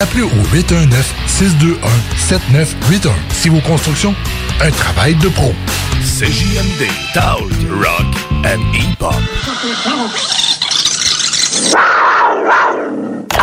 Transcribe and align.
Appelez 0.00 0.24
au 0.24 0.28
819-621-7981. 0.28 3.12
Si 3.30 3.48
vos 3.48 3.60
constructions, 3.60 4.12
un 4.60 4.70
travail 4.70 5.14
de 5.14 5.28
pro. 5.28 5.54
CJMD, 6.02 6.88
Talk, 7.14 7.48
Rock 7.70 8.12
and 8.44 8.58
Hip-Hop. 8.74 9.14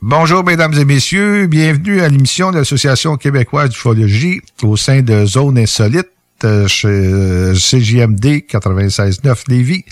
Bonjour, 0.00 0.44
mesdames 0.44 0.74
et 0.74 0.84
messieurs. 0.84 1.46
Bienvenue 1.48 2.00
à 2.00 2.08
l'émission 2.08 2.52
de 2.52 2.58
l'Association 2.58 3.16
québécoise 3.16 3.70
d'ufologie 3.70 4.40
au 4.62 4.76
sein 4.76 5.02
de 5.02 5.26
Zone 5.26 5.58
Insolite 5.58 6.10
euh, 6.44 6.68
chez 6.68 6.88
euh, 6.88 7.54
CJMD 7.54 8.44
96.9 8.48 9.48
Lévis. 9.48 9.84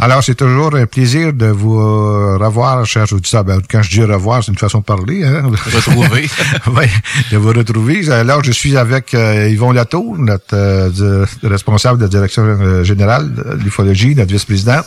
Alors, 0.00 0.22
c'est 0.22 0.36
toujours 0.36 0.76
un 0.76 0.86
plaisir 0.86 1.32
de 1.32 1.46
vous 1.46 1.80
euh, 1.80 2.36
revoir, 2.38 2.86
chers 2.86 3.12
auditeurs. 3.12 3.42
Ben, 3.42 3.60
quand 3.68 3.82
je 3.82 3.90
dis 3.90 4.04
revoir, 4.04 4.44
c'est 4.44 4.52
une 4.52 4.58
façon 4.58 4.78
de 4.78 4.84
parler. 4.84 5.24
Hein? 5.24 5.50
Retrouver. 5.74 6.30
oui, 6.68 6.86
de 7.32 7.36
vous 7.36 7.48
retrouver. 7.48 8.08
Alors, 8.08 8.44
je 8.44 8.52
suis 8.52 8.76
avec 8.76 9.12
euh, 9.14 9.48
Yvon 9.48 9.72
Latour, 9.72 10.16
notre 10.16 10.54
euh, 10.54 11.26
responsable 11.42 11.98
de 11.98 12.04
la 12.04 12.08
direction 12.08 12.44
euh, 12.44 12.84
générale 12.84 13.34
de 13.34 13.64
l'ufologie, 13.64 14.14
notre 14.14 14.30
vice-président, 14.32 14.82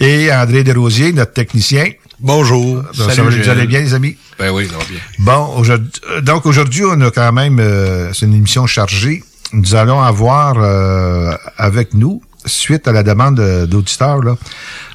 et 0.00 0.30
André 0.30 0.64
Desrosiers, 0.64 1.14
notre 1.14 1.32
technicien. 1.32 1.86
Bonjour. 2.20 2.82
Ça 2.92 3.06
va, 3.06 3.22
vous 3.30 3.48
allez 3.48 3.66
bien, 3.66 3.80
les 3.80 3.94
amis? 3.94 4.16
Ben 4.38 4.50
oui, 4.52 4.68
ça 4.68 4.76
va 4.76 4.84
bien. 4.84 4.98
Bon, 5.20 5.56
aujourd'hui- 5.56 5.90
donc 6.22 6.44
aujourd'hui, 6.44 6.82
on 6.84 7.00
a 7.00 7.10
quand 7.10 7.32
même, 7.32 7.58
euh, 7.58 8.12
c'est 8.12 8.26
une 8.26 8.34
émission 8.34 8.66
chargée. 8.66 9.24
Nous 9.54 9.74
allons 9.74 10.00
avoir 10.00 10.56
euh, 10.58 11.32
avec 11.56 11.94
nous, 11.94 12.22
suite 12.46 12.88
à 12.88 12.92
la 12.92 13.02
demande 13.02 13.38
euh, 13.40 13.66
d'auditeurs, 13.66 14.22
là, 14.22 14.36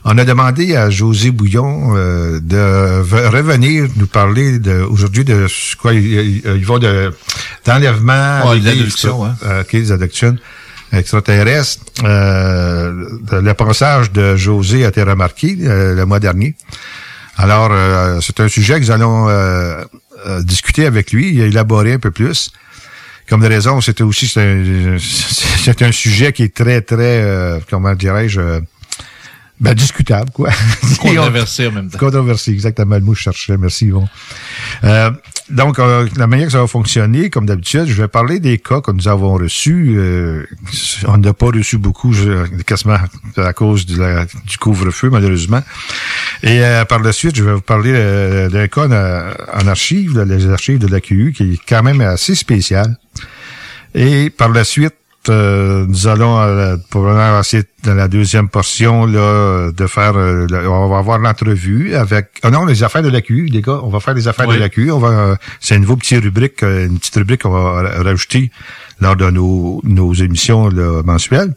on 0.05 0.17
a 0.17 0.25
demandé 0.25 0.75
à 0.75 0.89
José 0.89 1.31
Bouillon 1.31 1.93
euh, 1.95 2.39
de 2.41 3.01
revenir 3.35 3.87
nous 3.95 4.07
parler 4.07 4.59
de 4.59 4.81
aujourd'hui 4.81 5.23
de 5.25 5.47
ce- 5.47 5.75
quoi 5.75 5.93
ils, 5.93 6.41
ils- 6.45 6.65
vont 6.65 6.79
de 6.79 7.13
d'enlèvement, 7.65 8.49
Ouais, 8.49 8.59
hein. 9.25 9.35
Euh, 9.45 9.63
les 10.93 10.99
extraterrestres. 10.99 11.83
Euh, 12.03 12.91
le 13.31 13.53
passage 13.53 14.11
de 14.11 14.35
José 14.35 14.85
a 14.85 14.89
été 14.89 15.03
remarqué 15.03 15.57
euh, 15.61 15.95
le 15.95 16.05
mois 16.05 16.19
dernier. 16.19 16.55
Alors, 17.37 17.69
euh, 17.71 18.19
c'est 18.21 18.39
un 18.39 18.47
sujet 18.47 18.75
que 18.79 18.85
nous 18.85 18.91
allons 18.91 19.27
discuter 20.41 20.85
avec 20.85 21.11
lui, 21.11 21.33
il 21.33 21.41
a 21.41 21.45
élaboré 21.45 21.93
un 21.93 21.99
peu 21.99 22.09
plus. 22.11 22.51
Comme 23.27 23.41
de 23.41 23.47
raison, 23.47 23.81
c'était 23.81 24.03
aussi 24.03 24.27
c'est 24.27 24.39
un, 25.81 25.91
sujet 25.91 26.31
qui 26.31 26.43
est 26.43 26.53
très, 26.53 26.81
très, 26.81 27.21
euh, 27.21 27.59
comment 27.69 27.93
dirais-je, 27.93 28.39
euh, 28.39 28.59
ben, 29.59 29.73
discutable, 29.73 30.29
quoi. 30.31 30.50
Controversé 31.00 31.68
en 31.68 31.72
même 31.72 31.90
temps. 31.90 31.97
Controversé, 31.97 32.51
exactement 32.51 32.95
le 32.95 33.01
mot 33.01 33.13
que 33.13 33.18
je 33.18 33.23
cherchais. 33.23 33.57
Merci, 33.57 33.88
Yvon. 33.88 34.07
Euh, 34.84 35.09
donc, 35.50 35.79
euh, 35.79 36.07
la 36.18 36.28
manière 36.28 36.47
que 36.47 36.51
ça 36.51 36.59
va 36.62 36.68
fonctionner, 36.68 37.29
comme 37.29 37.45
d'habitude, 37.45 37.85
je 37.88 37.94
vais 38.01 38.07
parler 38.07 38.40
des 38.40 38.59
cas 38.59 38.81
que 38.81 38.91
nous 38.91 39.07
avons 39.07 39.34
reçus. 39.34 39.95
Euh, 39.97 40.44
on 41.07 41.18
n'a 41.18 41.34
pas 41.34 41.47
reçu 41.47 41.78
beaucoup, 41.78 42.13
je- 42.13 42.45
quasiment 42.63 42.97
à 43.38 43.53
cause 43.53 43.85
de 43.85 43.97
la- 44.00 44.25
du 44.25 44.57
couvre-feu, 44.59 45.09
malheureusement. 45.09 45.63
Et 46.44 46.62
euh, 46.63 46.85
par 46.85 47.00
la 47.00 47.12
suite, 47.12 47.35
je 47.35 47.44
vais 47.44 47.53
vous 47.53 47.62
parler 47.62 47.94
euh, 47.95 48.50
d'un 48.50 48.68
cas 48.68 48.88
en, 48.88 49.63
en 49.63 49.68
archives, 49.68 50.18
là, 50.18 50.25
les 50.25 50.47
archives 50.50 50.79
de 50.79 50.88
l'AQU, 50.88 51.34
qui 51.35 51.53
est 51.53 51.59
quand 51.68 51.81
même 51.81 52.01
assez 52.01 52.35
spécial. 52.35 52.97
Et 53.95 54.29
par 54.29 54.50
la 54.50 54.63
suite, 54.63 54.94
euh, 55.29 55.85
nous 55.88 56.07
allons 56.07 56.39
euh, 56.39 56.77
probablement 56.89 57.39
essayer 57.39 57.63
dans 57.83 57.93
la 57.93 58.07
deuxième 58.07 58.49
portion 58.49 59.05
là 59.05 59.71
de 59.71 59.88
faire 59.88 60.15
euh, 60.17 60.47
on 60.67 60.88
va 60.89 60.97
avoir 60.97 61.19
l'entrevue 61.19 61.95
avec 61.95 62.39
ah 62.44 62.50
non 62.51 62.65
les 62.65 62.83
affaires 62.83 63.01
de 63.03 63.09
l'AQU 63.09 63.45
les 63.45 63.62
gars 63.62 63.79
on 63.83 63.89
va 63.89 64.00
faire 64.00 64.13
les 64.13 64.27
affaires 64.27 64.47
Oui. 64.47 64.56
de 64.56 64.59
l'AQU 64.59 64.91
on 64.91 65.00
va 65.00 65.07
euh, 65.09 65.35
c'est 65.59 65.75
une 65.75 65.81
nouveau 65.81 65.95
petite 65.97 66.21
rubrique 66.24 66.63
euh, 66.63 66.88
une 66.88 66.97
petite 67.00 67.15
rubrique 67.15 67.41
qu'on 67.44 67.50
va 67.51 67.81
ra- 67.81 68.03
rajouter 68.03 68.51
lors 69.00 69.15
de 69.15 69.29
nos, 69.29 69.79
nos 69.83 70.13
émissions 70.13 70.69
là, 70.69 71.01
mensuelles 71.03 71.53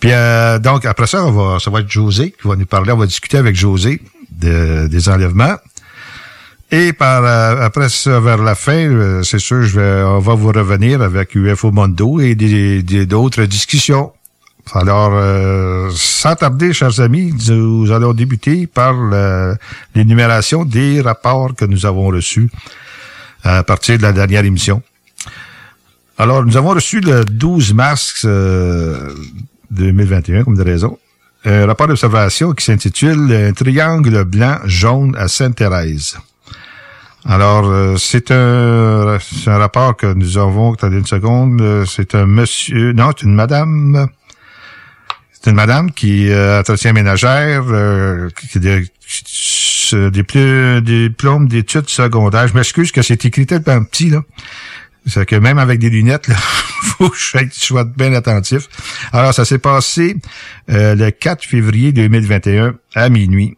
puis 0.00 0.10
euh, 0.12 0.58
donc 0.58 0.84
après 0.86 1.06
ça 1.06 1.24
on 1.24 1.32
va 1.32 1.58
ça 1.58 1.70
va 1.70 1.80
être 1.80 1.90
José 1.90 2.34
qui 2.40 2.48
va 2.48 2.56
nous 2.56 2.66
parler 2.66 2.92
on 2.92 2.96
va 2.98 3.06
discuter 3.06 3.38
avec 3.38 3.54
José 3.56 4.00
de- 4.30 4.86
des 4.88 5.08
enlèvements 5.08 5.56
et 6.72 6.94
par 6.94 7.22
après 7.62 7.90
ça, 7.90 8.18
vers 8.18 8.38
la 8.38 8.54
fin, 8.54 8.72
euh, 8.72 9.22
c'est 9.22 9.38
sûr, 9.38 9.62
je 9.62 9.78
vais, 9.78 10.02
on 10.04 10.20
va 10.20 10.34
vous 10.34 10.48
revenir 10.48 11.02
avec 11.02 11.34
UFO 11.34 11.70
Mondo 11.70 12.18
et 12.18 12.34
d'autres 12.34 13.44
discussions. 13.44 14.10
Alors, 14.72 15.10
euh, 15.12 15.90
sans 15.94 16.34
tarder, 16.34 16.72
chers 16.72 16.98
amis, 17.00 17.34
nous 17.50 17.92
allons 17.92 18.14
débuter 18.14 18.66
par 18.66 18.94
l'énumération 19.94 20.64
des 20.64 21.02
rapports 21.02 21.54
que 21.54 21.66
nous 21.66 21.84
avons 21.84 22.06
reçus 22.06 22.48
à 23.44 23.62
partir 23.64 23.98
de 23.98 24.02
la 24.02 24.12
dernière 24.12 24.46
émission. 24.46 24.82
Alors, 26.16 26.42
nous 26.42 26.56
avons 26.56 26.70
reçu 26.70 27.00
le 27.00 27.22
12 27.26 27.74
mars 27.74 28.22
euh, 28.24 29.14
2021, 29.72 30.44
comme 30.44 30.56
de 30.56 30.62
raison, 30.62 30.98
un 31.44 31.66
rapport 31.66 31.88
d'observation 31.88 32.52
qui 32.52 32.64
s'intitule 32.64 33.30
Un 33.30 33.52
triangle 33.52 34.24
blanc 34.24 34.56
jaune 34.64 35.14
à 35.18 35.28
Sainte-Thérèse. 35.28 36.16
Alors, 37.24 37.66
euh, 37.66 37.96
c'est 37.98 38.32
un, 38.32 39.18
un 39.46 39.58
rapport 39.58 39.96
que 39.96 40.12
nous 40.12 40.38
avons, 40.38 40.72
attendez 40.72 40.98
une 40.98 41.06
seconde, 41.06 41.60
euh, 41.60 41.84
c'est 41.86 42.16
un 42.16 42.26
monsieur, 42.26 42.92
non, 42.92 43.10
c'est 43.16 43.26
une 43.26 43.34
madame, 43.34 44.08
c'est 45.32 45.50
une 45.50 45.56
madame 45.56 45.92
qui 45.92 46.30
euh, 46.30 46.58
entretient 46.58 46.92
ménagère, 46.92 47.64
euh, 47.68 48.28
qui, 48.50 48.58
des, 48.58 48.88
des 49.92 50.80
diplômes 50.80 51.46
d'études 51.46 51.88
secondaires. 51.88 52.48
Je 52.48 52.54
m'excuse 52.54 52.90
que 52.90 53.02
c'est 53.02 53.24
écrit 53.24 53.46
tellement 53.46 53.84
petit, 53.84 54.10
là. 54.10 54.22
C'est 55.06 55.26
que 55.26 55.36
même 55.36 55.58
avec 55.58 55.78
des 55.78 55.90
lunettes, 55.90 56.28
là, 56.28 56.36
faut 56.82 57.08
que 57.08 57.16
je 57.16 57.46
sois 57.50 57.84
bien 57.84 58.14
attentif. 58.14 58.68
Alors, 59.12 59.34
ça 59.34 59.44
s'est 59.44 59.58
passé 59.58 60.16
le 60.68 61.10
4 61.10 61.44
février 61.44 61.92
2021 61.92 62.74
à 62.94 63.08
minuit 63.08 63.56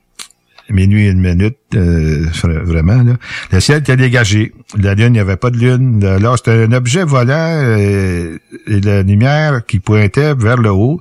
minuit 0.70 1.06
et 1.06 1.10
une 1.10 1.20
minute, 1.20 1.56
euh, 1.74 2.26
vraiment. 2.42 3.02
Là. 3.02 3.14
Le 3.52 3.60
ciel 3.60 3.78
était 3.78 3.96
dégagé. 3.96 4.52
La 4.76 4.94
lune, 4.94 5.08
il 5.08 5.12
n'y 5.12 5.18
avait 5.18 5.36
pas 5.36 5.50
de 5.50 5.58
lune. 5.58 6.00
Là, 6.00 6.34
c'était 6.36 6.64
un 6.64 6.72
objet 6.72 7.04
volant 7.04 7.34
euh, 7.36 8.38
et 8.66 8.80
la 8.80 9.02
lumière 9.02 9.64
qui 9.66 9.78
pointait 9.78 10.34
vers 10.34 10.56
le 10.56 10.70
haut, 10.70 11.00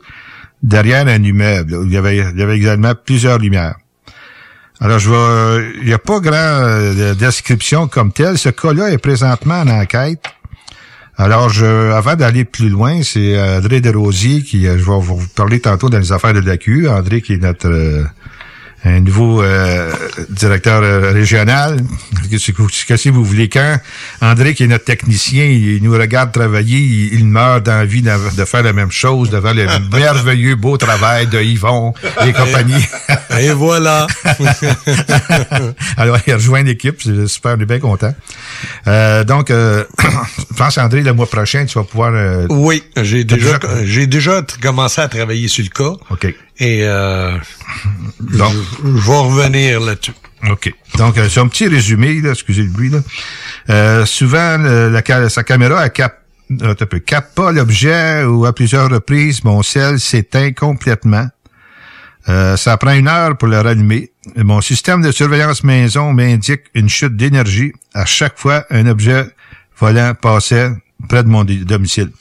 derrière 0.62 1.08
un 1.08 1.24
immeuble. 1.24 1.78
Il 1.86 1.92
y 1.92 1.98
avait, 1.98 2.18
il 2.18 2.40
y 2.40 2.44
avait 2.44 2.58
également 2.58 2.94
plusieurs 2.96 3.40
lumières. 3.40 3.76
Alors, 4.82 5.00
je 5.00 5.10
vois, 5.10 5.60
il 5.80 5.86
n'y 5.86 5.94
a 5.94 6.00
pas 6.00 6.20
grand 6.20 6.34
euh, 6.34 7.14
description 7.14 7.88
comme 7.88 8.12
telle. 8.12 8.38
Ce 8.38 8.50
cas-là 8.50 8.90
est 8.90 8.98
présentement 8.98 9.62
en 9.62 9.68
enquête. 9.70 10.24
Alors, 11.16 11.50
je, 11.50 11.92
avant 11.92 12.16
d'aller 12.16 12.44
plus 12.44 12.70
loin, 12.70 13.04
c'est 13.04 13.40
André 13.40 13.82
Desrosiers 13.82 14.42
qui, 14.42 14.64
je 14.64 14.72
vais 14.72 15.00
vous 15.00 15.22
parler 15.36 15.60
tantôt 15.60 15.88
dans 15.90 16.00
les 16.00 16.12
affaires 16.12 16.34
de 16.34 16.40
l'AQ. 16.40 16.90
André 16.90 17.22
qui 17.22 17.34
est 17.34 17.38
notre 17.38 17.70
un 18.86 19.00
nouveau 19.00 19.42
euh, 19.42 19.92
directeur 20.30 20.82
euh, 20.84 21.12
régional. 21.12 21.80
Qu'est-ce 22.30 22.52
que 22.52 23.10
vous 23.10 23.24
voulez 23.24 23.48
quand 23.48 23.78
André, 24.22 24.54
qui 24.54 24.64
est 24.64 24.68
notre 24.68 24.84
technicien, 24.84 25.46
il, 25.46 25.82
nous 25.82 25.94
regarde 25.94 26.32
travailler, 26.32 26.80
il, 27.14 27.26
meurt 27.26 27.64
d'envie 27.64 28.02
de, 28.02 28.36
de, 28.36 28.46
faire 28.46 28.64
la 28.64 28.74
même 28.74 28.92
chose 28.92 29.30
devant 29.30 29.54
le 29.54 29.66
merveilleux 29.98 30.56
beau 30.56 30.76
travail 30.78 31.28
de 31.28 31.42
Yvon 31.42 31.94
et 32.26 32.34
compagnie. 32.34 32.86
et 33.40 33.52
voilà. 33.52 34.08
Alors, 35.98 36.20
il 36.28 36.34
rejoint 36.34 36.64
l'équipe, 36.64 37.02
c'est 37.02 37.28
super, 37.28 37.56
on 37.58 37.62
est 37.62 37.66
bien 37.66 37.80
content. 37.80 38.14
Euh, 38.88 39.24
donc, 39.24 39.50
euh, 39.50 39.86
je 40.00 40.56
pense, 40.56 40.78
André, 40.78 41.02
le 41.02 41.14
mois 41.14 41.28
prochain, 41.28 41.66
tu 41.66 41.78
vas 41.78 41.86
pouvoir... 41.86 42.14
oui, 42.50 42.84
j'ai 43.02 43.24
déjà, 43.24 43.60
j'ai 43.84 44.08
déjà 44.08 44.42
commencé 44.62 45.00
à 45.00 45.08
travailler 45.08 45.48
sur 45.48 45.64
le 45.64 45.70
cas. 45.70 45.98
OK. 46.10 46.34
Et 46.60 46.82
euh, 46.84 47.38
Donc, 48.20 48.54
je, 48.84 48.90
vais 48.90 49.18
revenir 49.18 49.80
là-dessus. 49.80 50.14
OK. 50.50 50.74
Donc, 50.98 51.16
c'est 51.30 51.40
un 51.40 51.48
petit 51.48 51.68
résumé, 51.68 52.22
là, 52.22 52.32
excusez 52.32 52.64
le 52.64 52.70
bruit. 52.70 52.90
Là. 52.90 53.00
Euh, 53.70 54.06
souvent, 54.06 54.58
la, 54.58 55.30
sa 55.30 55.44
caméra, 55.44 55.86
elle 55.86 55.92
cap, 55.92 56.22
euh, 56.62 56.76
capte 57.06 57.36
pas 57.36 57.52
l'objet 57.52 58.24
ou 58.24 58.46
à 58.46 58.54
plusieurs 58.54 58.90
reprises, 58.90 59.44
mon 59.44 59.64
ciel 59.64 60.00
s'éteint 60.00 60.52
complètement. 60.52 61.28
Euh, 62.30 62.56
ça 62.56 62.78
prend 62.78 62.94
une 62.94 63.08
heure 63.08 63.38
pour 63.38 63.48
le 63.48 63.60
rallumer. 63.60 64.12
Mon 64.38 64.62
système 64.62 65.02
de 65.02 65.12
surveillance 65.12 65.64
maison 65.64 66.14
m'indique 66.14 66.62
une 66.74 66.88
chute 66.88 67.18
d'énergie 67.18 67.74
à 67.94 68.06
chaque 68.06 68.40
fois 68.40 68.66
un 68.70 68.88
objet 68.88 69.26
volant 69.78 70.14
passait 70.14 70.72
près 71.10 71.24
de 71.24 71.28
mon 71.28 71.44
domicile. 71.44 72.12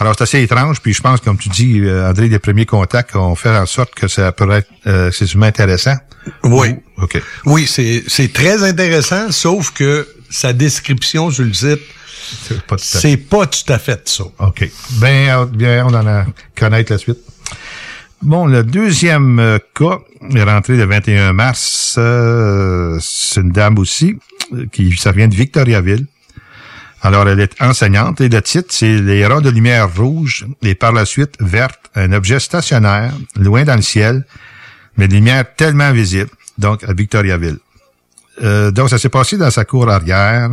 Alors, 0.00 0.14
c'est 0.16 0.22
assez 0.22 0.42
étrange, 0.42 0.80
puis 0.80 0.94
je 0.94 1.02
pense, 1.02 1.20
comme 1.20 1.38
tu 1.38 1.48
dis, 1.48 1.80
euh, 1.80 2.08
André, 2.08 2.28
les 2.28 2.38
premiers 2.38 2.66
contacts 2.66 3.16
ont 3.16 3.34
fait 3.34 3.50
en 3.50 3.66
sorte 3.66 3.94
que 3.94 4.06
ça 4.06 4.30
pourrait 4.30 4.58
être 4.58 4.70
euh, 4.86 5.10
c'est 5.10 5.34
intéressant. 5.42 5.96
Oui. 6.44 6.68
OK. 6.98 7.20
Oui, 7.46 7.66
c'est, 7.66 8.04
c'est 8.06 8.32
très 8.32 8.62
intéressant, 8.62 9.32
sauf 9.32 9.72
que 9.72 10.06
sa 10.30 10.52
description 10.52 11.30
sur 11.30 11.44
le 11.44 11.52
site, 11.52 11.80
c'est 12.76 13.16
pas 13.16 13.46
tout 13.46 13.72
à 13.72 13.78
fait 13.78 14.08
ça. 14.08 14.24
OK. 14.38 14.70
Ben, 15.00 15.46
bien, 15.46 15.84
on 15.86 15.94
en 15.94 16.06
a 16.06 16.26
connaître 16.54 16.92
la 16.92 16.98
suite. 16.98 17.18
Bon, 18.22 18.46
le 18.46 18.62
deuxième 18.62 19.38
euh, 19.40 19.58
cas 19.74 19.98
est 20.34 20.42
rentré 20.42 20.76
le 20.76 20.84
21 20.84 21.32
mars. 21.32 21.98
c'est 23.00 23.40
une 23.40 23.50
dame 23.50 23.78
aussi, 23.78 24.16
qui 24.70 24.96
ça 24.96 25.10
vient 25.10 25.28
de 25.28 25.34
Victoriaville. 25.34 26.06
Alors, 27.02 27.28
elle 27.28 27.40
est 27.40 27.60
enseignante 27.62 28.20
et 28.20 28.28
le 28.28 28.42
titre, 28.42 28.68
c'est 28.70 28.98
Les 28.98 29.24
ronds 29.26 29.40
de 29.40 29.50
lumière 29.50 29.94
rouge 29.94 30.46
et 30.62 30.74
par 30.74 30.92
la 30.92 31.04
suite 31.04 31.34
verte, 31.40 31.90
un 31.94 32.12
objet 32.12 32.40
stationnaire, 32.40 33.12
loin 33.36 33.64
dans 33.64 33.76
le 33.76 33.82
ciel, 33.82 34.24
mais 34.96 35.06
de 35.06 35.14
lumière 35.14 35.44
tellement 35.54 35.92
visible, 35.92 36.30
donc 36.58 36.82
à 36.84 36.92
Victoriaville. 36.92 37.58
Euh, 38.42 38.70
donc, 38.70 38.90
ça 38.90 38.98
s'est 38.98 39.08
passé 39.08 39.36
dans 39.36 39.50
sa 39.50 39.64
cour 39.64 39.88
arrière. 39.88 40.50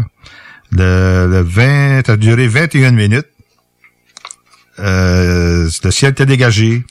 Le, 0.72 1.28
le 1.30 1.42
20, 1.42 2.06
ça 2.06 2.14
a 2.14 2.18
duré 2.18 2.48
21 2.48 2.92
minutes. 2.92 3.28
Euh, 4.80 5.70
le 5.84 5.92
ciel 5.92 6.12
était 6.12 6.26
dégagé. 6.26 6.84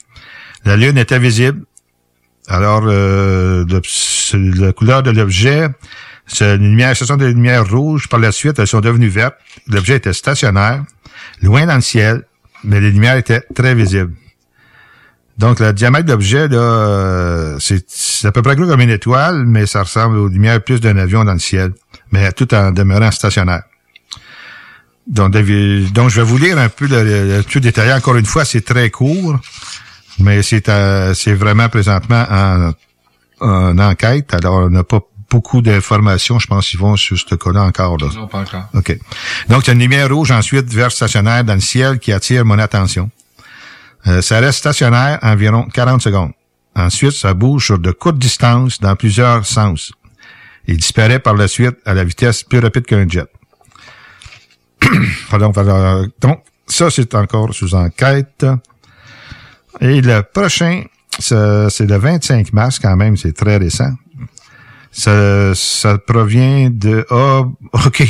La 0.65 0.75
lune 0.75 0.97
était 0.97 1.19
visible. 1.19 1.61
Alors, 2.47 2.83
euh, 2.85 3.65
la 4.33 4.73
couleur 4.73 5.03
de 5.03 5.11
l'objet, 5.11 5.67
lumière, 6.41 6.95
ce 6.95 7.05
sont 7.05 7.17
des 7.17 7.27
lumières 7.27 7.69
rouges. 7.69 8.07
Par 8.07 8.19
la 8.19 8.31
suite, 8.31 8.59
elles 8.59 8.67
sont 8.67 8.81
devenues 8.81 9.09
vertes. 9.09 9.35
L'objet 9.67 9.95
était 9.95 10.13
stationnaire, 10.13 10.83
loin 11.41 11.65
dans 11.65 11.75
le 11.75 11.81
ciel, 11.81 12.23
mais 12.63 12.79
les 12.81 12.91
lumières 12.91 13.17
étaient 13.17 13.43
très 13.53 13.75
visibles. 13.75 14.13
Donc, 15.37 15.59
le 15.59 15.73
diamètre 15.73 16.05
d'objet, 16.05 16.47
là, 16.47 16.57
euh, 16.57 17.57
c'est 17.59 18.27
à 18.27 18.31
peu 18.31 18.41
près 18.41 18.55
gros 18.55 18.65
comme 18.65 18.79
une 18.79 18.89
étoile, 18.89 19.45
mais 19.45 19.65
ça 19.65 19.83
ressemble 19.83 20.17
aux 20.17 20.29
lumières 20.29 20.63
plus 20.63 20.79
d'un 20.79 20.97
avion 20.97 21.25
dans 21.25 21.33
le 21.33 21.39
ciel, 21.39 21.73
mais 22.11 22.31
tout 22.31 22.53
en 22.53 22.71
demeurant 22.71 23.11
stationnaire. 23.11 23.63
Donc, 25.07 25.35
je 25.35 26.15
vais 26.15 26.23
vous 26.23 26.37
lire 26.37 26.57
un 26.57 26.69
peu 26.69 26.87
le, 26.87 27.41
tout 27.43 27.59
détaillé. 27.59 27.93
Encore 27.93 28.15
une 28.15 28.25
fois, 28.25 28.45
c'est 28.45 28.61
très 28.61 28.89
court, 28.89 29.37
mais 30.19 30.41
c'est 30.41 30.69
euh, 30.69 31.13
c'est 31.13 31.33
vraiment 31.33 31.69
présentement 31.69 32.25
en, 32.29 32.71
en 33.41 33.77
enquête. 33.77 34.33
Alors, 34.33 34.65
on 34.65 34.69
n'a 34.69 34.83
pas 34.83 35.01
beaucoup 35.29 35.61
d'informations, 35.61 36.39
je 36.39 36.47
pense, 36.47 36.69
qu'ils 36.69 36.79
vont 36.79 36.95
sur 36.95 37.17
ce 37.17 37.35
cas-là 37.35 37.63
encore. 37.63 37.97
Là. 37.97 38.07
Non, 38.15 38.27
pas 38.27 38.39
encore. 38.39 38.65
OK. 38.73 38.97
Donc, 39.49 39.63
il 39.63 39.67
y 39.67 39.69
a 39.71 39.73
une 39.73 39.79
lumière 39.79 40.09
rouge 40.09 40.31
ensuite 40.31 40.71
vert 40.71 40.91
stationnaire 40.91 41.43
dans 41.43 41.55
le 41.55 41.59
ciel 41.59 41.99
qui 41.99 42.11
attire 42.11 42.45
mon 42.45 42.59
attention. 42.59 43.09
Euh, 44.07 44.21
ça 44.21 44.39
reste 44.39 44.59
stationnaire 44.59 45.19
environ 45.21 45.67
40 45.73 46.01
secondes. 46.01 46.31
Ensuite, 46.75 47.13
ça 47.13 47.33
bouge 47.33 47.65
sur 47.65 47.79
de 47.79 47.91
courtes 47.91 48.19
distances 48.19 48.79
dans 48.79 48.95
plusieurs 48.95 49.45
sens. 49.45 49.93
Il 50.67 50.77
disparaît 50.77 51.19
par 51.19 51.35
la 51.35 51.47
suite 51.47 51.77
à 51.85 51.93
la 51.93 52.03
vitesse 52.03 52.43
plus 52.43 52.59
rapide 52.59 52.85
qu'un 52.85 53.07
jet. 53.07 53.27
Pardon, 55.29 55.51
donc, 56.21 56.43
ça, 56.67 56.89
c'est 56.89 57.15
encore 57.15 57.53
sous 57.53 57.73
enquête. 57.75 58.45
Et 59.79 60.01
le 60.01 60.21
prochain, 60.21 60.83
c'est 61.19 61.79
le 61.87 61.97
25 61.97 62.53
mars 62.53 62.79
quand 62.79 62.95
même, 62.95 63.17
c'est 63.17 63.33
très 63.33 63.57
récent. 63.57 63.91
Ça, 64.97 65.53
ça 65.53 65.97
provient 65.97 66.69
de 66.69 67.05
ah 67.09 67.41
ok 67.85 68.03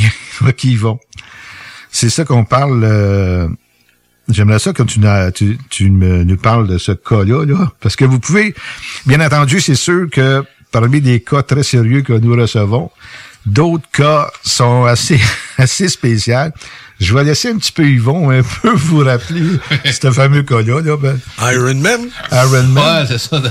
ok 0.48 0.64
ils 0.66 0.78
vont. 0.78 1.00
C'est 1.90 2.10
ça 2.10 2.26
qu'on 2.26 2.46
parle. 2.46 2.84
Euh, 2.84 3.48
J'aimerais 4.28 4.60
ça 4.60 4.74
quand 4.74 4.86
tu, 4.86 5.92
nous 5.92 6.38
parles 6.38 6.68
de 6.68 6.78
ce 6.80 6.94
cas-là, 6.94 7.46
là, 7.46 7.72
parce 7.80 7.96
que 7.96 8.06
vous 8.06 8.20
pouvez, 8.20 8.56
bien 9.06 9.24
entendu, 9.24 9.62
c'est 9.62 9.76
sûr 9.76 10.10
que 10.12 10.44
parmi 10.72 11.00
des 11.00 11.20
cas 11.20 11.44
très 11.44 11.62
sérieux 11.62 12.02
que 12.02 12.14
nous 12.14 12.36
recevons, 12.36 12.90
d'autres 13.46 13.88
cas 13.92 14.32
sont 14.44 14.86
assez 14.86 15.20
assez 15.58 15.88
spéciaux. 15.88 16.50
Je 17.00 17.14
vais 17.14 17.26
laisser 17.26 17.50
un 17.50 17.58
petit 17.58 17.74
peu 17.74 17.86
Yvon 17.86 18.30
un 18.30 18.42
peu 18.42 18.72
vous 18.76 19.00
rappeler 19.00 19.42
ce 19.84 20.12
fameux 20.12 20.44
cas-là. 20.44 20.82
Là, 20.82 20.96
ben. 20.96 21.20
Iron 21.42 21.76
Man? 21.76 22.08
Iron 22.32 22.64
Man. 22.64 23.02
Ouais, 23.02 23.06
c'est 23.08 23.18
ça. 23.18 23.42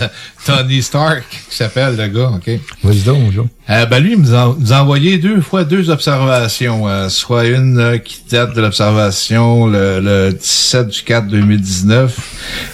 Tony 0.47 0.83
Stark 0.83 1.25
qui 1.51 1.57
s'appelle 1.57 1.97
le 1.97 2.09
gars, 2.09 2.31
OK. 2.35 2.51
Vas-y 2.83 3.01
donc, 3.01 3.33
Joe. 3.33 3.47
Euh, 3.71 3.87
ben 3.87 4.01
lui, 4.01 4.13
il 4.13 4.21
nous 4.21 4.35
a, 4.35 4.81
envoyé 4.81 5.19
deux 5.19 5.41
fois 5.41 5.65
deux 5.65 5.91
observations. 5.91 6.89
Euh, 6.89 7.09
soit 7.09 7.47
une 7.47 7.79
euh, 7.79 7.99
qui 7.99 8.23
date 8.31 8.55
de 8.55 8.61
l'observation 8.61 9.67
le, 9.67 10.01
le 10.01 10.33
17 10.33 10.89
du 10.89 11.03
4 11.03 11.27
2019 11.29 12.19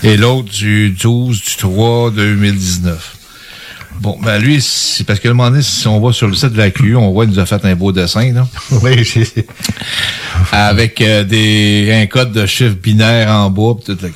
et 0.04 0.16
l'autre 0.16 0.50
du 0.50 0.90
12 0.90 1.42
du 1.42 1.56
3 1.56 2.10
2019. 2.12 3.19
Bon, 4.00 4.19
ben 4.23 4.38
lui, 4.38 4.62
c'est 4.62 5.04
parce 5.04 5.21
que 5.21 5.28
le 5.28 5.35
moment 5.35 5.50
donné, 5.50 5.62
si 5.62 5.87
on 5.87 6.00
va 6.00 6.12
sur 6.12 6.26
le 6.26 6.35
site 6.35 6.52
de 6.52 6.59
la 6.59 6.71
Q, 6.71 6.97
on 6.97 7.11
voit 7.11 7.26
qu'il 7.26 7.35
nous 7.35 7.40
a 7.40 7.45
fait 7.45 7.62
un 7.64 7.75
beau 7.76 7.92
dessin, 7.92 8.33
là. 8.33 8.49
Oui, 8.83 9.04
j'ai... 9.04 9.26
Avec 10.52 11.02
euh, 11.02 11.23
des 11.23 11.92
un 11.92 12.07
code 12.07 12.33
de 12.33 12.47
chiffres 12.47 12.76
binaires 12.83 13.30
en 13.30 13.50
bois 13.50 13.76
pis 13.76 13.85
tout 13.85 13.99
le 14.00 14.11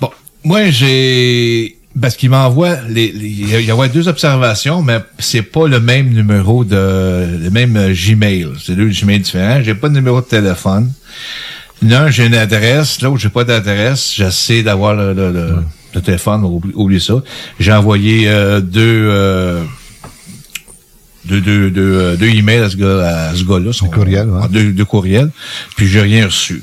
Bon, 0.00 0.10
moi 0.44 0.70
j'ai 0.70 1.78
parce 2.00 2.16
qu'il 2.16 2.30
m'envoie 2.30 2.76
les, 2.88 3.06
il 3.06 3.64
y 3.64 3.70
a 3.70 3.88
deux 3.88 4.08
observations, 4.08 4.82
mais 4.82 4.98
c'est 5.18 5.42
pas 5.42 5.66
le 5.66 5.80
même 5.80 6.10
numéro 6.10 6.64
de 6.64 7.38
le 7.40 7.50
même 7.50 7.92
Gmail. 7.92 8.48
C'est 8.64 8.76
deux 8.76 8.88
Gmail 8.88 9.20
différents. 9.20 9.62
J'ai 9.62 9.74
pas 9.74 9.88
de 9.88 9.94
numéro 9.94 10.20
de 10.20 10.26
téléphone. 10.26 10.92
L'un, 11.82 12.10
j'ai 12.10 12.26
une 12.26 12.34
adresse, 12.34 13.00
l'autre, 13.02 13.18
j'ai 13.18 13.28
pas 13.30 13.44
d'adresse. 13.44 14.12
J'essaie 14.14 14.62
d'avoir 14.62 14.94
le, 14.94 15.12
le, 15.12 15.32
Le 15.32 15.56
téléphone, 16.00 16.44
oublie, 16.44 16.72
oublie 16.74 17.00
ça. 17.00 17.14
J'ai 17.58 17.72
envoyé 17.72 18.28
euh, 18.28 18.60
deux, 18.60 19.08
euh, 19.10 19.64
deux, 21.24 21.40
deux, 21.40 21.70
deux, 21.70 21.94
euh, 21.94 22.16
deux 22.16 22.28
emails 22.28 22.58
à 22.62 22.70
ce 22.70 22.76
gars, 22.76 23.28
à 23.30 23.34
ce 23.34 23.44
gars-là. 23.44 23.72
Son- 23.72 23.88
courriel, 23.88 24.28
ouais. 24.28 24.48
Deux, 24.48 24.72
deux 24.72 24.84
courriels. 24.84 25.30
Puis 25.76 25.86
j'ai 25.88 26.00
rien 26.00 26.26
reçu. 26.26 26.62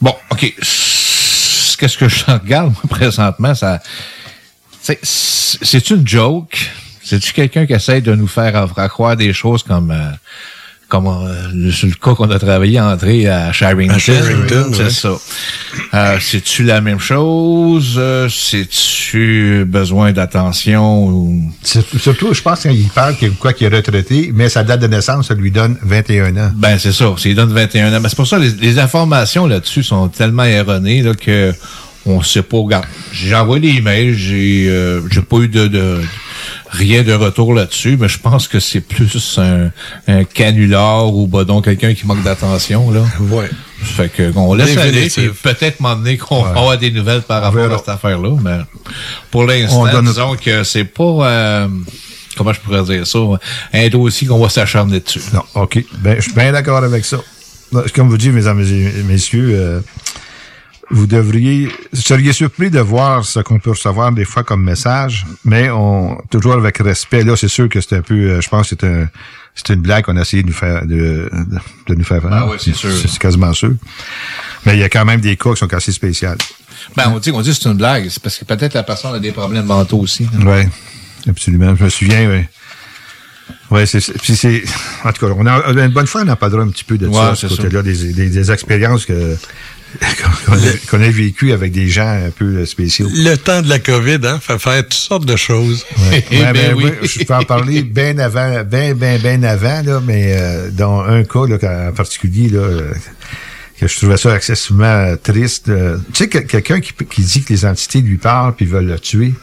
Bon, 0.00 0.14
OK. 0.30 0.40
Qu'est-ce 1.78 1.96
que 1.98 2.08
je 2.08 2.24
regarde, 2.28 2.72
moi, 2.72 2.82
présentement? 2.88 3.54
Ça, 3.54 3.80
c'est, 4.80 4.98
c'est 5.02 5.90
une 5.90 6.06
joke. 6.06 6.70
C'est-tu 7.02 7.32
quelqu'un 7.32 7.66
qui 7.66 7.72
essaie 7.72 8.00
de 8.00 8.14
nous 8.14 8.26
faire, 8.28 8.68
faire 8.74 8.88
croire 8.88 9.16
des 9.16 9.32
choses 9.32 9.62
comme, 9.62 9.90
euh, 9.90 10.10
comme 10.88 11.06
euh, 11.06 11.48
le, 11.54 11.70
sur 11.70 11.86
le 11.86 11.94
cas 11.94 12.14
qu'on 12.14 12.30
a 12.30 12.38
travaillé 12.38 12.80
entrer 12.80 13.28
à 13.28 13.52
Sherrington? 13.52 13.94
À 13.94 13.98
Sherrington, 13.98 14.70
c'est 14.72 14.84
ouais. 14.84 14.90
ça. 14.90 15.12
Euh, 15.94 16.18
c'est-tu 16.20 16.64
la 16.64 16.80
même 16.80 16.98
chose? 16.98 17.96
Euh, 17.98 18.28
C'est-tu 18.30 19.64
besoin 19.66 20.12
d'attention? 20.12 21.04
ou- 21.06 21.52
Surtout, 21.62 22.32
je 22.32 22.40
pense 22.42 22.60
qu'il 22.62 22.88
parle 22.88 23.16
qu'il 23.16 23.32
quoi 23.32 23.52
qu'il 23.52 23.66
est 23.72 23.76
retraité, 23.76 24.30
mais 24.34 24.48
sa 24.48 24.64
date 24.64 24.80
de 24.80 24.86
naissance, 24.86 25.28
ça 25.28 25.34
lui 25.34 25.50
donne 25.50 25.76
21 25.82 26.36
ans. 26.36 26.50
Ben, 26.54 26.78
c'est 26.78 26.92
ça. 26.92 27.14
C'est 27.18 27.34
donne 27.34 27.52
21 27.52 27.92
ans. 27.94 28.00
Mais 28.00 28.08
c'est 28.08 28.16
pour 28.16 28.26
ça, 28.26 28.38
les, 28.38 28.50
les 28.50 28.78
informations 28.78 29.46
là-dessus 29.46 29.82
sont 29.82 30.08
tellement 30.08 30.44
erronées, 30.44 31.02
là, 31.02 31.12
que 31.14 31.52
on 32.06 32.22
sait 32.22 32.42
pas. 32.42 32.56
Regarde, 32.56 32.86
j'ai 33.12 33.34
envoyé 33.34 33.70
des 33.72 33.78
emails, 33.78 34.14
j'ai, 34.14 34.66
euh, 34.68 35.02
j'ai 35.10 35.20
pas 35.20 35.38
eu 35.38 35.48
de, 35.48 35.66
de, 35.66 36.00
rien 36.70 37.02
de 37.02 37.12
retour 37.12 37.54
là-dessus, 37.54 37.96
mais 38.00 38.08
je 38.08 38.18
pense 38.18 38.48
que 38.48 38.60
c'est 38.60 38.80
plus 38.80 39.38
un, 39.38 39.70
un 40.06 40.24
canular 40.24 41.12
ou 41.12 41.26
bah, 41.26 41.44
donc 41.44 41.64
quelqu'un 41.64 41.94
qui 41.94 42.06
manque 42.06 42.22
d'attention, 42.22 42.90
là. 42.90 43.02
Ouais. 43.20 43.48
Fait 43.80 44.08
que, 44.08 44.32
on 44.36 44.54
laisse 44.54 44.76
aller, 44.76 45.08
peut-être 45.42 45.78
m'emmener 45.80 46.16
qu'on 46.16 46.42
va 46.42 46.50
avoir 46.50 46.78
des 46.78 46.90
nouvelles 46.90 47.22
par 47.22 47.42
rapport 47.42 47.72
à 47.72 47.78
cette 47.78 47.88
affaire-là, 47.88 48.36
mais 48.42 48.58
pour 49.30 49.44
l'instant, 49.44 49.82
On 49.82 49.92
donne- 49.92 50.06
disons 50.06 50.34
que 50.36 50.64
c'est 50.64 50.84
pas, 50.84 51.04
euh, 51.04 51.68
comment 52.36 52.52
je 52.52 52.60
pourrais 52.60 52.82
dire 52.82 53.06
ça, 53.06 53.18
un 53.72 53.88
dossier 53.88 54.26
qu'on 54.26 54.38
va 54.38 54.48
s'acharner 54.48 54.98
dessus. 55.00 55.20
Non, 55.32 55.42
OK. 55.54 55.78
Ben, 56.00 56.16
je 56.16 56.22
suis 56.22 56.32
bien 56.32 56.50
d'accord 56.52 56.82
avec 56.82 57.04
ça. 57.04 57.18
Comme 57.94 58.08
vous 58.08 58.16
dites, 58.16 58.32
mesdames 58.32 58.62
et 58.62 59.02
messieurs, 59.02 59.50
euh, 59.52 59.80
vous 60.90 61.06
devriez, 61.06 61.66
vous 61.92 62.00
seriez 62.00 62.32
surpris 62.32 62.70
de 62.70 62.80
voir 62.80 63.24
ce 63.24 63.40
qu'on 63.40 63.58
peut 63.58 63.70
recevoir 63.70 64.10
des 64.12 64.24
fois 64.24 64.42
comme 64.42 64.62
message, 64.64 65.26
mais 65.44 65.68
on, 65.70 66.16
toujours 66.30 66.54
avec 66.54 66.78
respect. 66.78 67.24
Là, 67.24 67.36
c'est 67.36 67.48
sûr 67.48 67.68
que 67.68 67.80
c'est 67.80 67.96
un 67.96 68.02
peu, 68.02 68.14
euh, 68.14 68.40
je 68.40 68.48
pense 68.48 68.70
que 68.70 68.76
c'est 68.80 68.86
un, 68.86 69.08
c'est 69.54 69.68
une 69.74 69.80
blague 69.80 70.04
qu'on 70.04 70.16
a 70.16 70.22
essayé 70.22 70.42
de 70.42 70.48
nous 70.48 70.54
faire, 70.54 70.86
de, 70.86 71.30
de, 71.88 71.94
nous 71.94 72.04
faire 72.04 72.22
faire. 72.22 72.32
Ah 72.32 72.46
ouais, 72.48 72.56
c'est 72.58 72.74
sûr. 72.74 72.90
C'est 72.90 73.18
quasiment 73.18 73.52
sûr. 73.52 73.72
Mais 74.64 74.76
il 74.76 74.80
y 74.80 74.84
a 74.84 74.88
quand 74.88 75.04
même 75.04 75.20
des 75.20 75.36
cas 75.36 75.50
qui 75.52 75.56
sont 75.58 75.72
assez 75.74 75.92
spéciaux. 75.92 76.30
Ben, 76.96 77.10
on 77.14 77.18
dit, 77.18 77.30
on 77.32 77.40
dit 77.42 77.50
que 77.50 77.56
c'est 77.56 77.68
une 77.68 77.76
blague. 77.76 78.08
C'est 78.08 78.22
parce 78.22 78.38
que 78.38 78.44
peut-être 78.44 78.74
la 78.74 78.82
personne 78.82 79.14
a 79.14 79.18
des 79.18 79.32
problèmes 79.32 79.66
mentaux 79.66 79.98
aussi. 79.98 80.26
hein. 80.34 80.40
Oui, 80.46 80.62
absolument. 81.28 81.74
Je 81.76 81.84
me 81.84 81.88
souviens, 81.90 82.30
oui. 82.30 82.44
Ouais, 83.70 83.84
c'est, 83.84 84.00
c'est- 84.00 84.12
puis 84.14 84.34
c'est, 84.36 84.62
en 85.04 85.12
tout 85.12 85.26
cas, 85.26 85.32
on 85.36 85.46
a, 85.46 85.70
une 85.72 85.88
bonne 85.92 86.06
fois, 86.06 86.22
on 86.24 86.28
en 86.28 86.36
parlera 86.36 86.62
un 86.62 86.68
petit 86.68 86.84
peu 86.84 86.96
de 86.96 87.06
Ouais, 87.06 87.14
ça, 87.14 87.34
ce 87.34 87.46
côté-là, 87.48 87.82
des, 87.82 88.12
des, 88.12 88.30
des 88.30 88.50
expériences 88.50 89.04
que, 89.04 89.36
qu'on, 90.90 91.00
a, 91.02 91.08
vécues 91.08 91.52
avec 91.52 91.72
des 91.72 91.88
gens 91.88 92.08
un 92.08 92.30
peu 92.30 92.64
spéciaux. 92.66 93.08
Le 93.12 93.36
temps 93.36 93.62
de 93.62 93.68
la 93.68 93.78
COVID, 93.78 94.18
hein, 94.24 94.38
fait 94.40 94.58
faire 94.58 94.82
toutes 94.82 94.92
sortes 94.94 95.24
de 95.26 95.36
choses. 95.36 95.84
Ouais, 96.10 96.24
Eh 96.30 96.38
Ouais, 96.38 96.52
ben 96.52 96.52
ben, 96.52 96.74
oui. 96.76 96.92
oui, 97.02 97.08
Je 97.08 97.24
peux 97.24 97.34
en 97.34 97.42
parler 97.44 97.82
bien 97.82 98.18
avant, 98.18 98.62
bien, 98.64 98.94
bien, 98.94 99.18
bien 99.18 99.42
avant, 99.42 99.82
là, 99.82 100.00
mais 100.04 100.34
euh, 100.36 100.70
dans 100.70 101.00
un 101.00 101.24
cas 101.24 101.46
là, 101.46 101.88
en 101.88 101.92
particulier, 101.92 102.48
là, 102.48 102.60
euh, 102.60 102.92
que 103.80 103.86
je 103.86 103.96
trouvais 103.96 104.16
ça 104.16 104.34
excessivement 104.36 104.84
euh, 104.84 105.16
triste. 105.16 105.68
euh, 105.68 105.96
tu 106.12 106.24
sais, 106.24 106.28
que- 106.28 106.38
quelqu'un 106.38 106.80
qui, 106.80 106.92
qui 107.10 107.22
dit 107.22 107.42
que 107.42 107.52
les 107.52 107.64
entités 107.64 108.00
lui 108.00 108.16
parlent 108.18 108.54
puis 108.54 108.66
veulent 108.66 108.86
le 108.88 108.98
tuer, 108.98 109.34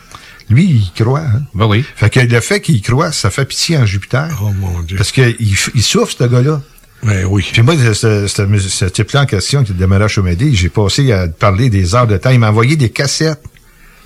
lui, 0.50 0.66
il 0.66 1.04
croit. 1.04 1.22
Hein? 1.22 1.42
Ben 1.56 1.66
oui. 1.66 1.84
Fait 1.96 2.10
que 2.12 2.20
le 2.20 2.40
fait 2.40 2.60
qu'il 2.62 2.82
croit, 2.82 3.12
ça 3.12 3.32
fait 3.32 3.46
pitié 3.46 3.78
en 3.80 3.86
Jupiter. 3.88 4.30
Oh 4.44 4.52
mon 4.60 4.82
Dieu. 4.82 4.96
Parce 4.98 5.12
qu'il 5.12 5.36
il 5.40 5.82
souffre, 5.84 6.14
ce 6.20 6.24
gars-là. 6.26 6.62
Ben 7.06 7.26
oui. 7.26 7.48
Puis 7.54 7.62
moi, 7.62 7.76
ce, 7.78 8.28
ce, 8.28 8.28
ce, 8.28 8.86
type-là 8.86 9.22
en 9.22 9.26
question, 9.28 9.64
qui 9.64 9.74
demeurait 9.74 10.06
à 10.06 10.08
Chaumédé, 10.08 10.54
j'ai 10.54 10.70
passé 10.70 11.12
à 11.12 11.28
parler 11.28 11.70
des 11.70 11.94
heures 11.94 12.08
de 12.08 12.18
temps. 12.18 12.32
Il 12.32 12.40
m'a 12.40 12.50
envoyé 12.50 12.76
des 12.76 12.90
cassettes 12.90 13.44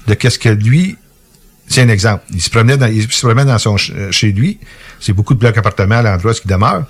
de 0.08 0.14
qu'est-ce 0.14 0.40
que 0.40 0.50
lui... 0.50 0.98
C'est 1.68 1.82
un 1.84 1.90
exemple. 1.90 2.24
Il 2.34 2.42
se 2.42 2.50
promenait 2.50 2.78
dans, 2.78 2.88
il 2.88 3.10
se 3.10 3.26
promenait 3.26 3.46
dans 3.46 3.60
son 3.60 3.76
euh, 3.92 4.12
chez 4.12 4.32
lui. 4.32 4.60
C'est 5.00 5.14
beaucoup 5.14 5.36
de 5.36 5.40
blocs 5.40 5.56
appartements 5.56 5.98
à 5.98 6.02
l'endroit 6.02 6.32
où 6.32 6.36
il 6.44 6.50
demeure. 6.50 6.84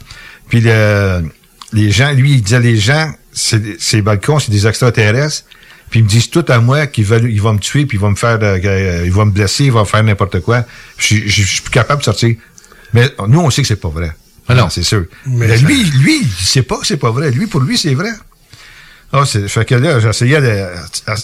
Puis 0.48 0.62
le, 0.62 1.22
les 1.74 1.92
gens, 1.92 2.12
lui, 2.14 2.32
il 2.36 2.42
disait 2.42 2.62
les 2.62 2.78
gens, 2.78 3.12
ces 3.34 4.02
balcons, 4.02 4.40
c'est 4.40 4.52
des 4.52 4.66
extraterrestres. 4.66 5.44
Puis 5.90 6.00
ils 6.00 6.04
me 6.04 6.08
disent 6.08 6.30
tout 6.30 6.46
à 6.48 6.60
moi 6.60 6.88
qu'ils 6.88 7.04
veulent, 7.04 7.30
ils 7.30 7.42
vont 7.42 7.54
me 7.54 7.60
tuer, 7.60 7.86
puis 7.86 7.98
ils 7.98 8.02
vont 8.02 8.12
me 8.12 8.16
faire, 8.16 8.40
euh, 8.42 8.58
euh, 8.64 9.04
ils 9.06 9.14
me 9.14 9.32
blesser, 9.32 9.66
ils 9.66 9.72
vont 9.72 9.84
faire 9.84 10.04
n'importe 10.04 10.40
quoi. 10.40 10.64
Je 10.98 11.16
suis 11.28 11.62
plus 11.62 11.72
capable 11.72 12.00
de 12.00 12.06
sortir. 12.06 12.36
Mais 12.94 13.10
nous, 13.28 13.42
on 13.42 13.50
sait 13.50 13.62
que 13.62 13.68
c'est 13.68 13.76
pas 13.76 13.90
vrai. 13.90 14.12
Ah 14.50 14.56
non. 14.56 14.70
c'est 14.70 14.84
sûr. 14.84 15.06
Mais 15.26 15.48
Mais 15.48 15.58
ça- 15.58 15.66
lui, 15.66 15.84
lui, 15.84 16.22
il 16.24 16.46
sait 16.46 16.64
pas 16.64 16.78
que 16.80 16.86
c'est 16.88 16.98
pas 16.98 17.12
vrai. 17.12 17.32
Lui, 17.32 17.48
pour 17.48 17.62
lui, 17.62 17.78
c'est 17.78 17.94
vrai. 17.94 18.10
Ah, 19.12 19.24
c'est, 19.26 19.48
fait 19.48 19.66
que 19.66 19.74
là, 19.76 20.00
j'essayais 20.00 20.40
de, 20.42 20.66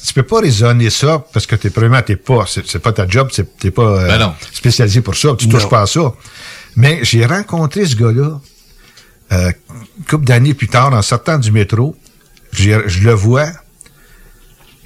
tu 0.07 0.13
peux 0.13 0.23
pas 0.23 0.39
raisonner 0.41 0.89
ça 0.89 1.23
parce 1.33 1.45
que 1.45 1.55
t'es, 1.55 1.69
premièrement, 1.69 2.01
t'es 2.01 2.15
pas, 2.15 2.45
c'est, 2.47 2.79
pas 2.79 2.91
ta 2.93 3.07
job, 3.07 3.29
c'est, 3.31 3.57
t'es 3.59 3.69
pas 3.69 3.83
euh, 4.01 4.07
Ben 4.07 4.17
non. 4.17 4.33
spécialisé 4.53 5.01
pour 5.01 5.15
ça, 5.15 5.35
tu 5.37 5.47
touches 5.47 5.63
Non. 5.63 5.69
pas 5.69 5.81
à 5.81 5.85
ça. 5.85 6.13
Mais 6.75 6.99
j'ai 7.03 7.25
rencontré 7.27 7.85
ce 7.85 7.95
gars-là, 7.95 8.39
euh, 9.33 9.51
une 9.99 10.05
couple 10.05 10.25
d'années 10.25 10.55
plus 10.55 10.67
tard, 10.67 10.93
en 10.93 11.01
sortant 11.03 11.37
du 11.37 11.51
métro, 11.51 11.95
je 12.53 12.71
le 13.01 13.13
vois, 13.13 13.49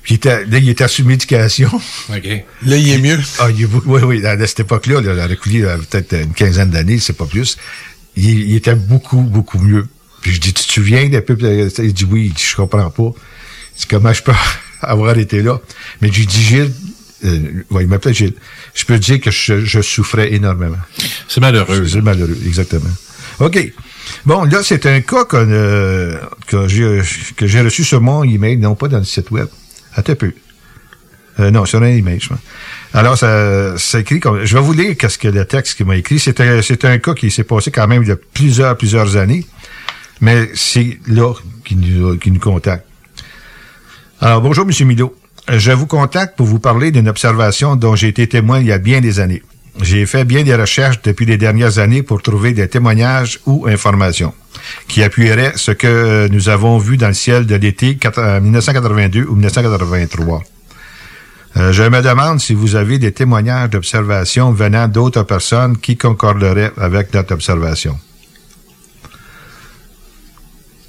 puis 0.03 0.15
il 0.15 0.17
était, 0.17 0.45
là, 0.45 0.57
il 0.57 0.67
était 0.69 0.87
sous 0.89 1.05
médication. 1.05 1.69
OK. 2.09 2.25
Là, 2.63 2.75
il 2.77 2.89
est 2.89 2.97
mieux. 2.97 3.19
Ah, 3.39 3.49
il 3.49 3.65
oui, 3.85 4.01
oui, 4.03 4.25
à 4.25 4.37
cette 4.45 4.61
époque-là, 4.61 4.99
là, 5.01 5.13
la 5.13 5.27
reculée, 5.27 5.59
là, 5.61 5.77
peut-être 5.77 6.13
une 6.13 6.33
quinzaine 6.33 6.69
d'années, 6.69 6.99
c'est 6.99 7.13
pas 7.13 7.25
plus. 7.25 7.57
Il, 8.15 8.49
il 8.49 8.55
était 8.55 8.75
beaucoup, 8.75 9.21
beaucoup 9.21 9.59
mieux. 9.59 9.87
Puis 10.21 10.33
je 10.33 10.41
dis, 10.41 10.53
tu 10.53 10.65
te 10.65 10.71
souviens 10.71 11.07
d'un 11.09 11.21
peu? 11.21 11.37
Il 11.79 11.93
dit 11.93 12.05
oui, 12.05 12.25
il 12.27 12.33
dit, 12.33 12.43
je 12.43 12.55
comprends 12.55 12.89
pas. 12.89 13.11
C'est 13.75 13.89
comment 13.89 14.11
je 14.11 14.23
peux 14.23 14.33
avoir 14.81 15.17
été 15.17 15.41
là? 15.41 15.59
Mais 16.01 16.11
j'ai 16.11 16.25
dit, 16.25 16.41
Gilles, 16.41 16.71
euh, 17.25 17.63
ouais, 17.71 17.83
il 17.83 17.87
m'appelait 17.87 18.13
Gilles. 18.13 18.35
Je 18.73 18.85
peux 18.85 18.99
dire 18.99 19.19
que 19.19 19.31
je, 19.31 19.63
je 19.63 19.81
souffrais 19.81 20.33
énormément. 20.33 20.77
C'est 21.27 21.41
malheureux. 21.41 21.87
C'est 21.87 22.01
malheureux, 22.01 22.37
exactement. 22.45 22.89
OK. 23.39 23.73
Bon, 24.25 24.43
là, 24.43 24.63
c'est 24.63 24.85
un 24.85 25.01
cas 25.01 25.25
euh, 25.33 26.17
que 26.47 26.67
j'ai 26.67 27.01
que 27.37 27.47
j'ai 27.47 27.61
reçu 27.61 27.83
sur 27.83 28.01
mon 28.01 28.23
email, 28.23 28.57
non 28.57 28.75
pas 28.75 28.87
dans 28.87 28.97
le 28.97 29.05
site 29.05 29.31
web. 29.31 29.47
Attends 29.95 30.13
un 30.13 30.15
peu. 30.15 30.33
Euh, 31.39 31.51
non, 31.51 31.65
sur 31.65 31.81
un 31.81 31.87
email, 31.87 32.19
je 32.19 32.29
pense. 32.29 32.39
Alors, 32.93 33.17
ça, 33.17 33.77
ça 33.77 33.99
écrit 33.99 34.19
comme. 34.19 34.43
Je 34.45 34.55
vais 34.55 34.61
vous 34.61 34.73
lire 34.73 34.95
qu'est-ce 34.97 35.17
que 35.17 35.27
le 35.27 35.45
texte 35.45 35.77
qu'il 35.77 35.85
m'a 35.85 35.95
écrit. 35.95 36.19
C'est 36.19 36.39
un, 36.41 36.61
c'est 36.61 36.85
un 36.85 36.97
cas 36.97 37.13
qui 37.13 37.29
s'est 37.29 37.43
passé 37.43 37.71
quand 37.71 37.87
même 37.87 38.03
il 38.03 38.09
y 38.09 38.11
a 38.11 38.17
plusieurs, 38.33 38.75
plusieurs 38.77 39.15
années. 39.15 39.45
Mais 40.21 40.49
c'est 40.55 40.99
là 41.07 41.33
qu'il 41.63 41.79
nous, 41.79 42.17
qu'il 42.17 42.33
nous 42.33 42.39
contacte. 42.39 42.85
Alors, 44.19 44.41
bonjour, 44.41 44.65
M. 44.67 44.87
Milo. 44.87 45.15
Je 45.51 45.71
vous 45.71 45.87
contacte 45.87 46.35
pour 46.37 46.45
vous 46.45 46.59
parler 46.59 46.91
d'une 46.91 47.07
observation 47.07 47.75
dont 47.75 47.95
j'ai 47.95 48.09
été 48.09 48.27
témoin 48.27 48.59
il 48.59 48.67
y 48.67 48.71
a 48.71 48.77
bien 48.77 49.01
des 49.01 49.19
années. 49.19 49.41
J'ai 49.81 50.05
fait 50.05 50.25
bien 50.25 50.43
des 50.43 50.55
recherches 50.55 51.01
depuis 51.01 51.25
les 51.25 51.37
dernières 51.37 51.79
années 51.79 52.03
pour 52.03 52.21
trouver 52.21 52.51
des 52.51 52.67
témoignages 52.67 53.39
ou 53.45 53.65
informations 53.67 54.33
qui 54.87 55.03
appuieraient 55.03 55.53
ce 55.55 55.71
que 55.71 56.27
nous 56.27 56.49
avons 56.49 56.77
vu 56.77 56.97
dans 56.97 57.07
le 57.07 57.13
ciel 57.13 57.45
de 57.45 57.55
l'été 57.55 57.93
4- 57.93 58.41
1982 58.41 59.23
ou 59.23 59.33
1983. 59.35 60.43
Euh, 61.59 61.73
je 61.73 61.83
me 61.83 62.01
demande 62.01 62.39
si 62.39 62.53
vous 62.53 62.75
avez 62.75 62.99
des 62.99 63.11
témoignages 63.11 63.69
d'observation 63.71 64.51
venant 64.51 64.87
d'autres 64.87 65.23
personnes 65.23 65.77
qui 65.77 65.97
concorderaient 65.97 66.71
avec 66.77 67.13
notre 67.13 67.33
observation. 67.33 67.99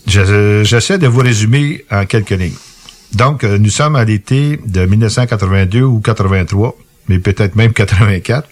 Je- 0.07 0.63
J'essaie 0.65 0.99
de 0.99 1.07
vous 1.09 1.21
résumer 1.21 1.85
en 1.91 2.05
quelques 2.07 2.31
lignes. 2.31 2.55
Donc, 3.13 3.43
euh, 3.43 3.59
nous 3.59 3.71
sommes 3.71 3.97
à 3.97 4.05
l'été 4.05 4.61
de 4.65 4.87
1982 4.87 5.83
ou 5.83 6.01
83, 6.01 6.77
mais 7.09 7.19
peut-être 7.19 7.57
même 7.57 7.73
84. 7.73 8.49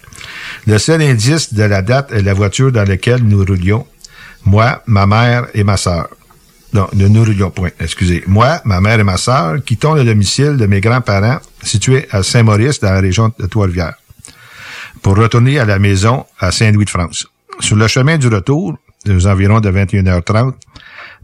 Le 0.67 0.77
seul 0.77 1.01
indice 1.01 1.53
de 1.53 1.63
la 1.63 1.81
date 1.81 2.11
est 2.11 2.21
la 2.21 2.33
voiture 2.33 2.71
dans 2.71 2.83
laquelle 2.87 3.23
nous 3.23 3.45
roulions, 3.45 3.85
moi, 4.45 4.83
ma 4.87 5.05
mère 5.05 5.47
et 5.53 5.63
ma 5.63 5.77
sœur. 5.77 6.09
Non, 6.71 6.87
ne 6.93 7.07
nous 7.07 7.23
roulions 7.23 7.49
point, 7.49 7.71
excusez. 7.79 8.23
Moi, 8.27 8.61
ma 8.63 8.79
mère 8.79 8.99
et 8.99 9.03
ma 9.03 9.17
sœur 9.17 9.55
quittons 9.65 9.95
le 9.95 10.03
domicile 10.03 10.55
de 10.57 10.67
mes 10.67 10.81
grands-parents 10.81 11.39
situé 11.63 12.07
à 12.11 12.21
Saint-Maurice 12.21 12.79
dans 12.79 12.91
la 12.91 12.99
région 12.99 13.33
de 13.39 13.47
Trois-Rivières 13.47 13.95
pour 15.01 15.17
retourner 15.17 15.59
à 15.59 15.65
la 15.65 15.79
maison 15.79 16.25
à 16.39 16.51
Saint-Louis-de-France. 16.51 17.27
Sur 17.59 17.75
le 17.75 17.87
chemin 17.87 18.17
du 18.17 18.27
retour, 18.27 18.77
aux 19.07 19.27
environs 19.27 19.59
de 19.59 19.71
21h30, 19.71 20.53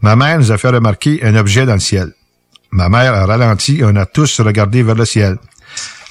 ma 0.02 0.16
mère 0.16 0.40
nous 0.40 0.52
a 0.52 0.58
fait 0.58 0.70
remarquer 0.70 1.24
un 1.24 1.36
objet 1.36 1.66
dans 1.66 1.74
le 1.74 1.80
ciel. 1.80 2.14
Ma 2.72 2.90
mère 2.90 3.14
a 3.14 3.25
ralenti 3.25 3.80
et 3.80 3.86
on 3.86 3.96
a 3.96 4.06
tous 4.06 4.40
regardé 4.42 4.82
vers 4.84 4.96
le 4.96 5.06
ciel. 5.06 5.38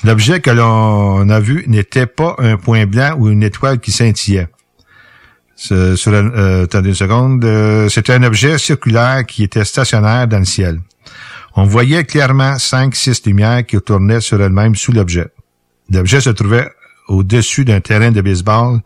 L'objet 0.05 0.41
que 0.41 0.51
l'on 0.51 1.29
a 1.29 1.41
vu 1.41 1.65
n'était 1.67 2.07
pas 2.07 2.37
un 2.39 2.57
point 2.57 2.87
blanc 2.87 3.17
ou 3.19 3.29
une 3.31 3.43
étoile 3.43 3.81
qui 3.81 3.91
scintillait. 3.91 4.49
Euh, 5.71 6.65
attendez 6.65 6.89
une 6.91 6.95
seconde. 6.95 7.45
euh, 7.45 7.89
C'était 7.89 8.13
un 8.15 8.23
objet 8.25 8.59
circulaire 8.59 9.25
qui 9.27 9.45
était 9.45 9.65
stationnaire 9.65 10.27
dans 10.27 10.39
le 10.41 10.45
ciel. 10.45 10.81
On 11.57 11.65
voyait 11.65 12.05
clairement 12.05 12.59
cinq, 12.59 12.97
six 12.97 13.25
lumières 13.27 13.65
qui 13.65 13.81
tournaient 13.81 14.21
sur 14.21 14.43
elles-mêmes 14.43 14.75
sous 14.75 14.93
l'objet. 14.93 15.29
L'objet 15.91 16.21
se 16.21 16.31
trouvait 16.31 16.69
au-dessus 17.07 17.65
d'un 17.65 17.81
terrain 17.81 18.11
de 18.11 18.21
baseball 18.21 18.81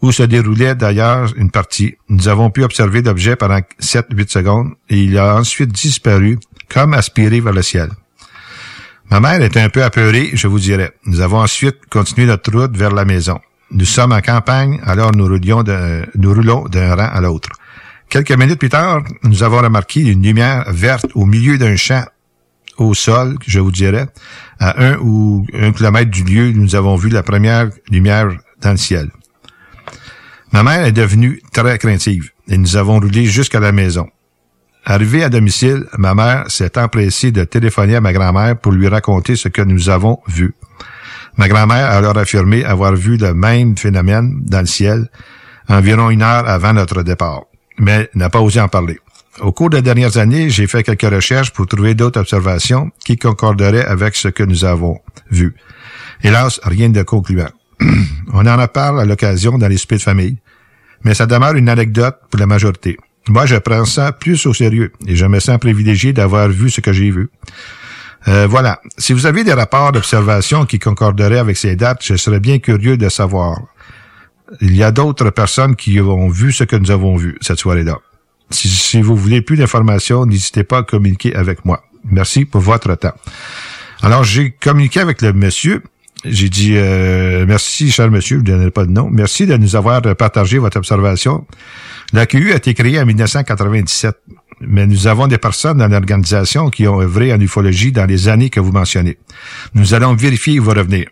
où 0.00 0.12
se 0.12 0.22
déroulait 0.22 0.74
d'ailleurs 0.76 1.32
une 1.36 1.50
partie. 1.50 1.96
Nous 2.08 2.28
avons 2.28 2.50
pu 2.50 2.62
observer 2.64 3.02
l'objet 3.02 3.36
pendant 3.36 3.60
7-8 3.80 4.30
secondes 4.30 4.70
et 4.88 5.02
il 5.02 5.18
a 5.18 5.36
ensuite 5.36 5.72
disparu 5.72 6.38
comme 6.70 6.94
aspiré 6.94 7.40
vers 7.40 7.52
le 7.52 7.62
ciel. 7.62 7.90
Ma 9.10 9.20
mère 9.20 9.42
était 9.42 9.60
un 9.60 9.70
peu 9.70 9.82
apeurée, 9.82 10.30
je 10.34 10.46
vous 10.48 10.60
dirais. 10.60 10.92
Nous 11.04 11.20
avons 11.20 11.38
ensuite 11.40 11.78
continué 11.90 12.26
notre 12.26 12.52
route 12.52 12.76
vers 12.76 12.92
la 12.92 13.04
maison. 13.04 13.40
Nous 13.70 13.84
sommes 13.84 14.12
en 14.12 14.20
campagne, 14.20 14.80
alors 14.84 15.12
nous 15.12 15.26
roulions 15.26 15.62
de, 15.62 16.06
nous 16.16 16.32
roulons 16.32 16.64
d'un 16.64 16.94
rang 16.94 17.08
à 17.12 17.20
l'autre. 17.20 17.50
Quelques 18.08 18.32
minutes 18.32 18.58
plus 18.58 18.70
tard, 18.70 19.02
nous 19.24 19.42
avons 19.42 19.58
remarqué 19.58 20.00
une 20.00 20.22
lumière 20.22 20.64
verte 20.68 21.06
au 21.14 21.26
milieu 21.26 21.58
d'un 21.58 21.76
champ 21.76 22.04
au 22.78 22.94
sol, 22.94 23.36
je 23.46 23.60
vous 23.60 23.72
dirais. 23.72 24.06
À 24.58 24.82
un 24.82 24.96
ou 24.98 25.46
un 25.52 25.72
kilomètre 25.72 26.10
du 26.10 26.24
lieu, 26.24 26.52
nous 26.52 26.74
avons 26.74 26.96
vu 26.96 27.10
la 27.10 27.22
première 27.22 27.68
lumière 27.90 28.28
dans 28.62 28.70
le 28.70 28.76
ciel. 28.76 29.10
Ma 30.52 30.62
mère 30.62 30.86
est 30.86 30.92
devenue 30.92 31.42
très 31.52 31.76
craintive 31.76 32.30
et 32.48 32.56
nous 32.56 32.76
avons 32.76 33.00
roulé 33.00 33.26
jusqu'à 33.26 33.60
la 33.60 33.72
maison. 33.72 34.08
Arrivé 34.86 35.22
à 35.22 35.28
domicile, 35.28 35.84
ma 35.98 36.14
mère 36.14 36.50
s'est 36.50 36.78
empressée 36.78 37.30
de 37.30 37.44
téléphoner 37.44 37.96
à 37.96 38.00
ma 38.00 38.14
grand-mère 38.14 38.56
pour 38.58 38.72
lui 38.72 38.88
raconter 38.88 39.36
ce 39.36 39.48
que 39.48 39.60
nous 39.60 39.90
avons 39.90 40.20
vu. 40.26 40.54
Ma 41.38 41.48
grand-mère 41.48 41.86
a 41.86 41.96
alors 41.96 42.18
affirmé 42.18 42.64
avoir 42.64 42.94
vu 42.94 43.16
le 43.16 43.32
même 43.32 43.76
phénomène 43.78 44.42
dans 44.44 44.60
le 44.60 44.66
ciel 44.66 45.08
environ 45.68 46.10
une 46.10 46.22
heure 46.22 46.48
avant 46.48 46.72
notre 46.72 47.02
départ, 47.02 47.42
mais 47.78 48.10
n'a 48.14 48.28
pas 48.28 48.40
osé 48.40 48.60
en 48.60 48.68
parler. 48.68 48.98
Au 49.40 49.52
cours 49.52 49.70
des 49.70 49.82
dernières 49.82 50.16
années, 50.16 50.50
j'ai 50.50 50.66
fait 50.66 50.82
quelques 50.82 51.14
recherches 51.14 51.52
pour 51.52 51.66
trouver 51.66 51.94
d'autres 51.94 52.20
observations 52.20 52.90
qui 53.04 53.16
concorderaient 53.16 53.84
avec 53.84 54.16
ce 54.16 54.28
que 54.28 54.42
nous 54.42 54.64
avons 54.64 54.98
vu. 55.30 55.54
Hélas, 56.24 56.58
rien 56.64 56.88
de 56.88 57.02
concluant. 57.02 57.50
On 58.32 58.40
en 58.40 58.58
a 58.58 58.66
parlé 58.66 59.02
à 59.02 59.04
l'occasion 59.04 59.58
dans 59.58 59.68
les 59.68 59.76
de 59.76 59.98
famille, 59.98 60.38
mais 61.04 61.14
ça 61.14 61.26
demeure 61.26 61.54
une 61.54 61.68
anecdote 61.68 62.16
pour 62.30 62.40
la 62.40 62.46
majorité. 62.46 62.96
Moi, 63.28 63.46
je 63.46 63.56
prends 63.56 63.84
ça 63.84 64.10
plus 64.10 64.44
au 64.46 64.54
sérieux 64.54 64.90
et 65.06 65.14
je 65.14 65.26
me 65.26 65.38
sens 65.38 65.58
privilégié 65.58 66.12
d'avoir 66.12 66.48
vu 66.48 66.70
ce 66.70 66.80
que 66.80 66.92
j'ai 66.92 67.10
vu. 67.10 67.28
Euh, 68.26 68.46
voilà. 68.48 68.80
Si 68.98 69.12
vous 69.12 69.26
avez 69.26 69.44
des 69.44 69.52
rapports 69.52 69.92
d'observation 69.92 70.66
qui 70.66 70.78
concorderaient 70.78 71.38
avec 71.38 71.56
ces 71.56 71.76
dates, 71.76 72.04
je 72.04 72.16
serais 72.16 72.40
bien 72.40 72.58
curieux 72.58 72.96
de 72.96 73.08
savoir. 73.08 73.60
Il 74.60 74.74
y 74.76 74.82
a 74.82 74.90
d'autres 74.90 75.30
personnes 75.30 75.76
qui 75.76 76.00
ont 76.00 76.28
vu 76.28 76.52
ce 76.52 76.64
que 76.64 76.76
nous 76.76 76.90
avons 76.90 77.16
vu 77.16 77.38
cette 77.40 77.58
soirée-là. 77.58 77.98
Si, 78.50 78.68
si 78.68 79.02
vous 79.02 79.14
voulez 79.14 79.42
plus 79.42 79.56
d'informations, 79.56 80.24
n'hésitez 80.26 80.64
pas 80.64 80.78
à 80.78 80.82
communiquer 80.82 81.34
avec 81.36 81.64
moi. 81.64 81.84
Merci 82.10 82.44
pour 82.46 82.62
votre 82.62 82.94
temps. 82.94 83.14
Alors, 84.02 84.24
j'ai 84.24 84.52
communiqué 84.52 85.00
avec 85.00 85.22
le 85.22 85.32
monsieur 85.32 85.82
j'ai 86.24 86.48
dit 86.48 86.72
euh, 86.76 87.44
merci, 87.46 87.90
cher 87.90 88.10
monsieur, 88.10 88.38
je 88.38 88.42
ne 88.42 88.46
donnerai 88.46 88.70
pas 88.70 88.84
de 88.84 88.90
nom. 88.90 89.08
Merci 89.10 89.46
de 89.46 89.56
nous 89.56 89.76
avoir 89.76 90.02
partagé 90.16 90.58
votre 90.58 90.76
observation. 90.76 91.46
La 92.12 92.26
QU 92.26 92.52
a 92.52 92.56
été 92.56 92.74
créée 92.74 93.00
en 93.00 93.06
1997, 93.06 94.16
mais 94.60 94.86
nous 94.86 95.06
avons 95.06 95.26
des 95.26 95.38
personnes 95.38 95.78
dans 95.78 95.88
l'organisation 95.88 96.70
qui 96.70 96.86
ont 96.86 97.00
œuvré 97.00 97.32
en 97.32 97.40
ufologie 97.40 97.92
dans 97.92 98.06
les 98.06 98.28
années 98.28 98.50
que 98.50 98.60
vous 98.60 98.72
mentionnez. 98.72 99.18
Nous 99.74 99.94
allons 99.94 100.14
vérifier 100.14 100.58
vos 100.58 100.72
revenir. 100.72 101.06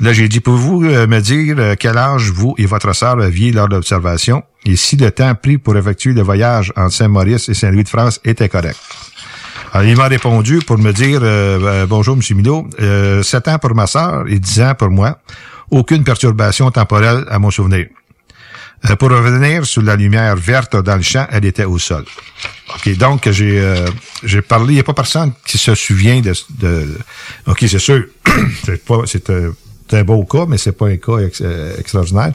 Là, 0.00 0.12
j'ai 0.12 0.28
dit, 0.28 0.40
pouvez-vous 0.40 0.84
euh, 0.84 1.06
me 1.06 1.20
dire 1.20 1.56
euh, 1.58 1.74
quel 1.78 1.96
âge 1.98 2.30
vous 2.30 2.54
et 2.58 2.66
votre 2.66 2.92
sœur 2.94 3.20
aviez 3.20 3.52
lors 3.52 3.68
de 3.68 3.76
l'observation? 3.76 4.42
Et 4.64 4.76
si 4.76 4.96
le 4.96 5.10
temps 5.10 5.34
pris 5.34 5.58
pour 5.58 5.76
effectuer 5.76 6.12
le 6.12 6.22
voyage 6.22 6.72
entre 6.76 6.92
Saint-Maurice 6.92 7.48
et 7.48 7.54
Saint-Louis 7.54 7.84
de 7.84 7.88
France 7.88 8.20
était 8.24 8.48
correct? 8.48 8.78
Alors, 9.74 9.86
il 9.86 9.96
m'a 9.96 10.08
répondu 10.08 10.58
pour 10.58 10.76
me 10.76 10.92
dire 10.92 11.20
euh, 11.22 11.58
euh, 11.62 11.86
Bonjour, 11.86 12.14
M. 12.14 12.36
Milo, 12.36 12.68
euh, 12.80 13.22
7 13.22 13.48
ans 13.48 13.58
pour 13.58 13.74
ma 13.74 13.86
sœur 13.86 14.24
et 14.28 14.38
10 14.38 14.60
ans 14.60 14.74
pour 14.74 14.90
moi. 14.90 15.18
Aucune 15.70 16.04
perturbation 16.04 16.70
temporelle 16.70 17.24
à 17.30 17.38
mon 17.38 17.50
souvenir. 17.50 17.86
Euh, 18.90 18.96
pour 18.96 19.10
revenir 19.10 19.64
sur 19.64 19.82
la 19.82 19.96
lumière 19.96 20.36
verte 20.36 20.76
dans 20.76 20.96
le 20.96 21.02
champ, 21.02 21.26
elle 21.30 21.44
était 21.44 21.64
au 21.64 21.78
sol. 21.78 22.04
OK, 22.74 22.96
donc 22.96 23.30
j'ai 23.30 23.84
j'ai 24.24 24.42
parlé, 24.42 24.72
il 24.72 24.74
n'y 24.74 24.80
a 24.80 24.84
pas 24.84 24.94
personne 24.94 25.32
qui 25.46 25.58
se 25.58 25.74
souvient 25.74 26.20
de... 26.20 26.32
de 26.58 26.98
OK, 27.46 27.64
c'est 27.68 27.78
sûr, 27.78 28.04
c'est 28.64 28.84
pas 28.84 29.02
c'est 29.06 29.30
un, 29.30 29.52
un, 29.92 30.04
beau 30.04 30.24
cas, 30.24 30.46
mais 30.48 30.58
c'est 30.58 30.72
pas 30.72 30.86
un 30.86 30.96
cas 30.96 31.18
extraordinaire. 31.78 32.32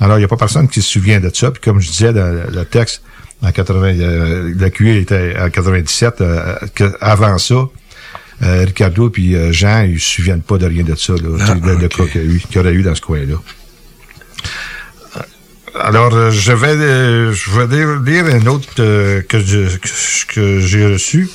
Alors, 0.00 0.16
il 0.18 0.20
n'y 0.20 0.24
a 0.24 0.28
pas 0.28 0.36
personne 0.36 0.68
qui 0.68 0.82
se 0.82 0.90
souvient 0.90 1.20
de 1.20 1.30
ça. 1.32 1.50
Puis 1.50 1.62
comme 1.62 1.80
je 1.80 1.90
disais 1.90 2.12
dans 2.12 2.46
le 2.50 2.64
texte, 2.64 3.02
en 3.42 3.52
80, 3.52 3.98
euh, 3.98 4.54
la 4.56 4.70
QE 4.70 4.96
était 4.96 5.36
en 5.38 5.50
97. 5.50 6.20
Euh, 6.20 6.56
avant 7.00 7.38
ça, 7.38 7.54
euh, 8.42 8.64
Ricardo 8.66 9.10
puis 9.10 9.34
euh, 9.34 9.52
Jean, 9.52 9.82
ils 9.82 10.00
se 10.00 10.10
souviennent 10.10 10.42
pas 10.42 10.58
de 10.58 10.66
rien 10.66 10.84
de 10.84 10.94
ça, 10.94 11.14
là, 11.14 11.38
ah, 11.40 11.54
de, 11.54 11.76
de 11.76 11.86
cas 11.86 12.06
qu'il 12.06 12.40
y, 12.54 12.58
aurait 12.58 12.74
eu 12.74 12.82
dans 12.82 12.94
ce 12.94 13.00
coin-là. 13.00 13.36
Alors, 15.80 16.30
je 16.30 16.52
vais, 16.52 17.32
je 17.32 17.50
vais 17.50 18.10
lire, 18.10 18.26
un 18.26 18.46
autre 18.46 18.66
que, 18.74 19.38
je, 19.38 19.78
que 20.26 20.60
j'ai 20.60 20.86
reçu. 20.86 21.28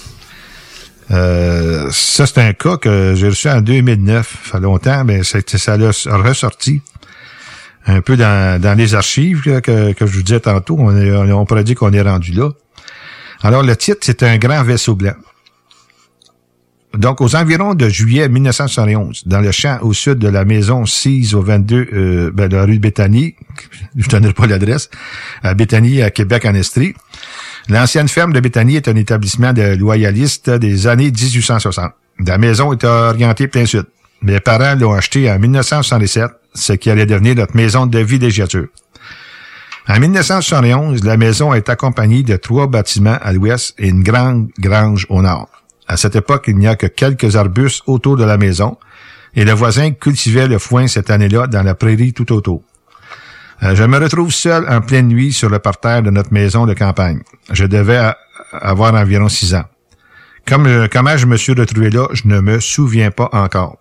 ça, 1.10 2.26
c'est 2.26 2.38
un 2.40 2.54
cas 2.54 2.78
que 2.78 3.14
j'ai 3.16 3.28
reçu 3.28 3.50
en 3.50 3.62
2009. 3.62 4.28
Ça 4.28 4.52
fait 4.52 4.60
longtemps, 4.60 5.04
mais 5.06 5.24
ça, 5.24 5.40
a 5.40 6.18
ressorti 6.18 6.82
un 7.88 8.02
peu 8.02 8.16
dans, 8.16 8.62
dans 8.62 8.78
les 8.78 8.96
archives 8.96 9.42
que, 9.42 9.94
que 9.94 10.06
je 10.06 10.16
vous 10.18 10.24
disais 10.24 10.40
tantôt. 10.40 10.78
On, 10.80 10.96
est, 10.96 11.64
dire 11.64 11.76
qu'on 11.76 11.94
est 11.94 12.02
rendu 12.02 12.32
là. 12.32 12.50
Alors, 13.44 13.64
le 13.64 13.76
titre, 13.76 14.00
c'est 14.02 14.24
un 14.24 14.38
grand 14.38 14.64
vaisseau 14.64 14.96
blanc. 14.96 15.16
Donc, 16.98 17.22
aux 17.22 17.36
environs 17.36 17.74
de 17.74 17.88
juillet 17.88 18.28
1971, 18.28 19.24
dans 19.26 19.40
le 19.40 19.52
champ 19.52 19.80
au 19.82 19.94
sud 19.94 20.20
de 20.20 20.28
la 20.28 20.44
maison 20.44 20.86
6 20.86 21.36
au 21.36 21.42
22 21.42 21.88
euh, 21.94 22.32
ben, 22.34 22.50
de 22.50 22.58
la 22.58 22.66
rue 22.66 22.76
de 22.76 22.82
Béthanie, 22.82 23.36
je 23.96 24.06
ne 24.08 24.12
donnerai 24.12 24.34
pas 24.34 24.46
l'adresse, 24.46 24.90
à 25.42 25.54
Béthanie, 25.54 26.02
à 26.02 26.12
Québec, 26.12 26.46
en 26.46 26.54
Estrie, 26.54 26.94
l'ancienne 27.70 28.10
ferme 28.10 28.34
de 28.34 28.40
Béthanie 28.42 28.76
est 28.76 28.90
un 28.90 28.96
établissement 28.96 29.54
de 29.54 29.76
loyalistes 29.76 30.50
des 30.50 30.88
années 30.88 31.12
1860. 31.12 31.92
La 32.26 32.38
maison 32.38 32.74
est 32.74 32.84
orientée 32.84 33.48
plein 33.48 33.66
sud. 33.66 33.86
Mes 34.22 34.40
parents 34.40 34.76
l'ont 34.76 34.94
acheté 34.94 35.32
en 35.32 35.40
1967 35.40 36.30
ce 36.54 36.74
qui 36.74 36.90
allait 36.90 37.06
devenir 37.06 37.36
notre 37.36 37.56
maison 37.56 37.86
de 37.86 38.00
villégiature. 38.00 38.68
En 39.88 40.00
1971, 40.00 41.04
la 41.04 41.18
maison 41.18 41.54
est 41.54 41.70
accompagnée 41.70 42.24
de 42.24 42.36
trois 42.36 42.68
bâtiments 42.68 43.18
à 43.22 43.34
l'ouest 43.34 43.74
et 43.78 43.88
une 43.88 44.04
grande 44.04 44.50
grange 44.60 45.08
au 45.10 45.22
nord. 45.22 45.50
À 45.92 45.98
cette 45.98 46.16
époque, 46.16 46.46
il 46.48 46.56
n'y 46.56 46.70
a 46.70 46.78
que 46.78 46.88
quelques 46.88 47.36
arbustes 47.36 47.84
autour 47.86 48.16
de 48.16 48.24
la 48.24 48.38
maison 48.38 48.78
et 49.36 49.44
le 49.44 49.52
voisin 49.52 49.92
cultivait 49.92 50.48
le 50.48 50.58
foin 50.58 50.88
cette 50.88 51.10
année-là 51.10 51.48
dans 51.48 51.64
la 51.64 51.76
prairie 51.76 52.14
tout 52.14 52.32
autour. 52.32 52.64
Euh, 53.62 53.76
je 53.76 53.84
me 53.84 53.98
retrouve 53.98 54.32
seul 54.32 54.66
en 54.70 54.80
pleine 54.80 55.10
nuit 55.10 55.34
sur 55.34 55.50
le 55.50 55.60
parterre 55.60 56.02
de 56.02 56.10
notre 56.10 56.32
maison 56.32 56.66
de 56.66 56.74
campagne. 56.74 57.20
Je 57.52 57.66
devais 57.66 58.00
avoir 58.54 58.94
environ 58.94 59.28
six 59.28 59.54
ans. 59.54 59.66
Comme, 60.48 60.66
euh, 60.66 60.88
comment 60.90 61.18
je 61.18 61.26
me 61.26 61.36
suis 61.36 61.52
retrouvé 61.52 61.90
là, 61.90 62.08
je 62.14 62.24
ne 62.24 62.40
me 62.40 62.62
souviens 62.62 63.12
pas 63.12 63.28
encore. 63.34 63.78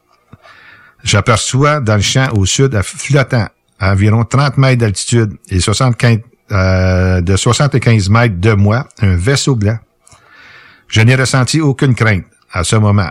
J'aperçois 1.04 1.78
dans 1.78 1.94
le 1.94 2.02
champ 2.02 2.26
au 2.34 2.44
sud, 2.44 2.74
à 2.74 2.82
flottant, 2.82 3.46
à 3.78 3.92
environ 3.92 4.24
30 4.24 4.58
mètres 4.58 4.80
d'altitude 4.80 5.34
et 5.48 5.60
75, 5.60 6.18
euh, 6.50 7.20
de 7.20 7.36
75 7.36 8.10
mètres 8.10 8.40
de 8.40 8.52
moi, 8.54 8.88
un 9.00 9.14
vaisseau 9.14 9.54
blanc. 9.54 9.78
Je 10.90 11.00
n'ai 11.00 11.14
ressenti 11.14 11.61
aucune 11.61 11.94
crainte 11.94 12.24
à 12.53 12.64
ce 12.64 12.76
moment. 12.76 13.11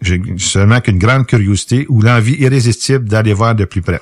J'ai 0.00 0.22
seulement 0.36 0.80
qu'une 0.80 0.98
grande 0.98 1.26
curiosité 1.26 1.86
ou 1.88 2.02
l'envie 2.02 2.36
irrésistible 2.38 3.08
d'aller 3.08 3.32
voir 3.32 3.54
de 3.54 3.64
plus 3.64 3.82
près. 3.82 4.00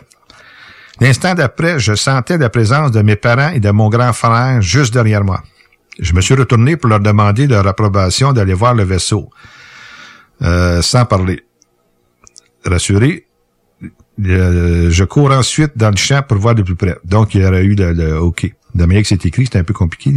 L'instant 1.01 1.35
d'après, 1.35 1.79
je 1.79 1.95
sentais 1.95 2.37
la 2.37 2.51
présence 2.51 2.91
de 2.91 3.01
mes 3.03 3.17
parents 3.17 3.51
et 3.51 3.61
de 3.61 3.71
mon 3.71 3.89
grand 3.89 4.13
frère 4.13 4.61
juste 4.61 4.93
derrière 4.93 5.25
moi. 5.25 5.43
Je 5.99 6.13
me 6.15 6.21
suis 6.21 6.35
retourné 6.35 6.77
pour 6.77 6.91
leur 6.91 7.01
demander 7.01 7.47
leur 7.47 7.67
approbation 7.67 8.33
d'aller 8.33 8.55
voir 8.55 8.75
le 8.75 8.83
vaisseau, 8.83 9.31
euh, 10.43 10.83
sans 10.83 11.07
parler 11.07 11.45
rassuré. 12.65 13.27
Euh, 14.25 14.91
je 14.91 15.05
cours 15.05 15.31
ensuite 15.31 15.77
dans 15.77 15.91
le 15.91 15.97
champ 15.97 16.23
pour 16.23 16.39
voir 16.39 16.55
de 16.55 16.63
plus 16.63 16.75
près. 16.75 16.97
Donc, 17.05 17.35
il 17.35 17.43
y 17.43 17.47
aurait 17.47 17.65
eu 17.65 17.75
le, 17.75 18.19
OK. 18.19 18.45
De 18.45 18.51
manière 18.85 19.03
que 19.03 19.09
c'est 19.09 19.25
écrit, 19.27 19.49
c'est 19.51 19.59
un 19.59 19.65
peu 19.65 19.75
compliqué. 19.75 20.13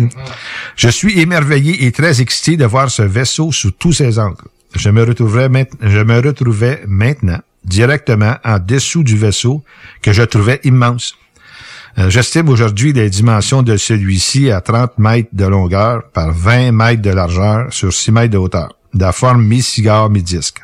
Je 0.75 0.89
suis 0.89 1.19
émerveillé 1.19 1.85
et 1.85 1.91
très 1.91 2.21
excité 2.21 2.57
de 2.57 2.65
voir 2.65 2.89
ce 2.89 3.03
vaisseau 3.03 3.51
sous 3.51 3.71
tous 3.71 3.93
ses 3.93 4.19
angles. 4.19 4.43
Je 4.75 4.89
me 4.89 5.03
retrouverais 5.03 5.49
je 5.81 5.99
me 5.99 6.19
retrouvais 6.19 6.83
maintenant 6.87 7.39
directement 7.65 8.35
en 8.43 8.59
dessous 8.59 9.03
du 9.03 9.17
vaisseau 9.17 9.63
que 10.01 10.13
je 10.13 10.23
trouvais 10.23 10.59
immense. 10.63 11.15
Euh, 11.97 12.09
j'estime 12.09 12.49
aujourd'hui 12.49 12.93
les 12.93 13.09
dimensions 13.09 13.63
de 13.63 13.75
celui-ci 13.75 14.51
à 14.51 14.61
30 14.61 14.99
mètres 14.99 15.29
de 15.33 15.45
longueur 15.45 16.03
par 16.13 16.31
20 16.31 16.71
mètres 16.71 17.01
de 17.01 17.09
largeur 17.09 17.73
sur 17.73 17.91
6 17.91 18.11
mètres 18.11 18.33
de 18.33 18.37
hauteur, 18.37 18.75
de 18.93 19.01
la 19.01 19.11
forme 19.11 19.43
mi-cigare, 19.43 20.09
mi-disque. 20.09 20.61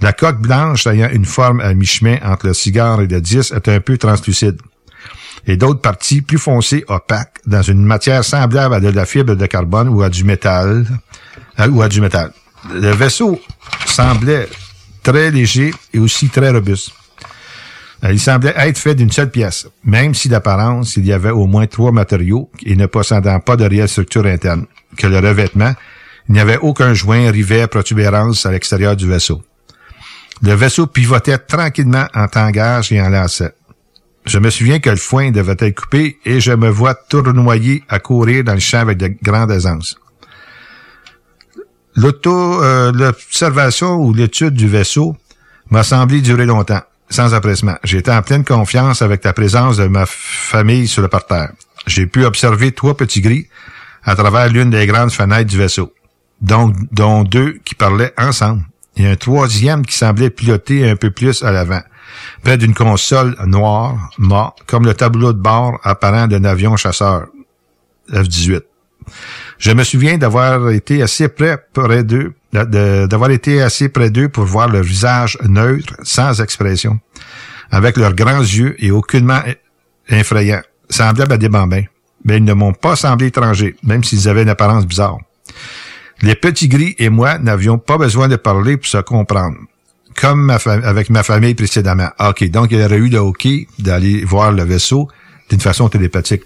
La 0.00 0.12
coque 0.12 0.40
blanche 0.40 0.86
ayant 0.86 1.10
une 1.10 1.26
forme 1.26 1.60
à 1.60 1.74
mi-chemin 1.74 2.16
entre 2.22 2.46
le 2.46 2.54
cigare 2.54 3.02
et 3.02 3.06
le 3.06 3.20
disque 3.20 3.52
est 3.52 3.68
un 3.68 3.80
peu 3.80 3.98
translucide. 3.98 4.58
Et 5.46 5.56
d'autres 5.56 5.80
parties 5.80 6.22
plus 6.22 6.38
foncées, 6.38 6.84
opaques, 6.88 7.38
dans 7.46 7.62
une 7.62 7.84
matière 7.84 8.24
semblable 8.24 8.74
à 8.74 8.80
de 8.80 8.88
la 8.88 9.06
fibre 9.06 9.34
de 9.34 9.46
carbone 9.46 9.88
ou 9.88 10.02
à 10.02 10.08
du 10.08 10.24
métal, 10.24 10.86
ou 11.70 11.82
à 11.82 11.88
du 11.88 12.00
métal. 12.00 12.32
Le 12.72 12.90
vaisseau 12.90 13.40
semblait 13.86 14.48
très 15.02 15.30
léger 15.30 15.72
et 15.94 15.98
aussi 15.98 16.28
très 16.28 16.50
robuste. 16.50 16.92
Euh, 18.04 18.12
il 18.12 18.20
semblait 18.20 18.54
être 18.56 18.78
fait 18.78 18.94
d'une 18.94 19.10
seule 19.10 19.30
pièce, 19.30 19.66
même 19.84 20.14
si 20.14 20.28
d'apparence, 20.28 20.96
il 20.96 21.06
y 21.06 21.12
avait 21.12 21.30
au 21.30 21.46
moins 21.46 21.66
trois 21.66 21.92
matériaux 21.92 22.50
et 22.64 22.76
ne 22.76 22.86
possédant 22.86 23.40
pas 23.40 23.56
de 23.56 23.64
réelle 23.64 23.88
structure 23.88 24.26
interne, 24.26 24.66
que 24.96 25.06
le 25.06 25.18
revêtement, 25.18 25.74
il 26.28 26.34
n'y 26.34 26.40
avait 26.40 26.58
aucun 26.58 26.94
joint, 26.94 27.30
rivet, 27.30 27.66
protubérance 27.66 28.46
à 28.46 28.52
l'extérieur 28.52 28.96
du 28.96 29.06
vaisseau. 29.06 29.42
Le 30.42 30.54
vaisseau 30.54 30.86
pivotait 30.86 31.38
tranquillement 31.38 32.06
en 32.14 32.26
tangage 32.28 32.92
et 32.92 33.02
en 33.02 33.10
lacet. 33.10 33.52
Je 34.26 34.38
me 34.38 34.50
souviens 34.50 34.80
que 34.80 34.90
le 34.90 34.96
foin 34.96 35.30
devait 35.30 35.56
être 35.58 35.80
coupé 35.80 36.18
et 36.24 36.40
je 36.40 36.52
me 36.52 36.68
vois 36.68 36.94
tournoyer 36.94 37.82
à 37.88 37.98
courir 37.98 38.44
dans 38.44 38.54
le 38.54 38.60
champ 38.60 38.80
avec 38.80 38.98
de 38.98 39.14
grandes 39.22 39.50
aisances. 39.50 39.96
L'auto, 41.96 42.62
euh, 42.62 42.92
l'observation 42.92 43.96
ou 43.96 44.12
l'étude 44.14 44.54
du 44.54 44.68
vaisseau 44.68 45.16
m'a 45.70 45.82
semblé 45.82 46.20
durer 46.20 46.46
longtemps, 46.46 46.82
sans 47.08 47.34
empressement. 47.34 47.76
J'étais 47.82 48.12
en 48.12 48.22
pleine 48.22 48.44
confiance 48.44 49.02
avec 49.02 49.24
la 49.24 49.32
présence 49.32 49.76
de 49.76 49.86
ma 49.86 50.06
famille 50.06 50.86
sur 50.86 51.02
le 51.02 51.08
parterre. 51.08 51.52
J'ai 51.86 52.06
pu 52.06 52.24
observer 52.24 52.72
trois 52.72 52.96
petits 52.96 53.20
gris 53.20 53.48
à 54.04 54.14
travers 54.14 54.48
l'une 54.48 54.70
des 54.70 54.86
grandes 54.86 55.10
fenêtres 55.10 55.50
du 55.50 55.58
vaisseau, 55.58 55.92
dont 56.40 57.24
deux 57.24 57.58
qui 57.64 57.74
parlaient 57.74 58.14
ensemble, 58.16 58.62
et 58.96 59.06
un 59.06 59.16
troisième 59.16 59.84
qui 59.84 59.96
semblait 59.96 60.30
piloter 60.30 60.88
un 60.88 60.96
peu 60.96 61.10
plus 61.10 61.42
à 61.42 61.50
l'avant, 61.50 61.82
près 62.42 62.58
d'une 62.58 62.74
console 62.74 63.36
noire, 63.46 64.10
mort, 64.18 64.56
comme 64.66 64.84
le 64.84 64.94
tableau 64.94 65.32
de 65.32 65.40
bord 65.40 65.78
apparent 65.82 66.26
d'un 66.26 66.44
avion 66.44 66.76
chasseur 66.76 67.26
F-18. 68.12 68.62
Je 69.58 69.72
me 69.72 69.84
souviens 69.84 70.18
d'avoir 70.18 70.70
été 70.70 71.02
assez 71.02 71.28
près 71.28 71.58
d'eux, 72.04 72.34
d'avoir 72.52 73.30
été 73.30 73.62
assez 73.62 73.88
près 73.88 74.10
d'eux 74.10 74.28
pour 74.28 74.44
voir 74.44 74.68
leur 74.68 74.82
visage 74.82 75.38
neutre, 75.42 75.94
sans 76.02 76.40
expression, 76.40 76.98
avec 77.70 77.96
leurs 77.96 78.14
grands 78.14 78.40
yeux 78.40 78.74
et 78.78 78.90
aucunement 78.90 79.40
effrayants, 80.08 80.62
semblables 80.88 81.34
à 81.34 81.38
des 81.38 81.48
bambins. 81.48 81.84
Mais 82.24 82.36
ils 82.36 82.44
ne 82.44 82.52
m'ont 82.52 82.72
pas 82.72 82.96
semblé 82.96 83.28
étrangers, 83.28 83.76
même 83.82 84.04
s'ils 84.04 84.28
avaient 84.28 84.42
une 84.42 84.48
apparence 84.48 84.86
bizarre. 84.86 85.18
Les 86.22 86.34
petits 86.34 86.68
gris 86.68 86.94
et 86.98 87.08
moi 87.08 87.38
n'avions 87.38 87.78
pas 87.78 87.96
besoin 87.96 88.28
de 88.28 88.36
parler 88.36 88.76
pour 88.76 88.86
se 88.86 88.98
comprendre. 88.98 89.56
Comme 90.16 90.50
avec 90.50 91.10
ma 91.10 91.22
famille 91.22 91.54
précédemment. 91.54 92.10
Ah, 92.18 92.30
OK, 92.30 92.48
donc 92.50 92.68
il 92.72 92.82
aurait 92.82 92.96
eu 92.96 93.08
le 93.08 93.18
hockey 93.18 93.66
d'aller 93.78 94.24
voir 94.24 94.52
le 94.52 94.64
vaisseau 94.64 95.08
d'une 95.48 95.60
façon 95.60 95.88
télépathique. 95.88 96.42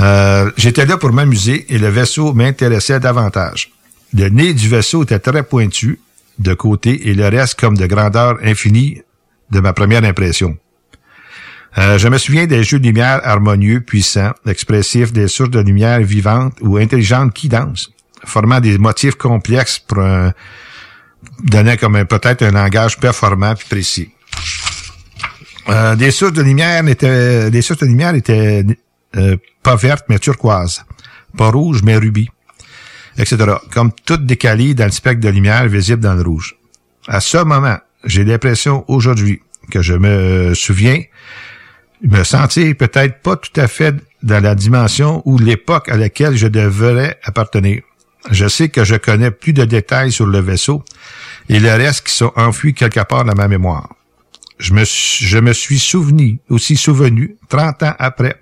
Euh, 0.00 0.50
J'étais 0.56 0.86
là 0.86 0.96
pour 0.96 1.12
m'amuser 1.12 1.66
et 1.68 1.78
le 1.78 1.88
vaisseau 1.88 2.32
m'intéressait 2.32 3.00
davantage. 3.00 3.72
Le 4.14 4.28
nez 4.28 4.54
du 4.54 4.68
vaisseau 4.68 5.02
était 5.02 5.18
très 5.18 5.42
pointu 5.42 6.00
de 6.38 6.54
côté 6.54 7.08
et 7.08 7.14
le 7.14 7.28
reste 7.28 7.58
comme 7.58 7.76
de 7.76 7.86
grandeur 7.86 8.38
infinie 8.42 9.02
de 9.50 9.60
ma 9.60 9.72
première 9.72 10.04
impression. 10.04 10.56
Euh, 11.78 11.98
je 11.98 12.08
me 12.08 12.16
souviens 12.16 12.46
des 12.46 12.62
jeux 12.64 12.78
de 12.78 12.86
lumière 12.86 13.20
harmonieux, 13.22 13.80
puissants, 13.80 14.32
expressifs, 14.46 15.12
des 15.12 15.28
sources 15.28 15.50
de 15.50 15.60
lumière 15.60 16.00
vivantes 16.00 16.56
ou 16.62 16.78
intelligentes 16.78 17.34
qui 17.34 17.48
dansent, 17.48 17.90
formant 18.24 18.60
des 18.60 18.78
motifs 18.78 19.16
complexes 19.16 19.78
pour 19.78 19.98
un, 19.98 20.32
donnant 21.42 21.76
comme 21.76 22.04
peut-être 22.04 22.42
un 22.42 22.52
langage 22.52 22.98
performant 22.98 23.54
puis 23.54 23.66
précis. 23.68 24.10
Euh, 25.68 25.96
des 25.96 26.10
sources 26.10 26.32
de 26.32 26.42
lumière 26.42 26.86
étaient, 26.86 27.50
des 27.50 27.62
sources 27.62 27.80
de 27.80 27.86
lumière 27.86 28.14
étaient 28.14 28.64
euh, 29.16 29.36
pas 29.62 29.76
vertes 29.76 30.04
mais 30.08 30.18
turquoises, 30.18 30.84
pas 31.36 31.50
rouges 31.50 31.82
mais 31.82 31.96
rubis, 31.96 32.28
etc. 33.18 33.36
Comme 33.72 33.90
toutes 34.04 34.26
décalées 34.26 34.74
dans 34.74 34.84
le 34.84 34.92
spectre 34.92 35.20
de 35.20 35.28
lumière 35.28 35.66
visible 35.66 36.02
dans 36.02 36.14
le 36.14 36.22
rouge. 36.22 36.56
À 37.08 37.20
ce 37.20 37.38
moment, 37.38 37.78
j'ai 38.04 38.24
l'impression 38.24 38.84
aujourd'hui 38.88 39.40
que 39.70 39.82
je 39.82 39.94
me 39.94 40.54
souviens 40.54 41.02
me 42.02 42.22
sentir 42.24 42.76
peut-être 42.76 43.20
pas 43.22 43.36
tout 43.36 43.60
à 43.60 43.68
fait 43.68 43.94
dans 44.22 44.42
la 44.42 44.54
dimension 44.54 45.22
ou 45.24 45.38
l'époque 45.38 45.88
à 45.88 45.96
laquelle 45.96 46.36
je 46.36 46.46
devrais 46.46 47.18
appartenir. 47.24 47.82
Je 48.30 48.48
sais 48.48 48.68
que 48.68 48.84
je 48.84 48.96
connais 48.96 49.30
plus 49.30 49.52
de 49.52 49.64
détails 49.64 50.12
sur 50.12 50.26
le 50.26 50.40
vaisseau 50.40 50.82
et 51.48 51.60
le 51.60 51.70
reste 51.70 52.06
qui 52.06 52.12
sont 52.12 52.32
enfouis 52.36 52.74
quelque 52.74 53.00
part 53.04 53.24
dans 53.24 53.34
ma 53.34 53.48
mémoire. 53.48 53.94
Je 54.58 54.72
me, 54.72 55.52
suis 55.52 55.78
souvenu, 55.78 56.40
aussi 56.48 56.76
souvenu, 56.76 57.36
30 57.48 57.82
ans 57.82 57.94
après, 57.98 58.36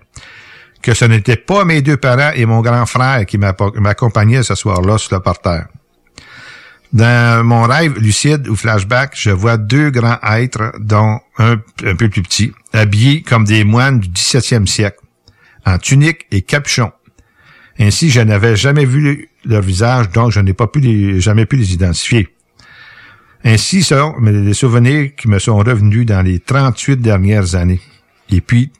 que 0.81 0.95
ce 0.95 1.05
n'était 1.05 1.37
pas 1.37 1.65
mes 1.65 1.83
deux 1.83 1.97
parents 1.97 2.31
et 2.35 2.47
mon 2.47 2.61
grand 2.61 2.87
frère 2.87 3.27
qui 3.27 3.37
m'accompagnaient 3.39 4.43
ce 4.43 4.55
soir-là 4.55 4.99
sur 4.99 5.17
le 5.17 5.21
parterre. 5.21 5.67
Dans 6.93 7.45
mon 7.45 7.65
rêve 7.65 7.99
lucide 7.99 8.47
ou 8.47 8.55
flashback, 8.55 9.15
je 9.17 9.31
vois 9.31 9.57
deux 9.57 9.91
grands 9.91 10.21
êtres, 10.23 10.73
dont 10.79 11.19
un 11.39 11.57
un 11.85 11.97
peu 11.97 12.09
plus 12.09 12.23
petit, 12.23 12.53
habillés 12.73 13.23
comme 13.23 13.45
des 13.45 13.65
moines 13.65 13.99
du 13.99 14.09
17e 14.11 14.67
siècle, 14.67 15.01
en 15.67 15.79
tunique 15.79 16.27
et 16.31 16.43
capuchon. 16.43 16.93
Ainsi, 17.81 18.11
je 18.11 18.21
n'avais 18.21 18.55
jamais 18.55 18.85
vu 18.85 19.29
leur 19.45 19.63
visage, 19.63 20.11
donc 20.11 20.33
je 20.33 20.41
n'ai 20.41 20.53
pas 20.53 20.67
pu 20.67 20.81
les, 20.81 21.21
jamais 21.21 21.47
pu 21.47 21.57
les 21.57 21.73
identifier. 21.73 22.29
Ainsi 23.45 23.83
sont 23.83 24.15
les 24.23 24.55
souvenirs 24.55 25.11
qui 25.17 25.29
me 25.29 25.39
sont 25.39 25.59
revenus 25.59 26.07
dans 26.07 26.23
les 26.23 26.41
38 26.41 26.97
dernières 26.97 27.55
années. 27.55 27.81
Et 28.31 28.41
puis, 28.41 28.71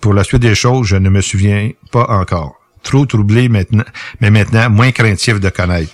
pour 0.00 0.14
la 0.14 0.24
suite 0.24 0.40
des 0.40 0.54
choses, 0.54 0.86
je 0.86 0.96
ne 0.96 1.10
me 1.10 1.20
souviens 1.20 1.70
pas 1.92 2.06
encore. 2.08 2.54
Trop 2.82 3.04
troublé 3.04 3.48
maintenant, 3.48 3.84
mais 4.20 4.30
maintenant 4.30 4.70
moins 4.70 4.92
craintif 4.92 5.40
de 5.40 5.50
connaître. 5.50 5.92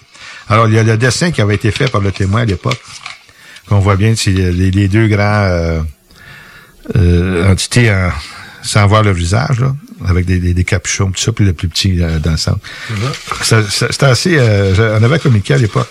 Alors, 0.48 0.68
il 0.68 0.74
y 0.74 0.78
a 0.78 0.82
le 0.82 0.96
dessin 0.96 1.32
qui 1.32 1.40
avait 1.40 1.56
été 1.56 1.70
fait 1.70 1.90
par 1.90 2.00
le 2.00 2.12
témoin 2.12 2.42
à 2.42 2.44
l'époque. 2.44 2.80
qu'on 3.68 3.78
voit 3.78 3.96
bien, 3.96 4.14
c'est 4.16 4.32
les, 4.32 4.88
deux 4.88 5.08
grands 5.08 5.22
euh, 5.22 5.80
euh, 6.96 7.52
entités 7.52 7.92
sans 8.62 8.86
voir 8.86 9.02
le 9.02 9.12
visage, 9.12 9.60
là, 9.60 9.74
avec 10.06 10.26
des, 10.26 10.38
des, 10.38 10.64
capuchons, 10.64 11.10
tout 11.10 11.20
ça, 11.20 11.32
puis 11.32 11.44
le 11.44 11.52
plus 11.52 11.68
petit 11.68 12.02
euh, 12.02 12.18
dans 12.18 12.32
le 12.32 12.36
centre. 12.36 12.60
C'était 13.42 14.06
assez... 14.06 14.36
Euh, 14.38 14.98
on 14.98 15.02
avait 15.02 15.18
communiqué 15.18 15.54
à 15.54 15.58
l'époque. 15.58 15.88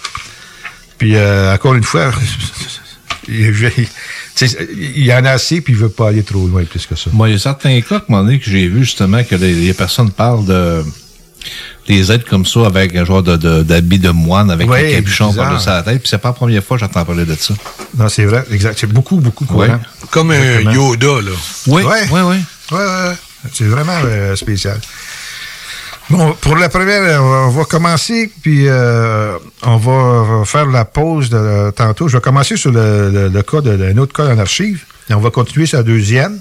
Puis, 0.98 1.16
euh, 1.16 1.54
encore 1.54 1.76
une 1.76 1.84
fois, 1.84 2.12
il, 3.28 3.54
il, 4.96 5.06
y 5.06 5.14
en 5.14 5.26
a 5.26 5.32
assez, 5.32 5.62
puis 5.62 5.74
il 5.74 5.80
veut 5.80 5.90
pas 5.90 6.10
aller 6.10 6.24
trop 6.24 6.48
loin 6.48 6.64
plus 6.66 6.86
que 6.86 6.96
ça. 6.96 7.10
Moi, 7.14 7.30
il 7.30 7.34
y 7.34 7.36
a 7.36 7.40
certains 7.40 7.80
cas, 7.82 8.00
que 8.00 8.38
j'ai 8.42 8.68
vu 8.68 8.80
justement 8.80 9.24
que 9.24 9.36
les 9.36 9.74
personnes 9.74 10.12
parlent 10.12 10.46
de 10.46 10.84
les 11.90 12.12
êtres 12.12 12.26
comme 12.30 12.46
ça 12.46 12.66
avec 12.68 12.96
un 12.96 13.04
genre 13.04 13.24
de 13.24 13.64
d'habit 13.64 14.00
de, 14.00 14.10
moine 14.10 14.52
avec 14.52 14.70
un 14.70 14.92
capuchon 14.92 15.34
par-dessus 15.34 15.68
la 15.68 15.84
tête. 15.84 16.00
Puis 16.00 16.10
c'est 16.10 16.20
pas 16.20 16.30
la 16.30 16.34
première 16.34 16.64
fois 16.64 16.78
que 16.78 16.82
j'entends 16.82 17.04
parler 17.04 17.26
de 17.26 17.36
ça. 17.36 17.54
Non, 17.98 18.08
c'est 18.10 18.26
vrai, 18.26 18.46
exact. 18.52 18.78
C'est 18.80 18.88
beaucoup, 18.88 19.18
beaucoup 19.18 19.46
courant. 19.46 19.80
Comme 20.12 20.32
un 20.32 20.72
Yoda, 20.72 21.22
là. 21.22 21.32
Oui, 21.68 21.84
oui, 21.84 22.20
oui. 22.22 22.36
Ouais, 22.72 22.78
ouais, 22.78 23.14
C'est 23.54 23.66
vraiment 23.66 24.00
euh, 24.04 24.36
spécial. 24.36 24.80
Bon, 26.10 26.34
pour 26.42 26.56
la 26.56 26.70
première, 26.70 27.24
on 27.24 27.50
va 27.50 27.66
commencer, 27.66 28.32
puis 28.42 28.68
euh, 28.68 29.38
on 29.62 29.78
va 29.78 30.44
faire 30.44 30.66
la 30.66 30.84
pause 30.84 31.30
de 31.30 31.70
tantôt. 31.72 32.08
Je 32.08 32.18
vais 32.18 32.22
commencer 32.22 32.58
sur 32.58 32.72
le, 32.72 33.42
cas 33.44 33.62
d'un 33.62 33.96
autre 33.98 34.14
cas 34.14 34.34
en 34.34 34.40
archive, 34.40 34.86
et 35.10 35.14
on 35.14 35.20
va 35.20 35.30
continuer 35.30 35.68
sur 35.68 35.78
la 35.78 35.84
deuxième. 35.84 36.40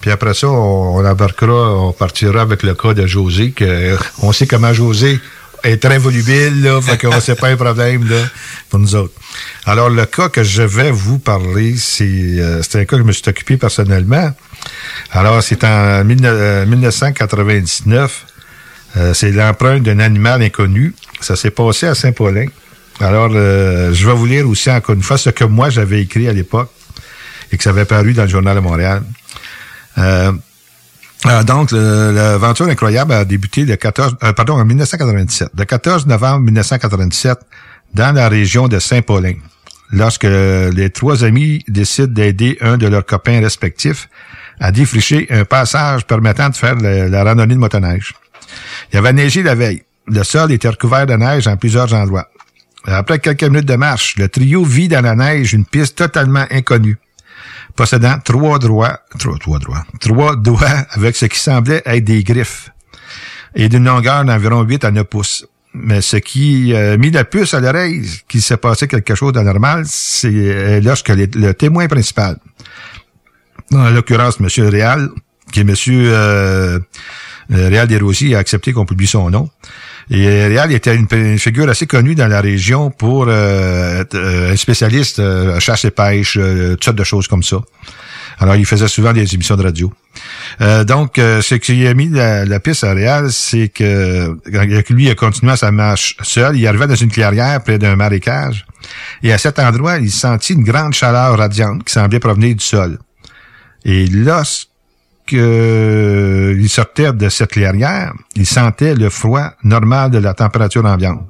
Puis 0.00 0.10
après 0.10 0.34
ça, 0.34 0.48
on, 0.48 1.04
embarquera, 1.04 1.74
on 1.76 1.92
partira 1.92 2.42
avec 2.42 2.64
le 2.64 2.74
cas 2.74 2.92
de 2.92 3.06
José, 3.06 3.52
que 3.52 3.96
on 4.20 4.32
sait 4.32 4.48
comment 4.48 4.72
José 4.72 5.20
est 5.62 5.82
très 5.82 5.98
volubile, 5.98 6.62
là, 6.62 6.80
fait 6.80 7.00
c'est 7.20 7.38
pas 7.38 7.48
un 7.48 7.56
problème 7.56 8.08
là, 8.08 8.22
pour 8.68 8.78
nous 8.80 8.94
autres. 8.94 9.14
Alors, 9.64 9.90
le 9.90 10.06
cas 10.06 10.28
que 10.28 10.42
je 10.42 10.62
vais 10.62 10.90
vous 10.90 11.18
parler, 11.18 11.76
c'est 11.76 12.04
euh, 12.04 12.62
un 12.74 12.84
cas 12.84 12.96
que 12.96 12.98
je 12.98 13.02
me 13.02 13.12
suis 13.12 13.28
occupé 13.28 13.56
personnellement. 13.56 14.32
Alors, 15.12 15.42
c'est 15.42 15.64
en 15.64 16.04
1999. 16.04 18.26
Euh, 18.96 19.00
euh, 19.00 19.14
c'est 19.14 19.32
l'empreinte 19.32 19.82
d'un 19.82 20.00
animal 20.00 20.42
inconnu. 20.42 20.94
Ça 21.20 21.36
s'est 21.36 21.50
passé 21.50 21.86
à 21.86 21.94
Saint-Paulin. 21.94 22.46
Alors, 23.00 23.30
je 23.30 24.06
vais 24.06 24.14
vous 24.14 24.26
lire 24.26 24.48
aussi 24.48 24.70
encore 24.70 24.94
une 24.94 25.02
fois 25.02 25.18
ce 25.18 25.30
que 25.30 25.44
moi 25.44 25.70
j'avais 25.70 26.02
écrit 26.02 26.26
à 26.26 26.32
l'époque 26.32 26.70
et 27.52 27.56
que 27.56 27.62
ça 27.62 27.70
avait 27.70 27.84
paru 27.84 28.12
dans 28.12 28.24
le 28.24 28.28
Journal 28.28 28.56
de 28.56 28.60
Montréal. 28.60 29.02
Euh, 29.98 30.32
euh, 31.26 31.42
donc, 31.42 31.72
l'aventure 31.72 32.66
incroyable 32.66 33.12
a 33.12 33.24
débuté 33.24 33.64
le 33.64 33.76
14, 33.76 34.16
euh, 34.22 34.32
pardon, 34.32 34.54
en 34.54 34.64
1997. 34.64 35.50
Le 35.56 35.64
14 35.64 36.06
novembre 36.06 36.44
1997, 36.44 37.38
dans 37.94 38.14
la 38.14 38.28
région 38.28 38.68
de 38.68 38.78
Saint-Paulin, 38.78 39.34
lorsque 39.90 40.24
les 40.24 40.90
trois 40.90 41.24
amis 41.24 41.64
décident 41.68 42.12
d'aider 42.12 42.58
un 42.60 42.76
de 42.76 42.86
leurs 42.86 43.04
copains 43.04 43.40
respectifs 43.40 44.08
à 44.60 44.72
défricher 44.72 45.26
un 45.30 45.44
passage 45.44 46.04
permettant 46.04 46.48
de 46.48 46.56
faire 46.56 46.76
la 46.76 47.24
randonnée 47.24 47.54
de 47.54 47.60
motoneige. 47.60 48.14
Il 48.92 48.98
avait 48.98 49.12
neigé 49.12 49.42
la 49.42 49.54
veille. 49.54 49.82
Le 50.06 50.22
sol 50.24 50.52
était 50.52 50.68
recouvert 50.68 51.06
de 51.06 51.14
neige 51.14 51.46
en 51.46 51.56
plusieurs 51.56 51.92
endroits. 51.92 52.28
Après 52.86 53.18
quelques 53.18 53.44
minutes 53.44 53.66
de 53.66 53.76
marche, 53.76 54.16
le 54.16 54.28
trio 54.28 54.64
vit 54.64 54.88
dans 54.88 55.02
la 55.02 55.14
neige 55.14 55.52
une 55.52 55.66
piste 55.66 55.96
totalement 55.96 56.46
inconnue 56.50 56.98
possédant 57.78 58.18
trois 58.24 58.58
droits, 58.58 58.98
trois, 59.20 59.38
trois 59.38 59.58
droits, 59.60 59.84
trois 60.00 60.34
doigts 60.34 60.84
avec 60.90 61.14
ce 61.14 61.26
qui 61.26 61.38
semblait 61.38 61.80
être 61.86 62.04
des 62.04 62.24
griffes 62.24 62.70
et 63.54 63.68
d'une 63.68 63.84
longueur 63.84 64.24
d'environ 64.24 64.62
8 64.62 64.84
à 64.84 64.90
9 64.90 65.04
pouces. 65.04 65.46
mais 65.74 66.00
ce 66.00 66.16
qui 66.16 66.74
a 66.74 66.96
mis 66.96 67.12
la 67.12 67.24
puce 67.24 67.54
à 67.54 67.60
l'oreille 67.60 68.04
qu'il 68.28 68.42
s'est 68.42 68.56
passé 68.56 68.88
quelque 68.88 69.14
chose 69.14 69.32
d'anormal, 69.32 69.84
c'est 69.86 70.80
lorsque 70.80 71.10
le 71.10 71.52
témoin 71.52 71.86
principal, 71.86 72.38
en 73.72 73.90
l'occurrence 73.90 74.38
M. 74.40 74.68
Réal, 74.68 75.08
qui 75.52 75.60
est 75.60 75.62
M. 75.62 75.74
Euh, 75.88 76.78
Réal 77.50 77.88
Desrosiers, 77.88 78.34
a 78.34 78.38
accepté 78.38 78.72
qu'on 78.72 78.84
publie 78.84 79.06
son 79.06 79.30
nom. 79.30 79.48
Et 80.10 80.46
Réal 80.46 80.72
était 80.72 80.94
une, 80.94 81.38
figure 81.38 81.68
assez 81.68 81.86
connue 81.86 82.14
dans 82.14 82.28
la 82.28 82.40
région 82.40 82.90
pour 82.90 83.26
euh, 83.28 84.00
être 84.00 84.16
un 84.16 84.56
spécialiste 84.56 85.18
à 85.18 85.60
chasse 85.60 85.84
et 85.84 85.90
pêche, 85.90 86.34
toutes 86.34 86.84
sortes 86.84 86.96
de 86.96 87.04
choses 87.04 87.28
comme 87.28 87.42
ça. 87.42 87.58
Alors, 88.40 88.56
il 88.56 88.64
faisait 88.64 88.88
souvent 88.88 89.12
des 89.12 89.34
émissions 89.34 89.56
de 89.56 89.62
radio. 89.64 89.92
Euh, 90.60 90.84
donc, 90.84 91.18
euh, 91.18 91.42
ce 91.42 91.56
qui 91.56 91.86
a 91.86 91.94
mis 91.94 92.08
la, 92.08 92.60
piste 92.60 92.84
à 92.84 92.92
Réal, 92.92 93.32
c'est 93.32 93.68
que 93.68 94.38
lui 94.92 95.10
a 95.10 95.14
continué 95.14 95.56
sa 95.56 95.72
marche 95.72 96.16
seul. 96.22 96.56
Il 96.56 96.66
arrivait 96.66 96.86
dans 96.86 96.94
une 96.94 97.10
clairière 97.10 97.62
près 97.62 97.78
d'un 97.78 97.96
marécage. 97.96 98.64
Et 99.22 99.32
à 99.32 99.38
cet 99.38 99.58
endroit, 99.58 99.98
il 99.98 100.10
sentit 100.10 100.52
une 100.52 100.62
grande 100.62 100.94
chaleur 100.94 101.36
radiante 101.36 101.84
qui 101.84 101.92
semblait 101.92 102.20
provenir 102.20 102.54
du 102.54 102.64
sol. 102.64 102.98
Et 103.84 104.06
lorsque 104.06 104.68
il 105.32 106.68
sortait 106.68 107.12
de 107.12 107.28
cette 107.28 107.50
clairière, 107.50 108.12
il 108.34 108.46
sentait 108.46 108.94
le 108.94 109.10
froid 109.10 109.52
normal 109.62 110.10
de 110.10 110.18
la 110.18 110.34
température 110.34 110.84
ambiante. 110.84 111.28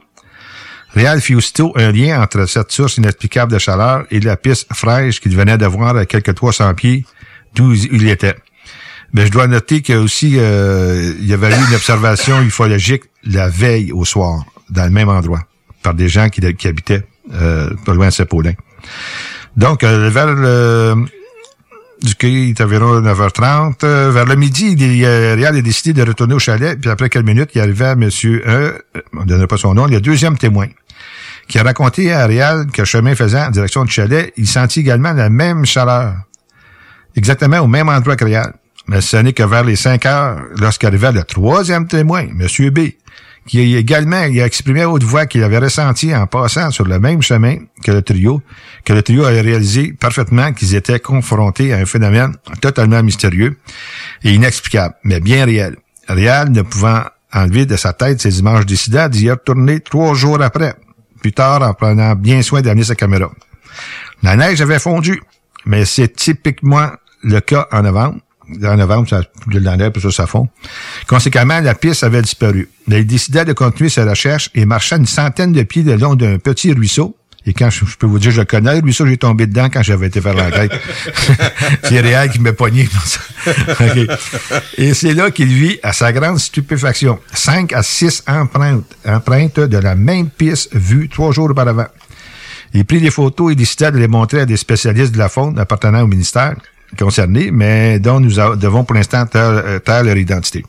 Réal 0.94 1.20
fit 1.20 1.34
aussitôt 1.34 1.72
un 1.76 1.92
lien 1.92 2.22
entre 2.22 2.46
cette 2.46 2.72
source 2.72 2.96
inexplicable 2.96 3.52
de 3.52 3.58
chaleur 3.58 4.04
et 4.10 4.20
la 4.20 4.36
piste 4.36 4.72
fraîche 4.72 5.20
qu'il 5.20 5.36
venait 5.36 5.58
de 5.58 5.66
voir 5.66 5.96
à 5.96 6.06
quelques 6.06 6.34
300 6.34 6.74
pieds 6.74 7.04
d'où 7.54 7.74
il 7.74 8.08
était. 8.08 8.36
Mais 9.12 9.26
je 9.26 9.30
dois 9.30 9.46
noter 9.46 9.80
qu'il 9.80 9.96
aussi, 9.96 10.34
euh, 10.36 11.14
il 11.18 11.26
y 11.26 11.32
avait 11.32 11.50
eu 11.50 11.68
une 11.68 11.74
observation 11.74 12.42
ufologique 12.42 13.04
la 13.24 13.48
veille 13.48 13.92
au 13.92 14.04
soir, 14.04 14.44
dans 14.70 14.84
le 14.84 14.90
même 14.90 15.08
endroit, 15.08 15.40
par 15.82 15.94
des 15.94 16.08
gens 16.08 16.28
qui, 16.28 16.44
habitaient 16.66 17.04
euh, 17.32 17.70
pas 17.84 17.94
loin 17.94 18.08
de 18.08 18.12
Sepaulin. 18.12 18.52
Donc, 19.56 19.82
euh, 19.82 20.10
vers 20.10 20.26
le 20.26 20.94
du 22.02 22.14
il 22.22 22.50
est 22.50 22.60
environ 22.60 23.00
9h30. 23.00 23.84
Euh, 23.84 24.10
vers 24.10 24.24
le 24.24 24.36
midi, 24.36 24.72
il, 24.72 25.04
a 25.04 25.52
décidé 25.52 25.92
de 25.92 26.06
retourner 26.06 26.34
au 26.34 26.38
chalet, 26.38 26.78
puis 26.80 26.90
après 26.90 27.08
quelques 27.08 27.26
minutes, 27.26 27.50
il 27.54 27.60
arrivait 27.60 27.86
à 27.86 27.96
monsieur, 27.96 28.42
euh, 28.46 28.72
on 29.14 29.20
ne 29.20 29.26
donnera 29.26 29.46
pas 29.46 29.56
son 29.56 29.74
nom, 29.74 29.86
le 29.86 30.00
deuxième 30.00 30.38
témoin, 30.38 30.66
qui 31.48 31.58
a 31.58 31.62
raconté 31.62 32.12
à 32.12 32.26
Réal 32.26 32.66
que 32.72 32.84
chemin 32.84 33.14
faisant 33.14 33.46
en 33.46 33.50
direction 33.50 33.84
du 33.84 33.92
chalet, 33.92 34.32
il 34.36 34.46
sentit 34.46 34.80
également 34.80 35.12
la 35.12 35.30
même 35.30 35.64
chaleur, 35.64 36.14
exactement 37.16 37.58
au 37.58 37.66
même 37.66 37.88
endroit 37.88 38.16
que 38.16 38.24
Réal. 38.24 38.54
Mais 38.86 39.00
ce 39.00 39.18
n'est 39.18 39.34
que 39.34 39.42
vers 39.42 39.64
les 39.64 39.76
5 39.76 40.06
heures, 40.06 40.40
lorsqu'arrivait 40.58 41.12
le 41.12 41.22
troisième 41.22 41.86
témoin, 41.86 42.26
monsieur 42.32 42.70
B, 42.70 42.80
qui 43.48 43.74
a 43.74 43.78
également 43.78 44.24
il 44.24 44.40
a 44.40 44.46
exprimé 44.46 44.82
à 44.82 44.90
haute 44.90 45.02
voix 45.02 45.26
qu'il 45.26 45.42
avait 45.42 45.58
ressenti 45.58 46.14
en 46.14 46.26
passant 46.26 46.70
sur 46.70 46.84
le 46.84 47.00
même 47.00 47.22
chemin 47.22 47.56
que 47.82 47.90
le 47.90 48.02
trio, 48.02 48.42
que 48.84 48.92
le 48.92 49.02
trio 49.02 49.24
avait 49.24 49.40
réalisé 49.40 49.92
parfaitement 49.92 50.52
qu'ils 50.52 50.74
étaient 50.74 51.00
confrontés 51.00 51.72
à 51.72 51.78
un 51.78 51.86
phénomène 51.86 52.36
totalement 52.60 53.02
mystérieux 53.02 53.58
et 54.22 54.34
inexplicable, 54.34 54.94
mais 55.02 55.18
bien 55.18 55.46
réel. 55.46 55.76
Réel 56.06 56.52
ne 56.52 56.62
pouvant 56.62 57.02
enlever 57.32 57.64
de 57.64 57.76
sa 57.76 57.94
tête 57.94 58.20
ces 58.20 58.38
images 58.38 58.66
décida 58.66 59.08
d'y 59.08 59.30
retourner 59.30 59.80
trois 59.80 60.14
jours 60.14 60.42
après, 60.42 60.74
plus 61.20 61.32
tard 61.32 61.62
en 61.62 61.72
prenant 61.72 62.14
bien 62.14 62.42
soin 62.42 62.60
d'amener 62.60 62.84
sa 62.84 62.94
caméra. 62.94 63.30
La 64.22 64.36
neige 64.36 64.60
avait 64.60 64.78
fondu, 64.78 65.22
mais 65.64 65.86
c'est 65.86 66.14
typiquement 66.14 66.90
le 67.22 67.40
cas 67.40 67.66
en 67.72 67.82
novembre 67.82 68.18
en 68.64 68.76
novembre, 68.76 69.08
ça 69.08 69.22
de 69.46 69.58
la 69.58 69.90
puis 69.90 70.02
ça, 70.02 70.10
ça 70.10 70.26
fond. 70.26 70.48
Conséquemment, 71.06 71.60
la 71.60 71.74
piste 71.74 72.04
avait 72.04 72.22
disparu. 72.22 72.68
il 72.86 73.06
décida 73.06 73.44
de 73.44 73.52
continuer 73.52 73.90
sa 73.90 74.08
recherche 74.08 74.50
et 74.54 74.64
marcha 74.64 74.96
une 74.96 75.06
centaine 75.06 75.52
de 75.52 75.62
pieds 75.62 75.82
le 75.82 75.96
long 75.96 76.14
d'un 76.14 76.38
petit 76.38 76.72
ruisseau. 76.72 77.16
Et 77.46 77.54
quand 77.54 77.70
je, 77.70 77.84
peux 77.96 78.06
vous 78.06 78.18
dire, 78.18 78.30
je 78.30 78.40
le 78.40 78.44
connais, 78.44 78.74
le 78.74 78.82
ruisseau, 78.82 79.06
j'ai 79.06 79.16
tombé 79.16 79.46
dedans 79.46 79.68
quand 79.72 79.82
j'avais 79.82 80.08
été 80.08 80.20
faire 80.20 80.34
l'enquête. 80.34 80.72
c'est 81.84 82.00
réel 82.00 82.28
qui 82.30 82.40
m'a 82.40 82.52
pogné. 82.52 82.86
Et 84.76 84.92
c'est 84.92 85.14
là 85.14 85.30
qu'il 85.30 85.48
vit, 85.48 85.78
à 85.82 85.94
sa 85.94 86.12
grande 86.12 86.38
stupéfaction, 86.38 87.18
cinq 87.32 87.72
à 87.72 87.82
six 87.82 88.22
empreintes, 88.26 88.94
empreintes 89.06 89.60
de 89.60 89.78
la 89.78 89.94
même 89.94 90.28
piste 90.28 90.74
vue 90.74 91.08
trois 91.08 91.32
jours 91.32 91.50
auparavant. 91.50 91.86
Il 92.74 92.84
prit 92.84 93.00
des 93.00 93.10
photos 93.10 93.52
et 93.52 93.54
décida 93.54 93.90
de 93.90 93.98
les 93.98 94.08
montrer 94.08 94.40
à 94.40 94.46
des 94.46 94.58
spécialistes 94.58 95.12
de 95.12 95.18
la 95.18 95.30
faune 95.30 95.58
appartenant 95.58 96.02
au 96.02 96.06
ministère 96.06 96.54
concernés, 96.96 97.50
mais 97.50 97.98
dont 97.98 98.20
nous 98.20 98.34
devons 98.56 98.84
pour 98.84 98.94
l'instant 98.94 99.26
taire, 99.26 99.80
taire, 99.84 100.04
leur 100.04 100.16
identité. 100.16 100.64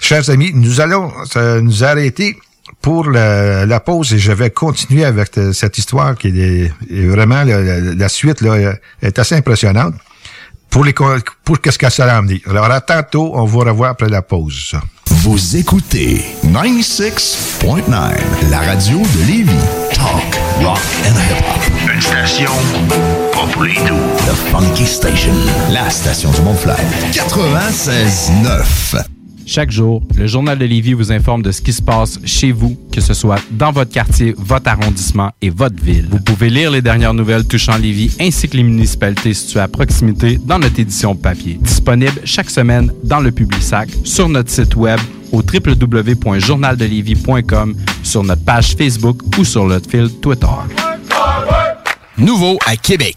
Chers 0.00 0.30
amis, 0.30 0.52
nous 0.54 0.80
allons 0.80 1.12
euh, 1.36 1.60
nous 1.60 1.84
arrêter 1.84 2.38
pour 2.80 3.10
la, 3.10 3.80
pause 3.80 4.14
et 4.14 4.18
je 4.18 4.32
vais 4.32 4.50
continuer 4.50 5.04
avec 5.04 5.36
euh, 5.36 5.52
cette 5.52 5.76
histoire 5.76 6.16
qui 6.16 6.28
est, 6.28 6.72
vraiment 6.88 7.44
la, 7.44 8.08
suite 8.08 8.40
là, 8.40 8.74
est 9.02 9.18
assez 9.18 9.34
impressionnante 9.34 9.94
pour 10.70 10.84
les 10.84 10.94
pour 11.44 11.60
qu'est-ce 11.60 11.78
que 11.78 11.90
ça 11.90 12.10
a 12.10 12.16
amené. 12.16 12.40
Alors 12.48 12.70
à 12.70 12.80
tantôt, 12.80 13.32
on 13.34 13.44
vous 13.44 13.58
revoit 13.58 13.88
après 13.88 14.08
la 14.08 14.22
pause. 14.22 14.74
Vous 15.06 15.56
écoutez 15.56 16.24
96.9, 16.46 18.50
la 18.50 18.60
radio 18.60 18.98
de 18.98 19.26
Lévis. 19.26 19.79
Talk, 19.92 20.34
rock 20.62 20.80
and 21.04 21.14
hip-hop. 21.16 21.92
Une 21.92 22.00
station 22.00 22.50
pas 23.32 23.46
pour 23.52 23.62
les 23.64 23.74
The 23.74 24.34
Funky 24.50 24.86
Station, 24.86 25.32
la 25.72 25.88
station 25.90 26.30
du 26.30 26.40
Mont-Flair. 26.42 26.78
96.9. 27.12 29.04
Chaque 29.46 29.70
jour, 29.72 30.02
le 30.16 30.26
Journal 30.26 30.56
de 30.58 30.64
Lévis 30.64 30.92
vous 30.92 31.10
informe 31.10 31.42
de 31.42 31.50
ce 31.50 31.60
qui 31.60 31.72
se 31.72 31.82
passe 31.82 32.20
chez 32.24 32.52
vous, 32.52 32.76
que 32.92 33.00
ce 33.00 33.14
soit 33.14 33.40
dans 33.50 33.72
votre 33.72 33.90
quartier, 33.90 34.32
votre 34.38 34.68
arrondissement 34.68 35.30
et 35.42 35.50
votre 35.50 35.82
ville. 35.82 36.06
Vous 36.08 36.20
pouvez 36.20 36.50
lire 36.50 36.70
les 36.70 36.82
dernières 36.82 37.14
nouvelles 37.14 37.44
touchant 37.44 37.76
Lévis 37.76 38.16
ainsi 38.20 38.48
que 38.48 38.56
les 38.56 38.62
municipalités 38.62 39.34
situées 39.34 39.60
à 39.60 39.68
proximité 39.68 40.38
dans 40.44 40.58
notre 40.60 40.78
édition 40.78 41.16
papier. 41.16 41.58
Disponible 41.60 42.20
chaque 42.24 42.50
semaine 42.50 42.92
dans 43.02 43.20
le 43.20 43.32
Publisac, 43.32 43.88
sur 44.04 44.28
notre 44.28 44.50
site 44.50 44.76
web 44.76 45.00
au 45.32 45.42
www.journaldelévis.com, 45.42 47.74
sur 48.02 48.24
notre 48.24 48.44
page 48.44 48.74
Facebook 48.76 49.22
ou 49.38 49.44
sur 49.44 49.66
notre 49.66 49.88
fil 49.90 50.10
Twitter. 50.20 50.46
Nouveau 52.18 52.58
à 52.66 52.76
Québec. 52.76 53.16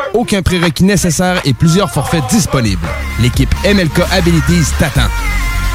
aucun 0.13 0.41
prérequis 0.41 0.83
nécessaire 0.83 1.41
et 1.45 1.53
plusieurs 1.53 1.91
forfaits 1.91 2.23
disponibles. 2.29 2.87
L'équipe 3.21 3.53
MLK 3.65 4.01
Abilities 4.11 4.71
t'attend. 4.79 5.09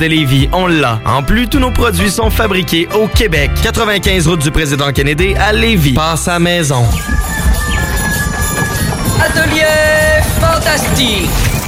de 0.00 0.06
Lévis, 0.06 0.48
on 0.52 0.66
l'a. 0.66 0.98
En 1.04 1.22
plus, 1.22 1.46
tous 1.46 1.58
nos 1.58 1.70
produits 1.70 2.10
sont 2.10 2.30
fabriqués 2.30 2.88
au 2.94 3.06
Québec. 3.06 3.50
95 3.62 4.26
route 4.26 4.40
du 4.40 4.50
président 4.50 4.90
Kennedy 4.92 5.34
à 5.34 5.52
Lévis. 5.52 5.92
Passe 5.92 6.26
à 6.26 6.38
maison. 6.38 6.84
Atelier 9.20 10.22
fantastique 10.40 11.49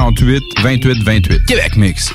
648 0.00 0.42
28 0.62 1.02
28. 1.02 1.44
Québec 1.46 1.76
Mix. 1.76 2.14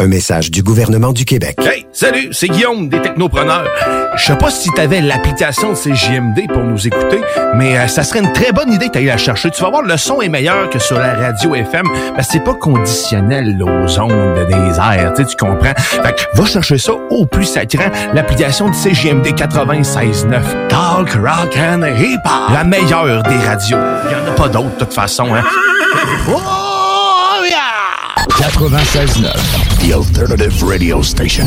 Un 0.00 0.06
message 0.06 0.50
du 0.50 0.62
gouvernement 0.62 1.12
du 1.12 1.26
Québec. 1.26 1.58
Hey, 1.60 1.86
salut, 1.92 2.30
c'est 2.32 2.48
Guillaume 2.48 2.88
des 2.88 3.02
Technopreneurs. 3.02 3.66
Je 4.16 4.24
sais 4.24 4.36
pas 4.36 4.50
si 4.50 4.70
tu 4.70 4.80
avais 4.80 5.02
l'application 5.02 5.72
de 5.72 5.74
CJMD 5.74 6.50
pour 6.50 6.62
nous 6.62 6.86
écouter, 6.86 7.20
mais 7.54 7.76
euh, 7.76 7.86
ça 7.86 8.02
serait 8.02 8.20
une 8.20 8.32
très 8.32 8.50
bonne 8.50 8.72
idée 8.72 8.88
d'aller 8.88 9.08
la 9.08 9.18
chercher. 9.18 9.50
Tu 9.50 9.60
vas 9.62 9.68
voir, 9.68 9.82
le 9.82 9.98
son 9.98 10.22
est 10.22 10.30
meilleur 10.30 10.70
que 10.70 10.78
sur 10.78 10.98
la 10.98 11.12
radio 11.12 11.54
FM, 11.54 11.84
parce 12.14 12.28
que 12.28 12.32
c'est 12.32 12.44
pas 12.44 12.54
conditionnel 12.54 13.62
aux 13.62 14.00
ondes 14.00 14.46
des 14.48 14.78
airs, 14.78 15.12
tu 15.14 15.36
comprends? 15.36 15.74
Fait 15.76 16.16
que 16.16 16.22
va 16.34 16.46
chercher 16.46 16.78
ça 16.78 16.92
au 17.10 17.26
plus 17.26 17.44
sacrant, 17.44 17.90
l'application 18.14 18.70
de 18.70 18.74
CJMD 18.74 19.26
96.9. 19.34 20.68
Talk, 20.68 21.10
rock 21.12 21.54
and 21.58 21.82
hip 21.98 22.20
La 22.54 22.64
meilleure 22.64 23.22
des 23.24 23.36
radios. 23.36 23.76
Il 24.06 24.12
y 24.12 24.14
en 24.14 24.32
a 24.32 24.34
pas 24.34 24.48
d'autres, 24.48 24.76
de 24.76 24.84
toute 24.84 24.94
façon, 24.94 25.34
hein? 25.34 25.42
Oh, 26.26 26.38
yeah! 26.38 26.59
96.9, 28.28 29.80
The 29.80 29.94
Alternative 29.94 30.62
Radio 30.62 31.00
Station. 31.00 31.46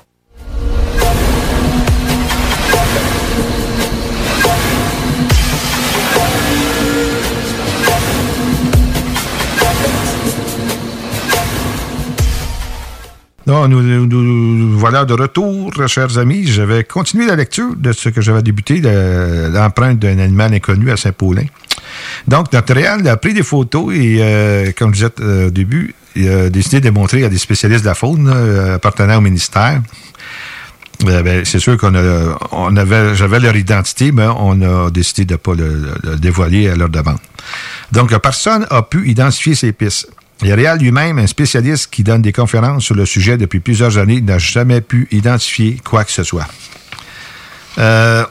Non, 13.51 13.67
nous, 13.67 14.79
voilà 14.79 15.03
de 15.03 15.13
retour, 15.13 15.73
chers 15.87 16.17
amis. 16.17 16.47
J'avais 16.47 16.85
continué 16.85 17.25
la 17.25 17.35
lecture 17.35 17.75
de 17.75 17.91
ce 17.91 18.07
que 18.07 18.21
j'avais 18.21 18.41
débuté, 18.41 18.79
l'empreinte 18.79 19.99
d'un 19.99 20.19
animal 20.19 20.53
inconnu 20.53 20.89
à 20.89 20.95
Saint-Paulin. 20.95 21.43
Donc, 22.29 22.53
notre 22.53 22.73
réal 22.73 23.05
a 23.05 23.17
pris 23.17 23.33
des 23.33 23.43
photos 23.43 23.93
et, 23.93 24.19
euh, 24.21 24.71
comme 24.77 24.95
je 24.95 25.05
disais 25.07 25.11
euh, 25.19 25.47
au 25.47 25.49
début, 25.49 25.93
il 26.15 26.29
a 26.29 26.49
décidé 26.49 26.79
de 26.79 26.91
montrer 26.91 27.25
à 27.25 27.29
des 27.29 27.37
spécialistes 27.37 27.81
de 27.81 27.89
la 27.89 27.93
faune 27.93 28.31
euh, 28.33 28.75
appartenant 28.75 29.17
au 29.17 29.21
ministère. 29.21 29.81
Ben, 31.03 31.43
c'est 31.43 31.59
sûr 31.59 31.75
qu'on 31.75 31.93
avait, 32.77 33.15
j'avais 33.15 33.39
leur 33.41 33.57
identité, 33.57 34.13
mais 34.13 34.27
on 34.27 34.61
a 34.61 34.89
décidé 34.91 35.25
de 35.25 35.33
ne 35.33 35.37
pas 35.37 35.55
le, 35.55 35.91
le 36.03 36.15
dévoiler 36.15 36.69
à 36.69 36.77
leur 36.77 36.87
demande. 36.87 37.19
Donc, 37.91 38.17
personne 38.19 38.65
n'a 38.71 38.81
pu 38.81 39.09
identifier 39.09 39.55
ces 39.55 39.73
pistes. 39.73 40.07
Réal 40.43 40.79
lui-même, 40.79 41.19
un 41.19 41.27
spécialiste 41.27 41.89
qui 41.91 42.03
donne 42.03 42.21
des 42.21 42.33
conférences 42.33 42.83
sur 42.83 42.95
le 42.95 43.05
sujet 43.05 43.37
depuis 43.37 43.59
plusieurs 43.59 43.97
années, 43.97 44.21
n'a 44.21 44.39
jamais 44.39 44.81
pu 44.81 45.07
identifier 45.11 45.77
quoi 45.83 46.03
que 46.03 46.11
ce 46.11 46.23
soit. 46.23 46.47
Euh, 47.77 48.25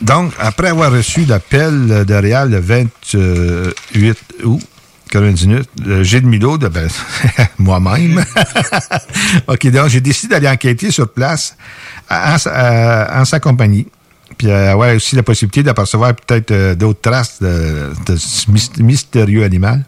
donc, 0.00 0.32
après 0.38 0.68
avoir 0.68 0.92
reçu 0.92 1.24
l'appel 1.24 2.04
de 2.04 2.14
Réal 2.14 2.50
le 2.50 2.60
28 2.60 4.16
août, 4.44 4.60
98, 5.10 5.68
le 5.84 6.02
Gilles 6.02 6.26
Milo, 6.26 6.58
de, 6.58 6.68
ben, 6.68 6.88
moi-même. 7.58 8.24
OK, 9.46 9.66
donc 9.68 9.88
j'ai 9.88 10.00
décidé 10.00 10.34
d'aller 10.34 10.48
enquêter 10.48 10.90
sur 10.90 11.12
place 11.12 11.56
en 12.10 13.24
sa 13.24 13.40
compagnie. 13.40 13.86
Puis 14.36 14.48
euh, 14.48 14.72
avoir 14.72 14.94
aussi 14.94 15.16
la 15.16 15.22
possibilité 15.22 15.62
d'apercevoir 15.62 16.14
peut-être 16.14 16.50
euh, 16.50 16.74
d'autres 16.74 17.00
traces 17.00 17.40
de, 17.40 17.92
de 18.06 18.16
ce 18.16 18.50
mys- 18.50 18.82
mystérieux 18.82 19.44
animal. 19.44 19.84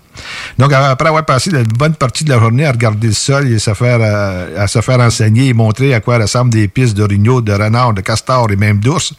Donc, 0.59 0.73
après 0.73 1.09
avoir 1.09 1.27
passé 1.27 1.51
une 1.51 1.63
bonne 1.65 1.95
partie 1.95 2.25
de 2.25 2.31
la 2.31 2.39
journée 2.39 2.65
à 2.65 2.73
regarder 2.73 3.09
le 3.09 3.13
sol 3.13 3.49
et 3.53 3.59
se 3.59 3.75
faire, 3.75 3.99
euh, 4.01 4.65
à 4.65 4.67
se 4.67 4.81
faire 4.81 4.99
enseigner 5.01 5.49
et 5.49 5.53
montrer 5.53 5.93
à 5.93 6.01
quoi 6.01 6.17
ressemblent 6.17 6.51
des 6.51 6.69
pistes 6.69 6.97
d'orignaux, 6.97 7.43
de 7.43 7.53
renards, 7.53 7.93
de 7.93 8.01
castors 8.01 8.51
et 8.51 8.57
même 8.57 8.79
d'ours, 8.79 9.13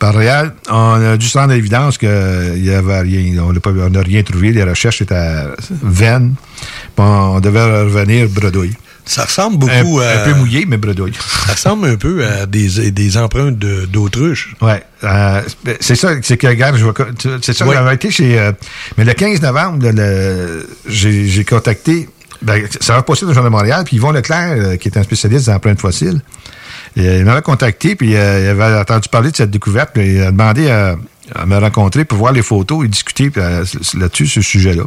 par 0.00 0.14
réel, 0.14 0.52
on 0.68 1.12
a 1.12 1.16
dû 1.16 1.26
se 1.28 1.38
rendre 1.38 1.52
à 1.52 1.56
l'évidence 1.56 1.96
qu'il 1.96 2.08
n'y 2.60 2.70
avait 2.70 3.00
rien. 3.02 3.40
On 3.40 3.52
n'a 3.90 4.00
rien 4.00 4.22
trouvé. 4.24 4.50
Les 4.52 4.64
recherches 4.64 5.02
étaient 5.02 5.44
vaines. 5.70 6.34
On 6.98 7.38
devait 7.38 7.82
revenir 7.82 8.28
bredouille. 8.28 8.74
Ça 9.06 9.24
ressemble 9.24 9.56
beaucoup 9.58 10.00
un, 10.00 10.04
à... 10.06 10.20
un 10.22 10.24
peu 10.24 10.34
mouillé, 10.34 10.66
mais 10.66 10.76
bredouille. 10.76 11.12
Ça 11.46 11.52
ressemble 11.52 11.88
un 11.88 11.96
peu 11.96 12.26
à 12.26 12.44
des, 12.46 12.90
des 12.90 13.16
empreintes 13.16 13.56
de- 13.58 13.86
d'autruche. 13.86 14.54
Ouais. 14.60 14.82
euh, 15.04 15.40
c'est 15.80 15.94
ça, 15.94 16.10
c'est 16.22 16.36
que, 16.36 16.46
regarde, 16.48 16.76
je 16.76 16.86
tu- 17.16 17.28
c'est 17.40 17.52
ça, 17.52 17.64
Ouais. 17.66 17.74
j'avais 17.76 17.94
été 17.94 18.10
chez. 18.10 18.38
euh, 18.38 18.50
mais 18.98 19.04
le 19.04 19.12
15 19.14 19.40
novembre, 19.42 19.86
j'ai 20.86 21.44
contacté. 21.44 22.08
Ben, 22.42 22.62
ça 22.80 22.94
va 22.94 23.02
passer 23.02 23.22
dans 23.22 23.28
le 23.28 23.34
Journal 23.34 23.50
de 23.50 23.56
Montréal, 23.56 23.82
puis 23.86 23.96
Yvon 23.96 24.10
Leclerc, 24.12 24.52
euh, 24.58 24.76
qui 24.76 24.88
est 24.88 24.98
un 24.98 25.02
spécialiste 25.02 25.46
d'empreintes 25.46 25.80
fossiles, 25.80 26.20
et, 26.96 27.06
euh, 27.08 27.18
il 27.18 27.24
m'avait 27.24 27.40
contacté, 27.42 27.96
puis 27.96 28.14
euh, 28.14 28.40
il 28.44 28.48
avait 28.60 28.78
entendu 28.78 29.08
parler 29.08 29.30
de 29.30 29.36
cette 29.36 29.50
découverte, 29.50 29.90
puis 29.94 30.16
il 30.16 30.20
a 30.22 30.30
demandé 30.32 30.68
à, 30.68 30.96
à 31.34 31.46
me 31.46 31.56
rencontrer 31.56 32.04
pour 32.04 32.18
voir 32.18 32.32
les 32.32 32.42
photos 32.42 32.84
et 32.84 32.88
discuter 32.88 33.30
là-dessus, 33.34 34.26
ce 34.26 34.42
sujet-là. 34.42 34.82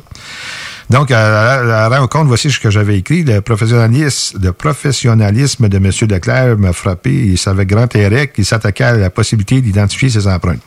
Donc, 0.89 1.11
à, 1.11 1.61
la 1.63 1.87
rencontre, 1.87 2.25
voici 2.25 2.49
ce 2.49 2.59
que 2.59 2.71
j'avais 2.71 2.97
écrit. 2.97 3.23
Le 3.23 3.41
professionnalisme, 3.41 4.39
le 4.41 4.51
professionnalisme 4.53 5.69
de 5.69 5.77
M. 5.77 5.91
Leclerc 6.09 6.57
m'a 6.57 6.73
frappé 6.73 7.31
et 7.31 7.37
savait 7.37 7.67
grand 7.67 7.83
intérêt 7.83 8.29
qu'il 8.29 8.45
s'attaquait 8.45 8.85
à 8.85 8.93
la 8.93 9.09
possibilité 9.11 9.61
d'identifier 9.61 10.09
ses 10.09 10.27
empreintes. 10.27 10.61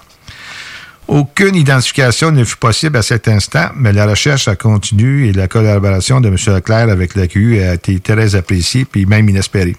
Aucune 1.09 1.57
identification 1.57 2.31
ne 2.31 2.45
fut 2.45 2.57
possible 2.57 2.97
à 2.97 3.03
cet 3.03 3.27
instant, 3.27 3.71
mais 3.75 3.93
la 3.93 4.07
recherche 4.07 4.47
a 4.47 4.55
continué 4.55 5.29
et 5.29 5.33
la 5.33 5.49
collaboration 5.49 6.21
de 6.21 6.29
M. 6.29 6.37
Leclerc 6.47 6.89
avec 6.89 7.17
l'AQU 7.17 7.61
a 7.61 7.75
été 7.75 7.99
très 7.99 8.37
appréciée 8.37 8.85
puis 8.85 9.05
même 9.07 9.29
inespérée. 9.29 9.77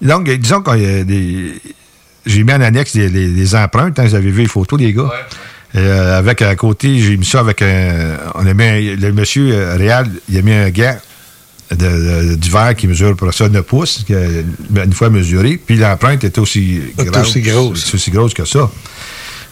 Donc, 0.00 0.28
euh, 0.28 0.36
disons 0.36 0.62
que 0.62 0.70
j'ai 2.26 2.44
mis 2.44 2.52
en 2.52 2.60
annexe 2.60 2.94
les 2.94 3.54
empreintes. 3.56 3.98
hein, 3.98 4.04
vous 4.04 4.14
avez 4.14 4.30
vu 4.30 4.42
les 4.42 4.48
photos, 4.48 4.78
les 4.78 4.92
gars? 4.92 5.10
Euh, 5.74 6.18
avec 6.18 6.40
à 6.42 6.54
côté, 6.54 6.98
j'ai 7.00 7.16
mis 7.16 7.26
ça 7.26 7.40
avec 7.40 7.60
un. 7.60 8.16
On 8.34 8.46
a 8.46 8.54
mis 8.54 8.64
un- 8.64 8.96
le 8.96 9.12
monsieur 9.12 9.52
euh, 9.52 9.76
Réal, 9.76 10.08
il 10.28 10.38
a 10.38 10.42
mis 10.42 10.52
un 10.52 10.70
gant 10.70 10.96
d'hiver 11.72 12.74
qui 12.76 12.86
mesure 12.86 13.16
pour 13.16 13.34
ça 13.34 13.48
9 13.48 13.62
pouces, 13.64 14.04
une 14.08 14.92
fois 14.92 15.10
mesuré, 15.10 15.58
puis 15.64 15.76
l'empreinte 15.76 16.22
était 16.22 16.38
aussi 16.38 16.80
grosse, 16.96 17.18
aussi 17.28 17.40
grosse. 17.42 17.94
aussi 17.94 18.10
grosse 18.12 18.34
que 18.34 18.44
ça. 18.44 18.70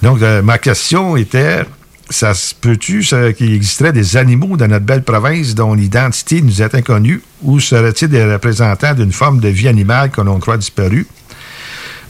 Donc, 0.00 0.20
ma 0.20 0.58
question 0.58 1.16
était, 1.16 1.62
ça 2.10 2.32
se 2.34 2.54
peut-tu 2.54 3.04
qu'il 3.36 3.52
existerait 3.52 3.92
des 3.92 4.16
animaux 4.16 4.56
dans 4.56 4.68
notre 4.68 4.84
belle 4.84 5.02
province 5.02 5.56
dont 5.56 5.74
l'identité 5.74 6.40
nous 6.40 6.62
est 6.62 6.74
inconnue, 6.76 7.20
ou 7.42 7.58
serait-il 7.58 8.08
des 8.08 8.24
représentants 8.24 8.94
d'une 8.94 9.12
forme 9.12 9.40
de 9.40 9.48
vie 9.48 9.66
animale 9.66 10.10
que 10.10 10.20
l'on 10.20 10.38
croit 10.38 10.56
disparue? 10.56 11.06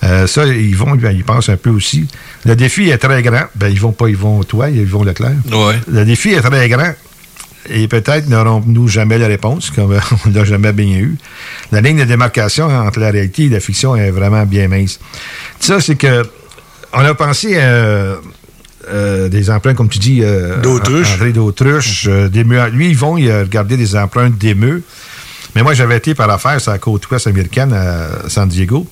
Euh, 0.02 0.26
ça, 0.26 0.44
ils 0.44 0.76
vont, 0.76 0.96
ben, 0.96 1.16
ils 1.16 1.24
pensent 1.24 1.48
un 1.48 1.56
peu 1.56 1.70
aussi. 1.70 2.06
Le 2.46 2.56
défi 2.56 2.90
est 2.90 2.98
très 2.98 3.22
grand. 3.22 3.44
Ben, 3.54 3.68
ils 3.68 3.80
vont 3.80 3.92
pas, 3.92 4.08
ils 4.08 4.16
vont 4.16 4.42
toi, 4.44 4.70
ils 4.70 4.84
vont 4.84 5.02
Leclerc. 5.02 5.36
Ouais. 5.50 5.80
Le 5.90 6.04
défi 6.04 6.30
est 6.30 6.40
très 6.40 6.68
grand. 6.68 6.92
Et 7.70 7.88
peut-être 7.88 8.28
n'aurons-nous 8.28 8.88
jamais 8.88 9.16
la 9.16 9.26
réponse, 9.26 9.70
comme 9.70 9.98
on 10.26 10.30
l'a 10.30 10.44
jamais 10.44 10.72
bien 10.72 10.98
eu. 10.98 11.16
La 11.72 11.80
ligne 11.80 11.98
de 11.98 12.04
démarcation 12.04 12.66
entre 12.66 13.00
la 13.00 13.10
réalité 13.10 13.44
et 13.44 13.48
la 13.48 13.60
fiction 13.60 13.96
est 13.96 14.10
vraiment 14.10 14.44
bien 14.44 14.68
mince. 14.68 15.00
Ça, 15.60 15.80
c'est 15.80 15.96
que 15.96 16.24
on 16.92 17.00
a 17.00 17.14
pensé 17.14 17.58
à 17.58 18.18
euh, 18.88 19.28
des 19.28 19.50
empreintes, 19.50 19.76
comme 19.76 19.88
tu 19.88 19.98
dis, 19.98 20.20
euh, 20.22 20.60
d'autruche. 21.32 22.06
Euh, 22.08 22.28
Lui, 22.70 22.90
ils 22.90 22.96
vont 22.96 23.16
a 23.16 23.40
regardé 23.40 23.76
des 23.76 23.96
empreintes 23.96 24.36
d'émeux. 24.36 24.82
Mais 25.54 25.62
moi, 25.62 25.74
j'avais 25.74 25.96
été 25.96 26.14
par 26.14 26.28
affaire 26.30 26.60
sur 26.60 26.72
la 26.72 26.78
côte 26.78 27.08
ouest 27.10 27.26
américaine 27.26 27.72
à 27.72 28.28
San 28.28 28.48
Diego. 28.48 28.86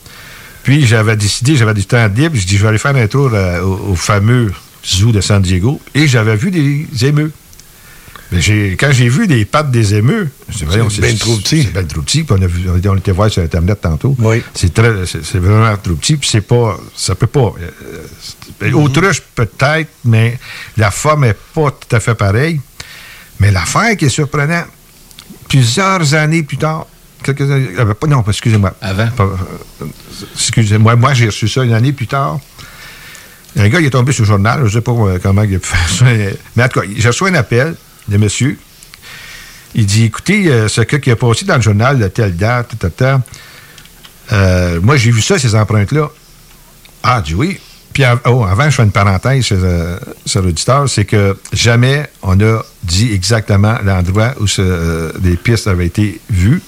Puis 0.62 0.86
j'avais 0.86 1.16
décidé, 1.16 1.56
j'avais 1.56 1.74
du 1.74 1.84
temps 1.84 2.06
libre, 2.06 2.36
je 2.36 2.46
dis 2.46 2.56
je 2.56 2.62
vais 2.62 2.68
aller 2.68 2.78
faire 2.78 2.94
un 2.94 3.06
tour 3.06 3.32
au, 3.62 3.94
fameux 3.94 4.52
zoo 4.84 5.12
de 5.12 5.20
San 5.20 5.42
Diego 5.42 5.80
et 5.94 6.06
j'avais 6.06 6.36
vu 6.36 6.50
des 6.50 7.06
émeux. 7.06 7.32
Mais 8.32 8.40
quand 8.78 8.90
j'ai 8.92 9.08
vu 9.10 9.26
des 9.26 9.44
pattes 9.44 9.70
des 9.70 9.94
émeux, 9.94 10.28
c'est 10.50 10.66
bien 10.66 10.86
trop 11.16 11.36
petit. 11.36 11.64
C'est 11.64 11.72
bien 11.72 11.84
trop 11.84 12.00
petit. 12.00 12.22
Puis 12.22 12.34
on, 12.38 12.42
a 12.42 12.46
vu, 12.46 12.88
on 12.88 12.96
était 12.96 13.12
voir 13.12 13.30
sur 13.30 13.42
Internet 13.42 13.80
tantôt. 13.82 14.16
Oui. 14.18 14.42
C'est 14.54 14.72
très, 14.72 15.04
c'est 15.04 15.38
vraiment 15.38 15.76
trop 15.76 15.94
petit. 15.94 16.16
Puis 16.16 16.30
c'est 16.30 16.40
pas, 16.40 16.78
ça 16.96 17.14
peut 17.14 17.26
pas. 17.26 17.52
Euh, 18.62 18.72
autruche 18.72 19.20
peut-être, 19.34 19.90
mais 20.04 20.38
la 20.78 20.90
forme 20.90 21.26
n'est 21.26 21.34
pas 21.34 21.70
tout 21.72 21.94
à 21.94 22.00
fait 22.00 22.14
pareille. 22.14 22.58
Mais 23.38 23.50
l'affaire 23.50 23.96
qui 23.98 24.06
est 24.06 24.10
surprenante, 24.10 24.66
plusieurs 25.48 26.14
années 26.14 26.42
plus 26.42 26.56
tard, 26.56 26.86
quelques 27.22 27.50
années, 27.50 27.68
euh, 27.78 27.94
non, 28.08 28.24
excusez-moi. 28.26 28.74
Avant? 28.80 29.08
Euh, 29.20 29.86
excusez-moi, 30.34 30.96
moi, 30.96 31.14
j'ai 31.14 31.26
reçu 31.26 31.48
ça 31.48 31.64
une 31.64 31.72
année 31.72 31.92
plus 31.92 32.06
tard. 32.06 32.40
Un 33.56 33.68
gars, 33.68 33.80
il 33.80 33.86
est 33.86 33.90
tombé 33.90 34.12
sur 34.12 34.22
le 34.22 34.28
journal, 34.28 34.60
je 34.60 34.64
ne 34.64 34.70
sais 34.70 34.80
pas 34.80 34.92
comment 35.22 35.42
il 35.42 35.54
a 35.54 35.58
pu 35.58 35.66
faire 35.68 35.88
ça, 35.88 36.04
mais 36.56 36.64
en 36.64 36.68
tout 36.68 36.80
cas, 36.80 36.86
j'ai 36.96 37.08
reçu 37.08 37.24
un 37.24 37.34
appel 37.34 37.74
de 38.08 38.16
monsieur. 38.16 38.58
Il 39.74 39.86
dit, 39.86 40.04
écoutez, 40.04 40.48
euh, 40.48 40.68
ce 40.68 40.82
cas 40.82 40.98
qui 40.98 41.10
a 41.10 41.16
passé 41.16 41.44
dans 41.44 41.56
le 41.56 41.62
journal 41.62 41.98
de 41.98 42.08
telle 42.08 42.36
date, 42.36 42.74
moi, 44.82 44.96
j'ai 44.96 45.10
vu 45.10 45.22
ça, 45.22 45.38
ces 45.38 45.54
empreintes-là. 45.54 46.10
Ah, 47.02 47.20
dit 47.20 47.34
oui. 47.34 47.58
Puis 47.92 48.04
oh, 48.24 48.44
avant, 48.44 48.64
je 48.70 48.76
fais 48.76 48.84
une 48.84 48.92
parenthèse 48.92 49.48
euh, 49.52 49.98
sur 50.24 50.42
l'auditeur, 50.42 50.88
c'est 50.88 51.04
que 51.04 51.36
jamais 51.52 52.08
on 52.22 52.40
a 52.40 52.62
dit 52.82 53.12
exactement 53.12 53.76
l'endroit 53.84 54.34
où 54.40 54.46
ce, 54.46 55.12
les 55.22 55.36
pistes 55.36 55.66
avaient 55.66 55.86
été 55.86 56.20
vues 56.30 56.62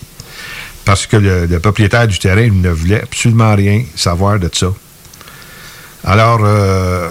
parce 0.85 1.07
que 1.07 1.17
le, 1.17 1.59
propriétaire 1.61 2.07
du 2.07 2.19
terrain 2.19 2.49
ne 2.51 2.71
voulait 2.71 3.03
absolument 3.03 3.55
rien 3.55 3.85
savoir 3.97 4.39
de 4.39 4.51
ça. 4.53 4.73
Alors, 6.05 6.41
euh, 6.45 7.11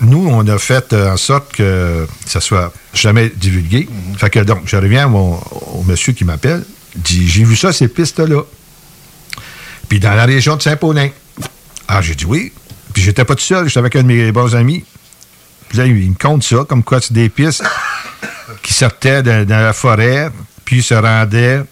nous, 0.00 0.26
on 0.28 0.46
a 0.48 0.58
fait 0.58 0.94
en 0.94 1.16
sorte 1.16 1.52
que 1.52 2.06
ça 2.26 2.40
soit 2.40 2.72
jamais 2.94 3.30
divulgué. 3.34 3.80
Mm-hmm. 3.90 4.18
Fait 4.18 4.30
que 4.30 4.40
donc, 4.40 4.62
je 4.64 4.76
reviens 4.76 5.10
au 5.12 5.82
monsieur 5.86 6.12
qui 6.12 6.24
m'appelle, 6.24 6.64
dit 6.96 7.28
J'ai 7.28 7.44
vu 7.44 7.56
ça, 7.56 7.72
ces 7.72 7.88
pistes-là. 7.88 8.42
Puis 9.88 10.00
dans 10.00 10.14
la 10.14 10.24
région 10.24 10.56
de 10.56 10.62
Saint-Paulin. 10.62 11.08
Ah, 11.88 12.00
j'ai 12.00 12.14
dit 12.14 12.24
oui. 12.24 12.52
Puis 12.92 13.02
j'étais 13.02 13.24
pas 13.24 13.34
tout 13.34 13.42
seul, 13.42 13.66
j'étais 13.66 13.78
avec 13.78 13.96
un 13.96 14.02
de 14.02 14.06
mes 14.06 14.32
bons 14.32 14.54
amis. 14.54 14.84
Puis 15.68 15.78
là, 15.78 15.86
il 15.86 16.10
me 16.10 16.14
compte 16.14 16.44
ça, 16.44 16.64
comme 16.68 16.82
quoi 16.82 17.00
c'est 17.00 17.12
des 17.12 17.28
pistes 17.28 17.64
qui 18.62 18.72
sortaient 18.72 19.22
dans, 19.22 19.48
la 19.48 19.72
forêt, 19.72 20.30
puis 20.64 20.82
se 20.82 20.94
rendaient 20.94 21.62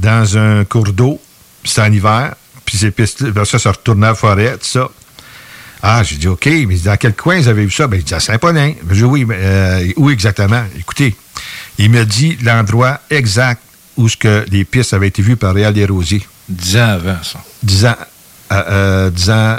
dans 0.00 0.38
un 0.38 0.64
cours 0.64 0.92
d'eau, 0.92 1.20
c'était 1.64 1.82
en 1.82 1.92
hiver, 1.92 2.34
puis 2.64 2.78
ces 2.78 2.90
pistes 2.90 3.24
ça, 3.44 3.58
ça 3.58 3.72
retournait 3.72 4.06
à 4.06 4.10
la 4.10 4.14
forêt, 4.14 4.52
tout 4.52 4.66
ça. 4.66 4.88
Ah, 5.82 6.02
j'ai 6.02 6.16
dit, 6.16 6.28
OK, 6.28 6.46
mais 6.46 6.76
dans 6.76 6.96
quel 6.96 7.14
coin 7.14 7.40
vous 7.40 7.48
avez 7.48 7.64
vu 7.64 7.70
ça? 7.70 7.86
Ben, 7.86 7.96
il 7.96 8.04
dit, 8.04 8.14
à 8.14 8.20
Saint-Paulin. 8.20 8.74
J'ai 8.90 8.96
dit, 8.96 9.04
oui, 9.04 9.24
mais 9.24 9.38
euh, 9.38 9.92
où 9.96 10.10
exactement? 10.10 10.62
Écoutez, 10.78 11.16
il 11.78 11.90
me 11.90 12.04
dit 12.04 12.36
l'endroit 12.42 13.00
exact 13.08 13.62
où 13.96 14.08
ce 14.08 14.16
que 14.16 14.44
les 14.50 14.64
pistes 14.64 14.92
avaient 14.92 15.08
été 15.08 15.22
vues 15.22 15.36
par 15.36 15.54
Réal 15.54 15.72
Desrosiers. 15.72 16.26
Dix 16.48 16.76
ans 16.76 16.88
avant, 16.88 17.22
ça. 17.22 17.42
Dix 17.62 17.86
ans, 17.86 17.96
euh, 18.52 18.62
euh 18.68 19.10
dix 19.10 19.30
ans 19.30 19.58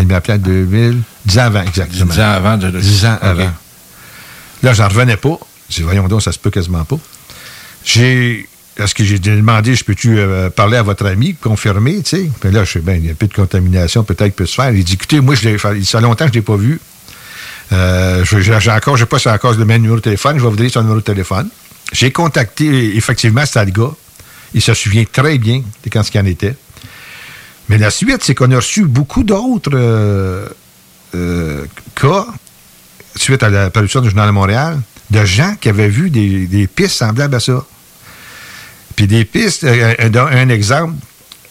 il 0.00 0.06
m'a 0.06 0.16
appelé 0.16 0.34
en 0.34 0.38
2000. 0.38 1.02
10 1.26 1.38
ans 1.38 1.42
avant, 1.42 1.62
exactement. 1.62 2.12
10 2.12 2.20
ans 2.20 2.30
avant. 2.30 2.56
De, 2.56 2.70
10 2.70 3.06
ans 3.06 3.18
avant. 3.20 3.50
Là, 4.62 4.72
j'en 4.72 4.88
revenais 4.88 5.16
pas. 5.16 5.38
J'ai 5.68 5.78
dit, 5.78 5.82
voyons 5.82 6.08
donc, 6.08 6.22
ça 6.22 6.32
se 6.32 6.38
peut 6.38 6.50
quasiment 6.50 6.84
pas. 6.84 6.98
J'ai. 7.86 8.48
Est-ce 8.78 8.94
que 8.94 9.04
j'ai 9.04 9.18
demandé, 9.18 9.74
je 9.74 9.82
peux-tu 9.82 10.18
euh, 10.18 10.50
parler 10.50 10.76
à 10.76 10.82
votre 10.82 11.06
ami, 11.06 11.34
confirmer, 11.34 12.02
tu 12.02 12.10
sais? 12.10 12.30
Puis 12.40 12.50
là, 12.50 12.62
je 12.64 12.72
sais 12.72 12.80
bien, 12.80 12.96
il 12.96 13.06
y 13.06 13.10
a 13.10 13.14
peu 13.14 13.26
de 13.26 13.32
contamination, 13.32 14.04
peut-être 14.04 14.36
peut 14.36 14.44
se 14.44 14.54
faire. 14.54 14.70
Il 14.70 14.84
dit, 14.84 14.92
écoutez, 14.92 15.18
moi, 15.20 15.34
je 15.34 15.48
il 15.74 15.86
ça 15.86 15.98
longtemps 16.02 16.26
que 16.26 16.32
je 16.34 16.38
ne 16.38 16.40
l'ai 16.40 16.42
pas 16.42 16.56
vu. 16.56 16.78
Euh, 17.72 18.22
j'ai 18.22 18.70
encore, 18.70 18.98
je 18.98 19.04
sais 19.04 19.06
pas 19.06 19.18
si 19.18 19.22
c'est 19.22 19.30
encore 19.30 19.54
le 19.54 19.64
même 19.64 19.80
numéro 19.80 19.96
de 19.96 20.02
téléphone, 20.02 20.36
je 20.36 20.42
vais 20.42 20.50
vous 20.50 20.56
donner 20.56 20.68
son 20.68 20.82
numéro 20.82 20.98
de 20.98 21.04
téléphone. 21.04 21.48
J'ai 21.90 22.10
contacté, 22.10 22.96
effectivement, 22.96 23.44
le 23.54 23.70
gars. 23.70 23.92
Il 24.52 24.60
se 24.60 24.74
souvient 24.74 25.04
très 25.10 25.38
bien 25.38 25.62
de 25.84 25.90
quand 25.90 26.02
ce 26.02 26.10
qu'il 26.10 26.20
en 26.20 26.26
était. 26.26 26.54
Mais 27.68 27.78
la 27.78 27.90
suite, 27.90 28.22
c'est 28.22 28.34
qu'on 28.34 28.50
a 28.52 28.56
reçu 28.56 28.84
beaucoup 28.84 29.24
d'autres 29.24 29.70
euh, 29.74 30.48
euh, 31.14 31.64
cas, 31.94 32.26
suite 33.16 33.42
à 33.42 33.50
la 33.50 33.70
parution 33.70 34.00
du 34.00 34.08
Journal 34.08 34.28
de 34.28 34.32
Montréal, 34.32 34.80
de 35.10 35.24
gens 35.24 35.54
qui 35.60 35.68
avaient 35.68 35.88
vu 35.88 36.10
des, 36.10 36.68
pistes 36.68 36.96
semblables 36.96 37.34
à 37.34 37.40
ça. 37.40 37.64
Puis 38.96 39.06
des 39.06 39.24
pistes, 39.24 39.64
euh, 39.64 39.94
un, 39.98 40.48
exemple, 40.48 40.94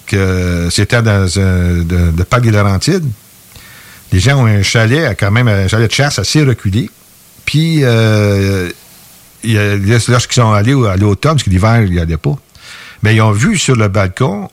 que 0.07 0.67
c'était 0.71 1.01
dans 1.01 1.39
un 1.39 1.83
de, 1.83 2.23
Parc 2.23 2.43
des 2.43 2.51
Laurentides. 2.51 3.05
Les 4.11 4.19
gens 4.19 4.41
ont 4.41 4.45
un 4.45 4.63
chalet, 4.63 5.15
quand 5.19 5.31
même, 5.31 5.47
un 5.47 5.67
chalet 5.67 5.89
de 5.89 5.93
chasse 5.93 6.19
assez 6.19 6.43
reculé. 6.43 6.89
Puis, 7.45 7.81
lorsqu'ils 9.43 10.33
sont 10.33 10.51
allés 10.51 10.73
à 10.87 10.97
l'automne, 10.97 11.33
parce 11.33 11.43
que 11.43 11.49
l'hiver, 11.49 11.81
il 11.83 11.91
n'y 11.91 11.99
allait 11.99 12.17
pas, 12.17 12.35
mais 13.03 13.15
ils 13.15 13.21
ont 13.21 13.31
vu 13.31 13.57
sur 13.57 13.75
le 13.75 13.87
balcon 13.87 14.49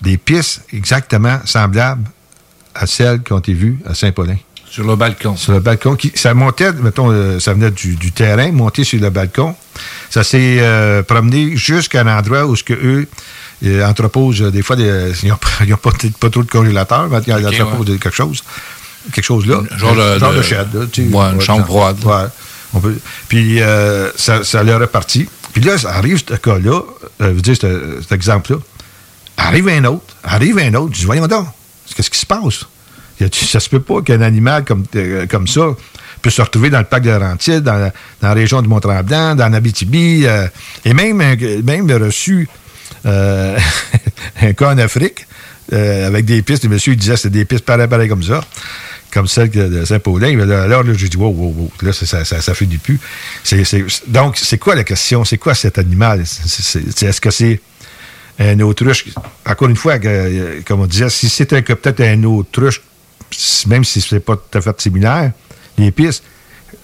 des 0.00 0.16
pistes 0.16 0.62
exactement 0.72 1.40
semblables 1.44 2.08
à 2.74 2.86
celles 2.86 3.22
qui 3.22 3.32
ont 3.32 3.38
été 3.38 3.52
vues 3.52 3.78
à 3.84 3.94
Saint-Paulin. 3.94 4.36
Sur 4.70 4.86
le 4.86 4.96
balcon. 4.96 5.36
Sur 5.36 5.52
le 5.52 5.60
balcon. 5.60 5.96
Qui, 5.96 6.12
ça 6.14 6.34
montait, 6.34 6.72
mettons, 6.72 7.10
euh, 7.10 7.40
ça 7.40 7.54
venait 7.54 7.70
du, 7.70 8.12
terrain, 8.12 8.52
monté 8.52 8.84
sur 8.84 9.00
le 9.00 9.10
balcon. 9.10 9.54
Ça 10.10 10.24
s'est 10.24 10.58
euh, 10.60 11.02
promené 11.02 11.56
jusqu'à 11.56 12.02
un 12.02 12.18
endroit 12.18 12.46
où 12.46 12.56
ce 12.56 12.64
que 12.64 12.74
eux 12.74 13.06
euh, 13.64 13.86
entreposent 13.86 14.42
des 14.42 14.62
fois, 14.62 14.76
des, 14.76 15.12
ils 15.22 15.28
n'ont 15.28 15.76
pas, 15.76 15.90
pas, 16.20 16.30
trop 16.30 16.42
de 16.42 16.50
congélateurs, 16.50 17.08
mais 17.08 17.18
ils 17.26 17.46
entreposent 17.46 17.98
quelque 17.98 18.14
chose. 18.14 18.42
Quelque 19.12 19.24
chose 19.24 19.46
là. 19.46 19.62
Genre, 19.76 19.94
de, 19.94 20.18
genre 20.18 20.32
de, 20.32 20.42
shed. 20.42 20.74
Là, 20.74 20.86
tu 20.90 21.02
une 21.02 21.40
chambre 21.40 21.64
froide. 21.64 21.96
Ouais. 22.04 22.28
On 22.74 22.80
peut, 22.80 22.98
puis 23.28 23.60
ça, 24.16 24.44
ça 24.44 24.62
leur 24.62 24.82
est 24.82 24.88
parti. 24.88 25.28
Puis 25.54 25.62
là, 25.62 25.78
ça 25.78 25.94
arrive, 25.94 26.18
ce 26.18 26.34
cas-là, 26.34 26.82
je 27.20 27.26
veux 27.26 27.40
dire, 27.40 27.56
cet 27.56 28.12
exemple-là. 28.12 28.58
Arrive 29.38 29.68
un 29.68 29.84
autre, 29.84 30.16
arrive 30.24 30.58
un 30.58 30.74
autre. 30.74 30.92
Je 30.92 31.00
dis, 31.00 31.04
voyons 31.06 31.26
donc, 31.26 31.46
qu'est-ce 31.94 32.10
qui 32.10 32.18
se 32.18 32.26
passe? 32.26 32.66
Ça 33.32 33.60
se 33.60 33.68
peut 33.68 33.80
pas 33.80 34.02
qu'un 34.02 34.20
animal 34.20 34.64
comme, 34.64 34.84
euh, 34.94 35.26
comme 35.26 35.48
ça 35.48 35.62
puisse 36.22 36.34
se 36.34 36.42
retrouver 36.42 36.70
dans 36.70 36.78
le 36.78 36.84
parc 36.84 37.02
de 37.02 37.10
Laurentides, 37.10 37.62
dans, 37.62 37.90
la 38.22 38.32
région 38.32 38.62
du 38.62 38.68
Mont-Tremblant, 38.68 39.34
dans 39.34 39.48
l'Abitibi, 39.48 40.24
euh, 40.26 40.46
et 40.84 40.94
même, 40.94 41.16
même 41.64 41.90
reçu 41.92 42.48
euh, 43.06 43.58
un 44.42 44.52
cas 44.52 44.72
en 44.72 44.78
Afrique 44.78 45.26
avec 45.70 46.24
des 46.24 46.40
pistes. 46.42 46.64
Le 46.64 46.70
monsieur 46.70 46.94
il 46.94 46.98
disait 46.98 47.16
c'était 47.16 47.30
des 47.30 47.44
pistes 47.44 47.64
pareilles, 47.64 47.88
pareilles 47.88 48.08
comme 48.08 48.22
ça 48.22 48.40
comme 49.12 49.26
celle 49.26 49.50
de 49.50 49.84
Saint-Paulin. 49.84 50.38
Alors, 50.38 50.84
là, 50.84 50.92
j'ai 50.94 51.08
dit, 51.08 51.16
wow, 51.16 51.30
wow, 51.30 51.54
wow, 51.56 51.72
là, 51.82 51.92
ça, 51.92 52.24
ça, 52.24 52.54
fait 52.54 52.66
du 52.66 52.78
pu. 52.78 53.00
donc, 54.06 54.36
c'est 54.36 54.58
quoi 54.58 54.74
la 54.74 54.84
question? 54.84 55.24
C'est 55.24 55.38
quoi 55.38 55.54
cet 55.54 55.78
animal? 55.78 56.20
Est-ce 56.20 57.20
que 57.20 57.30
c'est 57.30 57.60
un 58.38 58.60
autruche? 58.60 59.06
Encore 59.46 59.68
une 59.68 59.76
fois, 59.76 59.98
comme 59.98 60.80
on 60.80 60.86
disait, 60.86 61.08
si 61.08 61.28
c'était 61.28 61.62
peut-être 61.62 62.00
un 62.00 62.22
autruche, 62.24 62.82
même 63.66 63.84
si 63.84 64.00
ce 64.00 64.14
n'est 64.14 64.20
pas 64.20 64.36
tout 64.36 64.58
à 64.58 64.60
fait 64.60 64.80
similaire, 64.80 65.32
les 65.76 65.90
pistes, 65.90 66.22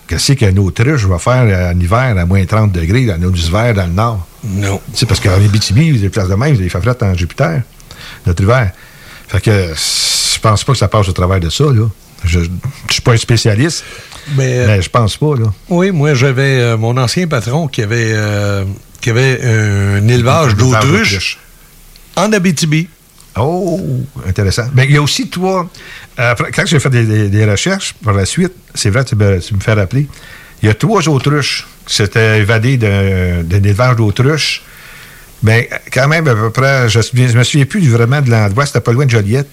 qu'est-ce 0.06 0.32
qu'un 0.32 0.56
autruche 0.56 1.04
va 1.06 1.18
faire 1.18 1.72
en 1.72 1.78
hiver 1.78 2.16
à 2.18 2.26
moins 2.26 2.44
30 2.44 2.72
degrés, 2.72 3.06
dans 3.06 3.18
nos 3.18 3.32
hivers 3.32 3.74
dans 3.74 3.86
le 3.86 3.92
nord? 3.92 4.26
Non. 4.44 4.80
C'est 4.92 5.06
parce 5.06 5.20
qu'en 5.20 5.34
Abitibi, 5.34 5.92
les 5.92 6.08
places 6.08 6.28
de 6.28 6.34
même, 6.34 6.54
vous 6.54 6.60
avez 6.60 6.68
fait 6.68 7.02
en 7.02 7.14
Jupiter, 7.14 7.62
notre 8.26 8.42
hiver. 8.42 8.72
Fait 9.28 9.40
que 9.40 9.50
je 9.74 10.40
pense 10.40 10.64
pas 10.64 10.72
que 10.72 10.78
ça 10.78 10.88
passe 10.88 11.08
au 11.08 11.12
travers 11.12 11.40
de 11.40 11.50
ça, 11.50 11.64
là. 11.64 11.88
Je 12.24 12.38
ne 12.38 12.46
suis 12.90 13.02
pas 13.02 13.12
un 13.12 13.18
spécialiste, 13.18 13.84
mais, 14.36 14.66
mais, 14.66 14.80
je 14.80 14.88
pense 14.88 15.18
pas, 15.18 15.36
là. 15.36 15.52
Oui, 15.68 15.90
moi, 15.90 16.14
j'avais 16.14 16.58
euh, 16.58 16.76
mon 16.78 16.96
ancien 16.96 17.26
patron 17.26 17.68
qui 17.68 17.82
avait... 17.82 18.12
Euh, 18.14 18.64
y 19.06 19.10
avait 19.10 19.40
un 19.44 20.08
élevage 20.08 20.54
d'autruches 20.54 21.38
en 22.16 22.32
Abitibi. 22.32 22.88
Oh, 23.36 23.80
intéressant. 24.26 24.64
Ben, 24.72 24.86
il 24.88 24.94
y 24.94 24.96
a 24.96 25.02
aussi, 25.02 25.28
toi, 25.28 25.68
après, 26.16 26.50
quand 26.52 26.66
j'ai 26.66 26.78
fait 26.78 26.90
des, 26.90 27.28
des, 27.28 27.44
recherches 27.44 27.94
par 28.04 28.14
la 28.14 28.24
suite, 28.24 28.52
c'est 28.74 28.90
vrai, 28.90 29.04
tu 29.04 29.16
me, 29.16 29.40
tu 29.40 29.54
me, 29.54 29.60
fais 29.60 29.72
rappeler, 29.72 30.06
il 30.62 30.66
y 30.66 30.70
a 30.70 30.74
trois 30.74 31.08
autruches 31.08 31.66
qui 31.86 31.94
s'étaient 31.94 32.40
évadées 32.40 32.76
d'un 32.76 33.44
élevage 33.50 33.96
d'autruches. 33.96 34.62
Mais 35.42 35.68
quand 35.92 36.08
même, 36.08 36.26
à 36.28 36.34
peu 36.34 36.50
près, 36.50 36.88
je 36.88 36.98
ne 36.98 37.38
me 37.38 37.42
souviens 37.42 37.66
plus 37.66 37.86
vraiment 37.88 38.22
de 38.22 38.30
l'endroit, 38.30 38.64
c'était 38.64 38.80
pas 38.80 38.92
loin 38.92 39.04
de 39.04 39.10
Joliette. 39.10 39.48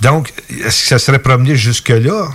Donc, 0.00 0.32
est-ce 0.48 0.82
que 0.82 0.88
ça 0.88 0.98
serait 0.98 1.18
promené 1.18 1.56
jusque-là? 1.56 2.28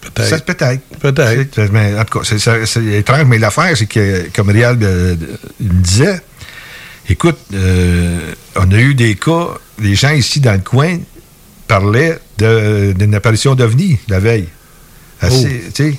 Peut-être. 0.00 0.44
Peut-être. 0.44 0.82
Peut-être. 0.98 1.60
Mais 1.72 1.98
en 1.98 2.04
tout 2.04 2.18
cas, 2.18 2.24
c'est 2.66 2.84
étrange, 2.84 3.24
mais 3.26 3.38
l'affaire, 3.38 3.76
c'est 3.76 3.86
que, 3.86 4.28
comme 4.34 4.50
Réal 4.50 4.76
me 4.76 5.16
disait, 5.60 6.20
écoute, 7.08 7.38
euh, 7.54 8.32
on 8.56 8.70
a 8.70 8.78
eu 8.78 8.94
des 8.94 9.14
cas, 9.14 9.48
les 9.78 9.94
gens 9.94 10.10
ici 10.10 10.40
dans 10.40 10.54
le 10.54 10.58
coin 10.58 10.98
parlaient 11.66 12.18
d'une 12.38 13.14
apparition 13.14 13.54
d'OVNI 13.54 13.98
la 14.08 14.18
veille. 14.20 14.48
Assez, 15.20 15.62
Oh. 15.66 15.70
tu 15.74 15.84
sais. 15.92 15.94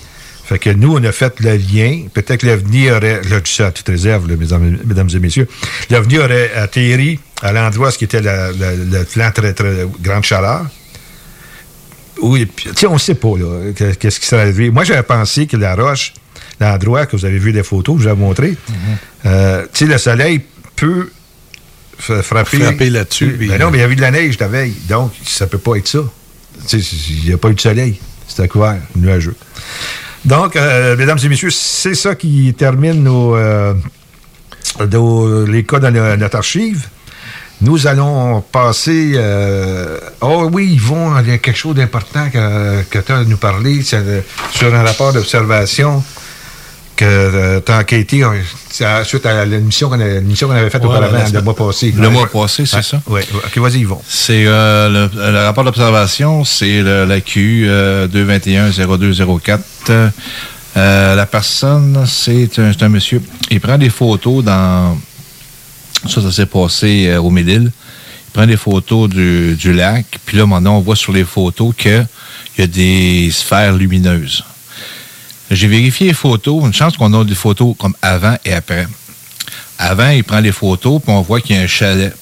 Fait 0.45 0.59
que 0.59 0.69
nous, 0.69 0.95
on 0.95 1.03
a 1.03 1.11
fait 1.11 1.39
le 1.41 1.57
lien. 1.57 2.03
Peut-être 2.13 2.39
que 2.41 2.47
l'OVNI 2.47 2.91
aurait, 2.91 3.15
là, 3.23 3.37
je 3.37 3.39
dis 3.39 3.51
ça 3.51 3.67
à 3.67 3.71
toute 3.71 3.87
réserve, 3.87 4.29
là, 4.29 4.35
mesdames, 4.37 4.77
mesdames 4.85 5.09
et 5.13 5.19
messieurs, 5.19 5.47
l'OVNI 5.89 6.19
aurait 6.19 6.53
atterri 6.53 7.19
à 7.41 7.51
l'endroit 7.51 7.91
ce 7.91 7.97
qui 7.97 8.05
était 8.05 8.21
la- 8.21 8.51
la- 8.53 8.73
le 8.75 9.03
flanc 9.03 9.29
très, 9.33 9.51
très 9.53 9.85
grande 10.01 10.23
chaleur. 10.23 10.65
Oui, 12.21 12.47
sais, 12.75 12.87
on 12.87 12.93
ne 12.93 12.97
sait 12.99 13.15
pas, 13.15 13.37
là, 13.37 13.71
qu'est-ce 13.99 14.19
qui 14.19 14.25
serait 14.25 14.41
arrivé. 14.43 14.71
Moi, 14.71 14.83
j'avais 14.85 15.03
pensé 15.03 15.45
que 15.45 15.55
la 15.57 15.75
roche, 15.75 16.13
l'endroit 16.59 17.05
que 17.05 17.15
vous 17.15 17.25
avez 17.25 17.37
vu 17.37 17.51
des 17.51 17.61
photos, 17.63 17.97
que 17.97 18.03
je 18.03 18.09
vous 18.09 18.13
ai 18.15 18.17
montré, 18.17 18.53
euh, 19.25 19.63
tu 19.73 19.85
sais, 19.85 19.91
le 19.91 19.97
soleil 19.99 20.41
peut 20.75 21.09
frapper. 21.99 22.59
Frapper 22.59 22.89
là-dessus, 22.89 23.27
Ben 23.27 23.37
puis- 23.49 23.59
non, 23.59 23.71
mais 23.71 23.79
il 23.79 23.81
y 23.81 23.83
a 23.83 23.87
eu 23.89 23.95
de 23.95 24.01
la 24.01 24.11
neige 24.11 24.37
la 24.39 24.47
veille, 24.47 24.73
donc 24.89 25.11
ça 25.25 25.47
peut 25.47 25.57
pas 25.57 25.75
être 25.75 25.87
ça. 25.87 25.99
Il 26.73 27.25
n'y 27.25 27.33
a 27.33 27.37
pas 27.37 27.49
eu 27.49 27.53
de 27.55 27.61
soleil. 27.61 27.99
C'était 28.27 28.47
couvert, 28.47 28.77
nuageux. 28.95 29.35
Donc, 30.25 30.55
euh, 30.55 30.95
mesdames 30.97 31.19
et 31.23 31.29
messieurs, 31.29 31.49
c'est 31.51 31.95
ça 31.95 32.15
qui 32.15 32.53
termine 32.57 33.03
nos, 33.03 33.35
euh, 33.35 33.73
nos- 34.91 35.45
les 35.45 35.63
cas 35.63 35.79
dans 35.79 35.89
le- 35.93 36.15
notre 36.17 36.35
archive. 36.37 36.87
Nous 37.61 37.87
allons 37.87 38.41
passer. 38.41 39.13
euh, 39.15 39.97
oh 40.21 40.49
oui, 40.51 40.73
Yvon, 40.73 41.19
il 41.21 41.29
y 41.29 41.31
a 41.31 41.37
quelque 41.39 41.57
chose 41.57 41.75
d'important 41.75 42.29
que, 42.29 42.83
que 42.83 42.99
tu 42.99 43.11
as 43.11 43.17
à 43.17 43.23
nous 43.23 43.37
parler 43.37 43.81
euh, 43.93 44.21
sur 44.51 44.73
un 44.75 44.83
rapport 44.83 45.11
d'observation 45.13 46.03
que 46.97 47.59
tu 47.65 47.71
as 47.71 47.77
enquêté 47.77 48.23
euh, 48.23 49.03
suite 49.05 49.25
à 49.25 49.45
l'émission 49.45 49.87
qu'on, 49.87 49.99
avait 49.99 50.69
faite 50.69 50.83
Ouais, 50.83 50.89
auparavant, 50.89 51.23
le 51.33 51.41
mois 51.41 51.55
passé. 51.55 51.93
Le 51.95 52.09
mois 52.09 52.27
passé, 52.27 52.65
c'est 52.65 52.83
ça? 52.83 53.01
Oui, 53.07 53.21
ok, 53.33 53.57
vas-y, 53.59 53.79
Yvon. 53.79 54.01
C'est 54.07 54.43
euh, 54.45 55.07
le, 55.07 55.31
le 55.31 55.45
rapport 55.45 55.63
d'observation, 55.63 56.43
c'est 56.43 56.81
la 56.81 57.21
Q 57.21 57.65
euh, 57.67 58.07
221-0204. 58.09 60.11
Euh, 60.77 61.15
la 61.15 61.25
personne, 61.25 62.05
c'est 62.05 62.59
un, 62.59 62.89
monsieur. 62.89 63.21
Il 63.49 63.59
prend 63.59 63.77
des 63.77 63.89
photos 63.89 64.43
dans. 64.43 64.97
Ça, 66.07 66.21
ça 66.21 66.31
s'est 66.31 66.45
passé 66.45 67.07
euh, 67.07 67.19
au 67.19 67.31
Médil. 67.31 67.71
Il 67.71 68.31
prend 68.31 68.45
des 68.45 68.57
photos 68.57 69.09
du, 69.09 69.55
du 69.55 69.73
lac, 69.73 70.05
puis 70.25 70.37
là, 70.37 70.45
maintenant, 70.45 70.77
on 70.77 70.81
voit 70.81 70.95
sur 70.95 71.11
les 71.11 71.23
photos 71.23 71.73
qu'il 71.75 72.05
y 72.59 72.61
a 72.61 72.67
des 72.67 73.31
sphères 73.31 73.73
lumineuses. 73.73 74.43
J'ai 75.49 75.67
vérifié 75.67 76.07
les 76.07 76.13
photos. 76.13 76.65
Une 76.65 76.73
chance 76.73 76.97
qu'on 76.97 77.13
a 77.13 77.23
des 77.23 77.35
photos 77.35 77.75
comme 77.77 77.95
avant 78.01 78.35
et 78.43 78.53
après. 78.53 78.87
Avant, 79.79 80.09
il 80.09 80.23
prend 80.23 80.39
les 80.39 80.51
photos, 80.51 81.01
puis 81.01 81.11
on 81.11 81.21
voit 81.21 81.39
qu'il 81.39 81.55
y 81.55 81.59
a 81.59 81.61
un 81.61 81.67
chalet. 81.67 82.13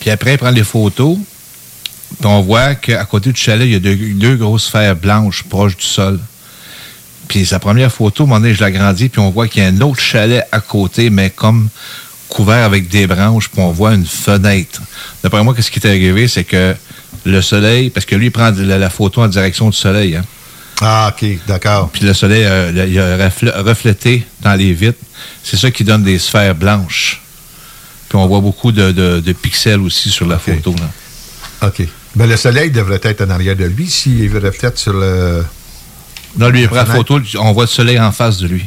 Puis 0.00 0.10
après, 0.10 0.34
il 0.34 0.38
prend 0.38 0.50
les 0.50 0.64
photos, 0.64 1.16
puis 2.18 2.26
on 2.26 2.42
voit 2.42 2.74
qu'à 2.74 3.04
côté 3.04 3.32
du 3.32 3.40
chalet, 3.40 3.66
il 3.66 3.72
y 3.72 3.74
a 3.74 3.78
deux, 4.14 4.36
grosses 4.36 4.66
sphères 4.66 4.96
blanches 4.96 5.44
proches 5.44 5.76
du 5.76 5.84
sol. 5.84 6.18
Puis 7.28 7.46
sa 7.46 7.58
première 7.58 7.92
photo, 7.92 8.26
donné, 8.26 8.54
je 8.54 8.60
l'agrandis, 8.60 9.08
puis 9.08 9.20
on 9.20 9.30
voit 9.30 9.48
qu'il 9.48 9.62
y 9.62 9.66
a 9.66 9.68
un 9.68 9.80
autre 9.80 10.00
chalet 10.00 10.44
à 10.52 10.60
côté, 10.60 11.10
mais 11.10 11.30
comme 11.30 11.68
couvert 12.28 12.64
avec 12.64 12.88
des 12.88 13.06
branches, 13.06 13.48
puis 13.48 13.60
on 13.60 13.72
voit 13.72 13.94
une 13.94 14.06
fenêtre. 14.06 14.82
D'après 15.22 15.42
moi, 15.42 15.54
qu'est-ce 15.54 15.70
qui 15.70 15.78
est 15.78 15.86
arrivé, 15.86 16.28
c'est 16.28 16.44
que 16.44 16.74
le 17.24 17.42
soleil, 17.42 17.90
parce 17.90 18.06
que 18.06 18.14
lui, 18.14 18.26
il 18.26 18.30
prend 18.30 18.50
la, 18.50 18.78
la 18.78 18.90
photo 18.90 19.22
en 19.22 19.28
direction 19.28 19.70
du 19.70 19.76
soleil, 19.76 20.16
hein. 20.16 20.24
Ah, 20.80 21.12
OK, 21.14 21.28
d'accord. 21.46 21.90
Puis 21.90 22.04
le 22.04 22.14
soleil, 22.14 22.44
euh, 22.44 22.70
il 22.88 22.98
a 22.98 23.16
refl- 23.28 23.54
reflété 23.62 24.26
dans 24.40 24.54
les 24.54 24.72
vitres. 24.72 24.98
C'est 25.42 25.56
ça 25.58 25.70
qui 25.70 25.84
donne 25.84 26.02
des 26.02 26.18
sphères 26.18 26.54
blanches. 26.54 27.20
Puis 28.08 28.16
on 28.18 28.26
voit 28.26 28.40
beaucoup 28.40 28.72
de, 28.72 28.90
de- 28.92 29.20
de 29.20 29.32
pixels 29.32 29.80
aussi 29.80 30.10
sur 30.10 30.26
la 30.26 30.38
photo. 30.38 30.74
Là. 30.80 31.68
OK. 31.68 31.82
Ben, 32.16 32.26
le 32.28 32.36
soleil 32.36 32.70
devrait 32.70 33.00
être 33.02 33.20
en 33.22 33.30
arrière 33.30 33.54
de 33.56 33.64
lui 33.66 33.88
s'il 33.88 34.36
reflète 34.38 34.78
sur 34.78 34.92
le. 34.94 35.44
Non, 36.38 36.48
lui, 36.48 36.60
il 36.60 36.62
la 36.62 36.68
prend 36.68 36.76
la 36.78 36.94
photo, 36.94 37.20
on 37.38 37.52
voit 37.52 37.64
le 37.64 37.68
soleil 37.68 38.00
en 38.00 38.10
face 38.12 38.38
de 38.38 38.48
lui. 38.48 38.64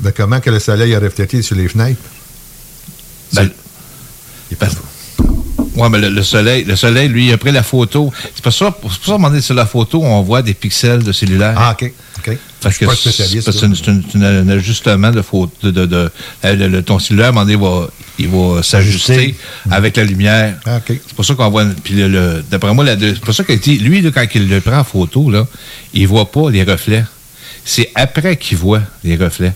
Ben, 0.00 0.12
comment 0.14 0.40
que 0.40 0.50
le 0.50 0.60
soleil 0.60 0.94
a 0.94 1.00
reflété 1.00 1.40
sur 1.42 1.56
les 1.56 1.68
fenêtres? 1.68 2.00
Ben, 3.32 3.48
parce- 4.58 4.76
Ouais, 5.74 5.88
mais 5.88 5.98
le, 5.98 6.08
le 6.08 6.22
soleil, 6.22 6.64
le 6.64 6.76
soleil, 6.76 7.08
lui, 7.08 7.32
a 7.32 7.36
pris 7.38 7.50
la 7.50 7.62
photo. 7.64 8.12
C'est 8.34 8.42
pour 8.42 8.52
ça, 8.52 8.72
c'est 8.72 8.80
pour 8.80 8.94
ça, 8.94 9.12
moment 9.12 9.28
donné, 9.28 9.40
sur 9.40 9.54
la 9.54 9.66
photo, 9.66 10.02
on 10.02 10.22
voit 10.22 10.40
des 10.42 10.54
pixels 10.54 11.02
de 11.02 11.10
cellulaire. 11.12 11.54
Ah, 11.56 11.72
OK. 11.72 11.92
OK. 12.18 12.38
Parce 12.60 12.78
que 12.78 12.84
c'est 14.12 14.24
un 14.24 14.48
ajustement 14.48 15.10
de 15.10 15.20
photo. 15.22 15.52
De, 15.62 15.70
de, 15.72 15.86
de- 15.86 16.10
le- 16.44 16.68
le- 16.68 16.82
ton 16.82 16.98
cellulaire, 16.98 17.26
à 17.26 17.28
un 17.30 17.32
moment 17.32 17.44
donné, 17.46 17.56
va, 17.56 17.88
il 18.18 18.28
va 18.28 18.62
s'ajuster 18.62 19.34
avec 19.70 19.96
la 19.96 20.04
lumière. 20.04 20.54
Ah, 20.64 20.76
OK. 20.78 20.98
C'est 21.06 21.14
pour 21.14 21.24
ça 21.24 21.34
qu'on 21.34 21.50
voit. 21.50 21.64
Puis 21.82 21.94
le- 21.94 22.08
le- 22.08 22.44
d'après 22.50 22.72
moi, 22.72 22.84
c'est 22.98 23.18
pour 23.20 23.34
ça 23.34 23.42
qu'il 23.44 23.58
dit, 23.58 23.78
lui, 23.78 24.00
là, 24.00 24.10
quand 24.14 24.24
il 24.34 24.48
le 24.48 24.60
prend 24.60 24.78
en 24.78 24.84
photo, 24.84 25.28
là, 25.30 25.46
il 25.92 26.06
voit 26.06 26.30
pas 26.30 26.50
les 26.50 26.62
reflets. 26.62 27.04
C'est 27.64 27.90
après 27.94 28.36
qu'il 28.36 28.58
voit 28.58 28.82
les 29.02 29.16
reflets. 29.16 29.52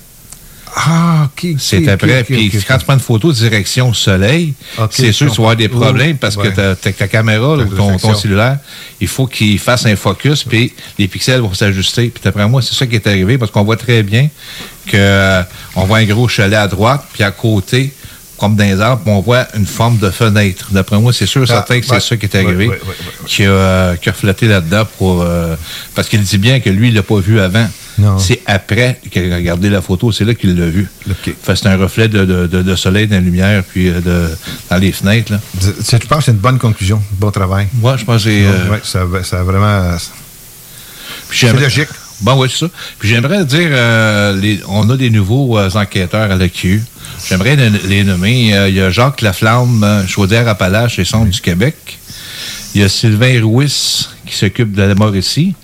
Ah, 0.81 1.25
OK. 1.27 1.57
C'est 1.59 1.89
après. 1.89 2.23
Puis 2.23 2.51
quand 2.67 2.79
tu 2.79 2.85
prends 2.85 2.95
une 2.95 3.01
photo 3.01 3.33
direction 3.33 3.93
soleil, 3.93 4.55
c'est 4.91 5.11
sûr 5.13 5.27
que 5.29 5.33
tu 5.33 5.39
vas 5.39 5.45
avoir 5.49 5.57
des 5.57 5.69
problèmes 5.69 6.17
parce 6.17 6.37
Ouais. 6.37 6.53
que 6.53 6.75
ta, 6.75 7.09
caméra 7.09 7.57
là, 7.57 7.65
ou 7.65 7.75
ton, 7.75 7.97
ton 7.97 8.15
cellulaire, 8.15 8.59
il 9.01 9.09
faut 9.09 9.27
qu'il 9.27 9.59
fasse 9.59 9.87
un 9.87 9.97
focus, 9.97 10.45
puis 10.45 10.73
les 10.99 11.09
pixels 11.09 11.41
vont 11.41 11.53
s'ajuster. 11.53 12.09
Puis 12.09 12.23
d'après 12.23 12.47
moi, 12.47 12.63
c'est 12.63 12.75
ça 12.75 12.87
qui 12.87 12.95
est 12.95 13.07
arrivé 13.09 13.39
parce 13.39 13.51
qu'on 13.51 13.65
voit 13.65 13.77
très 13.77 14.03
bien 14.05 14.29
que 14.87 14.97
euh, 14.97 15.43
on 15.75 15.85
voit 15.85 15.99
un 15.99 16.05
gros 16.05 16.29
chalet 16.29 16.59
à 16.59 16.69
droite, 16.69 17.05
puis 17.13 17.25
à 17.25 17.31
côté, 17.33 17.93
comme 18.39 18.55
dans 18.57 18.65
les 18.65 18.81
arbres, 18.81 19.03
on 19.07 19.21
voit 19.21 19.47
une 19.57 19.67
forme 19.67 19.99
de 19.99 20.11
fenêtre. 20.11 20.69
D'après 20.71 20.99
moi, 20.99 21.13
c'est 21.13 21.27
sûr, 21.27 21.43
Ah, 21.45 21.47
certain 21.47 21.81
que 21.81 21.87
c'est 21.87 21.93
ouais. 21.93 22.01
ça 22.01 22.17
qui 22.17 22.27
est 22.27 22.35
arrivé, 22.37 22.69
ouais, 22.69 22.75
ouais, 22.75 22.81
ouais, 22.89 22.95
Qui, 23.27 23.45
a, 23.45 23.51
euh, 23.51 23.97
qui 23.97 24.09
a 24.09 24.13
reflété 24.13 24.47
là-dedans 24.47 24.85
pour 24.99 25.23
euh, 25.23 25.57
parce 25.95 26.09
qu'il 26.09 26.23
dit 26.23 26.39
bien 26.39 26.61
que 26.61 26.71
lui, 26.71 26.89
il 26.89 26.95
l'a 26.95 27.03
pas 27.03 27.19
vu 27.19 27.41
avant. 27.41 27.69
C'est 28.19 28.41
après 28.47 29.01
qu'il 29.11 29.33
a 29.33 29.37
regardé 29.37 29.69
la 29.69 29.83
photo, 29.83 30.13
c'est 30.13 30.25
là 30.25 30.33
qu'il 30.33 30.55
l'a 30.57 30.67
vu. 30.67 30.89
OK. 31.11 31.17
Fait 31.25 31.33
que 31.53 31.55
c'est 31.57 31.67
un 31.67 31.77
reflet 31.77 32.07
de, 32.07 32.25
de- 32.25 32.47
de- 32.47 32.63
de 32.63 32.77
soleil 32.77 33.09
dans 33.09 33.17
la 33.17 33.21
lumière, 33.21 33.65
puis 33.65 33.89
euh, 33.89 34.01
de, 34.01 34.29
dans 34.71 34.77
les 34.77 34.93
fenêtres. 34.93 35.33
Là. 35.33 35.41
Tu 35.61 35.99
tu 35.99 36.07
penses 36.07 36.19
que 36.21 36.25
c'est 36.27 36.31
une 36.31 36.37
bonne 36.39 36.59
conclusion, 36.61 37.03
bon 37.15 37.33
travail. 37.33 37.67
Moi, 37.75 37.97
je 37.97 38.05
pense 38.05 38.23
que 38.23 38.31
c'est. 38.31 38.45
euh, 38.47 38.79
ça, 38.85 39.05
va- 39.05 39.25
ça 39.25 39.41
a 39.41 39.43
vraiment. 39.43 39.97
C'est 41.33 41.53
logique. 41.53 41.89
Bon, 42.21 42.41
oui, 42.41 42.49
c'est 42.51 42.67
ça. 42.67 42.71
Puis 42.99 43.09
j'aimerais 43.09 43.45
dire, 43.45 43.69
euh, 43.71 44.35
les- 44.41 44.61
on 44.69 44.89
a 44.91 44.97
des 44.97 45.11
nouveaux 45.11 45.59
enquêteurs 45.59 46.31
à 46.31 46.37
la 46.37 46.49
Q. 46.49 46.83
J'aimerais 47.29 47.57
les, 47.57 48.05
nommer. 48.05 48.69
Il 48.69 48.75
y 48.75 48.81
a 48.81 48.91
Jacques 48.91 49.21
Laflamme, 49.23 50.05
Chaudière-Appalaches 50.07 50.99
et 50.99 51.05
Centre 51.05 51.31
du 51.31 51.41
Québec. 51.41 51.99
Il 52.75 52.81
y 52.81 52.85
a 52.85 52.89
Sylvain 52.89 53.41
Ruiz 53.45 54.11
qui 54.27 54.35
s'occupe 54.35 54.73
de 54.73 54.83
la 54.83 54.95
Mauricie. 54.95 55.55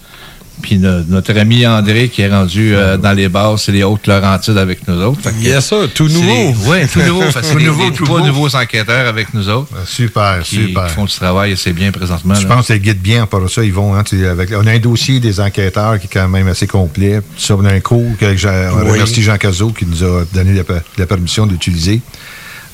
Puis 0.64 0.78
no- 0.78 1.02
notre 1.08 1.36
ami 1.38 1.66
André 1.66 2.08
qui 2.08 2.22
est 2.22 2.28
rendu 2.30 2.74
euh, 2.74 2.96
dans 2.96 3.12
les 3.12 3.28
basses 3.28 3.68
et 3.68 3.72
les 3.72 3.82
Hautes-Laurentides 3.84 4.56
avec 4.56 4.88
nous 4.88 4.98
autres. 5.02 5.20
Fait 5.20 5.30
que 5.32 5.36
Yes, 5.42 5.66
ça, 5.66 5.76
tout 5.94 6.08
c'est 6.08 6.14
nouveau. 6.14 6.26
les- 6.64 6.68
Ouais, 6.68 6.86
tout 6.86 7.00
nouveau. 7.02 7.20
Fait 7.30 7.40
c'est 7.42 7.52
Tout 7.52 7.58
les- 7.58 7.66
nouveau, 7.66 7.84
les 7.84 7.92
tout 7.92 8.04
trois 8.06 8.22
nouveaux 8.22 8.56
enquêteurs 8.56 9.06
avec 9.06 9.34
nous 9.34 9.46
autres. 9.50 9.68
Super, 9.86 10.40
qui, 10.42 10.54
super. 10.68 10.86
qui 10.86 10.94
font 10.94 11.04
du 11.04 11.12
travail 11.14 11.52
assez 11.52 11.74
bien 11.74 11.92
présentement. 11.92 12.32
Je 12.34 12.48
là. 12.48 12.54
pense 12.54 12.66
que 12.68 12.72
ça 12.72 12.78
guide 12.78 13.02
bien 13.02 13.26
par 13.26 13.48
ça. 13.50 13.62
Ils 13.62 13.74
vont, 13.74 13.94
hein, 13.94 14.02
avec, 14.30 14.52
on 14.52 14.66
a 14.66 14.70
un 14.70 14.78
dossier 14.78 15.20
des 15.20 15.38
enquêteurs 15.38 15.98
qui 16.00 16.06
est 16.06 16.10
quand 16.10 16.28
même 16.28 16.48
assez 16.48 16.66
complet. 16.66 17.20
Ça, 17.36 17.56
on 17.56 17.64
a 17.66 17.72
un 17.74 17.80
cours 17.80 18.16
que 18.18 18.24
on 18.24 18.84
Oui. 18.86 18.90
remercie 18.92 19.22
Jean 19.22 19.36
Cazot 19.36 19.72
qui 19.72 19.84
nous 19.84 20.02
a 20.02 20.24
donné 20.32 20.54
la, 20.54 20.64
per- 20.64 20.80
la 20.96 21.04
permission 21.06 21.46
d'utiliser. 21.46 22.00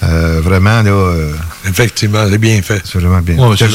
Euh, 0.04 0.40
vraiment, 0.42 0.80
là, 0.82 0.90
euh, 0.92 1.32
Effectivement, 1.68 2.24
c'est 2.30 2.38
bien 2.38 2.62
fait. 2.62 2.80
c'est 2.84 2.98
vraiment 3.00 3.20
bien. 3.20 3.36
Ouais, 3.36 3.56
c'est 3.58 3.66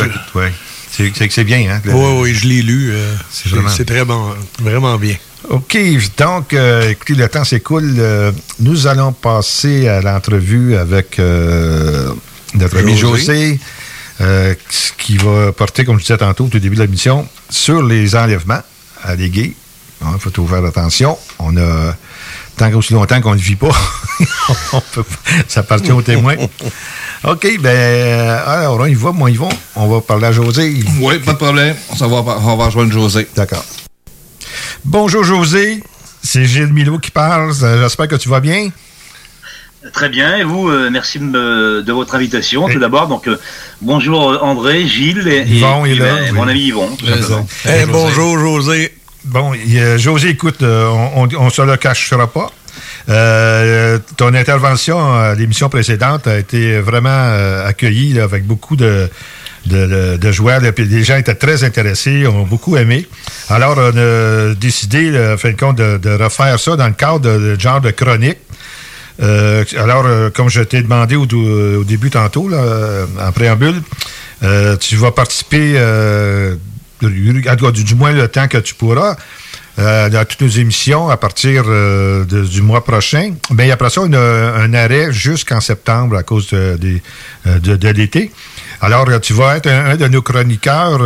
C'est- 0.97 1.11
que 1.27 1.33
c'est 1.33 1.43
bien, 1.43 1.69
hein? 1.69 1.81
Oui, 1.85 2.19
oui, 2.21 2.33
je 2.35 2.47
l'ai 2.47 2.61
lu. 2.61 2.91
euh, 2.91 3.15
c'est 3.29 3.49
vraiment- 3.49 3.69
très 3.85 4.05
bon, 4.05 4.33
vraiment 4.61 4.97
bien. 4.97 5.15
OK, 5.49 5.77
donc, 6.17 6.53
euh, 6.53 6.89
écoutez, 6.89 7.13
le 7.15 7.27
temps 7.29 7.43
s'écoule. 7.43 7.95
Euh, 7.99 8.31
nous 8.59 8.87
allons 8.87 9.11
passer 9.13 9.87
à 9.87 10.01
l'entrevue 10.01 10.75
avec 10.75 11.19
notre 11.19 12.77
ami 12.77 12.97
José. 12.97 13.59
Qui 14.97 15.17
va 15.17 15.51
porter, 15.51 15.83
comme 15.83 15.97
je 15.97 16.03
disais 16.03 16.17
tantôt, 16.17 16.45
au 16.45 16.47
tout 16.47 16.59
début 16.59 16.75
de 16.75 16.81
la 16.81 16.87
mission, 16.87 17.27
sur 17.49 17.83
les 17.83 18.15
enlèvements 18.15 18.61
à 19.03 19.15
l'égué. 19.15 19.53
Il 20.01 20.19
faut 20.19 20.29
toujours 20.29 20.49
faire 20.51 20.65
attention. 20.65 21.17
On 21.39 21.55
a, 21.57 21.95
tant 22.57 22.71
qu'aussi 22.71 22.93
longtemps 22.93 23.21
qu'on 23.21 23.35
ne 23.35 23.39
vit 23.39 23.55
pas, 23.55 23.71
ça 25.47 25.61
appartient 25.61 25.91
aux 25.91 26.01
témoins. 26.01 26.35
OK, 27.23 27.59
ben, 27.59 28.39
alors, 28.45 28.79
on 28.79 28.85
y 28.85 28.93
va, 28.93 29.11
moi, 29.11 29.29
ils 29.31 29.37
vont. 29.37 29.49
On 29.75 29.87
va 29.87 30.01
parler 30.01 30.27
à 30.27 30.31
José. 30.31 30.83
Oui, 30.99 31.19
pas 31.19 31.33
de 31.33 31.37
problème. 31.37 31.75
On 31.99 32.07
va, 32.07 32.37
on 32.37 32.55
va 32.55 32.65
rejoindre 32.65 32.91
José. 32.91 33.27
D'accord. 33.35 33.65
Bonjour, 34.83 35.23
José. 35.23 35.83
C'est 36.21 36.45
Gilles 36.45 36.73
Milo 36.73 36.99
qui 36.99 37.11
parle. 37.11 37.53
J'espère 37.53 38.07
que 38.07 38.15
tu 38.15 38.29
vas 38.29 38.39
bien. 38.39 38.69
Très 39.93 40.09
bien, 40.09 40.37
et 40.37 40.43
vous, 40.43 40.69
euh, 40.69 40.89
merci 40.91 41.19
de, 41.19 41.91
votre 41.91 42.15
invitation 42.15 42.67
tout 42.67 42.79
d'abord. 42.79 43.07
Donc, 43.07 43.27
euh, 43.27 43.39
bonjour 43.81 44.31
euh, 44.31 44.39
André, 44.41 44.87
Gilles 44.87 45.27
et, 45.27 45.43
Yvon, 45.43 45.85
et, 45.85 46.31
mon 46.31 46.47
ami 46.47 46.61
Yvon. 46.61 46.89
Eh, 47.65 47.85
bonjour 47.85 48.39
José. 48.39 48.93
Bon, 49.25 49.53
José, 49.97 50.29
écoute, 50.29 50.61
on 50.61 51.27
ne 51.27 51.49
se 51.49 51.61
le 51.61 51.77
cachera 51.77 52.27
pas. 52.31 52.51
ton 54.17 54.33
intervention 54.33 55.13
à 55.13 55.35
l'émission 55.35 55.69
précédente 55.69 56.27
a 56.27 56.37
été 56.37 56.79
vraiment 56.79 57.65
accueillie 57.65 58.19
avec 58.19 58.45
beaucoup 58.45 58.75
de, 58.75 59.09
de, 59.65 60.17
de, 60.17 60.31
joueurs. 60.31 60.61
Les 60.61 61.03
gens 61.03 61.17
étaient 61.17 61.35
très 61.35 61.63
intéressés, 61.63 62.27
ont 62.27 62.43
beaucoup 62.43 62.77
aimé. 62.77 63.07
Alors, 63.49 63.77
on 63.77 63.97
a 63.97 64.53
décidé, 64.55 65.09
en 65.33 65.37
fin 65.37 65.51
de 65.51 65.57
compte, 65.57 65.77
de, 65.77 66.23
refaire 66.23 66.59
ça 66.59 66.75
dans 66.75 66.87
le 66.87 66.93
cadre 66.93 67.19
de, 67.19 67.59
genre 67.59 67.81
de 67.81 67.91
chronique. 67.91 68.37
Euh, 69.21 69.63
alors, 69.77 70.05
euh, 70.05 70.29
comme 70.29 70.49
je 70.49 70.61
t'ai 70.61 70.81
demandé 70.81 71.15
au, 71.15 71.25
début 71.83 72.09
tantôt, 72.09 72.49
là, 72.49 73.05
en 73.19 73.31
préambule, 73.31 73.81
euh, 74.43 74.75
tu 74.77 74.95
vas 74.97 75.11
participer, 75.11 75.75
du, 77.09 77.83
du, 77.83 77.95
moins 77.95 78.11
le 78.11 78.27
temps 78.27 78.47
que 78.47 78.57
tu 78.57 78.75
pourras, 78.75 79.15
dans 79.77 80.25
toutes 80.27 80.41
nos 80.41 80.47
émissions 80.47 81.09
à 81.09 81.17
partir 81.17 81.65
du 81.65 82.61
mois 82.61 82.83
prochain. 82.83 83.33
Mais 83.51 83.71
après 83.71 83.89
ça, 83.89 84.01
on 84.01 84.13
a 84.13 84.19
un 84.19 84.73
arrêt 84.73 85.11
jusqu'en 85.11 85.59
septembre 85.59 86.15
à 86.15 86.23
cause 86.23 86.49
de, 86.49 86.77
de, 87.45 87.89
l'été. 87.89 88.31
Alors, 88.81 89.07
tu 89.19 89.33
vas 89.33 89.57
être 89.57 89.67
un, 89.67 89.97
de 89.97 90.07
nos 90.07 90.21
chroniqueurs 90.21 91.01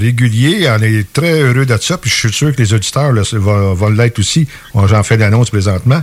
réguliers. 0.00 0.70
On 0.70 0.82
est 0.82 1.12
très 1.12 1.40
heureux 1.42 1.66
de 1.66 1.76
ça. 1.78 1.98
Puis 1.98 2.10
je 2.10 2.16
suis 2.16 2.32
sûr 2.32 2.54
que 2.54 2.62
les 2.62 2.72
auditeurs 2.72 3.12
vont, 3.12 3.74
vont 3.74 3.90
l'être 3.90 4.18
aussi. 4.18 4.48
J'en 4.74 5.02
fais 5.02 5.18
l'annonce 5.18 5.50
présentement. 5.50 6.02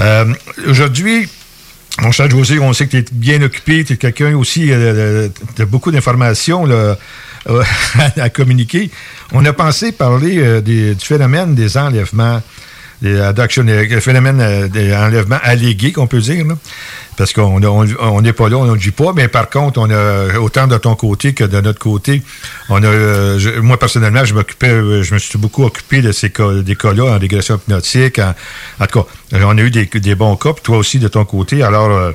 Euh, 0.00 0.32
aujourd'hui, 0.66 1.28
mon 2.00 2.10
cher 2.10 2.28
José, 2.28 2.58
on 2.58 2.72
sait 2.72 2.86
que 2.86 2.92
tu 2.92 2.96
es 2.98 3.04
bien 3.12 3.40
occupé, 3.42 3.84
tu 3.84 3.92
es 3.92 3.96
quelqu'un 3.96 4.36
aussi 4.36 4.68
euh, 4.70 5.28
de 5.56 5.64
beaucoup 5.64 5.92
d'informations 5.92 6.68
euh, 6.68 6.94
à 8.16 8.30
communiquer. 8.30 8.90
On 9.32 9.44
a 9.44 9.52
pensé 9.52 9.92
parler 9.92 10.62
du 10.62 10.96
phénomène 10.98 11.54
des 11.54 11.76
enlèvements, 11.76 12.42
des 13.02 13.12
le 13.12 14.00
phénomène 14.00 14.68
des 14.68 14.94
enlèvements 14.94 15.40
allégués, 15.42 15.92
qu'on 15.92 16.06
peut 16.06 16.20
dire. 16.20 16.44
Parce 17.16 17.32
qu'on 17.32 17.60
n'est 17.60 18.32
pas 18.32 18.48
là, 18.48 18.56
on 18.56 18.66
ne 18.66 18.76
dit 18.76 18.90
pas, 18.90 19.12
mais 19.14 19.28
par 19.28 19.48
contre, 19.48 19.78
on 19.80 19.90
a 19.90 20.38
autant 20.40 20.66
de 20.66 20.76
ton 20.76 20.96
côté 20.96 21.32
que 21.32 21.44
de 21.44 21.60
notre 21.60 21.78
côté. 21.78 22.22
On 22.68 22.82
a, 22.82 22.86
euh, 22.86 23.62
moi, 23.62 23.78
personnellement, 23.78 24.24
je 24.24 24.34
m'occupais, 24.34 24.70
euh, 24.70 25.02
je 25.02 25.14
me 25.14 25.18
suis 25.18 25.38
beaucoup 25.38 25.64
occupé 25.64 26.02
de 26.02 26.10
ces 26.10 26.30
cas, 26.30 26.50
des 26.54 26.74
cas-là 26.74 27.14
en 27.14 27.18
régression 27.18 27.56
hypnotique. 27.56 28.18
En, 28.18 28.86
tout 28.86 29.02
cas, 29.02 29.08
on 29.44 29.56
a 29.56 29.60
eu 29.60 29.70
des, 29.70 30.14
bons 30.14 30.36
cas, 30.36 30.54
puis 30.54 30.62
toi 30.62 30.78
aussi 30.78 30.98
de 30.98 31.08
ton 31.08 31.24
côté. 31.24 31.62
Alors, 31.62 31.90
euh, 31.90 32.12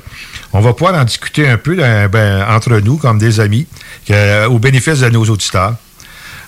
on 0.54 0.62
va 0.62 0.74
pouvoir 0.74 1.00
en 1.00 1.04
discuter 1.04 1.48
un 1.48 1.58
peu 1.58 1.76
ben, 1.76 2.46
entre 2.50 2.80
nous, 2.80 2.98
comme 2.98 3.20
des 3.20 3.40
amis, 3.40 3.68
au 4.50 4.60
bénéfice 4.60 5.00
de 5.00 5.10
nos 5.10 5.26
auditeurs. 5.26 5.76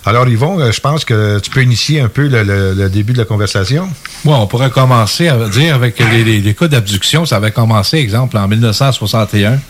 Alors, 0.04 0.28
Yvon, 0.28 0.58
euh, 0.58 0.72
je 0.72 0.80
pense 0.80 1.04
que 1.04 1.38
tu 1.38 1.50
peux 1.50 1.62
initier 1.62 2.00
un 2.00 2.08
peu 2.08 2.26
le, 2.26 2.88
début 2.88 3.12
de 3.12 3.18
la 3.18 3.24
conversation. 3.24 3.88
Oui, 4.24 4.34
on 4.36 4.48
pourrait 4.48 4.70
commencer 4.70 5.28
à 5.28 5.48
dire 5.48 5.76
avec 5.76 6.00
les, 6.00 6.54
cas 6.54 6.66
d'abduction. 6.66 7.24
Ça 7.24 7.36
avait 7.36 7.52
commencé, 7.52 7.98
exemple, 7.98 8.36
en 8.36 8.48
1961 8.48 9.60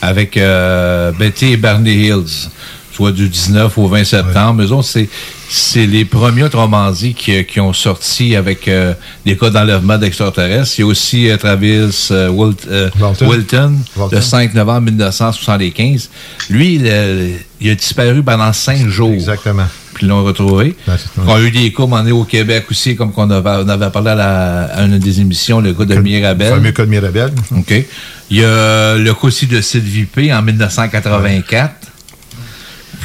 avec 0.00 0.38
euh, 0.38 1.12
Betty 1.12 1.52
et 1.52 1.56
Bernie 1.58 2.06
Hills 2.06 2.48
soit 2.94 3.12
du 3.12 3.28
19 3.28 3.76
au 3.78 3.88
20 3.88 4.04
septembre. 4.04 4.62
Mais 4.62 4.82
c'est, 4.82 5.08
c'est 5.48 5.86
les 5.86 6.04
premiers, 6.04 6.44
autrement 6.44 6.90
dit, 6.90 7.14
qui, 7.14 7.44
qui 7.44 7.60
ont 7.60 7.72
sorti 7.72 8.36
avec 8.36 8.68
euh, 8.68 8.94
des 9.24 9.36
cas 9.36 9.50
d'enlèvement 9.50 9.98
d'extraterrestres. 9.98 10.78
Il 10.78 10.80
y 10.82 10.84
a 10.84 10.86
aussi 10.86 11.30
Travis 11.38 12.08
Wilton, 12.30 13.76
le 14.10 14.20
5 14.20 14.54
novembre 14.54 14.90
1975. 14.90 16.10
Lui, 16.50 16.74
il, 16.74 17.34
il 17.60 17.70
a 17.70 17.74
disparu 17.74 18.22
pendant 18.22 18.52
cinq 18.52 18.88
jours. 18.88 19.12
Exactement 19.12 19.66
puis 19.92 20.06
l'ont 20.06 20.24
retrouvé. 20.24 20.74
on 21.18 21.34
a 21.34 21.40
eu 21.40 21.50
des 21.50 21.72
cas, 21.72 21.84
on 21.84 22.06
est 22.06 22.12
au 22.12 22.24
Québec 22.24 22.66
aussi, 22.70 22.96
comme 22.96 23.12
qu'on 23.12 23.30
avait, 23.30 23.62
on 23.64 23.68
avait 23.68 23.90
parlé 23.90 24.10
à, 24.10 24.82
une 24.82 24.98
des 24.98 25.20
émissions, 25.20 25.60
le 25.60 25.74
cas 25.74 25.84
de 25.84 25.96
Mirabel. 25.96 26.48
Le 26.48 26.54
fameux 26.56 26.72
cas 26.72 26.84
de 26.84 26.90
Mirabel. 26.90 27.30
OK. 27.56 27.84
Il 28.30 28.36
y 28.38 28.44
a 28.44 28.96
le 28.96 29.12
cas 29.12 29.20
aussi 29.22 29.46
de 29.46 29.60
Sylvie 29.60 30.06
P. 30.06 30.32
en 30.32 30.42
1984. 30.42 31.74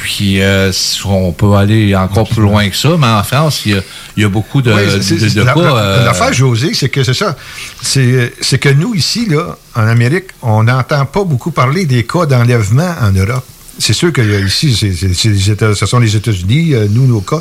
Puis 0.00 0.40
euh, 0.40 0.70
on 1.06 1.32
peut 1.32 1.54
aller 1.54 1.94
encore 1.94 2.28
plus 2.28 2.42
loin 2.42 2.68
que 2.68 2.76
ça, 2.76 2.90
mais 2.98 3.06
en 3.06 3.22
France, 3.22 3.66
il 3.66 3.82
y 4.16 4.24
a, 4.24 4.28
beaucoup 4.28 4.62
de, 4.62 4.70
cas. 4.72 5.56
Euh, 5.56 6.04
l'affaire, 6.04 6.32
José, 6.32 6.72
c'est 6.74 6.88
que 6.88 7.02
c'est 7.02 7.14
ça. 7.14 7.36
C'est 7.82 8.58
que 8.60 8.68
nous, 8.68 8.94
ici, 8.94 9.26
là, 9.26 9.56
en 9.74 9.86
Amérique, 9.86 10.26
on 10.42 10.62
n'entend 10.62 11.04
pas 11.04 11.24
beaucoup 11.24 11.50
parler 11.50 11.84
des 11.84 12.04
cas 12.04 12.26
d'enlèvement 12.26 12.94
en 13.00 13.10
Europe. 13.10 13.44
C'est 13.78 13.92
sûr 13.92 14.12
que 14.12 14.20
euh, 14.20 14.40
ici, 14.40 14.74
ce 14.74 15.86
sont 15.86 15.98
les 16.00 16.16
États-Unis, 16.16 16.74
euh, 16.74 16.86
nous, 16.90 17.06
nos 17.06 17.20
cas. 17.20 17.40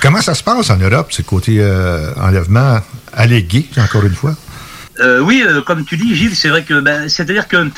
Comment 0.00 0.22
ça 0.22 0.34
se 0.34 0.42
passe 0.42 0.70
en 0.70 0.78
Europe, 0.78 1.08
ce 1.10 1.22
côté 1.22 1.58
euh, 1.60 2.10
enlèvement 2.16 2.80
allégué, 3.12 3.66
encore 3.76 4.04
une 4.04 4.14
fois? 4.14 4.34
oui, 5.22 5.44
comme 5.66 5.84
tu 5.84 5.96
dis, 5.96 6.14
Gilles, 6.14 6.36
c'est 6.36 6.48
vrai 6.48 6.62
que, 6.62 6.80
ben, 6.80 7.08
c'est-à-dire 7.08 7.48
que 7.48 7.68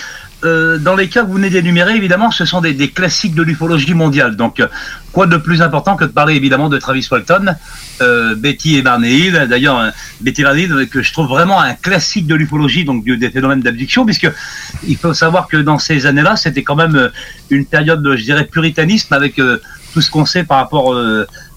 euh, 0.46 0.78
dans 0.78 0.94
les 0.94 1.08
cas 1.08 1.22
que 1.22 1.26
vous 1.26 1.34
venez 1.34 1.50
d'énumérer, 1.50 1.94
évidemment, 1.96 2.30
ce 2.30 2.44
sont 2.44 2.60
des, 2.60 2.90
classiques 2.90 3.34
de 3.34 3.42
l'ufologie 3.42 3.94
mondiale. 3.94 4.36
Donc, 4.36 4.60
euh, 4.60 4.68
quoi 5.12 5.26
de 5.26 5.36
plus 5.36 5.60
important 5.60 5.96
que 5.96 6.04
de 6.04 6.10
parler 6.10 6.34
évidemment 6.34 6.68
de 6.68 6.78
Travis 6.78 7.06
Walton, 7.10 7.54
euh, 8.00 8.34
Betty 8.34 8.76
et 8.76 8.82
Barney 8.82 9.10
Hill. 9.10 9.46
D'ailleurs, 9.50 9.92
Betty 10.20 10.42
Barney 10.42 10.64
Hill, 10.64 10.88
que 10.90 11.02
je 11.02 11.12
trouve 11.12 11.28
vraiment 11.28 11.60
un 11.60 11.74
classique 11.74 12.26
de 12.26 12.34
l'ufologie, 12.34 12.84
donc 12.84 13.04
des 13.04 13.30
phénomènes 13.30 13.60
d'abduction, 13.60 14.04
puisque 14.04 14.30
il 14.86 14.96
faut 14.96 15.14
savoir 15.14 15.48
que 15.48 15.56
dans 15.56 15.78
ces 15.78 16.06
années-là, 16.06 16.36
c'était 16.36 16.62
quand 16.62 16.76
même 16.76 17.10
une 17.50 17.66
période, 17.66 18.06
je 18.16 18.22
dirais, 18.22 18.44
puritanisme 18.44 19.12
avec 19.14 19.36
tout 19.36 20.00
ce 20.00 20.10
qu'on 20.10 20.26
sait 20.26 20.44
par 20.44 20.58
rapport 20.58 20.94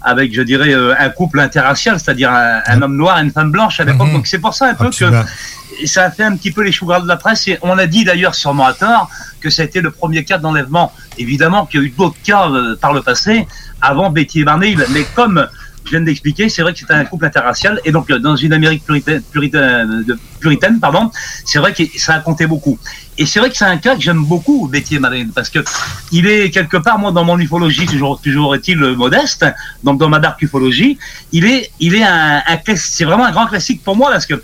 avec, 0.02 0.34
je 0.34 0.42
dirais, 0.42 0.74
un 0.74 1.10
couple 1.10 1.40
interracial, 1.40 2.00
c'est-à-dire 2.00 2.32
un, 2.32 2.82
homme 2.82 2.96
noir 2.96 3.20
et 3.20 3.24
une 3.24 3.32
femme 3.32 3.52
blanche 3.52 3.80
à 3.80 3.84
l'époque. 3.84 4.08
Mhm. 4.08 4.14
Donc 4.14 4.28
c'est 4.28 4.40
pour 4.40 4.54
ça 4.54 4.68
un 4.68 4.74
peu 4.74 4.90
que 4.90 5.06
ça 5.86 6.06
a 6.06 6.12
fait 6.12 6.24
un 6.24 6.36
petit 6.36 6.52
peu 6.52 6.64
les 6.64 6.72
choux 6.72 6.86
gras 6.86 7.00
de 7.00 7.08
la 7.08 7.18
presse. 7.18 7.48
Et 7.48 7.58
on 7.62 7.78
a 7.78 7.86
dit 7.86 8.04
d'ailleurs, 8.04 8.36
sûrement 8.36 8.66
à 8.66 8.74
tort, 8.74 9.10
que 9.40 9.50
ça 9.50 9.62
a 9.62 9.66
été 9.66 9.82
le 9.82 9.92
premier 9.92 10.24
cas 10.24 10.38
d'enlèvement. 10.38 10.94
Évidemment 11.18 11.66
qu'il 11.66 11.80
y 11.80 11.84
a 11.84 11.86
eu 11.88 11.90
d'autres 11.90 12.22
cas 12.24 12.50
euh, 12.50 12.76
par 12.76 12.94
le 12.94 13.02
passé, 13.02 13.48
avant 13.82 14.10
Betty 14.10 14.42
et 14.42 14.44
Barney. 14.44 14.76
Mais 14.92 15.06
comme 15.16 15.48
je 15.86 15.92
viens 15.92 16.02
d'expliquer, 16.02 16.50
c'est 16.50 16.62
vrai 16.62 16.74
que 16.74 16.80
c'était 16.80 16.94
un 16.94 17.06
couple 17.06 17.26
interracial. 17.26 17.80
Et 17.86 17.92
donc, 17.92 18.10
euh, 18.10 18.20
dans 18.20 18.36
une 18.36 18.54
Amérique 18.54 18.84
puritaine, 18.86 19.24
puritaine, 20.40 20.80
pardon, 20.80 21.12
c'est 21.46 21.60
vrai 21.60 21.74
que 21.74 21.84
ça 21.98 22.16
a 22.16 22.20
compté 22.20 22.46
beaucoup. 22.48 22.78
Et 23.18 23.26
c'est 23.26 23.40
vrai 23.40 23.50
que 23.50 23.58
c'est 23.58 23.66
un 23.66 23.78
cas 23.78 23.96
que 23.96 24.02
j'aime 24.02 24.24
beaucoup, 24.24 24.72
et 24.74 25.00
Barney, 25.00 25.28
parce 25.34 25.50
que 25.50 25.60
il 26.12 26.28
est 26.28 26.52
quelque 26.52 26.78
part, 26.78 27.00
moi, 27.00 27.12
dans 27.12 27.26
mon 27.26 27.38
ufologie, 27.38 27.86
toujours, 27.86 28.22
toujours 28.22 28.56
est-il 28.56 28.78
modeste, 28.78 29.46
donc 29.84 30.00
dans 30.00 30.10
ma 30.10 30.20
dark 30.20 30.42
ufologie, 30.42 30.98
il 31.32 31.46
est, 31.46 31.72
il 31.80 31.96
est 31.96 32.04
un, 32.04 32.42
c'est 32.76 33.06
vraiment 33.06 33.26
un 33.26 33.32
grand 33.32 33.48
classique 33.48 33.84
pour 33.84 33.96
moi, 33.96 34.10
parce 34.12 34.26
que 34.26 34.42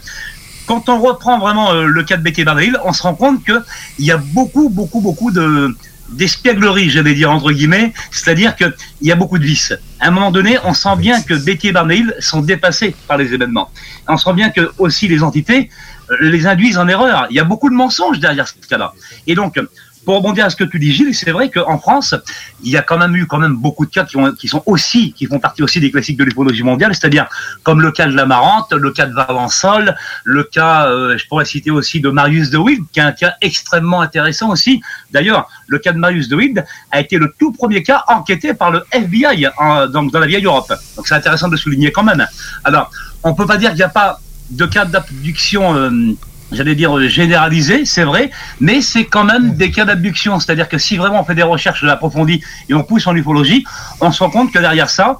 quand 0.65 0.89
on 0.89 0.99
reprend 0.99 1.39
vraiment 1.39 1.71
euh, 1.71 1.85
le 1.85 2.03
cas 2.03 2.17
de 2.17 2.23
Betty 2.23 2.43
Barnhill, 2.43 2.77
on 2.83 2.93
se 2.93 3.03
rend 3.03 3.15
compte 3.15 3.43
qu'il 3.45 4.05
y 4.05 4.11
a 4.11 4.17
beaucoup, 4.17 4.69
beaucoup, 4.69 4.99
beaucoup 4.99 5.31
de 5.31 5.75
d'espièglerie, 6.09 6.89
j'allais 6.89 7.13
dire 7.13 7.31
entre 7.31 7.51
guillemets, 7.51 7.93
c'est-à-dire 8.11 8.55
qu'il 8.55 8.73
y 9.01 9.11
a 9.11 9.15
beaucoup 9.15 9.39
de 9.39 9.43
vices. 9.43 9.73
À 9.99 10.07
un 10.07 10.11
moment 10.11 10.31
donné, 10.31 10.57
on 10.63 10.73
sent 10.73 10.95
bien 10.97 11.21
que 11.21 11.33
Betty 11.33 11.69
et 11.69 11.71
Barnhill 11.71 12.13
sont 12.19 12.41
dépassés 12.41 12.95
par 13.07 13.17
les 13.17 13.33
événements. 13.33 13.71
On 14.07 14.17
sent 14.17 14.33
bien 14.33 14.49
que 14.49 14.71
aussi 14.77 15.07
les 15.07 15.23
entités 15.23 15.69
euh, 16.11 16.17
les 16.21 16.45
induisent 16.45 16.77
en 16.77 16.87
erreur. 16.87 17.27
Il 17.29 17.35
y 17.35 17.39
a 17.39 17.43
beaucoup 17.43 17.69
de 17.69 17.75
mensonges 17.75 18.19
derrière 18.19 18.47
ce 18.47 18.53
cas-là. 18.69 18.93
Et 19.25 19.35
donc, 19.35 19.59
pour 20.05 20.15
rebondir 20.15 20.45
à 20.45 20.49
ce 20.49 20.55
que 20.55 20.63
tu 20.63 20.79
dis, 20.79 20.93
Gilles, 20.93 21.15
c'est 21.15 21.31
vrai 21.31 21.49
qu'en 21.49 21.79
France, 21.79 22.15
il 22.63 22.69
y 22.69 22.77
a 22.77 22.81
quand 22.81 22.97
même 22.97 23.15
eu 23.15 23.25
quand 23.25 23.39
même 23.39 23.55
beaucoup 23.55 23.85
de 23.85 23.91
cas 23.91 24.05
qui, 24.05 24.17
ont, 24.17 24.31
qui 24.33 24.47
sont 24.47 24.63
aussi, 24.65 25.13
qui 25.13 25.25
font 25.25 25.39
partie 25.39 25.63
aussi 25.63 25.79
des 25.79 25.91
classiques 25.91 26.17
de 26.17 26.23
l'ufologie 26.23 26.63
mondiale, 26.63 26.93
c'est-à-dire 26.93 27.27
comme 27.63 27.81
le 27.81 27.91
cas 27.91 28.05
de 28.05 28.15
la 28.15 28.25
Marante, 28.25 28.71
le 28.71 28.91
cas 28.91 29.07
de 29.07 29.13
Valençol, 29.13 29.95
le 30.23 30.43
cas, 30.43 30.87
euh, 30.87 31.17
je 31.17 31.27
pourrais 31.27 31.45
citer 31.45 31.71
aussi 31.71 31.99
de 31.99 32.09
Marius 32.09 32.49
de 32.49 32.57
Wild, 32.57 32.83
qui 32.91 32.99
est 32.99 33.03
un 33.03 33.11
cas 33.11 33.33
extrêmement 33.41 34.01
intéressant 34.01 34.51
aussi. 34.51 34.81
D'ailleurs, 35.11 35.49
le 35.67 35.79
cas 35.79 35.91
de 35.91 35.97
Marius 35.97 36.29
de 36.29 36.35
Wild 36.35 36.63
a 36.91 36.99
été 37.01 37.17
le 37.17 37.33
tout 37.37 37.51
premier 37.51 37.83
cas 37.83 38.03
enquêté 38.07 38.53
par 38.53 38.71
le 38.71 38.83
FBI 38.91 39.47
donc 39.91 40.11
dans 40.11 40.19
la 40.19 40.27
vieille 40.27 40.45
Europe. 40.45 40.71
Donc 40.95 41.07
c'est 41.07 41.15
intéressant 41.15 41.47
de 41.47 41.57
souligner 41.57 41.91
quand 41.91 42.03
même. 42.03 42.25
Alors, 42.63 42.91
on 43.23 43.33
peut 43.33 43.45
pas 43.45 43.57
dire 43.57 43.69
qu'il 43.69 43.77
n'y 43.77 43.83
a 43.83 43.89
pas 43.89 44.19
de 44.51 44.65
cas 44.65 44.85
d'abduction. 44.85 45.75
Euh, 45.75 46.15
j'allais 46.51 46.75
dire 46.75 46.97
euh, 46.97 47.07
généralisé, 47.07 47.85
c'est 47.85 48.03
vrai, 48.03 48.31
mais 48.59 48.81
c'est 48.81 49.05
quand 49.05 49.23
même 49.23 49.55
des 49.55 49.71
cas 49.71 49.85
d'abduction. 49.85 50.39
C'est-à-dire 50.39 50.69
que 50.69 50.77
si 50.77 50.97
vraiment 50.97 51.21
on 51.21 51.23
fait 51.23 51.35
des 51.35 51.43
recherches 51.43 51.83
approfondies 51.83 52.41
et 52.69 52.73
on 52.73 52.83
pousse 52.83 53.07
en 53.07 53.15
ufologie, 53.15 53.65
on 54.01 54.11
se 54.11 54.23
rend 54.23 54.29
compte 54.29 54.51
que 54.51 54.59
derrière 54.59 54.89
ça, 54.89 55.17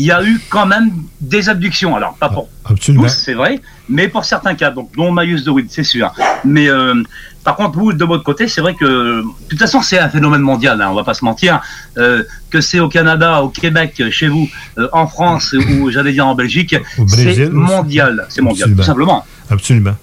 il 0.00 0.06
y 0.06 0.12
a 0.12 0.22
eu 0.24 0.40
quand 0.48 0.66
même 0.66 0.90
des 1.20 1.50
abductions. 1.50 1.94
Alors, 1.94 2.14
pas 2.14 2.30
pour 2.30 2.48
tous, 2.64 3.08
c'est 3.08 3.34
vrai, 3.34 3.60
mais 3.88 4.08
pour 4.08 4.24
certains 4.24 4.54
cas, 4.54 4.70
donc 4.70 4.90
dont 4.96 5.12
Marius 5.12 5.44
de 5.44 5.50
Witt, 5.50 5.70
c'est 5.70 5.84
sûr. 5.84 6.10
Mais 6.42 6.68
euh, 6.70 7.02
par 7.44 7.56
contre, 7.56 7.78
vous, 7.78 7.92
de 7.92 8.04
votre 8.04 8.24
côté, 8.24 8.48
c'est 8.48 8.62
vrai 8.62 8.74
que, 8.74 9.20
de 9.20 9.48
toute 9.48 9.58
façon, 9.58 9.82
c'est 9.82 9.98
un 9.98 10.08
phénomène 10.08 10.40
mondial, 10.40 10.80
hein, 10.80 10.88
on 10.90 10.94
va 10.94 11.04
pas 11.04 11.12
se 11.12 11.24
mentir. 11.24 11.60
Euh, 11.98 12.22
que 12.48 12.62
c'est 12.62 12.80
au 12.80 12.88
Canada, 12.88 13.42
au 13.42 13.50
Québec, 13.50 14.02
chez 14.10 14.28
vous, 14.28 14.48
euh, 14.78 14.88
en 14.92 15.06
France 15.06 15.52
ou 15.52 15.90
j'allais 15.90 16.12
dire 16.12 16.26
en 16.26 16.34
Belgique, 16.34 16.74
c'est 17.06 17.50
mondial. 17.50 18.26
C'est 18.30 18.42
mondial, 18.42 18.74
tout 18.74 18.82
simplement. 18.82 19.26
Absolument. 19.50 19.96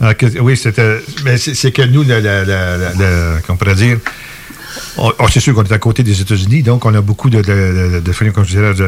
Ah, 0.00 0.12
oui, 0.40 0.56
c'était. 0.56 1.00
Mais 1.24 1.36
c'est 1.38 1.72
que 1.72 1.82
nous, 1.82 2.02
la, 2.02 3.40
qu'on 3.46 3.56
pourrait 3.56 3.74
dire, 3.74 3.98
oh, 4.98 5.12
c'est 5.30 5.40
sûr 5.40 5.54
qu'on 5.54 5.64
est 5.64 5.72
à 5.72 5.78
côté 5.78 6.02
des 6.02 6.20
États-Unis, 6.20 6.62
donc 6.62 6.84
on 6.84 6.94
a 6.94 7.00
beaucoup 7.00 7.30
de, 7.30 7.40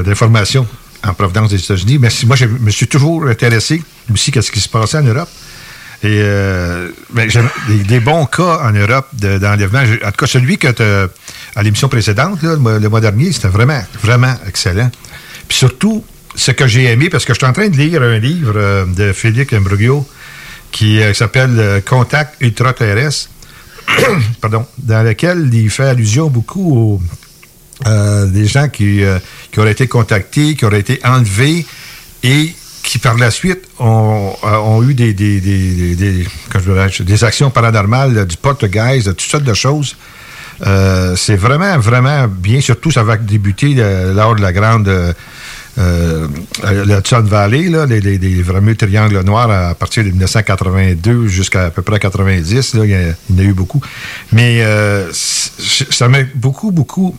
d'informations 0.03 0.67
en 1.05 1.15
provenance 1.15 1.51
des 1.51 1.63
États-Unis. 1.63 1.99
Mais 1.99 2.09
moi, 2.27 2.37
je 2.37 2.47
me 2.47 2.71
suis 2.71 2.89
toujours 2.89 3.27
intéressé 3.29 3.83
aussi 4.13 4.37
à 4.37 4.43
ce 4.43 4.51
qui 4.51 4.61
se 4.61 4.69
passait 4.69 4.99
en 4.99 5.03
Europe. 5.03 5.29
Et 6.03 6.21
euh, 6.21 6.91
des, 7.69 8.01
bons 8.01 8.27
cas 8.27 8.61
en 8.63 8.73
Europe 8.73 9.09
d'enlèvement. 9.15 9.81
en 9.81 10.11
tout 10.11 10.17
cas, 10.19 10.27
celui 10.27 10.59
que 10.59 10.69
à 11.55 11.63
l'émission 11.63 11.89
précédente, 11.89 12.41
le, 12.43 12.89
mois 12.89 13.01
dernier, 13.01 13.33
c'était 13.33 13.49
vraiment, 13.49 13.83
vraiment 14.03 14.35
excellent. 14.47 14.91
Puis 15.49 15.57
surtout, 15.57 16.05
ce 16.35 16.51
que 16.51 16.67
j'ai 16.67 16.85
aimé, 16.85 17.09
parce 17.09 17.25
que 17.25 17.33
je 17.33 17.39
suis 17.39 17.47
en 17.47 17.53
train 17.53 17.69
de 17.69 17.77
lire 17.77 18.03
un 18.03 18.19
livre 18.19 18.53
euh, 18.57 18.85
de 18.85 19.13
Félix 19.13 19.53
Imbrugio 19.55 20.07
qui 20.77 21.01
euh, 21.01 21.15
s'appelle 21.15 21.83
Contact 21.89 22.35
ultra-terrestre, 22.41 23.31
pardon, 24.41 24.67
dans 24.79 25.03
lequel 25.03 25.49
il 25.53 25.71
fait 25.71 25.89
allusion 25.89 26.29
beaucoup 26.29 26.77
aux 26.77 27.01
des 27.85 28.47
gens 28.47 28.69
qui, 28.69 29.03
qui 29.53 29.61
auraient 29.61 29.73
été 29.73 29.87
contactés, 29.87 30.55
qui 30.55 30.65
auraient 30.65 30.81
été 30.81 30.99
enlevés 31.05 31.67
et 32.23 32.55
qui 32.83 32.99
par 32.99 33.19
la 33.19 33.31
suite 33.31 33.69
ont, 33.79 34.33
ont 34.43 34.83
eu 34.83 34.95
des, 34.95 35.13
des, 35.13 35.41
des, 35.43 35.95
des, 35.95 36.27
des 37.01 37.25
actions 37.25 37.51
paranormales, 37.51 38.27
du 38.27 38.37
poltergeist, 38.39 39.09
toutes 39.09 39.21
sortes 39.21 39.45
de 39.45 39.53
choses. 39.53 39.95
Euh, 40.65 41.17
c'est 41.17 41.37
vraiment, 41.37 41.79
vraiment 41.79 42.27
bien. 42.29 42.61
Surtout, 42.61 42.91
ça 42.91 43.03
va 43.03 43.17
débuter 43.17 43.75
euh, 43.79 44.15
lors 44.15 44.35
de 44.35 44.43
la 44.43 44.53
grande... 44.53 44.89
Euh, 44.89 45.13
euh 45.79 46.27
le 46.65 46.99
Hudson 46.99 47.23
Valley, 47.23 47.69
là, 47.69 47.87
les, 47.87 48.01
les, 48.01 48.19
les, 48.19 48.43
fameux 48.43 48.75
triangles 48.75 49.21
noirs 49.23 49.51
à 49.51 49.75
partir 49.75 50.05
de 50.05 50.09
1982 50.09 51.27
jusqu'à 51.27 51.67
à 51.67 51.71
peu 51.71 51.83
près 51.83 51.99
90, 51.99 52.75
là, 52.75 52.85
il, 52.85 52.91
y 52.91 52.95
en 52.97 53.39
a, 53.39 53.43
eu 53.43 53.53
beaucoup. 53.53 53.81
Mais 54.33 54.63
ça 55.13 56.09
m'a 56.09 56.19
beaucoup, 56.35 56.71
beaucoup 56.71 57.17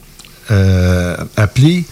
appelé 1.35 1.85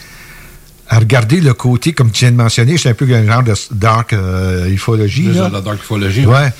à 0.87 0.99
regarder 0.99 1.41
le 1.41 1.53
côté, 1.53 1.93
comme 1.93 2.11
tu 2.11 2.25
viens 2.25 2.31
de 2.31 2.37
mentionner, 2.37 2.77
c'est 2.77 2.89
un 2.89 2.93
peu 2.93 3.05
un 3.13 3.25
genre 3.25 3.43
de 3.43 3.53
dark 3.71 4.13
euh, 4.13 4.67
ufologie. 4.67 5.31
La 5.31 5.61
dark 5.61 5.81
ufologie. 5.81 6.25
Ouais. 6.25 6.51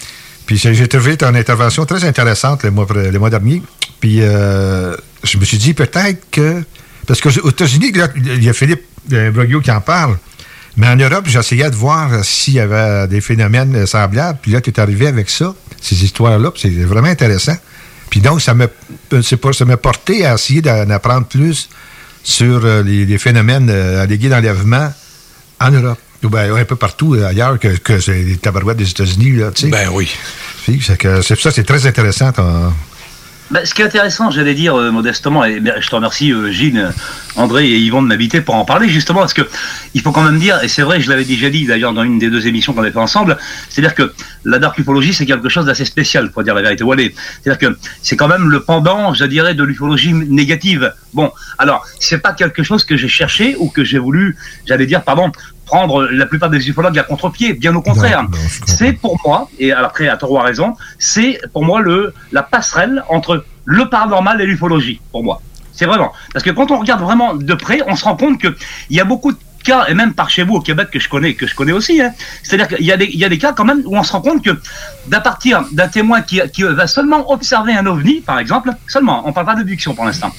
Puis 0.46 0.58
j'ai 0.58 0.88
trouvé 0.88 1.18
ton 1.18 1.34
intervention 1.34 1.86
très 1.86 2.04
intéressante 2.04 2.64
le 2.64 2.72
mois, 2.72 2.88
le 2.94 3.18
mois 3.18 3.30
dernier. 3.30 3.62
Puis 4.00 4.20
euh, 4.22 4.96
je 5.24 5.38
me 5.38 5.46
suis 5.46 5.58
dit 5.58 5.74
peut-être 5.74 6.30
que. 6.32 6.64
Parce 7.08 7.22
qu'aux 7.22 7.30
États-Unis, 7.30 7.92
il 8.16 8.44
y 8.44 8.50
a 8.50 8.54
Philippe 8.54 8.84
euh, 9.14 9.32
Brogio 9.32 9.62
qui 9.62 9.72
en 9.72 9.82
parle. 9.82 10.18
Mais 10.78 10.88
en 10.88 10.96
Europe, 10.98 11.26
j'essayais 11.28 11.70
de 11.70 11.76
voir 11.76 12.24
s'il 12.26 12.56
y 12.56 12.60
avait 12.60 13.08
des 13.08 13.22
phénomènes 13.22 13.86
semblables. 13.86 14.40
Puis 14.42 14.52
là, 14.52 14.60
tu 14.60 14.72
es 14.72 14.80
arrivé 14.80 15.08
avec 15.08 15.30
ça, 15.30 15.56
ces 15.82 16.04
histoires-là. 16.04 16.52
C'est 16.56 16.70
vraiment 16.70 17.08
intéressant. 17.08 17.56
Puis 18.10 18.20
donc, 18.20 18.42
ça 18.42 18.54
m'a 18.54 19.78
porté 19.78 20.26
à 20.26 20.36
essayer 20.36 20.62
d'en 20.62 20.90
apprendre 20.90 21.28
plus 21.28 21.70
sur 22.24 22.66
euh, 22.66 22.84
les, 22.84 23.18
phénomènes 23.18 23.70
euh, 23.70 24.04
allégués 24.04 24.30
d'enlèvement 24.30 24.92
en 25.60 25.72
Europe. 25.72 26.00
Ou 26.24 26.30
bien, 26.30 26.56
un 26.56 26.66
peu 26.66 26.76
partout 26.76 27.14
euh, 27.14 27.28
ailleurs 27.28 27.60
que, 27.60 27.68
que 27.68 28.12
les 28.12 28.38
tabarouettes 28.38 28.78
des 28.78 28.90
États-Unis. 28.90 29.42
Ben 29.70 29.90
oui. 29.92 30.12
C'est 30.66 31.40
ça, 31.40 31.52
c'est 31.52 31.64
très 31.64 31.86
intéressant. 31.86 32.32
Bah, 33.52 33.64
ce 33.64 33.76
qui 33.76 33.84
est 33.84 33.86
intéressant, 33.86 34.32
j'allais 34.32 34.56
dire 34.56 34.76
modestement, 34.92 35.46
et 35.46 35.62
je 35.80 35.88
te 35.88 35.96
remercie 35.96 36.34
Gilles, 36.52 36.90
André 37.36 37.68
et 37.68 37.78
Yvon 37.78 38.02
de 38.02 38.08
m'habiter 38.08 38.42
pour 38.42 38.56
en 38.56 38.66
parler 38.66 38.90
justement, 38.90 39.20
parce 39.20 39.36
que 39.36 39.48
il 39.94 40.02
faut 40.02 40.12
quand 40.12 40.24
même 40.24 40.40
dire, 40.40 40.64
et 40.64 40.68
c'est 40.68 40.82
vrai, 40.82 41.00
je 41.00 41.10
l'avais 41.10 41.26
déjà 41.26 41.52
dit 41.52 41.66
d'ailleurs 41.66 41.94
dans 41.94 42.02
une 42.04 42.18
des 42.18 42.32
deux 42.32 42.48
émissions 42.48 42.74
qu'on 42.74 42.82
avait 42.82 42.92
fait 42.92 42.98
ensemble, 42.98 43.38
c'est-à-dire 43.70 43.94
que 43.94 44.14
la 44.46 44.58
dark 44.58 44.76
ufologie 44.80 45.14
c'est 45.14 45.28
quelque 45.28 45.48
chose 45.48 45.66
d'assez 45.66 45.86
spécial, 45.86 46.32
pour 46.32 46.44
dire 46.44 46.56
la 46.56 46.64
vérité. 46.64 46.84
C'est-à-dire 47.44 47.60
que 47.60 47.78
c'est 48.02 48.16
quand 48.16 48.28
même 48.28 48.50
le 48.50 48.62
pendant, 48.62 49.14
je 49.14 49.26
dirais, 49.26 49.54
de 49.54 49.64
l'ufologie 49.64 50.14
négative. 50.14 50.92
Bon, 51.14 51.32
alors 51.60 51.86
c'est 52.00 52.18
pas 52.18 52.34
quelque 52.34 52.64
chose 52.64 52.84
que 52.84 52.98
j'ai 52.98 53.08
cherché 53.08 53.56
ou 53.60 53.70
que 53.70 53.84
j'ai 53.84 54.00
voulu, 54.00 54.38
j'allais 54.66 54.88
dire, 54.88 55.04
pardon, 55.04 55.32
prendre 55.66 56.04
la 56.06 56.26
plupart 56.26 56.50
des 56.50 56.70
ufologues 56.70 56.98
à 57.00 57.04
contre-pied, 57.04 57.54
bien 57.54 57.76
au 57.76 57.82
contraire. 57.82 58.26
C'est 58.66 58.94
pour 58.94 59.20
moi, 59.26 59.50
et 59.60 59.72
après 59.72 60.08
à 60.08 60.18
tort 60.18 60.40
a 60.40 60.44
raison, 60.44 60.76
c'est 61.00 61.40
pour 61.54 61.66
moi 61.66 61.82
le 61.82 62.14
la 62.32 62.44
passerelle 62.44 63.04
entre 63.10 63.46
le 63.66 63.90
paranormal 63.90 64.40
et 64.42 64.46
l'ufologie, 64.46 65.02
pour 65.12 65.24
moi. 65.24 65.42
C'est 65.74 65.86
vraiment. 65.86 66.14
Parce 66.32 66.44
que 66.44 66.52
quand 66.52 66.72
on 66.72 66.80
regarde 66.80 67.02
vraiment 67.02 67.36
de 67.36 67.54
près, 67.54 67.82
on 67.88 67.96
se 67.96 68.06
rend 68.06 68.16
compte 68.16 68.40
qu'il 68.40 68.56
y 68.92 69.00
a 69.00 69.04
beaucoup 69.04 69.34
de 69.34 69.38
cas, 69.66 69.88
et 69.88 69.94
même 69.94 70.14
par 70.14 70.30
chez 70.30 70.44
vous 70.44 70.56
au 70.56 70.62
Québec 70.62 70.90
que 70.92 71.00
je 71.00 71.10
connais, 71.10 71.34
que 71.34 71.48
je 71.48 71.56
connais 71.56 71.72
aussi, 71.72 72.02
hein. 72.02 72.14
c'est-à-dire 72.44 72.68
qu'il 72.68 72.86
y, 72.86 72.92
a 72.92 72.98
des, 72.98 73.06
il 73.06 73.20
y 73.20 73.26
a 73.26 73.30
des 73.30 73.40
cas 73.40 73.52
quand 73.52 73.66
même 73.66 73.82
où 73.86 73.98
on 73.98 74.04
se 74.04 74.12
rend 74.12 74.22
compte 74.22 74.44
que 74.44 74.52
d'à 75.08 75.20
partir 75.20 75.66
d'un 75.72 75.88
témoin 75.88 76.22
qui, 76.22 76.40
qui, 76.54 76.62
va 76.64 76.88
seulement 76.88 77.30
observer 77.32 77.74
un 77.74 77.86
ovni, 77.88 78.22
par 78.22 78.40
exemple, 78.40 78.72
seulement, 78.88 79.28
on 79.28 79.34
parle 79.34 79.48
pas 79.48 79.56
d'abduction 79.56 79.96
pour 79.96 80.06
l'instant, 80.06 80.32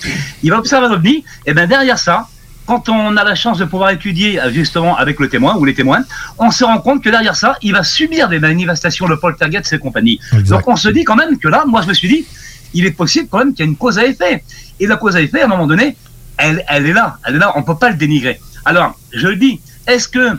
il 0.42 0.50
va 0.50 0.58
observer 0.58 0.86
un 0.86 0.92
ovni, 0.92 1.24
et 1.44 1.52
bien 1.52 1.66
derrière 1.66 1.98
ça, 1.98 2.28
quand 2.66 2.88
on 2.88 3.16
a 3.16 3.24
la 3.24 3.34
chance 3.34 3.58
de 3.58 3.64
pouvoir 3.64 3.90
étudier 3.90 4.40
justement 4.50 4.96
avec 4.96 5.20
le 5.20 5.28
témoin 5.28 5.56
ou 5.56 5.64
les 5.64 5.74
témoins, 5.74 6.04
on 6.38 6.50
se 6.50 6.64
rend 6.64 6.78
compte 6.78 7.02
que 7.02 7.08
derrière 7.08 7.36
ça, 7.36 7.56
il 7.62 7.72
va 7.72 7.84
subir 7.84 8.28
des 8.28 8.40
manifestations 8.40 9.08
de 9.08 9.14
poltergeist 9.14 9.72
et 9.72 9.78
compagnie. 9.78 10.20
Donc 10.48 10.66
on 10.66 10.76
se 10.76 10.88
dit 10.88 11.04
quand 11.04 11.16
même 11.16 11.38
que 11.38 11.48
là, 11.48 11.64
moi 11.66 11.82
je 11.82 11.88
me 11.88 11.94
suis 11.94 12.08
dit, 12.08 12.26
il 12.74 12.84
est 12.84 12.90
possible 12.90 13.28
quand 13.30 13.38
même 13.38 13.54
qu'il 13.54 13.64
y 13.64 13.68
ait 13.68 13.70
une 13.70 13.76
cause 13.76 13.98
à 13.98 14.04
effet. 14.04 14.44
Et 14.80 14.86
la 14.86 14.96
cause 14.96 15.16
à 15.16 15.20
effet, 15.22 15.40
à 15.40 15.44
un 15.46 15.48
moment 15.48 15.66
donné, 15.66 15.96
elle, 16.36 16.64
elle 16.68 16.86
est 16.86 16.92
là, 16.92 17.18
elle 17.24 17.36
est 17.36 17.38
là, 17.38 17.52
on 17.56 17.60
ne 17.60 17.64
peut 17.64 17.76
pas 17.76 17.88
le 17.88 17.96
dénigrer. 17.96 18.40
Alors, 18.64 18.98
je 19.12 19.28
le 19.28 19.36
dis, 19.36 19.60
est-ce 19.86 20.08
que 20.08 20.36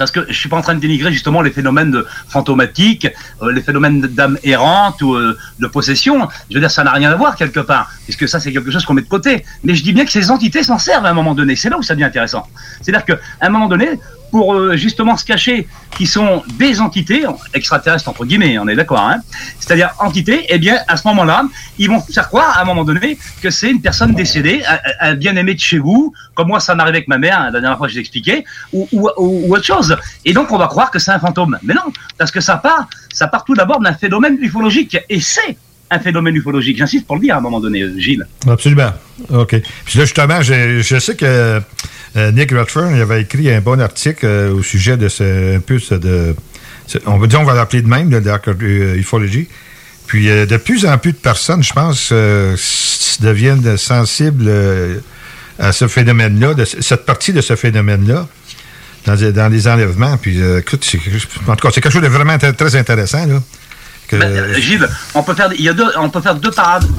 parce 0.00 0.12
que 0.12 0.24
je 0.28 0.32
suis 0.32 0.48
pas 0.48 0.56
en 0.56 0.62
train 0.62 0.74
de 0.74 0.80
dénigrer 0.80 1.12
justement 1.12 1.42
les 1.42 1.50
phénomènes 1.50 1.94
fantomatiques, 2.26 3.06
euh, 3.42 3.52
les 3.52 3.60
phénomènes 3.60 4.00
d'âme 4.00 4.38
errante 4.42 5.02
ou 5.02 5.14
euh, 5.14 5.36
de 5.58 5.66
possession. 5.66 6.26
Je 6.48 6.54
veux 6.54 6.60
dire, 6.60 6.70
ça 6.70 6.82
n'a 6.84 6.92
rien 6.92 7.12
à 7.12 7.16
voir 7.16 7.36
quelque 7.36 7.60
part, 7.60 7.92
puisque 8.04 8.26
ça 8.26 8.40
c'est 8.40 8.50
quelque 8.50 8.70
chose 8.70 8.86
qu'on 8.86 8.94
met 8.94 9.02
de 9.02 9.08
côté. 9.08 9.44
Mais 9.62 9.74
je 9.74 9.82
dis 9.82 9.92
bien 9.92 10.06
que 10.06 10.10
ces 10.10 10.30
entités 10.30 10.62
s'en 10.62 10.78
servent 10.78 11.04
à 11.04 11.10
un 11.10 11.12
moment 11.12 11.34
donné. 11.34 11.54
C'est 11.54 11.68
là 11.68 11.76
où 11.76 11.82
ça 11.82 11.92
devient 11.92 12.06
intéressant. 12.06 12.48
C'est-à-dire 12.80 13.04
qu'à 13.04 13.18
un 13.42 13.50
moment 13.50 13.68
donné, 13.68 14.00
pour 14.30 14.54
euh, 14.54 14.76
justement 14.76 15.16
se 15.16 15.24
cacher 15.24 15.66
qui 15.96 16.06
sont 16.06 16.42
des 16.58 16.80
entités 16.80 17.24
extraterrestres 17.54 18.08
entre 18.08 18.24
guillemets, 18.24 18.58
on 18.58 18.68
est 18.68 18.76
d'accord, 18.76 19.00
hein 19.00 19.20
c'est-à-dire 19.58 19.90
entités, 19.98 20.46
eh 20.48 20.58
bien 20.58 20.78
à 20.88 20.96
ce 20.96 21.06
moment-là, 21.08 21.44
ils 21.78 21.88
vont 21.88 22.00
faire 22.00 22.28
croire 22.28 22.58
à 22.58 22.62
un 22.62 22.64
moment 22.64 22.84
donné 22.84 23.18
que 23.42 23.50
c'est 23.50 23.70
une 23.70 23.80
personne 23.80 24.14
décédée, 24.14 24.62
un, 25.00 25.14
bien-aimé 25.14 25.54
de 25.54 25.60
chez 25.60 25.78
vous, 25.78 26.12
comme 26.34 26.48
moi 26.48 26.60
ça 26.60 26.74
m'arrivait 26.74 26.98
avec 26.98 27.08
ma 27.08 27.18
mère 27.18 27.44
la 27.44 27.60
dernière 27.60 27.78
fois 27.78 27.86
que 27.86 27.92
je 27.92 27.98
l'expliquais, 27.98 28.44
ou, 28.72 28.88
ou, 28.92 29.54
autre 29.54 29.64
chose. 29.64 29.96
Et 30.24 30.32
donc 30.32 30.50
on 30.52 30.58
va 30.58 30.66
croire 30.66 30.90
que 30.90 30.98
c'est 30.98 31.10
un 31.10 31.18
fantôme. 31.18 31.58
Mais 31.62 31.74
non, 31.74 31.92
parce 32.18 32.30
que 32.30 32.40
ça 32.40 32.56
part, 32.56 32.88
ça 33.12 33.26
part 33.26 33.44
tout 33.44 33.54
d'abord 33.54 33.80
d'un 33.80 33.94
phénomène 33.94 34.38
ufologique, 34.40 34.98
et 35.08 35.20
c'est 35.20 35.56
un 35.90 35.98
phénomène 35.98 36.36
ufologique. 36.36 36.76
J'insiste 36.76 37.06
pour 37.06 37.16
le 37.16 37.22
dire 37.22 37.34
à 37.34 37.38
un 37.38 37.40
moment 37.40 37.60
donné, 37.60 37.84
Gilles. 37.98 38.26
Absolument. 38.48 38.92
OK. 39.30 39.56
Puis 39.84 39.98
là, 39.98 40.04
justement, 40.04 40.40
je, 40.40 40.80
je 40.82 40.98
sais 40.98 41.16
que 41.16 41.60
euh, 42.16 42.32
Nick 42.32 42.50
Rutherford 42.50 42.92
avait 42.92 43.22
écrit 43.22 43.50
un 43.52 43.60
bon 43.60 43.80
article 43.80 44.26
euh, 44.26 44.52
au 44.52 44.62
sujet 44.62 44.96
de 44.96 45.08
ce, 45.08 45.56
un 45.56 45.60
peu 45.60 45.78
de. 45.78 46.34
on 47.06 47.18
va 47.18 47.26
dire, 47.26 47.40
on 47.40 47.44
va 47.44 47.54
l'appeler 47.54 47.82
de 47.82 47.88
même, 47.88 48.10
l'ufologie. 48.60 49.48
Puis 50.06 50.28
euh, 50.28 50.44
de 50.44 50.56
plus 50.56 50.86
en 50.86 50.98
plus 50.98 51.12
de 51.12 51.18
personnes, 51.18 51.62
je 51.62 51.72
pense, 51.72 52.12
deviennent 53.20 53.76
sensibles 53.76 54.50
à 55.58 55.72
ce 55.72 55.86
phénomène-là, 55.86 56.54
cette 56.64 57.06
partie 57.06 57.32
de 57.32 57.40
ce 57.40 57.56
phénomène-là. 57.56 58.26
Dans, 59.06 59.16
dans, 59.32 59.50
les 59.50 59.66
enlèvements. 59.66 60.18
Puis, 60.18 60.42
écoute, 60.58 60.86
en 61.48 61.56
tout 61.56 61.66
cas, 61.66 61.72
c'est 61.72 61.80
quelque 61.80 61.90
chose 61.90 62.02
de 62.02 62.08
vraiment 62.08 62.36
très 62.36 62.76
intéressant. 62.76 63.24
Là. 63.24 63.40
Ben, 64.16 64.54
Gilles, 64.54 64.88
on 65.14 65.22
peut 65.22 65.34
faire, 65.34 65.50
il 65.52 65.64
y 65.64 65.68
a 65.68 65.72
deux, 65.72 65.90
on 65.96 66.10
peut 66.10 66.20
faire 66.20 66.34
deux, 66.34 66.50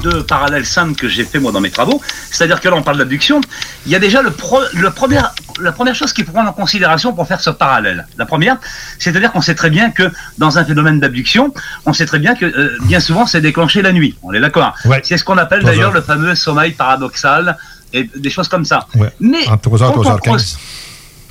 deux 0.02 0.22
parallèles 0.22 0.66
simples 0.66 0.94
que 0.94 1.08
j'ai 1.08 1.24
fait 1.24 1.38
moi 1.38 1.52
dans 1.52 1.60
mes 1.60 1.70
travaux. 1.70 2.00
C'est-à-dire 2.30 2.60
que 2.60 2.68
là, 2.68 2.76
on 2.76 2.82
parle 2.82 2.98
d'abduction. 2.98 3.40
Il 3.86 3.92
y 3.92 3.96
a 3.96 3.98
déjà 3.98 4.22
le, 4.22 4.32
le 4.74 4.90
premier, 4.90 5.20
la 5.60 5.72
première 5.72 5.94
chose 5.94 6.12
qu'il 6.12 6.24
faut 6.24 6.32
prendre 6.32 6.50
en 6.50 6.52
considération 6.52 7.12
pour 7.12 7.26
faire 7.26 7.40
ce 7.40 7.50
parallèle. 7.50 8.06
La 8.18 8.26
première, 8.26 8.56
c'est-à-dire 8.98 9.32
qu'on 9.32 9.40
sait 9.40 9.54
très 9.54 9.70
bien 9.70 9.90
que 9.90 10.10
dans 10.38 10.58
un 10.58 10.64
phénomène 10.64 11.00
d'abduction, 11.00 11.52
on 11.86 11.92
sait 11.92 12.06
très 12.06 12.18
bien 12.18 12.34
que 12.34 12.46
euh, 12.46 12.78
bien 12.82 13.00
souvent 13.00 13.26
c'est 13.26 13.40
déclenché 13.40 13.82
la 13.82 13.92
nuit. 13.92 14.16
On 14.22 14.32
est 14.32 14.40
d'accord. 14.40 14.74
C'est 15.02 15.16
ce 15.16 15.24
qu'on 15.24 15.38
appelle 15.38 15.62
d'ailleurs 15.62 15.92
le 15.92 16.02
fameux 16.02 16.34
sommeil 16.34 16.72
paradoxal 16.72 17.56
et 17.92 18.08
des 18.16 18.30
choses 18.30 18.48
comme 18.48 18.64
ça. 18.64 18.86
Mais 19.20 19.46
entre 19.48 19.62
3 19.62 19.78
h 19.78 19.92
3 19.92 20.20
15 20.20 20.58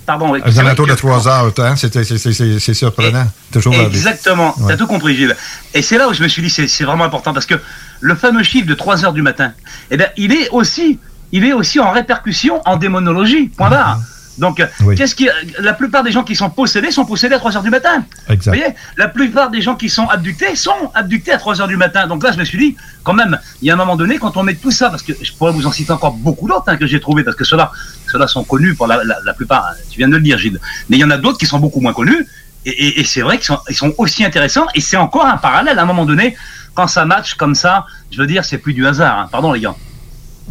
Pardon, 0.05 0.31
oui. 0.31 0.41
alentours 0.57 0.87
de 0.87 0.93
3 0.93 1.27
heures, 1.27 1.53
hein, 1.59 1.75
c'est 1.75 2.73
surprenant. 2.73 3.27
Toujours 3.51 3.75
exactement, 3.75 4.55
tu 4.67 4.71
as 4.71 4.77
tout 4.77 4.87
compris, 4.87 5.15
Gilles. 5.15 5.35
Et 5.73 5.81
c'est 5.81 5.97
là 5.97 6.09
où 6.09 6.13
je 6.13 6.23
me 6.23 6.27
suis 6.27 6.41
dit, 6.41 6.49
c'est 6.49 6.83
vraiment 6.83 7.03
important, 7.03 7.33
parce 7.33 7.45
que 7.45 7.55
le 7.99 8.15
fameux 8.15 8.43
chiffre 8.43 8.67
de 8.67 8.73
3 8.73 9.05
heures 9.05 9.13
du 9.13 9.21
matin, 9.21 9.53
eh 9.91 9.97
bien, 9.97 10.07
il 10.17 10.33
est 10.33 10.49
aussi, 10.49 10.99
il 11.31 11.45
est 11.45 11.53
aussi 11.53 11.79
en 11.79 11.91
répercussion 11.91 12.61
en 12.65 12.77
démonologie, 12.77 13.49
point 13.49 13.69
barre. 13.69 13.99
Donc, 14.41 14.59
qu'est-ce 14.97 15.15
qui, 15.15 15.29
la 15.59 15.73
plupart 15.73 16.03
des 16.03 16.11
gens 16.11 16.23
qui 16.23 16.35
sont 16.35 16.49
possédés 16.49 16.91
sont 16.91 17.05
possédés 17.05 17.35
à 17.35 17.39
3 17.39 17.55
heures 17.57 17.63
du 17.63 17.69
matin. 17.69 18.03
Exact. 18.27 18.51
Vous 18.53 18.59
voyez, 18.59 18.75
la 18.97 19.07
plupart 19.07 19.49
des 19.51 19.61
gens 19.61 19.75
qui 19.75 19.87
sont 19.87 20.07
abductés 20.09 20.55
sont 20.55 20.91
abductés 20.95 21.31
à 21.31 21.37
3 21.37 21.61
heures 21.61 21.67
du 21.67 21.77
matin. 21.77 22.07
Donc 22.07 22.23
là, 22.23 22.31
je 22.33 22.39
me 22.39 22.43
suis 22.43 22.57
dit, 22.57 22.75
quand 23.03 23.13
même, 23.13 23.39
il 23.61 23.67
y 23.67 23.71
a 23.71 23.75
un 23.75 23.77
moment 23.77 23.95
donné, 23.95 24.17
quand 24.17 24.35
on 24.37 24.43
met 24.43 24.55
tout 24.55 24.71
ça, 24.71 24.89
parce 24.89 25.03
que 25.03 25.13
je 25.21 25.31
pourrais 25.33 25.51
vous 25.53 25.65
en 25.67 25.71
citer 25.71 25.91
encore 25.93 26.13
beaucoup 26.13 26.47
d'autres 26.47 26.65
hein, 26.67 26.75
que 26.77 26.87
j'ai 26.87 26.99
trouvé, 26.99 27.23
parce 27.23 27.37
que 27.37 27.43
ceux-là, 27.45 27.71
ceux-là 28.11 28.27
sont 28.27 28.43
connus 28.43 28.73
pour 28.75 28.87
la, 28.87 29.03
la, 29.03 29.15
la 29.23 29.33
plupart. 29.33 29.63
hein, 29.69 29.75
Tu 29.91 29.99
viens 29.99 30.09
de 30.09 30.15
le 30.15 30.21
dire, 30.21 30.37
Gilles. 30.39 30.59
Mais 30.89 30.97
il 30.97 30.99
y 30.99 31.03
en 31.05 31.11
a 31.11 31.17
d'autres 31.17 31.37
qui 31.37 31.45
sont 31.45 31.59
beaucoup 31.59 31.79
moins 31.79 31.93
connus. 31.93 32.25
Et, 32.65 32.69
et- 32.71 32.99
et 33.01 33.03
c'est 33.03 33.21
vrai 33.21 33.37
qu'ils 33.37 33.45
sont, 33.47 33.59
ils 33.69 33.75
sont 33.75 33.93
aussi 33.99 34.25
intéressants. 34.25 34.65
Et 34.75 34.81
c'est 34.81 34.97
encore 34.97 35.25
un 35.25 35.37
parallèle 35.37 35.77
à 35.79 35.83
un 35.83 35.85
moment 35.85 36.05
donné, 36.05 36.35
quand 36.73 36.87
ça 36.87 37.05
match 37.05 37.35
comme 37.35 37.53
ça. 37.55 37.85
Je 38.11 38.17
veux 38.17 38.27
dire, 38.27 38.43
c'est 38.43 38.57
plus 38.57 38.73
du 38.73 38.85
hasard. 38.87 39.19
hein. 39.19 39.29
Pardon, 39.31 39.51
les 39.53 39.61
gars. 39.61 39.75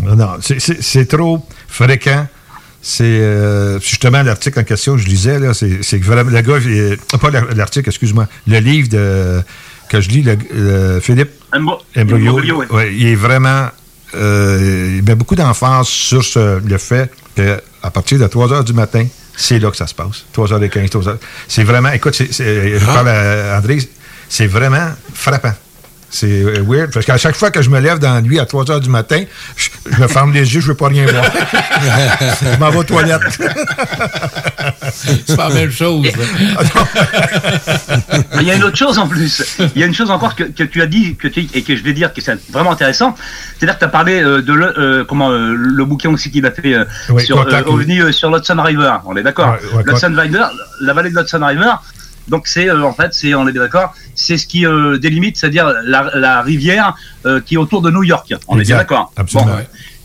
Non, 0.01 0.15
non, 0.17 0.31
c'est- 0.41 0.61
c'est 0.61 0.81
c'est 0.83 1.07
trop 1.07 1.45
fréquent. 1.69 2.27
C'est 2.83 3.05
euh, 3.05 3.79
justement 3.81 4.23
l'article 4.23 4.59
en 4.61 4.65
question 4.65 4.95
que 4.97 5.03
je 5.03 5.07
lisais, 5.07 5.39
là, 5.39 5.53
c'est 5.55 5.99
vraiment 5.99 6.31
le 6.31 6.41
gars, 6.41 6.57
ah, 7.13 7.19
pas 7.19 7.31
l'ar- 7.31 7.55
l'article, 7.55 7.89
excuse-moi, 7.91 8.27
le 8.47 8.59
livre 8.59 8.89
de, 8.89 9.43
que 9.91 10.01
je 10.01 10.09
lis, 10.09 10.23
le, 10.23 10.37
le 10.55 11.01
Philippe 11.01 11.31
Imbroglio, 11.95 12.33
ouais, 12.71 12.95
il 12.95 13.07
est 13.09 13.15
vraiment, 13.17 13.69
euh, 14.15 14.97
il 14.99 15.03
met 15.05 15.15
beaucoup 15.15 15.35
d'emphase 15.37 15.89
sur 15.89 16.25
ce- 16.25 16.59
le 16.67 16.79
fait 16.79 17.11
qu'à 17.35 17.91
partir 17.93 18.19
de 18.19 18.27
3 18.27 18.53
heures 18.53 18.65
du 18.65 18.73
matin, 18.73 19.07
c'est 19.37 19.59
là 19.59 19.71
que 19.71 19.77
ça 19.77 19.87
se 19.87 19.95
passe. 19.95 20.25
3h15, 20.35 20.89
3h. 20.89 21.17
C'est 21.49 21.65
vraiment, 21.65 21.91
écoute, 21.93 22.15
c'est- 22.15 22.33
c'est- 22.33 22.79
je 22.79 22.85
parle 22.87 23.09
à 23.09 23.59
André, 23.59 23.79
c'est 24.29 24.47
vraiment 24.47 24.89
frappant. 25.13 25.53
C'est 26.13 26.43
euh, 26.43 26.65
weird, 26.67 26.93
parce 26.93 27.07
qu'à 27.07 27.17
chaque 27.19 27.37
fois 27.37 27.51
que 27.53 27.63
je 27.63 27.71
me 27.71 27.79
lève 27.79 27.99
dans 28.01 28.13
la 28.15 28.21
nuit 28.21 28.41
à 28.41 28.45
3 28.47 28.69
heures 28.71 28.81
du 28.81 28.89
matin, 28.91 29.23
je, 29.57 29.69
je 29.91 30.01
me 30.01 30.09
ferme 30.09 30.33
les 30.33 30.55
yeux, 30.55 30.61
je 30.61 30.67
veux 30.67 30.75
pas 30.75 30.89
rien 30.89 31.07
voir. 31.07 31.25
je 32.43 32.59
m'en 32.59 32.71
vais 32.71 32.79
aux 32.79 32.85
toilettes. 32.85 33.23
C'est 34.93 35.37
pas 35.37 35.49
la 35.49 35.55
même 35.55 35.71
chose. 35.71 36.07
Mais 38.35 38.43
il 38.43 38.47
y 38.47 38.51
a 38.51 38.57
une 38.57 38.65
autre 38.65 38.77
chose 38.77 38.99
en 38.99 39.07
plus. 39.07 39.57
Il 39.75 39.81
y 39.81 39.85
a 39.85 39.87
une 39.87 39.95
chose 39.95 40.11
encore 40.11 40.35
que, 40.35 40.45
que 40.45 40.65
tu 40.65 40.83
as 40.83 40.87
dit 40.87 41.17
que 41.17 41.29
tu- 41.29 41.49
et 41.55 41.63
que 41.63 41.77
je 41.77 41.83
vais 41.83 41.93
dire 41.93 42.13
que 42.13 42.21
c'est 42.21 42.39
vraiment 42.51 42.73
intéressant. 42.73 43.15
C'est-à-dire 43.59 43.75
que 43.77 43.81
tu 43.81 43.85
as 43.85 43.89
parlé 43.89 44.23
euh, 44.23 44.43
de 44.43 44.53
le, 44.53 44.79
euh, 44.79 45.05
comment, 45.05 45.31
euh, 45.31 45.55
le 45.57 45.85
bouquin 45.85 46.11
aussi 46.11 46.31
qu'il 46.31 46.45
a 46.47 46.51
fait 46.51 46.75
euh, 46.75 46.85
Oui, 47.11 47.25
sur 47.25 47.37
euh, 47.41 47.51
OVNI 47.75 48.01
euh, 48.01 48.13
sur 48.13 48.31
l'Hudson 48.31 48.61
River. 48.61 48.95
On 49.05 49.17
est 49.17 49.23
d'accord 49.23 49.51
Ouais, 49.75 49.77
ouais, 49.79 50.07
River, 50.23 50.45
la 50.81 50.93
vallée 50.93 51.11
de 51.11 51.17
l'Hudson 51.19 51.41
River. 51.45 51.73
Donc 52.31 52.47
c'est 52.47 52.69
euh, 52.71 52.83
en 52.85 52.93
fait, 52.95 53.13
c'est 53.13 53.35
on 53.35 53.47
est 53.49 53.53
bien 53.53 53.63
d'accord, 53.63 53.93
c'est 54.15 54.39
ce 54.39 54.47
qui 54.47 54.65
euh, 54.65 54.97
délimite, 54.99 55.37
c'est-à-dire 55.37 55.67
la, 55.85 56.11
la 56.15 56.41
rivière 56.43 56.95
euh, 57.27 57.41
qui 57.41 57.55
est 57.55 57.59
autour 57.59 57.83
de 57.83 57.91
New 57.91 58.05
York. 58.05 58.33
On 58.49 58.55
est 58.55 58.63
bien 58.63 58.77
Exact. 58.77 58.77
d'accord. 58.79 59.13
Absolument. 59.17 59.53
Bon. 59.57 59.63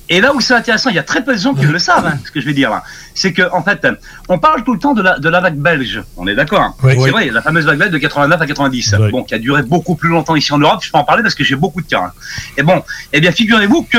Et 0.07 0.21
là 0.21 0.36
où 0.36 0.39
c'est 0.39 0.53
intéressant, 0.53 0.91
il 0.91 0.95
y 0.95 0.99
a 0.99 1.03
très 1.03 1.23
peu 1.23 1.34
de 1.36 1.39
gens 1.39 1.55
qui 1.55 1.65
le 1.65 1.80
savent, 1.80 2.05
hein, 2.05 2.19
ce 2.23 2.30
que 2.30 2.39
je 2.39 2.45
vais 2.45 2.53
dire 2.53 2.69
là. 2.69 2.84
C'est 3.15 3.34
que, 3.34 3.41
en 3.51 3.63
fait, 3.63 3.88
on 4.30 4.38
parle 4.38 4.63
tout 4.63 4.73
le 4.73 4.78
temps 4.80 4.93
de 4.93 5.01
la, 5.01 5.17
de 5.17 5.30
la 5.30 5.39
vague 5.41 5.55
belge. 5.57 6.03
On 6.15 6.28
est 6.28 6.36
d'accord. 6.36 6.78
Oui. 6.84 6.91
C'est 6.93 6.99
Oui. 7.05 7.09
vrai, 7.09 7.30
la 7.32 7.41
fameuse 7.41 7.65
vague 7.65 7.80
belge 7.80 7.89
de 7.91 7.97
89 7.97 8.39
à 8.39 8.45
90. 8.45 8.95
Bon, 9.11 9.23
qui 9.23 9.34
a 9.34 9.39
duré 9.39 9.63
beaucoup 9.63 9.95
plus 9.95 10.09
longtemps 10.09 10.36
ici 10.36 10.53
en 10.53 10.59
Europe. 10.59 10.84
Je 10.84 10.91
peux 10.91 10.97
en 10.99 11.03
parler 11.05 11.23
parce 11.23 11.34
que 11.34 11.43
j'ai 11.43 11.55
beaucoup 11.55 11.82
de 11.82 11.88
cas. 11.88 12.01
hein. 12.05 12.11
Et 12.55 12.61
bon, 12.61 12.84
eh 13.13 13.19
bien, 13.19 13.32
figurez-vous 13.32 13.82
que 13.89 13.97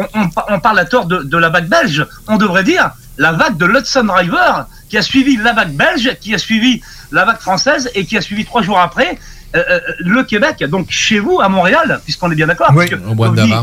on, 0.00 0.06
on 0.14 0.28
par- 0.28 0.46
on 0.48 0.60
parle 0.60 0.78
à 0.78 0.84
tort 0.84 1.06
de, 1.06 1.18
de 1.22 1.36
la 1.38 1.48
vague 1.50 1.68
belge. 1.68 2.06
On 2.28 2.36
devrait 2.36 2.64
dire 2.64 2.90
la 3.18 3.32
vague 3.32 3.56
de 3.56 3.66
l'Hudson 3.66 4.06
River 4.10 4.52
qui 4.88 4.96
a 4.98 5.02
suivi 5.02 5.36
la 5.36 5.52
vague 5.52 5.72
belge, 5.72 6.16
qui 6.20 6.34
a 6.34 6.38
suivi 6.38 6.80
la 7.12 7.24
vague 7.24 7.38
française 7.38 7.90
et 7.94 8.04
qui 8.06 8.16
a 8.16 8.20
suivi 8.20 8.44
trois 8.44 8.62
jours 8.62 8.78
après 8.80 9.18
euh, 9.56 9.62
euh, 9.68 9.80
le 10.00 10.22
Québec. 10.24 10.64
Donc 10.68 10.86
chez 10.90 11.18
vous, 11.18 11.40
à 11.40 11.48
Montréal, 11.48 12.00
puisqu'on 12.04 12.30
est 12.30 12.34
bien 12.36 12.46
d'accord. 12.46 12.68
Oui, 12.70 12.86
parce 12.88 12.90
que 12.90 13.06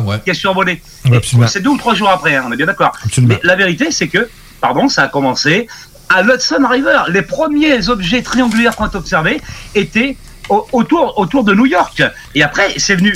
ouais. 0.02 0.20
Qui 0.24 0.32
a 0.32 0.34
survolé. 0.34 0.82
Oui. 1.06 1.12
C'est 1.48 1.62
deux 1.62 1.70
ou 1.72 1.78
trois 1.78 1.96
jours 1.96 2.10
après, 2.10 2.36
hein, 2.36 2.44
on 2.48 2.52
est 2.52 2.58
bien 2.58 2.66
d'accord. 2.66 2.92
Mais 3.28 3.40
la 3.44 3.56
vérité, 3.56 3.92
c'est 3.92 4.08
que, 4.10 4.30
pardon, 4.62 4.90
ça 4.90 5.04
a 5.04 5.08
commencé 5.08 5.68
à 6.10 6.22
l'Hudson 6.22 6.66
River. 6.70 7.00
Les 7.10 7.22
premiers 7.22 7.90
objets 7.90 8.22
triangulaires 8.22 8.76
qu'on 8.76 8.86
a 8.86 8.96
observés 8.96 9.42
étaient 9.76 10.16
au- 10.50 10.66
autour, 10.72 11.18
autour 11.20 11.44
de 11.44 11.54
New 11.54 11.66
York. 11.66 12.02
Et 12.36 12.44
après, 12.44 12.74
c'est 12.78 12.96
venu 12.96 13.14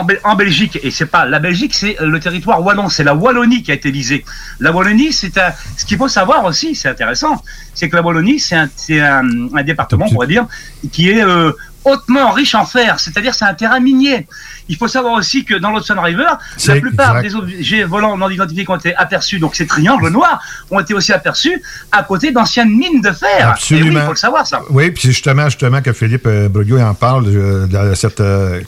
en, 0.00 0.04
Bel- 0.04 0.20
en 0.24 0.34
Belgique, 0.34 0.78
et 0.82 0.90
c'est 0.90 1.06
pas 1.06 1.24
la 1.26 1.38
Belgique, 1.38 1.74
c'est 1.74 2.00
euh, 2.00 2.06
le 2.06 2.20
territoire 2.20 2.64
wallon, 2.64 2.88
c'est 2.88 3.04
la 3.04 3.14
Wallonie 3.14 3.62
qui 3.62 3.70
a 3.70 3.74
été 3.74 3.90
visée. 3.90 4.24
La 4.60 4.72
Wallonie, 4.72 5.12
c'est 5.12 5.36
un, 5.38 5.52
ce 5.76 5.84
qu'il 5.84 5.98
faut 5.98 6.08
savoir 6.08 6.44
aussi, 6.44 6.74
c'est 6.74 6.88
intéressant, 6.88 7.42
c'est 7.74 7.88
que 7.88 7.96
la 7.96 8.02
Wallonie, 8.02 8.38
c'est 8.40 8.56
un, 8.56 8.68
un, 8.90 9.54
un 9.54 9.62
département, 9.62 10.06
on 10.08 10.12
pourrait 10.12 10.26
dire, 10.26 10.46
qui 10.92 11.10
est 11.10 11.24
euh, 11.24 11.52
hautement 11.84 12.30
riche 12.30 12.54
en 12.54 12.64
fer, 12.64 13.00
c'est-à-dire 13.00 13.34
c'est 13.34 13.44
un 13.44 13.54
terrain 13.54 13.80
minier. 13.80 14.26
Il 14.68 14.76
faut 14.76 14.86
savoir 14.86 15.14
aussi 15.14 15.44
que 15.44 15.54
dans 15.54 15.72
l'Hudson 15.72 16.00
River, 16.00 16.28
la 16.68 16.76
plupart 16.76 17.18
exact. 17.18 17.22
des 17.28 17.34
objets 17.56 17.82
volants 17.84 18.16
non 18.16 18.30
identifiés 18.30 18.64
qui 18.64 18.70
ont 18.70 18.76
été 18.76 18.94
aperçus, 18.94 19.40
donc 19.40 19.56
ces 19.56 19.66
triangles 19.66 20.08
noirs, 20.10 20.40
ont 20.70 20.78
été 20.78 20.94
aussi 20.94 21.12
aperçus 21.12 21.60
à 21.90 22.04
côté 22.04 22.30
d'anciennes 22.30 22.70
mines 22.70 23.00
de 23.00 23.10
fer. 23.10 23.28
Et 23.40 23.42
oui, 23.42 23.50
Absolument. 23.50 24.00
il 24.00 24.04
faut 24.04 24.10
le 24.12 24.16
savoir 24.16 24.46
ça. 24.46 24.60
Oui, 24.70 24.92
puis 24.92 25.02
c'est 25.02 25.08
justement, 25.08 25.46
justement 25.46 25.82
que 25.82 25.92
Philippe 25.92 26.26
euh, 26.26 26.48
Bruguier 26.48 26.82
en 26.82 26.94
parle 26.94 27.24
de, 27.26 27.66
de 27.68 27.94
cette 27.94 28.20
euh, 28.20 28.60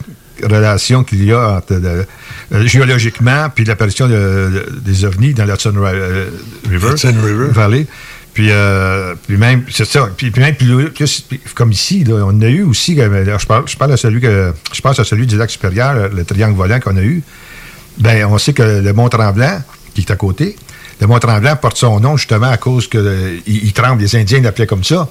relation 0.42 1.04
qu'il 1.04 1.24
y 1.24 1.32
a 1.32 1.56
entre, 1.56 1.72
euh, 1.74 2.04
géologiquement 2.66 3.48
puis 3.54 3.64
l'apparition 3.64 4.06
de- 4.08 4.12
de- 4.12 4.80
des 4.80 5.04
ovnis 5.04 5.34
dans 5.34 5.44
l'Hudson 5.44 5.72
euh, 5.76 6.28
River, 6.68 6.88
River. 7.22 7.46
Valley. 7.52 7.86
Puis, 8.32 8.48
euh, 8.50 9.14
puis 9.28 9.36
même, 9.36 9.62
c'est 9.70 9.84
ça. 9.84 10.08
Puis, 10.16 10.32
puis 10.32 10.42
même, 10.42 10.56
plus- 10.56 10.90
plus- 10.90 11.20
puis 11.28 11.40
comme 11.54 11.70
ici, 11.70 12.02
là, 12.02 12.24
on 12.26 12.40
a 12.40 12.46
eu 12.48 12.62
aussi, 12.64 13.00
euh, 13.00 13.24
là, 13.24 13.38
je 13.38 13.46
parle, 13.46 13.68
je 13.68 13.76
parle 13.76 13.92
à 13.92 13.96
celui 13.96 14.20
que, 14.20 14.52
je 14.72 14.80
pense 14.80 14.98
à 14.98 15.04
celui 15.04 15.26
du 15.28 15.36
lac 15.36 15.50
supérieur, 15.50 16.10
le 16.12 16.24
triangle 16.24 16.56
volant 16.56 16.80
qu'on 16.80 16.96
a 16.96 17.02
eu. 17.02 17.22
Ben, 17.98 18.24
on 18.26 18.36
sait 18.38 18.52
que 18.52 18.80
le 18.82 18.92
Mont 18.92 19.08
Tremblant, 19.08 19.62
qui 19.94 20.00
est 20.00 20.10
à 20.10 20.16
côté, 20.16 20.56
le 21.00 21.06
Mont 21.06 21.20
Tremblant 21.20 21.54
porte 21.54 21.76
son 21.76 22.00
nom 22.00 22.16
justement 22.16 22.50
à 22.50 22.56
cause 22.56 22.88
que 22.88 23.36
il, 23.46 23.66
il 23.66 23.72
tremble. 23.72 24.02
Les 24.02 24.16
Indiens 24.16 24.40
l'appelaient 24.40 24.66
comme 24.66 24.82
ça. 24.82 25.08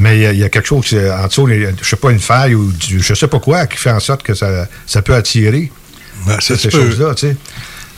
Mais 0.00 0.16
il 0.16 0.22
y 0.22 0.26
a- 0.26 0.32
il 0.32 0.38
y, 0.38 0.44
a 0.44 0.48
quelque 0.48 0.66
chose 0.66 0.86
euh, 0.94 1.12
en 1.16 1.26
dessous, 1.28 1.46
je 1.46 1.88
sais 1.88 1.96
pas, 1.96 2.10
une 2.10 2.18
faille 2.18 2.54
ou 2.54 2.72
du- 2.72 3.00
je 3.00 3.14
sais 3.14 3.28
pas 3.28 3.38
quoi, 3.38 3.66
qui 3.66 3.76
fait 3.76 3.90
en 3.92 4.00
sorte 4.00 4.22
que 4.22 4.34
ça, 4.34 4.66
ça 4.86 5.02
peut 5.02 5.14
attirer 5.14 5.70
Ben, 6.26 6.40
ça 6.40 6.56
ces 6.56 6.70
choses-là, 6.70 7.14
tu 7.14 7.28
sais. 7.28 7.36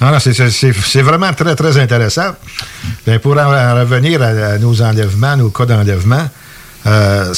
Non, 0.01 0.11
non, 0.11 0.19
c'est- 0.19 1.03
vraiment 1.03 1.33
très, 1.33 1.55
très 1.55 1.79
intéressant. 1.79 2.35
Ben, 3.07 3.19
pour 3.21 3.33
en, 3.35 3.45
en 3.47 3.75
revenir 3.81 4.21
à, 4.21 4.27
à 4.27 4.59
nos 4.59 4.83
enlèvements, 4.83 5.37
nos 5.37 5.51
cas 5.51 5.65
d'enlèvement, 5.65 6.29
euh, 6.87 7.33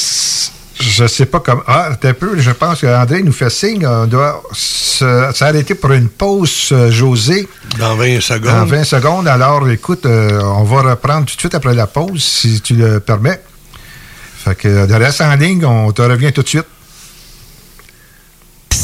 je 0.79 1.07
sais 1.07 1.25
pas 1.27 1.39
comment. 1.41 1.61
Ah, 1.67 1.89
un 2.03 2.13
peu, 2.13 2.37
je 2.39 2.51
pense 2.51 2.81
qu'André 2.81 3.21
nous 3.23 3.31
fait 3.33 3.51
signe. 3.51 3.85
On 3.87 4.07
doit 4.07 4.41
s'arrêter 5.33 5.75
pour 5.75 5.91
une 5.91 6.09
pause, 6.09 6.69
euh, 6.71 6.89
José. 6.91 7.47
Dans 7.77 7.95
20 7.95 8.19
secondes. 8.19 8.51
En 8.53 8.65
20 8.65 8.83
secondes. 8.83 9.27
Alors, 9.27 9.69
écoute, 9.69 10.05
euh, 10.05 10.41
on 10.41 10.63
va 10.63 10.81
reprendre 10.81 11.25
tout 11.27 11.35
de 11.35 11.39
suite 11.39 11.55
après 11.55 11.75
la 11.75 11.87
pause, 11.87 12.23
si 12.23 12.61
tu 12.61 12.73
le 12.73 12.99
permets. 12.99 13.41
Fait 14.45 14.53
que, 14.53 14.67
euh, 14.67 14.85
de 14.85 14.93
en 15.23 15.35
ligne, 15.37 15.65
on 15.65 15.91
te 15.91 16.03
revient 16.03 16.31
tout 16.31 16.43
de 16.43 16.47
suite. 16.47 16.67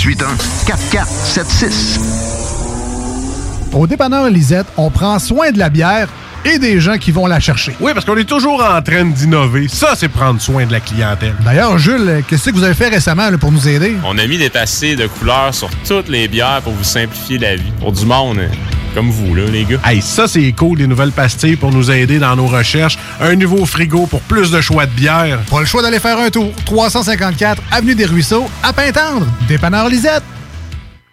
681-4476. 0.00 2.00
Au 3.74 3.86
dépanneur 3.86 4.30
Lisette, 4.30 4.66
on 4.78 4.90
prend 4.90 5.18
soin 5.18 5.50
de 5.50 5.58
la 5.58 5.68
bière 5.68 6.08
et 6.46 6.58
des 6.58 6.80
gens 6.80 6.96
qui 6.96 7.10
vont 7.10 7.26
la 7.26 7.38
chercher. 7.38 7.76
Oui, 7.80 7.92
parce 7.92 8.06
qu'on 8.06 8.16
est 8.16 8.24
toujours 8.24 8.64
en 8.64 8.80
train 8.80 9.04
d'innover. 9.04 9.68
Ça, 9.68 9.88
c'est 9.94 10.08
prendre 10.08 10.40
soin 10.40 10.64
de 10.64 10.72
la 10.72 10.80
clientèle. 10.80 11.34
D'ailleurs, 11.44 11.76
Jules, 11.76 12.24
qu'est-ce 12.26 12.48
que 12.48 12.54
vous 12.54 12.64
avez 12.64 12.72
fait 12.72 12.88
récemment 12.88 13.28
là, 13.28 13.36
pour 13.36 13.52
nous 13.52 13.68
aider? 13.68 13.94
On 14.06 14.16
a 14.16 14.26
mis 14.26 14.38
des 14.38 14.48
passés 14.48 14.96
de 14.96 15.06
couleurs 15.06 15.52
sur 15.52 15.68
toutes 15.86 16.08
les 16.08 16.28
bières 16.28 16.62
pour 16.62 16.72
vous 16.72 16.82
simplifier 16.82 17.36
la 17.36 17.56
vie. 17.56 17.70
Pour 17.78 17.92
du 17.92 18.06
monde 18.06 18.38
euh, 18.38 18.48
comme 18.94 19.10
vous, 19.10 19.34
là, 19.34 19.44
les 19.46 19.64
gars. 19.64 19.78
Hey, 19.84 20.02
ça, 20.02 20.26
c'est 20.26 20.50
cool, 20.52 20.78
des 20.78 20.86
nouvelles 20.86 21.12
pastilles 21.12 21.56
pour 21.56 21.70
nous 21.70 21.90
aider 21.90 22.18
dans 22.18 22.36
nos 22.36 22.46
recherches. 22.46 22.98
Un 23.20 23.36
nouveau 23.36 23.64
frigo 23.66 24.06
pour 24.06 24.20
plus 24.22 24.50
de 24.50 24.60
choix 24.60 24.86
de 24.86 24.92
bière. 24.92 25.40
Pas 25.50 25.60
le 25.60 25.66
choix 25.66 25.82
d'aller 25.82 25.98
faire 25.98 26.18
un 26.18 26.30
tour. 26.30 26.52
354 26.64 27.62
Avenue 27.70 27.94
des 27.94 28.06
Ruisseaux, 28.06 28.48
à 28.62 28.72
Pintendre. 28.72 29.26
Dépanneur 29.48 29.88
Lisette. 29.88 30.22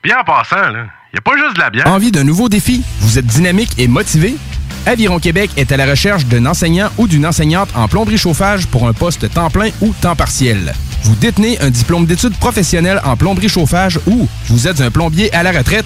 Bien 0.03 0.17
en 0.19 0.23
passant, 0.23 0.69
là, 0.69 0.85
y 1.13 1.17
a 1.17 1.21
pas 1.21 1.37
juste 1.37 1.55
de 1.55 1.59
la 1.59 1.69
bière. 1.69 1.87
Envie 1.87 2.11
d'un 2.11 2.23
nouveau 2.23 2.49
défi? 2.49 2.83
Vous 3.01 3.17
êtes 3.17 3.25
dynamique 3.25 3.71
et 3.77 3.87
motivé? 3.87 4.35
Aviron 4.85 5.19
Québec 5.19 5.51
est 5.57 5.71
à 5.73 5.77
la 5.77 5.85
recherche 5.85 6.25
d'un 6.27 6.45
enseignant 6.45 6.89
ou 6.97 7.07
d'une 7.07 7.25
enseignante 7.25 7.69
en 7.75 7.89
plomberie 7.89 8.17
chauffage 8.17 8.67
pour 8.67 8.87
un 8.87 8.93
poste 8.93 9.29
temps 9.33 9.49
plein 9.49 9.69
ou 9.81 9.93
temps 9.99 10.15
partiel. 10.15 10.73
Vous 11.03 11.15
détenez 11.15 11.59
un 11.59 11.69
diplôme 11.69 12.05
d'études 12.05 12.37
professionnelles 12.37 13.01
en 13.03 13.17
plomberie 13.17 13.49
chauffage 13.49 13.99
ou 14.07 14.27
vous 14.47 14.67
êtes 14.67 14.79
un 14.79 14.89
plombier 14.89 15.33
à 15.33 15.43
la 15.43 15.51
retraite? 15.51 15.85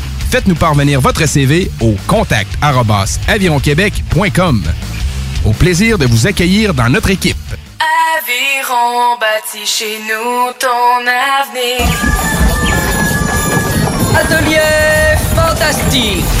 Faites-nous 0.31 0.55
parvenir 0.55 1.01
votre 1.01 1.27
CV 1.27 1.69
au 1.81 1.93
contact 2.07 2.49
avironquebec.com. 3.27 4.63
Au 5.43 5.51
plaisir 5.51 5.97
de 5.97 6.05
vous 6.05 6.25
accueillir 6.25 6.73
dans 6.73 6.87
notre 6.87 7.09
équipe. 7.09 7.35
Aviron 8.17 9.17
bâti 9.19 9.65
chez 9.65 9.99
nous 9.99 10.53
ton 10.57 11.01
avenir. 11.05 11.85
Atelier 14.15 15.17
fantastique. 15.35 16.40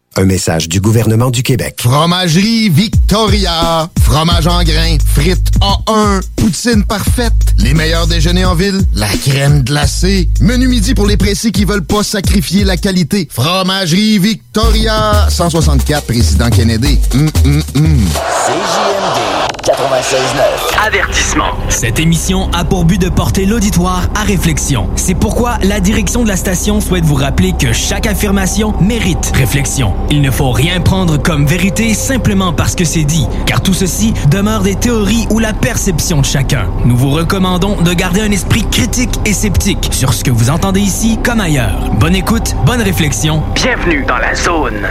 Un 0.17 0.25
message 0.25 0.67
du 0.67 0.81
gouvernement 0.81 1.31
du 1.31 1.41
Québec. 1.41 1.77
Fromagerie 1.79 2.67
Victoria. 2.67 3.89
Fromage 4.01 4.45
en 4.45 4.61
grains. 4.61 4.97
Frites 5.05 5.51
A1. 5.61 6.19
Poutine 6.35 6.83
parfaite. 6.83 7.31
Les 7.57 7.73
meilleurs 7.73 8.07
déjeuners 8.07 8.43
en 8.43 8.53
ville. 8.53 8.81
La 8.93 9.07
crème 9.07 9.63
glacée. 9.63 10.27
Menu 10.41 10.67
midi 10.67 10.93
pour 10.95 11.07
les 11.07 11.15
pressés 11.15 11.51
qui 11.51 11.63
veulent 11.63 11.85
pas 11.85 12.03
sacrifier 12.03 12.65
la 12.65 12.75
qualité. 12.75 13.29
Fromagerie 13.31 14.19
Victoria. 14.19 15.27
164 15.29 16.05
Président 16.05 16.49
Kennedy. 16.49 16.99
Hum, 17.13 17.29
hum, 17.45 17.63
hum. 17.75 18.05
CJMD 18.45 19.41
96.9. 19.63 20.85
Avertissement. 20.87 21.51
Cette 21.69 21.99
émission 21.99 22.49
a 22.51 22.65
pour 22.65 22.83
but 22.83 22.99
de 22.99 23.09
porter 23.09 23.45
l'auditoire 23.45 24.09
à 24.15 24.23
réflexion. 24.23 24.89
C'est 24.95 25.13
pourquoi 25.13 25.59
la 25.61 25.79
direction 25.79 26.23
de 26.23 26.27
la 26.27 26.35
station 26.35 26.81
souhaite 26.81 27.05
vous 27.05 27.15
rappeler 27.15 27.53
que 27.57 27.71
chaque 27.71 28.07
affirmation 28.07 28.73
mérite 28.81 29.31
réflexion. 29.35 29.93
Il 30.09 30.21
ne 30.21 30.31
faut 30.31 30.51
rien 30.51 30.79
prendre 30.79 31.17
comme 31.17 31.45
vérité 31.45 31.93
simplement 31.93 32.53
parce 32.53 32.75
que 32.75 32.85
c'est 32.85 33.03
dit, 33.03 33.27
car 33.45 33.61
tout 33.61 33.73
ceci 33.73 34.13
demeure 34.29 34.61
des 34.61 34.75
théories 34.75 35.27
ou 35.29 35.39
la 35.39 35.53
perception 35.53 36.21
de 36.21 36.25
chacun. 36.25 36.67
Nous 36.85 36.97
vous 36.97 37.11
recommandons 37.11 37.81
de 37.81 37.93
garder 37.93 38.21
un 38.21 38.31
esprit 38.31 38.63
critique 38.69 39.19
et 39.25 39.33
sceptique 39.33 39.89
sur 39.91 40.13
ce 40.13 40.23
que 40.23 40.31
vous 40.31 40.49
entendez 40.49 40.81
ici 40.81 41.19
comme 41.23 41.39
ailleurs. 41.39 41.91
Bonne 41.99 42.15
écoute, 42.15 42.55
bonne 42.65 42.81
réflexion. 42.81 43.43
Bienvenue 43.55 44.05
dans 44.05 44.17
la 44.17 44.35
zone. 44.35 44.87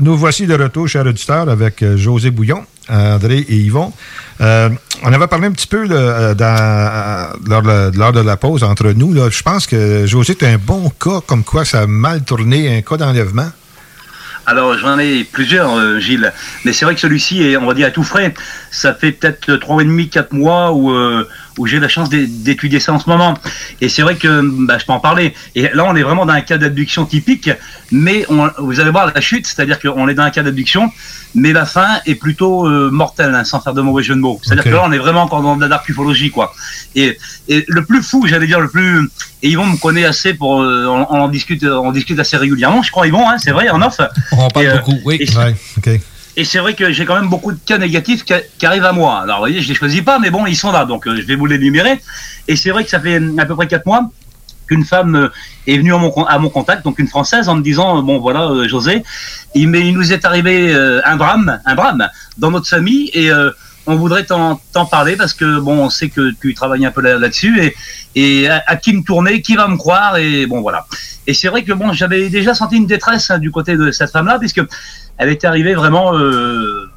Nous 0.00 0.16
voici 0.16 0.46
de 0.46 0.54
retour, 0.54 0.86
chers 0.86 1.04
auditeurs, 1.04 1.48
avec 1.48 1.82
euh, 1.82 1.96
José 1.96 2.30
Bouillon, 2.30 2.64
André 2.88 3.38
et 3.38 3.56
Yvon. 3.56 3.92
Euh, 4.40 4.68
on 5.02 5.12
avait 5.12 5.26
parlé 5.26 5.48
un 5.48 5.50
petit 5.50 5.66
peu 5.66 5.88
euh, 5.90 6.34
lors, 7.48 8.12
de, 8.12 8.20
la 8.20 8.36
pause 8.36 8.62
entre 8.62 8.92
nous. 8.92 9.12
Je 9.28 9.42
pense 9.42 9.66
que 9.66 10.06
José, 10.06 10.36
tu 10.36 10.46
un 10.46 10.56
bon 10.56 10.88
cas, 10.90 11.20
comme 11.26 11.42
quoi 11.42 11.64
ça 11.64 11.80
a 11.80 11.86
mal 11.88 12.22
tourné, 12.22 12.76
un 12.76 12.82
cas 12.82 12.96
d'enlèvement. 12.96 13.50
Alors 14.46 14.78
j'en 14.78 15.00
ai 15.00 15.24
plusieurs, 15.24 15.98
Gilles, 16.00 16.32
mais 16.64 16.72
c'est 16.72 16.84
vrai 16.84 16.94
que 16.94 17.00
celui-ci 17.00 17.42
est, 17.42 17.56
on 17.56 17.66
va 17.66 17.74
dire, 17.74 17.88
à 17.88 17.90
tout 17.90 18.04
frais. 18.04 18.32
Ça 18.70 18.94
fait 18.94 19.10
peut-être 19.10 19.56
trois 19.56 19.82
et 19.82 19.84
demi, 19.84 20.08
quatre 20.08 20.32
mois 20.32 20.72
où, 20.72 20.94
où 21.58 21.66
j'ai 21.66 21.80
la 21.80 21.88
chance 21.88 22.08
d'é- 22.08 22.26
d'étudier 22.26 22.80
ça 22.80 22.92
en 22.92 22.98
ce 22.98 23.08
moment. 23.08 23.34
Et 23.80 23.88
c'est 23.88 24.02
vrai 24.02 24.16
que 24.16 24.40
bah, 24.66 24.78
je 24.78 24.86
peux 24.86 24.92
en 24.92 25.00
parler. 25.00 25.34
Et 25.54 25.68
là, 25.74 25.84
on 25.86 25.94
est 25.96 26.02
vraiment 26.02 26.24
dans 26.26 26.32
un 26.32 26.40
cas 26.40 26.58
d'abduction 26.58 27.04
typique, 27.04 27.50
mais 27.92 28.24
on- 28.28 28.50
vous 28.58 28.80
allez 28.80 28.90
voir 28.90 29.12
la 29.14 29.20
chute, 29.20 29.46
c'est-à-dire 29.46 29.78
qu'on 29.80 30.08
est 30.08 30.14
dans 30.14 30.22
un 30.22 30.30
cas 30.30 30.42
d'abduction, 30.42 30.90
mais 31.34 31.52
la 31.52 31.66
fin 31.66 32.00
est 32.06 32.14
plutôt 32.14 32.66
euh, 32.66 32.90
mortelle, 32.90 33.34
hein, 33.34 33.44
sans 33.44 33.60
faire 33.60 33.74
de 33.74 33.82
mauvais 33.82 34.02
jeu 34.02 34.14
de 34.14 34.20
mots. 34.20 34.40
C'est-à-dire 34.42 34.64
que 34.64 34.68
là, 34.76 34.82
on 34.86 34.92
est 34.92 34.98
vraiment 34.98 35.22
encore 35.22 35.42
dans 35.42 35.56
de 35.56 35.60
la 35.60 35.68
dark 35.68 35.88
ufologie, 35.88 36.30
quoi. 36.30 36.54
Et, 36.94 37.18
et 37.48 37.64
le 37.68 37.84
plus 37.84 38.02
fou, 38.02 38.26
j'allais 38.26 38.46
dire 38.46 38.60
le 38.60 38.68
plus, 38.68 39.08
et 39.42 39.50
Yvon 39.50 39.66
me 39.66 39.76
connaît 39.76 40.04
assez 40.04 40.34
pour, 40.34 40.62
euh, 40.62 40.86
on, 40.86 41.06
on 41.10 41.20
en 41.20 41.28
discute, 41.28 41.64
on 41.64 41.92
discute 41.92 42.18
assez 42.18 42.36
régulièrement, 42.36 42.82
je 42.82 42.90
crois 42.90 43.06
Yvon, 43.06 43.28
hein, 43.28 43.36
c'est 43.38 43.50
vrai, 43.52 43.68
en 43.68 43.82
off. 43.82 44.00
On 44.32 44.48
parle 44.48 44.64
Et, 44.66 44.68
euh, 44.68 44.78
beaucoup, 44.78 44.98
oui. 45.04 45.16
et- 45.20 45.36
Ouais. 45.36 45.54
Et 46.38 46.44
c'est 46.44 46.60
vrai 46.60 46.74
que 46.74 46.92
j'ai 46.92 47.04
quand 47.04 47.16
même 47.16 47.28
beaucoup 47.28 47.50
de 47.50 47.58
cas 47.58 47.78
négatifs 47.78 48.24
qui, 48.24 48.64
arrivent 48.64 48.84
à 48.84 48.92
moi. 48.92 49.22
Alors, 49.22 49.38
vous 49.38 49.42
voyez, 49.42 49.60
je 49.60 49.68
les 49.68 49.74
choisis 49.74 50.02
pas, 50.02 50.20
mais 50.20 50.30
bon, 50.30 50.46
ils 50.46 50.54
sont 50.54 50.70
là, 50.70 50.84
donc 50.84 51.08
euh, 51.08 51.16
je 51.16 51.26
vais 51.26 51.34
vous 51.34 51.46
les 51.46 51.56
énumérer. 51.56 52.00
Et 52.46 52.54
c'est 52.54 52.70
vrai 52.70 52.84
que 52.84 52.90
ça 52.90 53.00
fait 53.00 53.20
à 53.36 53.44
peu 53.44 53.56
près 53.56 53.66
quatre 53.66 53.86
mois 53.86 54.08
qu'une 54.68 54.84
femme 54.84 55.16
euh, 55.16 55.28
est 55.66 55.78
venue 55.78 55.92
à 55.92 55.98
mon, 56.38 56.48
contact, 56.48 56.84
donc 56.84 57.00
une 57.00 57.08
française, 57.08 57.48
en 57.48 57.56
me 57.56 57.62
disant, 57.62 57.98
euh, 57.98 58.02
bon 58.02 58.20
voilà, 58.20 58.68
José, 58.68 59.02
il, 59.56 59.74
il 59.74 59.92
nous 59.92 60.12
est 60.12 60.24
arrivé 60.24 60.72
un 61.04 61.16
drame, 61.16 61.58
un 61.66 61.74
drame 61.74 62.08
dans 62.36 62.52
notre 62.52 62.68
famille, 62.68 63.10
et 63.14 63.32
on 63.88 63.96
voudrait 63.96 64.24
t'en 64.24 64.60
parler 64.88 65.16
parce 65.16 65.34
que 65.34 65.58
bon, 65.58 65.86
on 65.86 65.90
sait 65.90 66.08
que 66.08 66.32
tu 66.40 66.54
travailles 66.54 66.86
un 66.86 66.92
peu 66.92 67.00
là- 67.00 67.18
là-dessus, 67.18 67.74
et 68.20 68.48
à, 68.48 68.62
à 68.66 68.76
qui 68.76 68.92
me 68.96 69.02
tourner, 69.02 69.42
qui 69.42 69.54
va 69.56 69.66
me 69.68 69.76
croire, 69.76 70.16
et 70.16 70.46
bon 70.46 70.60
voilà. 70.60 70.86
Et 71.26 71.34
c'est 71.34 71.48
vrai 71.48 71.62
que 71.62 71.72
bon, 71.72 71.92
j'avais 71.92 72.28
déjà 72.30 72.54
senti 72.54 72.76
une 72.76 72.86
détresse 72.86 73.30
hein, 73.30 73.38
du 73.38 73.50
côté 73.50 73.76
de 73.76 73.90
cette 73.90 74.10
femme-là, 74.10 74.38
puisque 74.38 74.62
elle 75.18 75.28
était 75.30 75.46
arrivée 75.46 75.74
vraiment, 75.74 76.16
euh, 76.16 76.88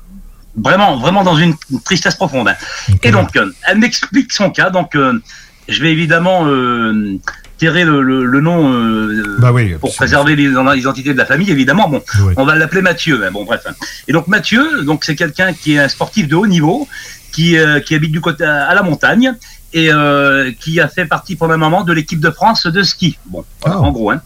vraiment, 0.55 0.97
vraiment 0.97 1.23
dans 1.23 1.35
une 1.35 1.55
tristesse 1.83 2.15
profonde. 2.15 2.47
hein. 2.49 2.55
Et 3.03 3.11
donc, 3.11 3.35
euh, 3.35 3.51
elle 3.67 3.77
m'explique 3.79 4.31
son 4.31 4.49
cas. 4.49 4.69
Donc, 4.69 4.95
euh, 4.95 5.19
je 5.67 5.81
vais 5.81 5.91
évidemment 5.91 6.45
euh, 6.47 7.17
tirer 7.57 7.83
le, 7.85 8.01
le- 8.01 8.25
le 8.25 8.41
nom 8.41 8.73
euh, 8.73 9.37
Bah 9.39 9.51
oui, 9.51 9.75
pour 9.79 9.93
préserver 9.95 10.35
l'identité 10.35 11.13
de 11.13 11.17
la 11.17 11.25
famille, 11.25 11.51
évidemment. 11.51 11.87
Bon, 11.89 12.01
Oui. 12.23 12.33
on 12.37 12.45
va 12.45 12.55
l'appeler 12.55 12.81
Mathieu. 12.81 13.23
hein, 13.25 13.29
bon, 13.31 13.43
bref. 13.45 13.61
Et 14.07 14.13
donc 14.13 14.27
Mathieu, 14.27 14.83
donc 14.83 15.03
c'est 15.05 15.15
quelqu'un 15.15 15.53
qui 15.53 15.73
est 15.75 15.79
un 15.79 15.87
sportif 15.87 16.27
de 16.27 16.35
haut 16.35 16.47
niveau, 16.47 16.87
qui, 17.31 17.57
euh, 17.57 17.79
qui 17.79 17.95
habite 17.95 18.11
du 18.11 18.21
côté 18.21 18.43
à, 18.45 18.65
à 18.67 18.73
la 18.75 18.81
montagne 18.83 19.33
et 19.73 19.91
euh, 19.91 20.51
qui 20.59 20.79
a 20.81 20.87
fait 20.87 21.05
partie 21.05 21.35
pendant 21.35 21.53
un 21.53 21.57
moment 21.57 21.83
de 21.83 21.93
l'équipe 21.93 22.19
de 22.19 22.29
France 22.31 22.65
de 22.67 22.83
ski. 22.83 23.17
Bon, 23.27 23.45
Oh. 23.65 23.69
en 23.69 23.91
gros. 23.91 24.11
Hein. 24.11 24.21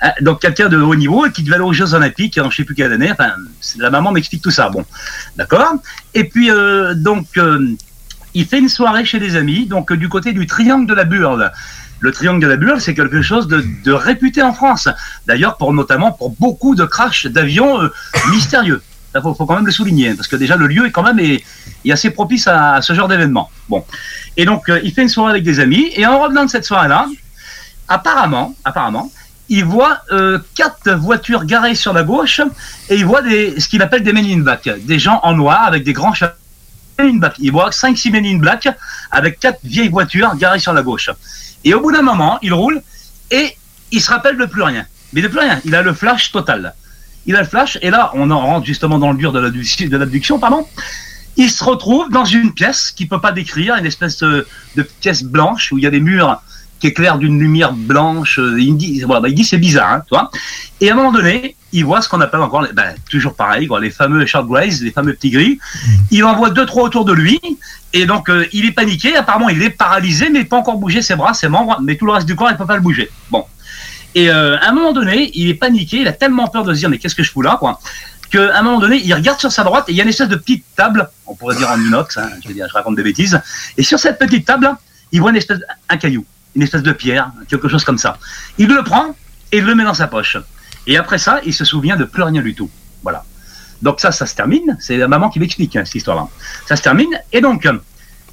Ah, 0.00 0.14
Donc 0.20 0.40
quelqu'un 0.40 0.68
de 0.68 0.78
haut 0.78 0.94
niveau 0.94 1.26
et 1.26 1.32
qui 1.32 1.42
devait 1.42 1.56
aller 1.56 1.64
aux 1.64 1.72
Jeux 1.72 1.92
Olympiques 1.94 2.38
en 2.38 2.50
je 2.50 2.56
sais 2.56 2.64
plus 2.64 2.74
quelle 2.74 2.92
année. 2.92 3.10
Enfin, 3.12 3.32
la 3.78 3.90
maman 3.90 4.12
m'explique 4.12 4.42
tout 4.42 4.50
ça. 4.50 4.68
Bon, 4.70 4.84
d'accord. 5.36 5.74
Et 6.14 6.24
puis 6.24 6.50
euh, 6.50 6.94
donc 6.94 7.26
euh, 7.36 7.74
il 8.34 8.46
fait 8.46 8.58
une 8.58 8.68
soirée 8.68 9.04
chez 9.04 9.18
des 9.18 9.36
amis, 9.36 9.66
donc 9.66 9.90
euh, 9.92 9.96
du 9.96 10.08
côté 10.08 10.32
du 10.32 10.46
Triangle 10.46 10.86
de 10.86 10.94
la 10.94 11.04
Burle. 11.04 11.50
Le 12.00 12.12
Triangle 12.12 12.42
de 12.42 12.46
la 12.46 12.56
Burle, 12.56 12.80
c'est 12.80 12.94
quelque 12.94 13.22
chose 13.22 13.48
de, 13.48 13.64
de 13.84 13.92
réputé 13.92 14.42
en 14.42 14.52
France. 14.52 14.86
D'ailleurs, 15.26 15.56
pour 15.56 15.72
notamment 15.72 16.12
pour 16.12 16.30
beaucoup 16.38 16.74
de 16.74 16.84
crashs 16.84 17.26
d'avions 17.26 17.82
euh, 17.82 17.88
mystérieux. 18.30 18.82
Il 19.24 19.34
faut, 19.34 19.46
quand 19.46 19.54
même 19.54 19.66
le 19.66 19.72
souligner, 19.72 20.14
parce 20.14 20.28
que 20.28 20.36
déjà 20.36 20.56
le 20.56 20.66
lieu 20.66 20.86
est 20.86 20.90
quand 20.90 21.02
même 21.02 21.18
est, 21.18 21.42
assez 21.90 22.10
propice 22.10 22.46
à, 22.46 22.80
ce 22.82 22.92
genre 22.92 23.08
d'événement. 23.08 23.50
Bon, 23.68 23.84
et 24.36 24.44
donc 24.44 24.68
euh, 24.68 24.80
il 24.82 24.92
fait 24.92 25.02
une 25.02 25.08
soirée 25.08 25.30
avec 25.30 25.44
des 25.44 25.60
amis, 25.60 25.90
et 25.94 26.06
en 26.06 26.20
revenant 26.20 26.44
de 26.44 26.50
cette 26.50 26.64
soirée-là, 26.64 27.06
apparemment, 27.88 28.54
apparemment, 28.64 29.10
il 29.48 29.64
voit 29.64 30.00
euh, 30.10 30.38
quatre 30.54 30.90
voitures 30.92 31.44
garées 31.44 31.74
sur 31.74 31.92
la 31.92 32.02
gauche 32.02 32.40
et 32.88 32.96
il 32.96 33.06
voit 33.06 33.22
des, 33.22 33.60
ce 33.60 33.68
qu'il 33.68 33.80
appelle 33.82 34.02
des 34.02 34.12
men 34.12 34.24
in 34.26 34.40
black, 34.40 34.68
des 34.80 34.98
gens 34.98 35.20
en 35.22 35.34
noir 35.34 35.62
avec 35.62 35.84
des 35.84 35.92
grands 35.92 36.14
chapeaux. 36.14 36.34
Il 36.98 37.52
voit 37.52 37.70
5-6 37.70 38.10
men 38.10 38.24
in 38.24 38.38
black 38.38 38.68
avec 39.10 39.38
quatre 39.38 39.60
vieilles 39.62 39.88
voitures 39.88 40.34
garées 40.36 40.58
sur 40.58 40.72
la 40.72 40.82
gauche. 40.82 41.10
Et 41.62 41.74
au 41.74 41.80
bout 41.80 41.92
d'un 41.92 42.02
moment, 42.02 42.38
il 42.42 42.54
roule 42.54 42.82
et 43.30 43.56
il 43.92 44.00
se 44.00 44.10
rappelle 44.10 44.38
de 44.38 44.46
plus 44.46 44.62
rien. 44.62 44.86
Mais 45.12 45.20
de 45.20 45.28
plus 45.28 45.38
rien. 45.38 45.60
Il 45.64 45.74
a 45.74 45.82
le 45.82 45.92
flash 45.92 46.32
total. 46.32 46.74
Il 47.26 47.34
a 47.36 47.40
le 47.42 47.46
flash, 47.46 47.78
et 47.82 47.90
là, 47.90 48.10
on 48.14 48.30
en 48.30 48.40
rentre 48.40 48.66
justement 48.66 48.98
dans 48.98 49.10
le 49.10 49.18
dur 49.18 49.32
de 49.32 49.40
l'abduction, 49.96 50.38
pardon. 50.38 50.66
Il 51.36 51.50
se 51.50 51.62
retrouve 51.64 52.08
dans 52.10 52.24
une 52.24 52.52
pièce 52.54 52.92
qu'il 52.96 53.08
peut 53.08 53.20
pas 53.20 53.32
décrire, 53.32 53.74
une 53.76 53.84
espèce 53.86 54.18
de, 54.18 54.46
de 54.76 54.82
pièce 54.82 55.22
blanche 55.22 55.70
où 55.72 55.78
il 55.78 55.84
y 55.84 55.86
a 55.86 55.90
des 55.90 56.00
murs 56.00 56.40
qui 56.80 56.86
éclairent 56.88 57.18
d'une 57.18 57.38
lumière 57.38 57.72
blanche. 57.72 58.38
Euh, 58.38 58.58
Il 58.60 58.76
dit, 58.76 59.00
voilà, 59.02 59.20
bah, 59.20 59.28
c'est 59.44 59.58
bizarre, 59.58 59.92
hein, 59.92 60.02
tu 60.06 60.14
vois. 60.14 60.30
Et 60.80 60.88
à 60.88 60.92
un 60.92 60.96
moment 60.96 61.12
donné, 61.12 61.56
il 61.72 61.84
voit 61.84 62.00
ce 62.00 62.08
qu'on 62.08 62.20
appelle 62.20 62.40
encore, 62.40 62.62
les- 62.62 62.72
ben, 62.72 62.94
toujours 63.10 63.34
pareil, 63.34 63.68
les 63.82 63.90
fameux 63.90 64.24
short 64.24 64.46
grays, 64.46 64.70
les 64.80 64.90
fameux 64.92 65.12
petits 65.14 65.30
gris. 65.30 65.58
Il 66.10 66.24
en 66.24 66.36
voit 66.36 66.50
deux, 66.50 66.64
trois 66.64 66.84
autour 66.84 67.04
de 67.04 67.12
lui. 67.12 67.38
Et 67.92 68.06
donc, 68.06 68.28
euh, 68.30 68.46
il 68.52 68.64
est 68.66 68.72
paniqué. 68.72 69.16
Apparemment, 69.16 69.48
il 69.48 69.62
est 69.62 69.70
paralysé, 69.70 70.28
mais 70.30 70.40
il 70.40 70.48
peut 70.48 70.56
encore 70.56 70.76
bouger 70.78 71.02
ses 71.02 71.16
bras, 71.16 71.34
ses 71.34 71.48
membres, 71.48 71.78
mais 71.82 71.96
tout 71.96 72.06
le 72.06 72.12
reste 72.12 72.26
du 72.26 72.36
corps, 72.36 72.50
il 72.50 72.56
peut 72.56 72.66
pas 72.66 72.76
le 72.76 72.82
bouger. 72.82 73.10
Bon. 73.30 73.44
Et 74.16 74.30
euh, 74.30 74.56
à 74.58 74.70
un 74.70 74.72
moment 74.72 74.92
donné, 74.92 75.30
il 75.34 75.50
est 75.50 75.54
paniqué, 75.54 75.98
il 75.98 76.08
a 76.08 76.12
tellement 76.12 76.48
peur 76.48 76.64
de 76.64 76.72
se 76.72 76.78
dire, 76.78 76.88
mais 76.88 76.96
qu'est-ce 76.98 77.14
que 77.14 77.22
je 77.22 77.30
fous 77.30 77.42
là, 77.42 77.58
quoi, 77.60 77.78
qu'à 78.30 78.58
un 78.58 78.62
moment 78.62 78.78
donné, 78.78 78.96
il 79.04 79.12
regarde 79.12 79.38
sur 79.38 79.52
sa 79.52 79.62
droite 79.62 79.84
et 79.88 79.92
il 79.92 79.96
y 79.96 80.00
a 80.00 80.04
une 80.04 80.08
espèce 80.08 80.30
de 80.30 80.36
petite 80.36 80.64
table, 80.74 81.06
on 81.26 81.34
pourrait 81.34 81.54
dire 81.54 81.68
en 81.68 81.78
inox, 81.78 82.16
hein, 82.16 82.30
je 82.42 82.48
veux 82.48 82.54
dire, 82.54 82.66
je 82.66 82.72
raconte 82.72 82.96
des 82.96 83.02
bêtises. 83.02 83.38
Et 83.76 83.82
sur 83.82 83.98
cette 83.98 84.18
petite 84.18 84.46
table, 84.46 84.74
il 85.12 85.20
voit 85.20 85.30
une 85.30 85.36
espèce, 85.36 85.58
un 85.90 85.98
caillou, 85.98 86.24
une 86.54 86.62
espèce 86.62 86.82
de 86.82 86.92
pierre, 86.92 87.30
quelque 87.46 87.68
chose 87.68 87.84
comme 87.84 87.98
ça. 87.98 88.16
Il 88.56 88.68
le 88.68 88.82
prend 88.82 89.14
et 89.52 89.60
le 89.60 89.74
met 89.74 89.84
dans 89.84 89.92
sa 89.92 90.06
poche. 90.06 90.38
Et 90.86 90.96
après 90.96 91.18
ça, 91.18 91.40
il 91.44 91.52
se 91.52 91.66
souvient 91.66 91.96
de 91.96 92.04
plus 92.04 92.22
rien 92.22 92.40
du 92.40 92.54
tout. 92.54 92.70
Voilà. 93.02 93.22
Donc 93.82 94.00
ça, 94.00 94.12
ça 94.12 94.24
se 94.24 94.34
termine. 94.34 94.78
C'est 94.80 94.96
la 94.96 95.08
maman 95.08 95.28
qui 95.28 95.40
m'explique 95.40 95.76
hein, 95.76 95.84
cette 95.84 95.96
histoire-là. 95.96 96.26
Ça 96.66 96.76
se 96.76 96.82
termine. 96.82 97.20
Et 97.34 97.42
donc, 97.42 97.68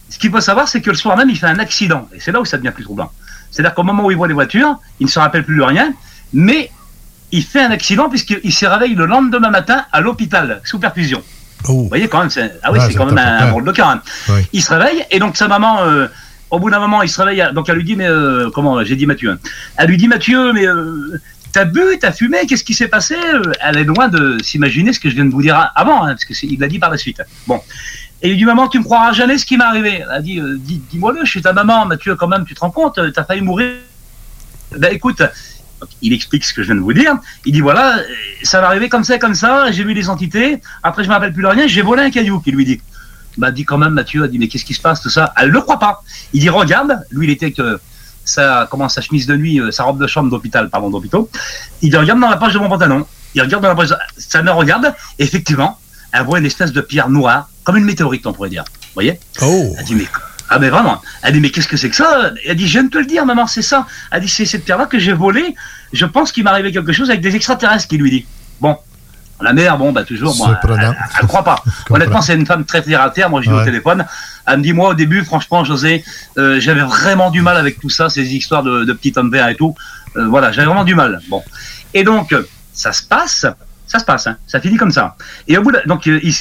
ce 0.09 0.17
qu'il 0.17 0.31
faut 0.31 0.39
savoir, 0.39 0.69
c'est 0.69 0.79
que 0.79 0.91
le 0.91 0.95
soir 0.95 1.17
même, 1.17 1.29
il 1.29 1.37
fait 1.37 1.47
un 1.47 1.59
accident. 1.59 2.07
Et 2.13 2.21
c'est 2.21 2.31
là 2.31 2.39
où 2.39 2.45
ça 2.45 2.57
devient 2.57 2.71
plus 2.73 2.85
troublant. 2.85 3.11
C'est-à-dire 3.53 3.73
qu'au 3.75 3.83
moment 3.83 4.03
où 4.05 4.11
il 4.11 4.17
voit 4.17 4.27
les 4.27 4.33
voitures, 4.33 4.75
il 4.99 5.05
ne 5.05 5.11
se 5.11 5.19
rappelle 5.19 5.43
plus 5.45 5.55
de 5.57 5.61
rien, 5.61 5.93
mais 6.33 6.71
il 7.31 7.43
fait 7.43 7.61
un 7.61 7.71
accident 7.71 8.09
puisqu'il 8.09 8.51
se 8.53 8.65
réveille 8.65 8.95
le 8.95 9.05
lendemain 9.05 9.49
matin 9.51 9.85
à 9.91 10.01
l'hôpital, 10.01 10.59
sous 10.65 10.79
perfusion. 10.79 11.21
Vous 11.65 11.87
voyez 11.87 12.07
quand 12.09 12.19
même, 12.19 12.29
c'est, 12.29 12.59
ah 12.63 12.71
oui, 12.73 12.79
c'est 12.87 12.95
quand 12.95 13.05
même 13.05 13.17
un, 13.17 13.47
drôle 13.49 13.63
de 13.63 13.71
cas. 13.71 13.87
hein. 13.87 14.01
Oui. 14.29 14.41
Il 14.51 14.61
se 14.63 14.73
réveille 14.73 15.05
et 15.11 15.19
donc 15.19 15.37
sa 15.37 15.47
maman, 15.47 15.83
euh, 15.83 16.07
au 16.51 16.59
bout 16.59 16.69
d'un 16.69 16.79
moment, 16.79 17.01
il 17.03 17.09
se 17.09 17.21
réveille. 17.21 17.43
Donc 17.53 17.69
elle 17.69 17.75
lui 17.77 17.83
dit, 17.85 17.95
mais 17.95 18.07
euh, 18.07 18.49
comment 18.53 18.83
J'ai 18.83 18.95
dit 18.95 19.05
Mathieu. 19.05 19.31
hein. 19.31 19.37
Elle 19.77 19.89
lui 19.89 19.97
dit 19.97 20.07
Mathieu, 20.07 20.51
mais 20.51 20.67
euh, 20.67 21.19
t'as 21.53 21.65
bu, 21.65 21.81
t'as 22.01 22.11
fumé, 22.11 22.39
qu'est-ce 22.47 22.63
qui 22.63 22.73
s'est 22.73 22.87
passé 22.89 23.15
Elle 23.61 23.77
est 23.77 23.83
loin 23.83 24.07
de 24.09 24.37
s'imaginer 24.43 24.91
ce 24.91 24.99
que 24.99 25.09
je 25.09 25.15
viens 25.15 25.25
de 25.25 25.31
vous 25.31 25.41
dire 25.41 25.71
avant, 25.75 26.03
hein, 26.03 26.09
parce 26.09 26.25
que 26.25 26.33
c'est- 26.33 26.47
il 26.47 26.59
l'a 26.59 26.67
dit 26.67 26.79
par 26.79 26.89
la 26.89 26.97
suite. 26.97 27.21
Bon. 27.47 27.61
Et 28.23 28.27
il 28.27 28.31
lui 28.31 28.37
dit 28.37 28.45
maman, 28.45 28.69
tu 28.69 28.79
me 28.79 28.85
croiras 28.85 29.11
jamais 29.11 29.37
ce 29.37 29.45
qui 29.45 29.57
m'est 29.57 29.65
arrivé. 29.65 30.01
Elle 30.01 30.09
a 30.09 30.21
dit, 30.21 30.39
euh, 30.39 30.55
dis, 30.57 30.81
dis-moi-le, 30.89 31.25
je 31.25 31.29
suis 31.29 31.41
ta 31.41 31.51
maman, 31.51 31.85
Mathieu, 31.85 32.15
quand 32.15 32.29
même, 32.29 32.45
tu 32.45 32.55
te 32.55 32.61
rends 32.61 32.71
compte, 32.71 32.97
euh, 32.97 33.11
t'as 33.11 33.25
failli 33.25 33.41
mourir. 33.41 33.73
Ben 34.77 34.93
écoute, 34.93 35.21
il 36.01 36.13
explique 36.13 36.45
ce 36.45 36.53
que 36.53 36.61
je 36.61 36.67
viens 36.67 36.75
de 36.75 36.79
vous 36.79 36.93
dire. 36.93 37.17
Il 37.45 37.51
dit 37.51 37.59
voilà, 37.59 37.97
euh, 37.97 38.03
ça 38.43 38.61
va 38.61 38.67
arriver 38.67 38.87
comme 38.87 39.03
ça, 39.03 39.17
comme 39.19 39.35
ça. 39.35 39.71
J'ai 39.71 39.83
vu 39.83 39.93
les 39.93 40.09
entités. 40.09 40.61
Après, 40.83 41.03
je 41.03 41.09
me 41.09 41.13
rappelle 41.13 41.33
plus 41.33 41.43
de 41.43 41.47
rien. 41.47 41.67
J'ai 41.67 41.81
volé 41.81 42.01
un 42.01 42.11
caillou. 42.11 42.39
Qui 42.39 42.51
lui 42.51 42.63
dit. 42.63 42.81
Bah 43.37 43.51
dit 43.51 43.65
quand 43.65 43.77
même 43.77 43.93
Mathieu. 43.93 44.23
A 44.23 44.29
dit 44.29 44.39
mais 44.39 44.47
qu'est-ce 44.47 44.65
qui 44.65 44.73
se 44.73 44.81
passe 44.81 45.01
tout 45.01 45.09
ça? 45.09 45.33
Elle 45.35 45.49
le 45.49 45.59
croit 45.59 45.79
pas. 45.79 46.01
Il 46.31 46.39
dit 46.39 46.49
regarde. 46.49 46.99
Lui, 47.11 47.27
il 47.27 47.29
était 47.29 47.51
que 47.51 47.79
sa 48.23 48.67
comment 48.71 48.87
sa 48.87 49.01
chemise 49.01 49.27
de 49.27 49.35
nuit, 49.35 49.59
sa 49.71 49.83
robe 49.83 50.01
de 50.01 50.07
chambre 50.07 50.29
d'hôpital, 50.29 50.69
pardon 50.69 50.89
d'hôpital. 50.89 51.23
Il 51.81 51.89
dit 51.89 51.97
regarde 51.97 52.21
dans 52.21 52.29
la 52.29 52.37
poche 52.37 52.53
de 52.53 52.59
mon 52.59 52.69
pantalon. 52.69 53.05
Il 53.35 53.41
regarde 53.41 53.61
dans 53.61 53.69
la 53.69 53.75
poche. 53.75 53.89
Sa 54.17 54.41
mère 54.41 54.55
regarde. 54.55 54.93
Effectivement, 55.19 55.77
elle 56.13 56.23
voit 56.23 56.39
une 56.39 56.45
espèce 56.45 56.71
de 56.71 56.81
pierre 56.81 57.09
noire, 57.09 57.49
comme 57.63 57.77
une 57.77 57.85
météorite, 57.85 58.25
on 58.27 58.33
pourrait 58.33 58.49
dire. 58.49 58.63
Vous 58.67 58.89
voyez 58.95 59.19
Oh. 59.41 59.75
Elle 59.77 59.85
dit 59.85 59.95
mais 59.95 60.07
ah 60.49 60.59
mais 60.59 60.69
vraiment. 60.69 61.01
Elle 61.21 61.33
dit 61.33 61.39
mais 61.39 61.49
qu'est-ce 61.49 61.67
que 61.67 61.77
c'est 61.77 61.89
que 61.89 61.95
ça? 61.95 62.31
Elle 62.45 62.55
dit 62.57 62.67
je 62.67 62.73
viens 62.73 62.83
de 62.83 62.89
te 62.89 62.97
le 62.97 63.05
dire 63.05 63.25
maman, 63.25 63.47
c'est 63.47 63.61
ça. 63.61 63.87
Elle 64.11 64.21
dit 64.21 64.27
c'est 64.29 64.45
cette 64.45 64.65
pierre-là 64.65 64.85
que 64.85 64.99
j'ai 64.99 65.13
volée. 65.13 65.55
Je 65.93 66.05
pense 66.05 66.31
qu'il 66.31 66.43
m'est 66.43 66.49
arrivé 66.51 66.71
quelque 66.71 66.91
chose 66.93 67.09
avec 67.09 67.21
des 67.21 67.35
extraterrestres 67.35 67.87
qui 67.87 67.97
lui 67.97 68.11
dit. 68.11 68.25
Bon. 68.61 68.77
La 69.41 69.51
mère, 69.51 69.77
bon, 69.77 69.91
bah 69.91 70.03
toujours, 70.05 70.37
moi, 70.37 70.57
elle, 70.63 70.71
elle, 70.79 70.97
elle 71.19 71.27
croit 71.27 71.43
pas. 71.43 71.61
Honnêtement, 71.89 72.21
c'est 72.21 72.35
une 72.35 72.45
femme 72.45 72.63
très 72.63 72.81
terre 72.81 73.01
à 73.01 73.09
terre. 73.09 73.29
Moi, 73.29 73.41
je 73.41 73.49
dis 73.49 73.53
au 73.53 73.57
Ouais. 73.57 73.65
téléphone. 73.65 74.05
Elle 74.47 74.59
me 74.59 74.63
dit, 74.63 74.71
moi, 74.71 74.89
au 74.89 74.93
début, 74.93 75.25
franchement, 75.25 75.65
José, 75.65 76.03
euh, 76.37 76.61
j'avais 76.61 76.81
vraiment 76.83 77.29
du 77.29 77.41
mal 77.41 77.57
avec 77.57 77.79
tout 77.79 77.89
ça, 77.89 78.09
ces 78.09 78.35
histoires 78.35 78.63
de, 78.63 78.85
de 78.85 78.93
petits 78.93 79.11
hommes 79.17 79.31
verts 79.31 79.49
et 79.49 79.55
tout. 79.55 79.75
Euh, 80.15 80.27
voilà, 80.27 80.51
j'avais 80.53 80.67
vraiment 80.67 80.85
du 80.85 80.95
mal. 80.95 81.19
Bon. 81.29 81.43
Et 81.93 82.03
donc, 82.03 82.33
ça 82.73 82.93
se 82.93 83.03
passe. 83.03 83.45
Ça 83.93 83.99
se 83.99 84.05
passe, 84.05 84.25
hein. 84.25 84.37
ça 84.47 84.59
finit 84.59 84.77
comme 84.77 84.89
ça. 84.89 85.15
Et 85.47 85.55
au 85.55 85.61
bout 85.61 85.71
de, 85.71 85.79
donc 85.85 86.07
euh, 86.07 86.19
il, 86.23 86.33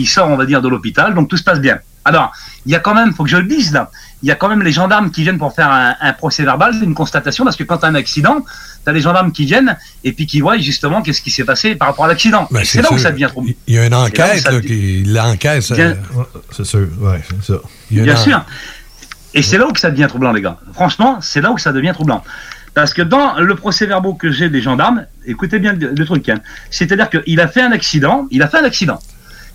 il- 0.00 0.06
sort, 0.08 0.30
on 0.30 0.36
va 0.36 0.46
dire, 0.46 0.62
de 0.62 0.68
l'hôpital, 0.70 1.12
donc 1.14 1.28
tout 1.28 1.36
se 1.36 1.42
passe 1.44 1.60
bien. 1.60 1.78
Alors, 2.06 2.32
il 2.64 2.72
y 2.72 2.74
a 2.74 2.78
quand 2.80 2.94
même, 2.94 3.12
faut 3.12 3.22
que 3.24 3.28
je 3.28 3.36
le 3.36 3.42
dise 3.44 3.70
là, 3.72 3.90
il 4.22 4.28
y 4.28 4.32
a 4.32 4.34
quand 4.34 4.48
même 4.48 4.62
les 4.62 4.72
gendarmes 4.72 5.10
qui 5.10 5.22
viennent 5.24 5.36
pour 5.36 5.54
faire 5.54 5.70
un, 5.70 5.94
un 6.00 6.12
procès 6.14 6.42
verbal, 6.42 6.74
une 6.82 6.94
constatation, 6.94 7.44
parce 7.44 7.56
que 7.56 7.64
quand 7.64 7.76
tu 7.76 7.84
as 7.84 7.88
un 7.90 7.94
accident, 7.94 8.40
tu 8.40 8.88
as 8.90 8.92
les 8.94 9.02
gendarmes 9.02 9.30
qui 9.30 9.44
viennent 9.44 9.76
et 10.04 10.12
puis 10.12 10.26
qui 10.26 10.40
voient 10.40 10.56
justement 10.56 11.02
qu'est-ce 11.02 11.20
qui 11.20 11.30
s'est 11.30 11.44
passé 11.44 11.74
par 11.74 11.88
rapport 11.88 12.06
à 12.06 12.08
l'accident. 12.08 12.48
Ben, 12.50 12.64
c'est 12.64 12.80
là 12.80 12.88
où 12.90 12.96
ça 12.98 13.10
devient 13.10 13.28
trop. 13.28 13.44
Il 13.66 13.74
y 13.74 13.78
a 13.78 13.84
une 13.84 13.92
enquête, 13.94 14.42
là, 14.50 14.60
qui 14.62 15.04
l'enquête. 15.04 15.62
Bien- 15.74 15.96
C'est 16.50 16.64
sûr, 16.64 16.88
ouais, 17.00 17.20
c'est 17.28 17.52
ça. 17.52 17.60
Il 17.90 17.98
y 17.98 18.00
a 18.00 18.04
une 18.04 18.10
Bien 18.10 18.18
en- 18.18 18.24
sûr. 18.24 18.44
Et 19.34 19.42
c'est 19.42 19.58
là 19.58 19.66
où 19.68 19.72
que 19.72 19.80
ça 19.80 19.90
devient 19.90 20.06
troublant, 20.08 20.32
les 20.32 20.40
gars. 20.40 20.56
Franchement, 20.72 21.18
c'est 21.20 21.42
là 21.42 21.50
où 21.52 21.58
ça 21.58 21.72
devient 21.72 21.92
troublant. 21.92 22.22
Parce 22.74 22.92
que 22.92 23.02
dans 23.02 23.34
le 23.38 23.54
procès 23.54 23.86
verbal 23.86 24.12
que 24.18 24.30
j'ai 24.32 24.48
des 24.48 24.60
gendarmes, 24.60 25.06
écoutez 25.26 25.58
bien 25.60 25.74
le, 25.74 25.92
le 25.96 26.04
truc, 26.04 26.28
hein. 26.28 26.40
c'est-à-dire 26.70 27.08
qu'il 27.08 27.40
a 27.40 27.46
fait 27.48 27.62
un 27.62 27.70
accident, 27.72 28.26
il 28.32 28.42
a 28.42 28.48
fait 28.48 28.58
un 28.58 28.64
accident, 28.64 28.98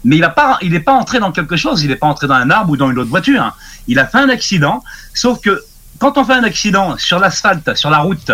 mais 0.06 0.16
il 0.16 0.22
n'est 0.22 0.30
pas, 0.30 0.58
il 0.62 0.74
est 0.74 0.80
pas 0.80 0.94
entré 0.94 1.20
dans 1.20 1.32
quelque 1.34 1.58
chose, 1.58 1.84
il 1.84 1.90
n'est 1.90 1.98
pas 1.98 2.08
entré 2.08 2.28
dans 2.28 2.36
un 2.36 2.50
arbre 2.50 2.72
ou 2.72 2.78
dans 2.78 2.90
une 2.90 2.98
autre 2.98 3.10
voiture. 3.10 3.42
hein. 3.42 3.54
Il 3.88 4.00
a 4.00 4.06
fait 4.06 4.20
un 4.20 4.30
accident, 4.30 4.84
sauf 5.14 5.42
que 5.42 5.62
quand 6.00 6.18
on 6.18 6.24
fait 6.24 6.34
un 6.34 6.44
accident 6.46 6.98
sur 6.98 7.20
l'asphalte, 7.20 7.76
sur 7.76 7.90
la 7.90 7.98
route, 7.98 8.32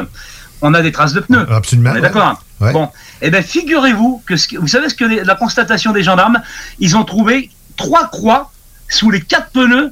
on 0.61 0.73
a 0.75 0.81
des 0.83 0.91
traces 0.91 1.13
de 1.13 1.19
pneus. 1.21 1.47
Absolument. 1.51 1.93
D'accord. 1.99 2.23
hein 2.27 2.37
Ouais. 2.61 2.71
Bon, 2.71 2.89
eh 3.21 3.29
bien, 3.31 3.41
figurez-vous 3.41 4.23
que, 4.25 4.37
ce 4.37 4.55
vous 4.57 4.67
savez 4.67 4.87
ce 4.87 4.95
que 4.95 5.03
les- 5.03 5.23
la 5.25 5.35
constatation 5.35 5.91
des 5.91 6.03
gendarmes, 6.03 6.41
ils 6.79 6.95
ont 6.95 7.03
trouvé 7.03 7.49
trois 7.75 8.07
croix 8.07 8.51
sous 8.87 9.09
les 9.11 9.19
quatre 9.19 9.49
pneus 9.49 9.91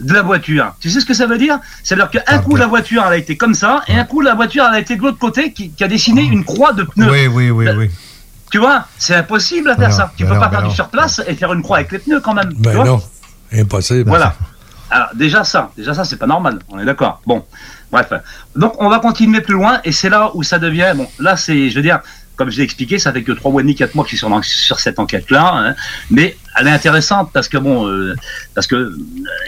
de 0.00 0.12
la 0.12 0.22
voiture. 0.22 0.74
Tu 0.80 0.90
sais 0.90 1.00
ce 1.00 1.06
que 1.06 1.14
ça 1.14 1.26
veut 1.26 1.38
dire? 1.38 1.58
C'est-à-dire 1.82 2.10
qu'un 2.10 2.38
coup 2.38 2.56
la 2.56 2.66
voiture 2.66 3.02
elle 3.06 3.12
a 3.12 3.16
été 3.16 3.36
comme 3.36 3.54
ça, 3.54 3.82
et 3.88 3.94
un 3.98 4.04
coup 4.04 4.20
la 4.20 4.34
voiture 4.34 4.64
elle 4.68 4.74
a 4.76 4.80
été 4.80 4.96
de 4.96 5.02
l'autre 5.02 5.18
côté 5.18 5.52
qui, 5.52 5.70
qui 5.70 5.84
a 5.84 5.88
dessiné 5.88 6.22
une 6.22 6.44
croix 6.44 6.72
de 6.72 6.82
pneus. 6.84 7.10
Oui, 7.10 7.26
oui, 7.26 7.50
oui, 7.50 7.66
oui. 7.76 7.90
Tu 8.50 8.58
vois, 8.58 8.86
c'est 8.98 9.16
impossible 9.16 9.70
à 9.70 9.76
faire 9.76 9.88
Ben 9.88 9.94
ça. 9.94 10.12
Tu 10.16 10.22
ben 10.24 10.28
peux 10.30 10.34
non, 10.36 10.40
pas 10.40 10.46
ben 10.46 10.52
faire 10.52 10.62
non. 10.62 10.68
du 10.68 10.74
surplace 10.74 11.22
et 11.26 11.34
faire 11.34 11.52
une 11.52 11.62
croix 11.62 11.78
avec 11.78 11.90
les 11.92 11.98
pneus 11.98 12.20
quand 12.20 12.34
même. 12.34 12.50
tu 12.54 12.60
Ben 12.60 12.72
vois? 12.74 12.84
non, 12.84 13.02
impossible. 13.52 14.08
voilà. 14.08 14.34
Alors 14.90 15.08
déjà 15.14 15.42
ça, 15.44 15.70
déjà 15.76 15.92
ça 15.94 16.04
c'est 16.04 16.16
pas 16.18 16.26
normal, 16.26 16.60
on 16.68 16.78
est 16.78 16.84
d'accord. 16.84 17.20
Bon, 17.26 17.44
bref. 17.90 18.12
Donc 18.54 18.74
on 18.78 18.88
va 18.88 18.98
continuer 19.00 19.40
plus 19.40 19.54
loin 19.54 19.80
et 19.82 19.90
c'est 19.92 20.10
là 20.10 20.30
où 20.34 20.42
ça 20.42 20.58
devient. 20.58 20.92
Bon, 20.94 21.08
là 21.18 21.36
c'est, 21.36 21.68
je 21.70 21.74
veux 21.74 21.82
dire, 21.82 22.00
comme 22.36 22.50
je 22.50 22.58
l'ai 22.58 22.64
expliqué, 22.64 22.98
ça 22.98 23.12
fait 23.12 23.22
que 23.22 23.32
trois 23.32 23.50
mois 23.50 23.60
et 23.60 23.64
demi, 23.64 23.74
quatre 23.74 23.94
mois 23.94 24.04
que 24.04 24.10
je 24.10 24.16
suis 24.16 24.64
sur, 24.64 24.80
cette 24.80 24.98
enquête-là, 24.98 25.52
hein. 25.54 25.74
mais 26.10 26.36
elle 26.58 26.68
est 26.68 26.72
intéressante 26.72 27.30
parce 27.32 27.48
que 27.48 27.58
bon, 27.58 27.86
euh, 27.86 28.14
parce 28.54 28.66
que 28.66 28.74
euh, 28.74 28.98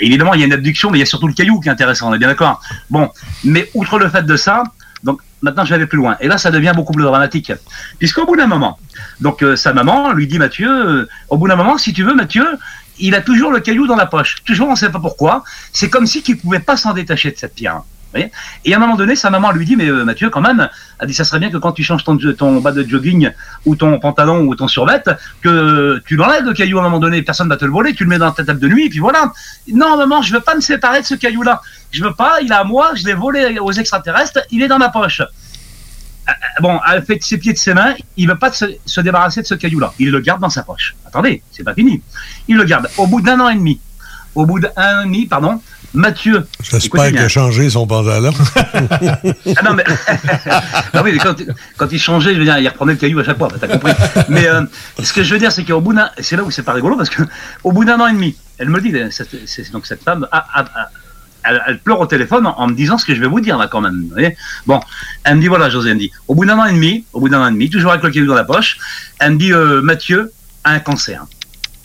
évidemment 0.01 0.35
il 0.35 0.41
y 0.41 0.43
a 0.43 0.47
une 0.47 0.53
abduction, 0.53 0.91
mais 0.91 0.99
il 0.99 1.01
y 1.01 1.03
a 1.03 1.07
surtout 1.07 1.29
le 1.29 1.35
caillou 1.35 1.61
qui 1.61 1.69
est 1.69 1.73
intéressant, 1.73 2.11
on 2.11 2.15
est 2.15 2.19
bien 2.19 2.29
d'accord. 2.29 2.61
Bon, 2.91 3.11
mais 3.45 3.71
outre 3.75 3.99
le 3.99 4.09
fait 4.09 4.25
de 4.25 4.37
ça, 4.37 4.63
donc 5.03 5.21
maintenant 5.43 5.65
je 5.65 5.71
vais 5.71 5.77
aller 5.77 5.87
plus 5.87 5.99
loin. 5.99 6.17
Et 6.21 6.29
là 6.29 6.39
ça 6.39 6.51
devient 6.51 6.73
beaucoup 6.75 6.93
plus 6.93 7.05
dramatique, 7.05 7.53
puisqu'au 7.99 8.25
bout 8.25 8.37
d'un 8.37 8.47
moment, 8.47 8.79
donc 9.21 9.43
euh, 9.43 9.57
sa 9.57 9.73
maman 9.73 10.13
lui 10.13 10.27
dit 10.27 10.39
Mathieu, 10.39 11.09
au 11.29 11.39
bout 11.39 11.49
d'un 11.49 11.57
moment, 11.57 11.79
si 11.79 11.93
tu 11.93 12.05
veux, 12.05 12.15
Mathieu, 12.15 12.47
il 12.99 13.15
a 13.15 13.21
toujours 13.21 13.51
le 13.51 13.61
caillou 13.61 13.87
dans 13.87 13.97
la 13.97 14.07
poche. 14.07 14.37
Toujours, 14.45 14.69
on 14.69 14.73
ne 14.73 14.77
sait 14.77 14.91
pas 14.91 15.01
pourquoi. 15.01 15.45
C'est 15.73 15.91
comme 15.91 16.07
si 16.07 16.23
qu'il 16.23 16.39
pouvait 16.39 16.61
pas 16.61 16.77
s'en 16.77 16.95
détacher 16.95 17.31
de 17.31 17.37
cette 17.37 17.55
pierre. 17.55 17.83
Et 18.65 18.75
à 18.75 18.77
un 18.77 18.81
moment 18.81 18.97
donné, 18.97 19.17
sa 19.17 19.31
maman 19.31 19.53
lui 19.53 19.65
dit, 19.67 19.77
mais 19.77 19.89
euh, 19.89 20.05
Mathieu, 20.05 20.31
quand 20.31 20.41
même, 20.41 20.69
elle 21.01 21.09
dit, 21.09 21.15
ça 21.15 21.25
serait 21.25 21.39
bien 21.39 21.51
que 21.51 21.57
quand 21.57 21.73
tu 21.73 21.83
changes 21.83 22.05
ton, 22.05 22.61
bas 22.61 22.73
de 22.73 22.83
jogging 22.89 23.31
ou 23.65 23.77
ton 23.77 23.99
pantalon 23.99 24.47
ou 24.47 24.55
ton 24.55 24.69
survêt, 24.69 25.03
que 25.43 26.01
tu 26.07 26.17
l'enlèves 26.17 26.45
le 26.45 26.53
caillou 26.53 26.79
à 26.79 26.81
un 26.81 26.85
moment 26.85 26.99
donné, 26.99 27.23
personne 27.23 27.49
va 27.49 27.57
te 27.57 27.65
le 27.65 27.71
voler, 27.71 27.95
tu 27.95 28.05
le 28.05 28.11
mets 28.11 28.19
dans 28.19 28.33
ta 28.33 28.45
table 28.45 28.61
de 28.61 28.69
nuit, 28.69 28.87
et 28.87 28.89
puis 28.89 28.99
voilà. 28.99 29.33
Non, 29.73 29.97
maman, 29.97 30.23
je 30.23 30.33
veux 30.33 30.41
pas 30.41 30.55
me 30.55 30.61
séparer 30.61 31.01
de 31.01 31.07
ce 31.07 31.15
caillou-là. 31.15 31.61
Je 31.91 32.03
veux 32.03 32.15
pas, 32.15 32.41
il 32.43 32.51
est 32.51 32.55
à 32.55 32.65
moi, 32.65 32.93
je 32.95 33.05
l'ai 33.05 33.15
volé 33.15 33.59
aux 33.59 33.73
extraterrestres, 33.73 34.41
il 34.51 34.63
est 34.63 34.69
dans 34.69 34.79
ma 34.79 34.89
poche. 34.89 35.21
Euh, 35.21 36.33
Bon, 36.61 36.81
elle 36.91 37.05
fait 37.05 37.17
de 37.17 37.23
ses 37.23 37.39
pieds 37.39 37.53
de 37.53 37.59
ses 37.59 37.75
mains, 37.75 37.95
il 38.17 38.29
veut 38.29 38.39
pas 38.39 38.51
se, 38.51 38.65
se 38.85 39.01
débarrasser 39.01 39.43
de 39.43 39.47
ce 39.47 39.55
caillou-là. 39.55 39.93
Il 39.99 40.11
le 40.11 40.21
garde 40.21 40.41
dans 40.41 40.51
sa 40.51 40.63
poche. 40.63 40.97
Attendez, 41.07 41.43
c'est 41.53 41.63
pas 41.63 41.75
fini. 41.75 42.03
Il 42.49 42.57
le 42.57 42.65
garde. 42.65 42.89
Au 42.97 43.07
bout 43.07 43.21
d'un 43.21 43.39
an 43.41 43.49
et 43.49 43.55
demi, 43.55 43.79
au 44.35 44.47
bout 44.47 44.61
d'un 44.61 44.71
an 44.77 45.01
et 45.03 45.05
demi, 45.05 45.27
pardon, 45.27 45.61
Mathieu. 45.97 46.47
J'espère 46.63 47.09
qu'il 47.09 47.19
a 47.19 47.29
changé 47.29 47.71
son 47.71 47.87
pantalon. 47.87 48.33
Ah 49.59 49.63
non, 49.65 49.75
mais. 49.75 49.85
ah 50.47 51.03
oui, 51.03 51.13
mais 51.13 51.19
quand, 51.19 51.35
quand 51.77 51.91
il 51.91 51.99
changeait, 51.99 52.35
je 52.35 52.39
veux 52.39 52.45
dire, 52.45 52.59
il 52.59 52.69
reprenait 52.69 52.93
le 52.93 52.99
caillou 52.99 53.19
à 53.21 53.25
chaque 53.25 53.39
fois, 53.39 53.49
t'as 53.61 53.67
compris. 53.69 53.93
Mais 54.29 54.47
euh, 54.47 54.63
ce 55.03 55.13
que 55.13 55.23
je 55.23 55.33
veux 55.33 55.39
dire, 55.41 55.51
c'est 55.53 55.65
qu'au 55.65 55.81
bout 55.81 55.95
d'un. 55.95 56.11
C'est 56.19 56.37
là 56.37 56.43
où 56.45 56.51
c'est 56.51 56.63
pas 56.63 56.73
rigolo, 56.75 56.97
parce 56.97 57.09
que 57.11 57.23
au 57.65 57.73
bout 57.73 57.85
d'un 57.85 57.99
an 58.01 58.07
et 58.09 58.13
demi, 58.13 58.37
elle 58.59 58.69
me 58.69 58.81
dit, 58.81 58.93
cette, 59.11 59.31
c'est- 59.47 59.73
donc 59.73 59.87
cette 59.87 60.03
femme, 60.03 60.27
elle, 61.45 61.63
elle 61.67 61.79
pleure 61.79 62.01
au 62.01 62.07
téléphone 62.07 62.47
en, 62.47 62.59
en 62.59 62.67
me 62.67 62.75
disant 62.75 62.99
ce 62.99 63.05
que 63.07 63.15
je 63.15 63.21
vais 63.21 63.27
vous 63.29 63.41
dire 63.41 63.57
là 63.57 63.69
quand 63.69 63.81
même. 63.81 64.03
vous 64.03 64.11
voyez 64.11 64.37
bon, 64.67 64.81
elle 65.25 65.37
me 65.37 65.41
dit 65.41 65.49
voilà, 65.49 65.71
José, 65.71 65.91
elle 65.91 65.95
me 65.97 66.01
dit, 66.01 66.11
au 66.29 66.35
bout 66.35 66.45
d'un 66.45 66.59
an 66.59 66.65
et 66.67 66.73
demi, 66.73 67.05
au 67.13 67.21
bout 67.21 67.29
d'un 67.29 67.41
an 67.41 67.49
et 67.49 67.53
demi, 67.53 67.71
toujours 67.71 67.93
avec 67.93 68.03
le 68.05 68.11
caillou 68.11 68.27
dans 68.27 68.35
la 68.35 68.45
poche, 68.45 68.79
elle 69.21 69.33
me 69.33 69.39
dit 69.39 69.53
euh, 69.53 69.81
Mathieu 69.81 70.33
a 70.65 70.71
un 70.73 70.81
cancer. 70.81 71.25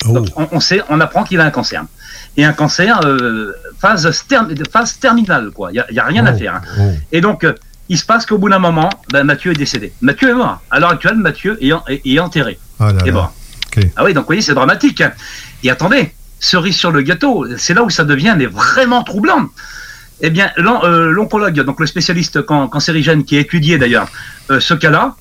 Donc 0.06 0.28
on, 0.36 0.48
on 0.52 0.60
sait, 0.60 0.82
on 0.90 1.00
apprend 1.00 1.24
qu'il 1.24 1.40
a 1.40 1.46
un 1.46 1.52
cancer. 1.52 1.84
Et 2.38 2.46
un 2.46 2.54
cancer 2.54 3.02
euh, 3.06 3.52
phase, 3.80 4.06
terminale, 5.00 5.52
quoi. 5.52 5.70
Il 5.72 5.76
y 5.76 6.00
a, 6.00 6.04
a 6.04 6.08
rien 6.08 6.26
à 6.26 6.34
faire. 6.34 6.56
hein. 6.56 6.62
Et 7.12 7.20
donc, 7.22 7.44
euh, 7.44 7.54
il 7.90 7.98
se 7.98 8.06
passe 8.06 8.26
qu'au 8.26 8.38
bout 8.38 8.50
d'un 8.50 8.60
moment, 8.60 8.90
ben, 9.12 9.24
Mathieu 9.26 9.52
est 9.52 9.56
décédé. 9.56 9.92
Mathieu 10.02 10.30
est 10.30 10.34
mort. 10.34 10.62
À 10.72 10.80
l'heure 10.80 10.92
actuelle, 10.92 11.16
Mathieu 11.18 11.58
est, 11.62 11.74
en- 11.74 11.84
est- 11.88 12.02
est 12.06 12.20
enterré. 12.20 12.58
Ah 12.80 12.94
là. 12.94 13.00
OK. 13.78 13.84
Ah 13.98 14.04
oui, 14.06 14.14
donc 14.14 14.24
vous 14.24 14.28
voyez, 14.28 14.42
c'est 14.42 14.54
dramatique. 14.54 15.02
hein. 15.02 15.12
Et 15.64 15.70
attendez, 15.70 16.14
cerise 16.40 16.76
sur 16.78 16.92
le 16.92 17.02
gâteau, 17.02 17.46
c'est 17.58 17.74
là 17.74 17.84
où 17.84 17.90
ça 17.90 18.04
devient 18.06 18.34
mais 18.38 18.46
vraiment 18.48 19.04
troublant. 19.04 19.48
Eh 20.22 20.30
bien, 20.30 20.52
euh, 20.58 21.12
l'oncologue, 21.12 21.60
donc 21.62 21.80
le 21.80 21.86
spécialiste 21.88 22.44
can- 22.44 22.68
cancérigène 22.68 23.24
qui 23.26 23.38
a 23.38 23.40
étudié 23.42 23.78
d'ailleurs 23.78 24.08
ce 24.60 24.74
cas-là, 24.74 25.16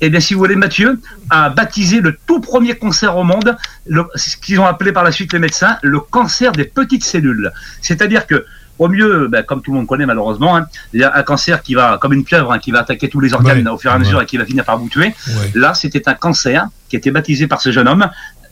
eh 0.00 0.10
bien, 0.10 0.20
si 0.20 0.34
vous 0.34 0.40
voulez, 0.40 0.56
Mathieu 0.56 1.00
a 1.30 1.48
baptisé 1.50 2.00
le 2.00 2.16
tout 2.26 2.40
premier 2.40 2.76
cancer 2.76 3.16
au 3.16 3.24
monde, 3.24 3.56
le- 3.86 4.06
ce 4.16 4.36
qu'ils 4.36 4.60
ont 4.60 4.66
appelé 4.66 4.92
par 4.92 5.04
la 5.04 5.12
suite 5.12 5.32
les 5.32 5.38
médecins, 5.38 5.78
le 5.82 6.00
cancer 6.00 6.52
des 6.52 6.64
petites 6.64 7.04
cellules. 7.04 7.50
C'est-à-dire 7.80 8.26
que, 8.26 8.44
au 8.78 8.88
mieux, 8.88 9.28
ben, 9.28 9.42
comme 9.44 9.62
tout 9.62 9.70
le 9.70 9.78
monde 9.78 9.86
connaît 9.86 10.04
malheureusement, 10.06 10.56
hein, 10.56 10.66
il 10.92 11.00
y 11.00 11.04
a 11.04 11.16
un 11.16 11.22
cancer 11.22 11.62
qui 11.62 11.74
va, 11.74 11.96
comme 12.00 12.12
une 12.12 12.24
pieuvre, 12.24 12.52
hein, 12.52 12.58
qui 12.58 12.70
va 12.72 12.80
attaquer 12.80 13.08
tous 13.08 13.20
les 13.20 13.32
organes 13.32 13.64
Ouais, 13.66 13.70
au 13.70 13.78
fur 13.78 13.90
et 13.92 13.94
à 13.94 13.98
mesure 13.98 14.18
ouais. 14.18 14.24
et 14.24 14.26
qui 14.26 14.36
va 14.36 14.44
finir 14.44 14.64
par 14.64 14.78
vous 14.78 14.88
tuer. 14.88 15.14
Ouais. 15.28 15.50
Là, 15.54 15.74
c'était 15.74 16.08
un 16.08 16.14
cancer 16.14 16.66
qui 16.88 16.96
était 16.96 17.12
baptisé 17.12 17.46
par 17.46 17.60
ce 17.62 17.70
jeune 17.70 17.86
homme, 17.88 18.08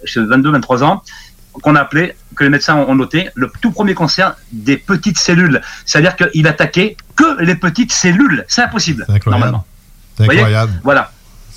22-23 0.06 0.82
ans, 0.84 1.02
qu'on 1.62 1.74
a 1.76 1.80
appelé, 1.80 2.14
que 2.34 2.44
les 2.44 2.50
médecins 2.50 2.76
ont 2.76 2.94
noté, 2.94 3.28
le 3.34 3.50
tout 3.60 3.72
premier 3.72 3.94
cancer 3.94 4.36
des 4.52 4.76
petites 4.78 5.18
cellules. 5.18 5.60
C'est-à-dire 5.84 6.16
qu'il 6.16 6.46
attaquait 6.46 6.96
que 7.16 7.42
les 7.42 7.56
petites 7.56 7.92
cellules. 7.92 8.44
C'est 8.48 8.62
impossible, 8.62 9.04
C'est 9.06 9.14
incroyable. 9.16 9.40
normalement. 9.44 9.66
C'est 10.16 10.22
Vous 10.22 10.24
voyez 10.26 10.40
incroyable. 10.40 10.72
Voilà. 10.82 11.12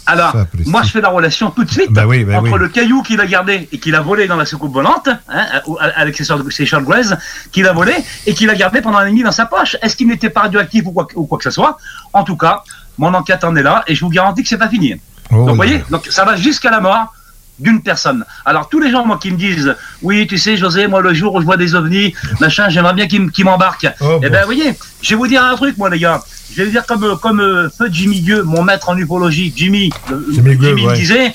Alors, 0.07 0.35
moi, 0.65 0.81
je 0.83 0.89
fais 0.91 1.01
la 1.01 1.09
relation 1.09 1.49
tout 1.51 1.63
de 1.63 1.71
suite 1.71 1.89
oui, 2.05 2.23
ben 2.25 2.37
entre 2.37 2.51
oui. 2.51 2.59
le 2.59 2.69
caillou 2.69 3.01
qu'il 3.01 3.19
a 3.19 3.25
gardé 3.25 3.67
et 3.71 3.79
qu'il 3.79 3.95
a 3.95 4.01
volé 4.01 4.27
dans 4.27 4.35
la 4.35 4.45
soucoupe 4.45 4.71
volante, 4.73 5.09
hein, 5.29 5.45
ou- 5.67 5.77
avec 5.79 6.15
ses 6.15 6.23
short, 6.23 6.47
ses 6.51 6.65
short 6.65 6.83
grays, 6.83 7.15
qu'il 7.51 7.67
a 7.67 7.73
volé 7.73 7.93
et 8.27 8.33
qu'il 8.33 8.49
a 8.49 8.55
gardé 8.55 8.81
pendant 8.81 8.99
un 8.99 9.03
an 9.03 9.07
et 9.07 9.09
demi 9.11 9.23
dans 9.23 9.31
sa 9.31 9.45
poche. 9.47 9.75
Est-ce 9.81 9.95
qu'il 9.95 10.07
n'était 10.07 10.29
pas 10.29 10.41
radioactif 10.41 10.85
ou 10.85 10.91
quoi, 10.91 11.07
ou 11.15 11.25
quoi 11.25 11.37
que 11.39 11.43
ce 11.43 11.49
soit? 11.51 11.77
En 12.13 12.23
tout 12.23 12.37
cas, 12.37 12.63
mon 12.97 13.13
enquête 13.13 13.43
en 13.43 13.55
est 13.55 13.63
là 13.63 13.83
et 13.87 13.95
je 13.95 14.01
vous 14.05 14.09
garantis 14.11 14.43
que 14.43 14.49
c'est 14.49 14.57
pas 14.59 14.69
fini. 14.69 14.95
Oh 15.31 15.37
Donc, 15.37 15.49
vous 15.49 15.55
voyez, 15.55 15.83
donc 15.89 16.05
ça 16.07 16.23
va 16.23 16.35
jusqu'à 16.35 16.69
la 16.69 16.79
mort 16.81 17.13
d'une 17.59 17.81
personne. 17.81 18.25
Alors 18.45 18.67
tous 18.69 18.79
les 18.79 18.91
gens 18.91 19.05
moi 19.05 19.17
qui 19.17 19.31
me 19.31 19.37
disent 19.37 19.75
oui 20.01 20.27
tu 20.27 20.37
sais 20.37 20.57
José 20.57 20.87
moi 20.87 21.01
le 21.01 21.13
jour 21.13 21.33
où 21.35 21.39
je 21.41 21.45
vois 21.45 21.57
des 21.57 21.73
ovnis 21.75 22.13
machin 22.39 22.67
j'aimerais 22.69 22.93
bien 22.93 23.07
qu'ils 23.07 23.45
m'embarquent. 23.45 23.87
Oh, 24.01 24.19
eh 24.23 24.29
ben 24.29 24.39
vous 24.41 24.45
voyez 24.45 24.73
je 25.01 25.09
vais 25.11 25.15
vous 25.15 25.27
dire 25.27 25.43
un 25.43 25.55
truc 25.55 25.77
moi 25.77 25.89
les 25.89 25.99
gars 25.99 26.21
je 26.51 26.57
vais 26.57 26.65
vous 26.65 26.71
dire 26.71 26.85
comme 26.85 27.17
comme 27.19 27.39
euh, 27.39 27.69
feu 27.69 27.87
Jimmy 27.91 28.21
Gueux 28.21 28.43
mon 28.43 28.61
maître 28.63 28.89
en 28.89 28.97
ufologie 28.97 29.53
Jimmy 29.55 29.89
le- 30.09 30.25
Jimmy 30.33 30.55
Gueux, 30.57 30.73
ouais. 30.73 30.93
disait 30.95 31.33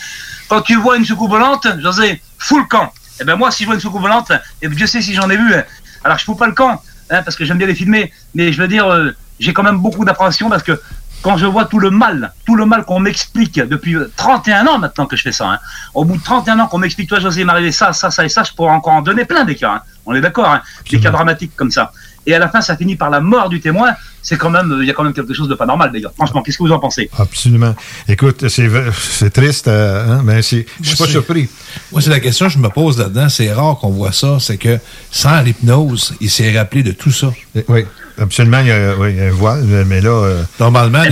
quand 0.48 0.60
tu 0.62 0.74
vois 0.76 0.96
une 0.98 1.04
soucoupe 1.04 1.30
volante 1.30 1.66
José 1.80 2.20
fous 2.38 2.58
le 2.58 2.64
camp. 2.64 2.92
Eh 3.20 3.24
ben 3.24 3.36
moi 3.36 3.50
si 3.50 3.62
je 3.62 3.66
vois 3.68 3.74
une 3.74 3.80
soucoupe 3.80 4.02
volante 4.02 4.32
et 4.60 4.68
Dieu 4.68 4.86
sait 4.86 5.00
si 5.00 5.14
j'en 5.14 5.28
ai 5.30 5.36
vu 5.36 5.54
hein. 5.54 5.64
alors 6.04 6.18
je 6.18 6.24
fous 6.24 6.34
pas 6.34 6.46
le 6.46 6.52
camp 6.54 6.82
hein, 7.10 7.22
parce 7.22 7.36
que 7.36 7.44
j'aime 7.44 7.58
bien 7.58 7.66
les 7.66 7.74
filmer 7.74 8.12
mais 8.34 8.52
je 8.52 8.60
veux 8.60 8.68
dire 8.68 8.86
euh, 8.86 9.10
j'ai 9.38 9.54
quand 9.54 9.62
même 9.62 9.78
beaucoup 9.78 10.04
d'appréhension 10.04 10.50
parce 10.50 10.62
que 10.62 10.78
quand 11.22 11.36
je 11.36 11.46
vois 11.46 11.66
tout 11.66 11.78
le 11.78 11.90
mal, 11.90 12.32
tout 12.46 12.56
le 12.56 12.66
mal 12.66 12.84
qu'on 12.84 13.00
m'explique 13.00 13.58
depuis 13.60 13.94
euh, 13.94 14.10
31 14.16 14.66
ans 14.66 14.78
maintenant 14.78 15.06
que 15.06 15.16
je 15.16 15.22
fais 15.22 15.32
ça, 15.32 15.50
hein. 15.52 15.58
au 15.94 16.04
bout 16.04 16.16
de 16.16 16.22
31 16.22 16.60
ans 16.60 16.66
qu'on 16.66 16.78
m'explique, 16.78 17.08
toi 17.08 17.20
José, 17.20 17.42
il 17.42 17.50
arrivé 17.50 17.72
ça, 17.72 17.92
ça, 17.92 18.10
ça 18.10 18.24
et 18.24 18.28
ça, 18.28 18.42
je 18.42 18.52
pourrais 18.52 18.72
encore 18.72 18.94
en 18.94 19.02
donner 19.02 19.24
plein 19.24 19.44
des 19.44 19.54
cas, 19.54 19.74
hein. 19.74 19.82
on 20.06 20.14
est 20.14 20.20
d'accord, 20.20 20.48
hein. 20.48 20.62
des 20.90 21.00
cas 21.00 21.10
dramatiques 21.10 21.52
comme 21.56 21.70
ça. 21.70 21.92
Et 22.26 22.34
à 22.34 22.38
la 22.38 22.48
fin, 22.48 22.60
ça 22.60 22.76
finit 22.76 22.96
par 22.96 23.08
la 23.08 23.20
mort 23.20 23.48
du 23.48 23.60
témoin, 23.60 23.94
c'est 24.22 24.36
quand 24.36 24.50
même, 24.50 24.70
euh, 24.72 24.82
il 24.82 24.86
y 24.86 24.90
a 24.90 24.94
quand 24.94 25.04
même 25.04 25.14
quelque 25.14 25.32
chose 25.32 25.48
de 25.48 25.54
pas 25.54 25.64
normal, 25.64 25.90
les 25.92 26.02
gars. 26.02 26.12
Franchement, 26.14 26.42
qu'est-ce 26.42 26.58
que 26.58 26.64
vous 26.64 26.72
en 26.72 26.78
pensez? 26.78 27.08
Absolument. 27.18 27.74
Écoute, 28.06 28.46
c'est 28.48 29.30
triste, 29.30 29.68
euh, 29.68 30.18
hein, 30.18 30.22
mais 30.22 30.42
c'est- 30.42 30.66
je 30.82 30.88
suis 30.88 30.98
pas 30.98 31.06
surpris. 31.06 31.48
Moi, 31.90 32.02
c'est 32.02 32.10
la 32.10 32.20
question 32.20 32.46
que 32.46 32.52
je 32.52 32.58
me 32.58 32.68
pose 32.68 32.98
là-dedans. 32.98 33.30
C'est 33.30 33.50
rare 33.52 33.78
qu'on 33.78 33.88
voit 33.88 34.12
ça. 34.12 34.36
C'est 34.38 34.58
que 34.58 34.78
sans 35.10 35.40
l'hypnose, 35.40 36.14
il 36.20 36.30
s'est 36.30 36.56
rappelé 36.56 36.82
de 36.82 36.92
tout 36.92 37.10
ça. 37.10 37.32
Oui, 37.68 37.86
absolument. 38.20 38.60
Il 38.60 38.66
y 38.68 38.72
a, 38.72 38.94
oui, 38.96 39.10
il 39.12 39.16
y 39.18 39.20
a 39.22 39.28
un 39.28 39.30
voile, 39.30 39.62
mais 39.86 40.00
là. 40.00 40.10
euh, 40.10 40.42
Normalement, 40.58 41.02
il, 41.02 41.10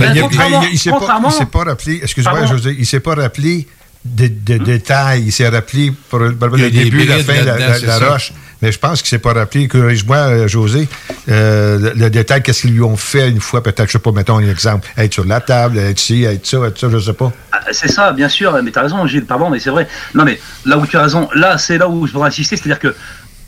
il 0.73 0.79
s'est 0.79 0.91
pas, 0.91 1.63
rappelé. 1.63 1.99
Excuse-moi? 2.03 2.45
José, 2.45 2.75
il 2.77 2.85
s'est 2.85 2.99
pas 2.99 3.15
rappelé 3.15 3.67
de, 4.05 4.27
de 4.27 4.57
détails. 4.63 5.23
Il 5.25 5.31
s'est 5.31 5.49
rappelé 5.49 5.91
pour 6.09 6.19
le, 6.19 6.33
pour 6.35 6.49
des 6.55 6.69
début, 6.71 7.05
la 7.05 7.19
fin, 7.19 7.33
la, 7.43 8.09
roche. 8.09 8.31
Mais 8.61 8.73
je 8.73 8.79
pense 8.79 9.01
qu'il 9.01 9.07
s'est 9.07 9.19
pas 9.19 9.31
rappelé. 9.31 9.69
Corrige-moi, 9.69 10.17
euh, 10.17 10.47
José, 10.49 10.89
euh, 11.29 11.77
le, 11.79 11.93
le 11.95 12.09
détail, 12.09 12.43
qu'est-ce 12.43 12.61
qu'ils 12.61 12.73
lui 12.73 12.81
ont 12.81 12.97
fait 12.97 13.29
une 13.29 13.39
fois, 13.39 13.63
peut-être, 13.63 13.87
je 13.87 13.93
sais 13.93 13.99
pas, 13.99 14.11
mettons 14.11 14.37
un 14.37 14.49
exemple, 14.49 14.85
être 14.97 15.13
sur 15.13 15.23
la 15.23 15.39
table, 15.39 15.77
être 15.77 15.97
ci, 15.97 16.25
être 16.25 16.45
ça, 16.45 16.57
être 16.67 16.77
ça, 16.77 16.87
je 16.91 16.99
sais 16.99 17.13
pas. 17.13 17.31
Ah, 17.53 17.61
C'est 17.71 17.87
ça, 17.87 18.11
bien 18.11 18.27
sûr, 18.27 18.51
mais 18.61 18.69
tu 18.71 18.77
as 18.77 18.81
raison, 18.81 19.07
Gilles, 19.07 19.23
pardon, 19.25 19.49
mais 19.49 19.59
c'est 19.59 19.69
vrai. 19.69 19.87
Non, 20.13 20.25
mais 20.25 20.37
là 20.65 20.77
où 20.77 20.85
tu 20.85 20.97
as 20.97 21.03
raison, 21.03 21.29
là, 21.35 21.57
c'est 21.57 21.77
là 21.77 21.87
où 21.87 22.05
je 22.05 22.11
voudrais 22.11 22.27
insister, 22.27 22.57
c'est-à-dire 22.57 22.79
que 22.79 22.93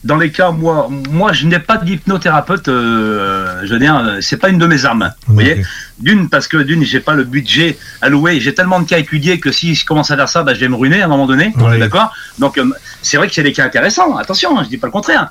dans 0.03 0.17
les 0.17 0.31
cas, 0.31 0.51
moi, 0.51 0.89
moi 1.11 1.31
je 1.31 1.45
n'ai 1.45 1.59
pas 1.59 1.77
d'hypnothérapeute, 1.77 2.67
euh, 2.67 3.61
je 3.63 3.73
veux 3.73 3.79
dire, 3.79 3.95
euh, 3.97 4.17
c'est 4.21 4.37
pas 4.37 4.49
une 4.49 4.57
de 4.57 4.65
mes 4.65 4.85
armes. 4.85 5.13
Vous 5.27 5.35
voyez 5.35 5.63
D'une, 5.99 6.29
parce 6.29 6.47
que 6.47 6.57
d'une, 6.57 6.83
j'ai 6.83 6.99
pas 6.99 7.13
le 7.13 7.23
budget 7.23 7.77
alloué, 8.01 8.39
j'ai 8.39 8.55
tellement 8.55 8.79
de 8.79 8.87
cas 8.87 8.97
étudiés 8.97 9.39
que 9.39 9.51
si 9.51 9.75
je 9.75 9.85
commence 9.85 10.09
à 10.09 10.15
faire 10.15 10.29
ça, 10.29 10.41
bah, 10.41 10.55
je 10.55 10.59
vais 10.59 10.69
me 10.69 10.75
ruiner 10.75 11.01
à 11.01 11.05
un 11.05 11.07
moment 11.07 11.27
donné, 11.27 11.53
d'accord 11.79 12.11
Donc, 12.39 12.57
euh, 12.57 12.65
c'est 13.03 13.17
vrai 13.17 13.27
que 13.27 13.33
c'est 13.33 13.43
des 13.43 13.53
cas 13.53 13.65
intéressants, 13.65 14.17
attention, 14.17 14.57
hein, 14.57 14.63
je 14.63 14.69
dis 14.69 14.77
pas 14.77 14.87
le 14.87 14.91
contraire. 14.91 15.29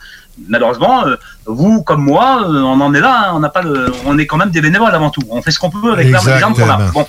Malheureusement, 0.48 1.04
euh, 1.06 1.16
vous 1.46 1.82
comme 1.82 2.04
moi, 2.04 2.46
on 2.48 2.80
en 2.80 2.94
est 2.94 3.00
là, 3.00 3.26
hein, 3.26 3.32
on 3.34 3.40
n'a 3.40 3.48
pas 3.48 3.62
le, 3.62 3.92
on 4.06 4.16
est 4.18 4.26
quand 4.26 4.36
même 4.36 4.50
des 4.50 4.60
bénévoles 4.60 4.94
avant 4.94 5.10
tout. 5.10 5.22
On 5.28 5.42
fait 5.42 5.50
ce 5.50 5.58
qu'on 5.58 5.70
peut 5.70 5.92
avec 5.92 6.10
l'arme 6.10 6.26
les 6.28 6.42
armes 6.42 6.54
qu'on 6.54 6.70
a. 6.70 6.76
Bon. 6.92 7.06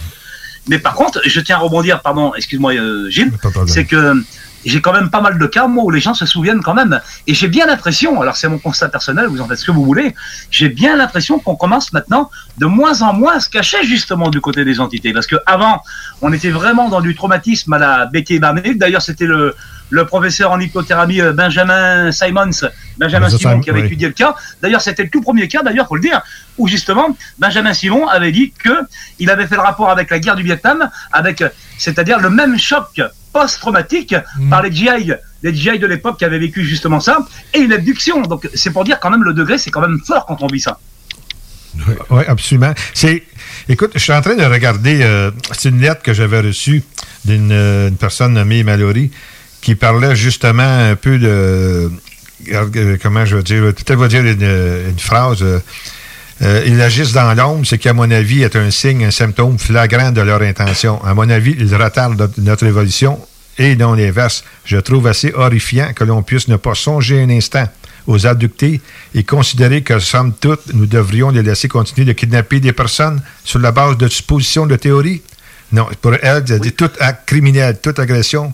Mais 0.68 0.80
par 0.80 0.94
contre, 0.96 1.22
je 1.26 1.40
tiens 1.40 1.58
à 1.58 1.60
rebondir, 1.60 2.02
pardon, 2.02 2.34
excuse-moi 2.36 2.74
euh, 2.74 3.10
Gilles, 3.10 3.32
c'est 3.68 3.86
que 3.86 4.24
j'ai 4.66 4.82
quand 4.82 4.94
même 4.94 5.10
pas 5.10 5.22
mal 5.22 5.40
de 5.40 5.46
cas, 5.48 5.68
moi, 5.68 5.84
où 5.84 5.90
les 5.90 6.00
gens 6.00 6.14
se 6.14 6.26
souviennent 6.26 6.62
quand 6.62 6.74
même. 6.74 7.00
Et 7.28 7.34
j'ai 7.34 7.48
bien 7.48 7.66
l'impression, 7.66 8.22
alors 8.22 8.36
c'est 8.36 8.48
mon 8.48 8.60
constat 8.60 8.90
personnel, 8.90 9.28
vous 9.28 9.42
en 9.42 9.48
faites 9.48 9.58
ce 9.58 9.66
que 9.66 9.72
vous 9.72 9.84
voulez, 9.84 10.14
j'ai 10.52 10.70
bien 10.70 10.96
l'impression 10.96 11.40
qu'on 11.40 11.56
commence 11.56 11.94
maintenant 11.94 12.30
de 12.58 12.66
moins 12.66 13.02
en 13.02 13.14
moins 13.14 13.38
à 13.38 13.40
se 13.40 13.50
cacher 13.50 13.84
justement 13.84 14.30
du 14.30 14.40
côté 14.40 14.64
des 14.64 14.80
entités. 14.80 15.14
Parce 15.14 15.28
que 15.28 15.38
avant, 15.46 15.82
on 16.22 16.32
était 16.32 16.52
vraiment 16.52 16.90
dans 16.90 17.02
du 17.02 17.16
traumatisme 17.16 17.74
à 17.74 17.80
la 17.80 18.06
Betty 18.06 18.40
Barnett. 18.40 18.78
D'ailleurs, 18.78 19.02
c'était 19.02 19.26
le, 19.26 19.56
le 19.92 20.06
professeur 20.06 20.52
en 20.52 20.60
hypnothérapie 20.60 21.22
euh, 21.22 21.34
Benjamin 21.34 22.12
Simons, 22.12 22.50
Benjamin 22.98 23.28
Benjamin 23.28 23.30
Simon, 23.30 23.60
qui 23.60 23.70
avait 23.70 23.82
oui. 23.82 23.86
étudié 23.86 24.08
le 24.08 24.14
cas. 24.14 24.36
D'ailleurs, 24.62 24.82
c'était 24.82 25.04
le 25.04 25.10
tout 25.10 25.22
premier 25.22 25.48
cas, 25.48 25.62
d'ailleurs, 25.62 25.88
faut 25.88 25.96
le 25.96 26.02
dire, 26.02 26.22
où 26.58 26.68
justement, 26.68 27.16
Benjamin 27.38 27.74
Simon 27.74 28.08
avait 28.08 28.32
dit 28.32 28.52
que 28.52 28.70
il 29.20 29.30
avait 29.30 29.46
fait 29.46 29.56
le 29.56 29.62
rapport 29.62 29.90
avec 29.90 30.10
la 30.10 30.20
guerre 30.20 30.36
du 30.36 30.44
Vietnam, 30.44 30.90
avec, 31.12 31.44
c'est-à-dire 31.78 32.20
le 32.20 32.30
même 32.30 32.58
choc 32.58 33.02
post-traumatique 33.34 34.16
par 34.50 34.62
les 34.62 34.72
GI, 34.72 35.14
les 35.44 35.54
GI 35.54 35.80
de 35.80 35.88
l'époque 35.88 36.18
qui 36.18 36.26
avaient 36.26 36.40
vécu 36.40 36.64
justement 36.64 37.00
ça, 37.00 37.20
et 37.54 37.60
une 37.60 37.74
abduction. 37.74 38.22
Donc, 38.22 38.50
c'est 38.54 38.72
pour 38.72 38.84
dire 38.84 39.00
quand 39.00 39.10
même 39.10 39.24
le 39.24 39.34
degré, 39.34 39.58
c'est 39.58 39.72
quand 39.72 39.82
même 39.82 40.00
fort 40.06 40.26
quand 40.26 40.42
on 40.42 40.48
vit 40.48 40.60
ça. 40.60 40.80
Oui, 42.10 42.24
absolument. 42.28 42.74
C'est, 42.94 43.24
écoute, 43.70 43.92
je 43.94 44.00
suis 44.00 44.14
en 44.14 44.22
train 44.22 44.36
de 44.36 44.44
regarder, 44.44 45.02
euh, 45.04 45.32
c'est 45.54 45.70
une 45.70 45.80
lettre 45.80 46.02
que 46.02 46.14
j'avais 46.14 46.42
reçue 46.42 46.84
d'une 47.26 47.52
euh, 47.52 47.90
personne 47.92 48.34
nommée 48.34 48.64
Mallory 48.64 49.12
qui 49.62 49.76
parlait 49.76 50.16
justement 50.16 50.90
un 50.92 50.96
peu 50.96 51.18
de, 51.20 51.92
euh, 52.52 52.98
comment 53.02 53.26
je 53.26 53.36
veux 53.38 53.44
dire, 53.44 53.62
peut-être 53.74 53.96
va 54.00 54.08
dire 54.08 54.26
une, 54.26 54.42
une 54.90 55.00
phrase. 55.00 55.42
euh, 55.44 55.60
euh, 56.42 56.64
ils 56.66 56.82
agissent 56.82 57.14
dans 57.14 57.32
l'ombre, 57.36 57.66
ce 57.68 57.76
qui, 57.76 57.88
à 57.88 57.94
mon 57.94 58.10
avis, 58.10 58.42
est 58.42 58.56
un 58.56 58.72
signe, 58.72 59.06
un 59.06 59.12
symptôme 59.12 59.60
flagrant 59.60 60.12
de 60.12 60.22
leur 60.22 60.42
intention. 60.42 61.04
À 61.04 61.14
mon 61.14 61.30
avis, 61.30 61.56
ils 61.60 61.76
retardent 61.76 62.32
notre- 62.40 62.66
évolution 62.66 63.20
et 63.60 63.76
non 63.76 63.94
l'inverse. 63.94 64.44
Je 64.66 64.78
trouve 64.78 65.06
assez 65.06 65.32
horrifiant 65.36 65.94
que 65.94 66.04
l'on 66.04 66.24
puisse 66.24 66.48
ne 66.48 66.56
pas 66.56 66.74
songer 66.74 67.22
un 67.22 67.30
instant 67.30 67.68
aux 68.08 68.26
abductés 68.26 68.82
et 69.14 69.24
considérer 69.24 69.84
que, 69.84 70.00
somme 70.00 70.34
toute, 70.34 70.74
nous 70.74 70.88
devrions 70.88 71.30
les 71.30 71.44
laisser 71.44 71.68
continuer 71.68 72.06
de 72.08 72.14
kidnapper 72.14 72.60
des 72.60 72.74
personnes 72.74 73.22
sur 73.44 73.60
la 73.60 73.72
base 73.72 73.98
de 73.98 74.08
suppositions 74.08 74.66
de 74.66 74.76
théorie. 74.78 75.22
Non, 75.72 75.88
pour 76.02 76.16
elle, 76.16 76.44
elle 76.50 76.60
dit, 76.60 76.72
tout 76.72 76.90
acte 77.00 77.28
criminel, 77.28 77.78
toute 77.80 78.00
agression 78.00 78.52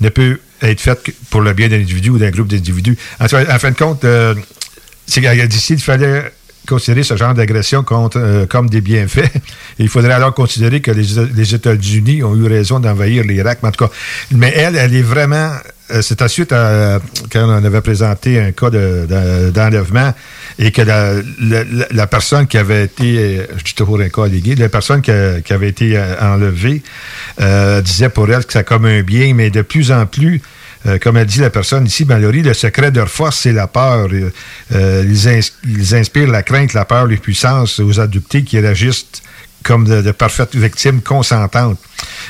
ne 0.00 0.08
peut 0.08 0.40
être 0.62 0.80
faite 0.80 1.02
que 1.02 1.12
pour 1.30 1.40
le 1.40 1.52
bien 1.52 1.68
d'un 1.68 1.76
individu 1.76 2.10
ou 2.10 2.18
d'un 2.18 2.30
groupe 2.30 2.48
d'individus. 2.48 2.96
En, 3.20 3.28
fin 3.28 3.70
de 3.70 3.76
compte, 3.76 4.04
euh, 4.04 4.34
c'est 5.06 5.20
qu'elle 5.20 5.40
a 5.40 5.46
dit 5.46 5.56
ici, 5.56 5.74
il 5.74 5.82
fallait 5.82 6.32
considérer 6.66 7.02
ce 7.02 7.16
genre 7.16 7.32
d'agression 7.34 7.84
euh, 8.16 8.46
comme 8.46 8.68
des 8.68 8.82
bienfaits. 8.82 9.30
Il 9.78 9.88
faudrait 9.88 10.12
alors 10.12 10.34
considérer 10.34 10.82
que 10.82 10.90
les, 10.90 11.06
les 11.34 11.54
États-Unis 11.54 12.22
ont 12.22 12.36
eu 12.36 12.46
raison 12.46 12.78
d'envahir 12.78 13.24
l'Irak. 13.24 13.60
En 13.62 13.70
tout 13.70 13.86
cas, 13.86 13.90
mais 14.32 14.52
elle, 14.54 14.76
elle 14.76 14.94
est 14.94 15.02
vraiment. 15.02 15.50
Euh, 15.90 16.02
C'est 16.02 16.20
à 16.22 16.28
suite 16.28 16.52
à 16.52 17.00
quand 17.32 17.44
on 17.48 17.64
avait 17.64 17.80
présenté 17.80 18.40
un 18.40 18.52
cas 18.52 18.70
de- 18.70 19.06
de- 19.08 19.50
d'enlèvement 19.50 20.14
et 20.58 20.70
que 20.72 20.82
la, 20.82 22.06
personne 22.06 22.46
qui 22.46 22.58
avait 22.58 22.84
été, 22.84 23.38
euh, 23.40 23.46
je 23.56 23.64
dis 23.64 23.74
toujours 23.74 24.00
un 24.00 24.08
cas 24.08 24.24
allégué, 24.24 24.54
la 24.54 24.68
personne 24.68 25.00
qui, 25.02 25.10
a- 25.10 25.36
avait 25.50 25.68
été 25.68 25.96
euh, 25.96 26.14
enlevée 26.20 26.82
euh, 27.40 27.80
disait 27.80 28.08
pour 28.08 28.30
elle 28.30 28.44
que 28.44 28.52
c'est 28.52 28.64
comme 28.66 28.84
un 28.86 29.02
bien, 29.02 29.34
mais 29.34 29.50
de 29.50 29.62
plus 29.62 29.90
en 29.92 30.06
plus, 30.06 30.40
euh, 30.86 30.98
comme 30.98 31.16
elle 31.16 31.26
dit 31.26 31.40
la 31.40 31.50
personne 31.50 31.86
ici, 31.86 32.04
Mallory, 32.04 32.42
le 32.42 32.54
secret 32.54 32.90
de 32.90 32.98
leur 32.98 33.08
force, 33.08 33.38
c'est 33.40 33.52
la 33.52 33.66
peur. 33.66 34.08
Euh, 34.12 34.30
euh, 34.74 35.04
ils, 35.08 35.28
ins- 35.28 35.50
ils 35.66 35.94
inspirent 35.94 36.30
la 36.30 36.42
crainte, 36.42 36.72
la 36.74 36.84
peur, 36.84 37.06
les 37.06 37.16
puissances 37.16 37.80
aux 37.80 37.98
adoptés 38.00 38.44
qui 38.44 38.58
réagissent 38.60 39.06
comme 39.64 39.84
de, 39.86 40.02
de 40.02 40.12
parfaites 40.12 40.54
victimes 40.54 41.00
consentantes. 41.02 41.78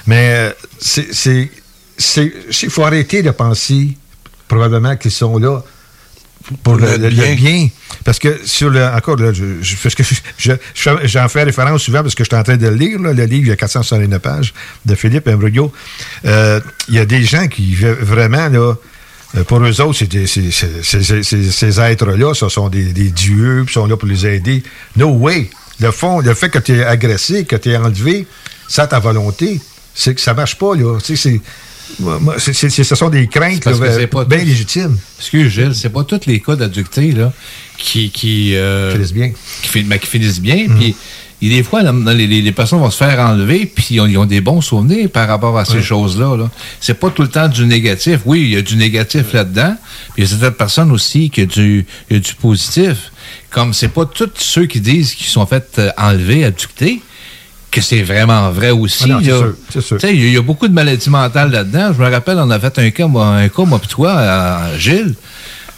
Mais 0.07 0.31
euh, 0.31 0.51
c'est- 0.81 1.51
Il 1.99 2.71
faut 2.71 2.85
arrêter 2.85 3.23
de 3.23 3.31
penser, 3.31 3.97
probablement, 4.47 4.97
qu'ils 4.97 5.11
sont 5.11 5.39
là 5.39 5.63
pour 6.63 6.77
le, 6.77 6.97
le- 6.97 7.09
le 7.11 7.35
bien. 7.35 7.69
Parce 8.05 8.19
que 8.19 8.39
sur 8.45 8.71
le. 8.71 8.85
Encore, 8.87 9.17
là, 9.17 9.33
je, 9.33 9.61
je- 9.61 9.77
parce 9.77 9.95
que 9.95 10.03
je- 10.05 10.15
je- 10.39 10.53
je- 10.75 10.91
j'en 11.07 11.29
fais 11.29 11.43
référence 11.43 11.83
souvent 11.83 12.03
parce 12.03 12.15
que 12.15 12.25
je 12.25 12.29
suis 12.31 12.37
en 12.37 12.43
train 12.43 12.57
de 12.57 12.67
le 12.69 12.75
lire, 12.75 13.01
là, 13.01 13.13
le 13.13 13.25
livre, 13.25 13.47
il 13.47 13.49
y 13.49 13.53
a 13.53 13.57
469 13.57 14.21
pages 14.23 14.55
de 14.87 14.95
Philippe 14.95 15.27
Imbrugio. 15.29 15.73
Euh, 16.25 16.61
Il 16.89 16.95
y 16.95 16.99
a 17.01 17.05
des 17.05 17.23
gens 17.25 17.49
qui 17.49 17.75
vraiment, 17.75 18.49
là. 18.49 18.75
euh, 19.37 19.45
Pour 19.45 19.61
eux 19.63 19.81
autres, 19.83 19.99
c'est 19.99 20.07
des- 20.09 20.27
ces 20.27 21.81
êtres-là, 21.81 22.35
ce 22.35 22.49
sont 22.49 22.69
des, 22.69 22.93
des 22.93 23.11
dieux, 23.11 23.63
puis 23.67 23.75
sont 23.75 23.87
là 23.87 23.97
pour 23.97 24.09
les 24.09 24.27
aider. 24.27 24.63
No 24.97 25.09
way. 25.11 25.51
Le 25.81 25.91
fond, 25.91 26.21
le 26.21 26.35
fait 26.35 26.49
que 26.49 26.59
tu 26.59 26.77
es 26.79 26.85
agressé, 26.85 27.45
que 27.45 27.57
tu 27.57 27.71
es 27.71 27.77
enlevé, 27.77 28.27
ça 28.69 28.87
ta 28.87 28.99
volonté, 28.99 29.61
c'est 29.95 30.15
que 30.15 30.21
ça 30.21 30.35
marche 30.35 30.57
pas, 30.59 30.75
là. 30.75 30.99
Tu 31.01 31.17
sais, 31.17 31.31
c'est- 31.31 31.41
moi, 32.01 32.19
moi, 32.21 32.35
ce 32.39 32.53
sont 32.95 33.09
des 33.09 33.27
craintes 33.27 33.65
là, 33.65 33.73
bien 34.25 34.39
tous- 34.39 34.45
légitimes. 34.45 34.97
Excuse 35.19 35.51
Gilles, 35.53 35.75
c'est 35.75 35.89
pas 35.91 36.05
tous 36.05 36.27
les 36.27 36.41
cas 36.41 36.57
d'adducté 36.57 37.13
là 37.13 37.33
qui 37.77 38.11
qui 38.11 38.55
euh, 38.57 38.93
finissent 38.93 39.13
bien, 39.13 39.33
qui, 39.63 39.83
ben, 39.83 39.99
qui 39.99 40.07
finissent 40.07 40.41
bien. 40.41 40.67
Puis 40.79 40.95
y 41.41 41.47
a 41.53 41.57
des 41.57 41.63
fois, 41.63 41.83
les, 41.83 42.27
les- 42.27 42.43
les 42.43 42.53
personnes 42.53 42.81
vont 42.81 42.91
se 42.91 42.97
faire 42.97 43.19
enlever, 43.21 43.65
puis 43.67 43.87
ils 43.91 44.01
ont, 44.01 44.07
ils 44.07 44.19
ont 44.19 44.27
des 44.27 44.41
bons 44.41 44.61
souvenirs 44.61 45.09
par 45.11 45.29
rapport 45.29 45.57
à 45.57 45.65
ces 45.65 45.81
choses-là. 45.83 46.37
Là. 46.37 46.51
C'est 46.81 46.99
pas 46.99 47.11
tout 47.11 47.23
le 47.23 47.29
temps 47.29 47.47
du 47.49 47.65
négatif. 47.65 48.21
Oui, 48.27 48.41
il 48.43 48.51
y 48.55 48.57
a 48.57 48.63
du 48.63 48.75
négatif 48.77 49.33
là-dedans. 49.33 49.77
Puis 50.15 50.23
il 50.23 50.25
y 50.25 50.27
a 50.27 50.31
certaines 50.31 50.53
personnes 50.57 50.91
aussi 50.91 51.31
qui 51.31 51.43
a 51.43 51.47
du, 51.47 51.87
il 52.11 52.17
y 52.17 52.17
a 52.19 52.21
du 52.21 52.35
positif. 52.35 53.13
Comme 53.51 53.73
c'est 53.73 53.89
pas 53.89 54.05
tous 54.05 54.31
ceux 54.39 54.67
qui 54.67 54.81
disent 54.81 55.15
qu'ils 55.15 55.27
sont 55.29 55.47
fait 55.47 55.65
euh, 55.79 55.91
enlever, 55.97 56.45
abductés, 56.45 57.01
que 57.71 57.81
c'est 57.81 58.03
vraiment 58.03 58.51
vrai 58.51 58.71
aussi. 58.71 59.11
Ah 59.13 59.19
c'est 59.23 59.31
sûr, 59.31 59.55
c'est 59.73 59.81
sûr. 59.83 59.99
Tu 59.99 60.07
sais, 60.07 60.15
Il 60.17 60.31
y, 60.33 60.37
a- 60.37 60.43
beaucoup 60.43 60.69
de 60.69 60.73
maladies 60.73 61.11
mentales 61.11 61.51
là-dedans. 61.51 61.93
Je 61.97 62.03
me 62.03 62.11
rappelle, 62.11 62.39
on 62.39 62.51
a 62.51 62.59
fait 62.59 62.79
un 62.79 62.91
cas, 62.91 63.07
moi, 63.07 63.27
un 63.27 63.49
cas, 63.49 63.65
moi 63.65 63.79
puis 63.79 63.89
toi, 63.89 64.13
à 64.19 64.79
Gilles. 64.79 65.15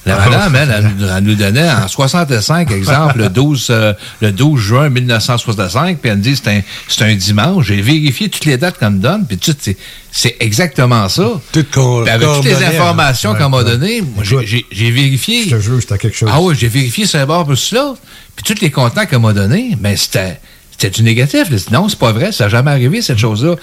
La 0.07 0.17
Ah, 0.17 0.31
madame, 0.31 0.57
elle, 0.57 0.75
elle, 0.79 0.93
nous- 0.97 1.07
elle 1.15 1.25
nous 1.25 1.35
donnait 1.35 1.71
en 1.71 1.87
65, 1.87 2.71
exemple, 2.71 3.19
le 3.19 3.29
12, 3.29 3.67
euh, 3.69 3.93
le 4.23 4.33
12 4.33 4.59
juin 4.59 4.89
1965, 4.89 5.99
puis 5.99 6.11
elle 6.11 6.17
me 6.17 6.23
dit 6.23 6.35
c'est 6.37 6.49
un, 6.51 6.63
c'est 6.89 7.05
un 7.05 7.15
dimanche. 7.15 7.67
J'ai 7.67 7.83
vérifié 7.83 8.31
toutes 8.31 8.47
les 8.47 8.57
dates 8.57 8.79
qu'elle 8.79 8.91
me 8.91 8.99
donne, 8.99 9.27
puis 9.27 9.37
tout, 9.37 9.55
c'est, 9.61 9.77
c'est 10.11 10.37
exactement 10.41 11.07
ça. 11.11 11.29
Puis 11.53 11.63
avec 12.09 12.27
toutes 12.27 12.45
les 12.45 12.51
coordonnées, 12.53 12.65
informations 12.67 13.33
hein. 13.33 13.35
qu'elle 13.37 13.51
m'a 13.51 13.63
données, 13.63 14.01
moi, 14.01 14.25
j'ai- 14.25 14.91
vérifié. 14.91 15.45
Je 15.45 15.57
te 15.57 15.61
jure, 15.61 15.81
c'était 15.83 15.99
quelque 15.99 16.17
chose. 16.17 16.31
Ah 16.33 16.41
oui, 16.41 16.55
j'ai 16.59 16.69
vérifié 16.69 17.05
sur 17.05 17.21
un 17.21 17.27
bord 17.27 17.45
plus 17.47 17.57
cela. 17.57 17.93
Puis 18.37 18.55
tous 18.55 18.63
les 18.63 18.71
contents 18.71 19.05
qu'elle 19.05 19.19
m'a 19.21 19.35
donnés, 19.35 19.77
mais 19.81 19.97
c'était. 19.97 20.41
C'était 20.81 20.97
du 20.97 21.03
négatif. 21.03 21.49
Non, 21.71 21.91
c'est 21.91 21.99
pas 21.99 22.13
vrai, 22.13 22.33
ça 22.33 22.45
n'a 22.45 22.51
jamais 22.51 22.71
arrivé, 22.71 23.03
cette 23.03 23.19
chose-là. 23.19 23.55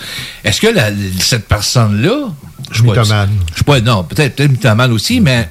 Est-ce 0.43 0.61
que 0.61 0.67
la- 0.67 0.91
cette 1.19 1.47
personne-là. 1.47 2.27
Je 2.69 2.75
suis 2.75 2.83
pas- 2.83 3.01
Mythomane. 3.01 3.29
Je 3.49 3.55
suis 3.55 3.63
pas. 3.63 3.79
Non, 3.81 4.03
peut-être 4.03 4.35
peut 4.35 4.45
mythomane 4.45 4.91
aussi, 4.91 5.19
mais 5.19 5.49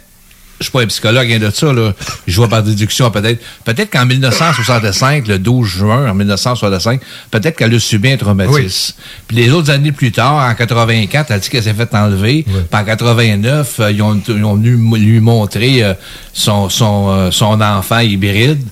je 0.61 0.65
suis 0.67 0.71
pas 0.73 0.83
un 0.83 0.87
psychologue, 0.87 1.27
rien 1.27 1.41
de 1.41 1.51
ça. 1.51 1.73
Là. 1.73 1.93
Je 2.29 2.37
vois 2.37 2.49
par 2.49 2.63
déduction, 2.63 3.11
peut-être. 3.11 3.43
Peut-être 3.65 3.91
qu'en 3.91 4.07
1965, 4.07 5.27
le 5.27 5.39
12 5.41 5.67
juin, 5.67 6.09
en 6.09 6.15
1965, 6.15 7.01
peut-être 7.33 7.57
qu'elle 7.57 7.75
a 7.75 7.81
subi 7.81 8.13
un 8.13 8.17
traumatisme. 8.17 8.95
Puis 9.27 9.37
les 9.37 9.51
autres 9.51 9.71
années 9.71 9.93
plus 9.93 10.13
tard, 10.13 10.35
en 10.49 10.55
84, 10.55 11.31
elle 11.33 11.41
dit 11.41 11.49
qu'elle 11.49 11.63
s'est 11.65 11.75
fait 11.75 11.93
enlever. 11.97 12.45
Puis 12.45 12.81
en 12.81 12.85
89, 12.85 13.81
euh, 13.81 13.91
ils, 13.91 14.03
ont, 14.03 14.21
ils 14.29 14.45
ont 14.45 14.55
venu 14.55 14.77
lui 14.99 15.19
montrer 15.21 15.83
euh, 15.83 15.95
son, 16.33 16.69
son, 16.69 17.09
euh, 17.11 17.31
son 17.33 17.61
enfant 17.61 17.99
hybride. 17.99 18.63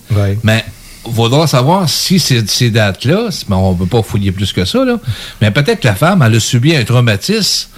Mais 0.44 0.64
faudra 1.12 1.47
savoir 1.47 1.89
si 1.89 2.18
ces, 2.18 2.70
dates-là, 2.70 3.28
mais 3.48 3.56
on 3.56 3.72
ne 3.72 3.78
peut 3.78 3.86
pas 3.86 4.02
fouiller 4.02 4.32
plus 4.32 4.52
que 4.52 4.64
ça, 4.64 4.85
là, 4.85 4.98
mais 5.40 5.51
peut-être 5.51 5.81
que 5.81 5.86
la 5.89 5.94
femme, 5.94 6.22
elle 6.26 6.35
a 6.36 6.40
subi 6.40 6.74
un 6.74 6.85
traumatisme, 6.85 7.68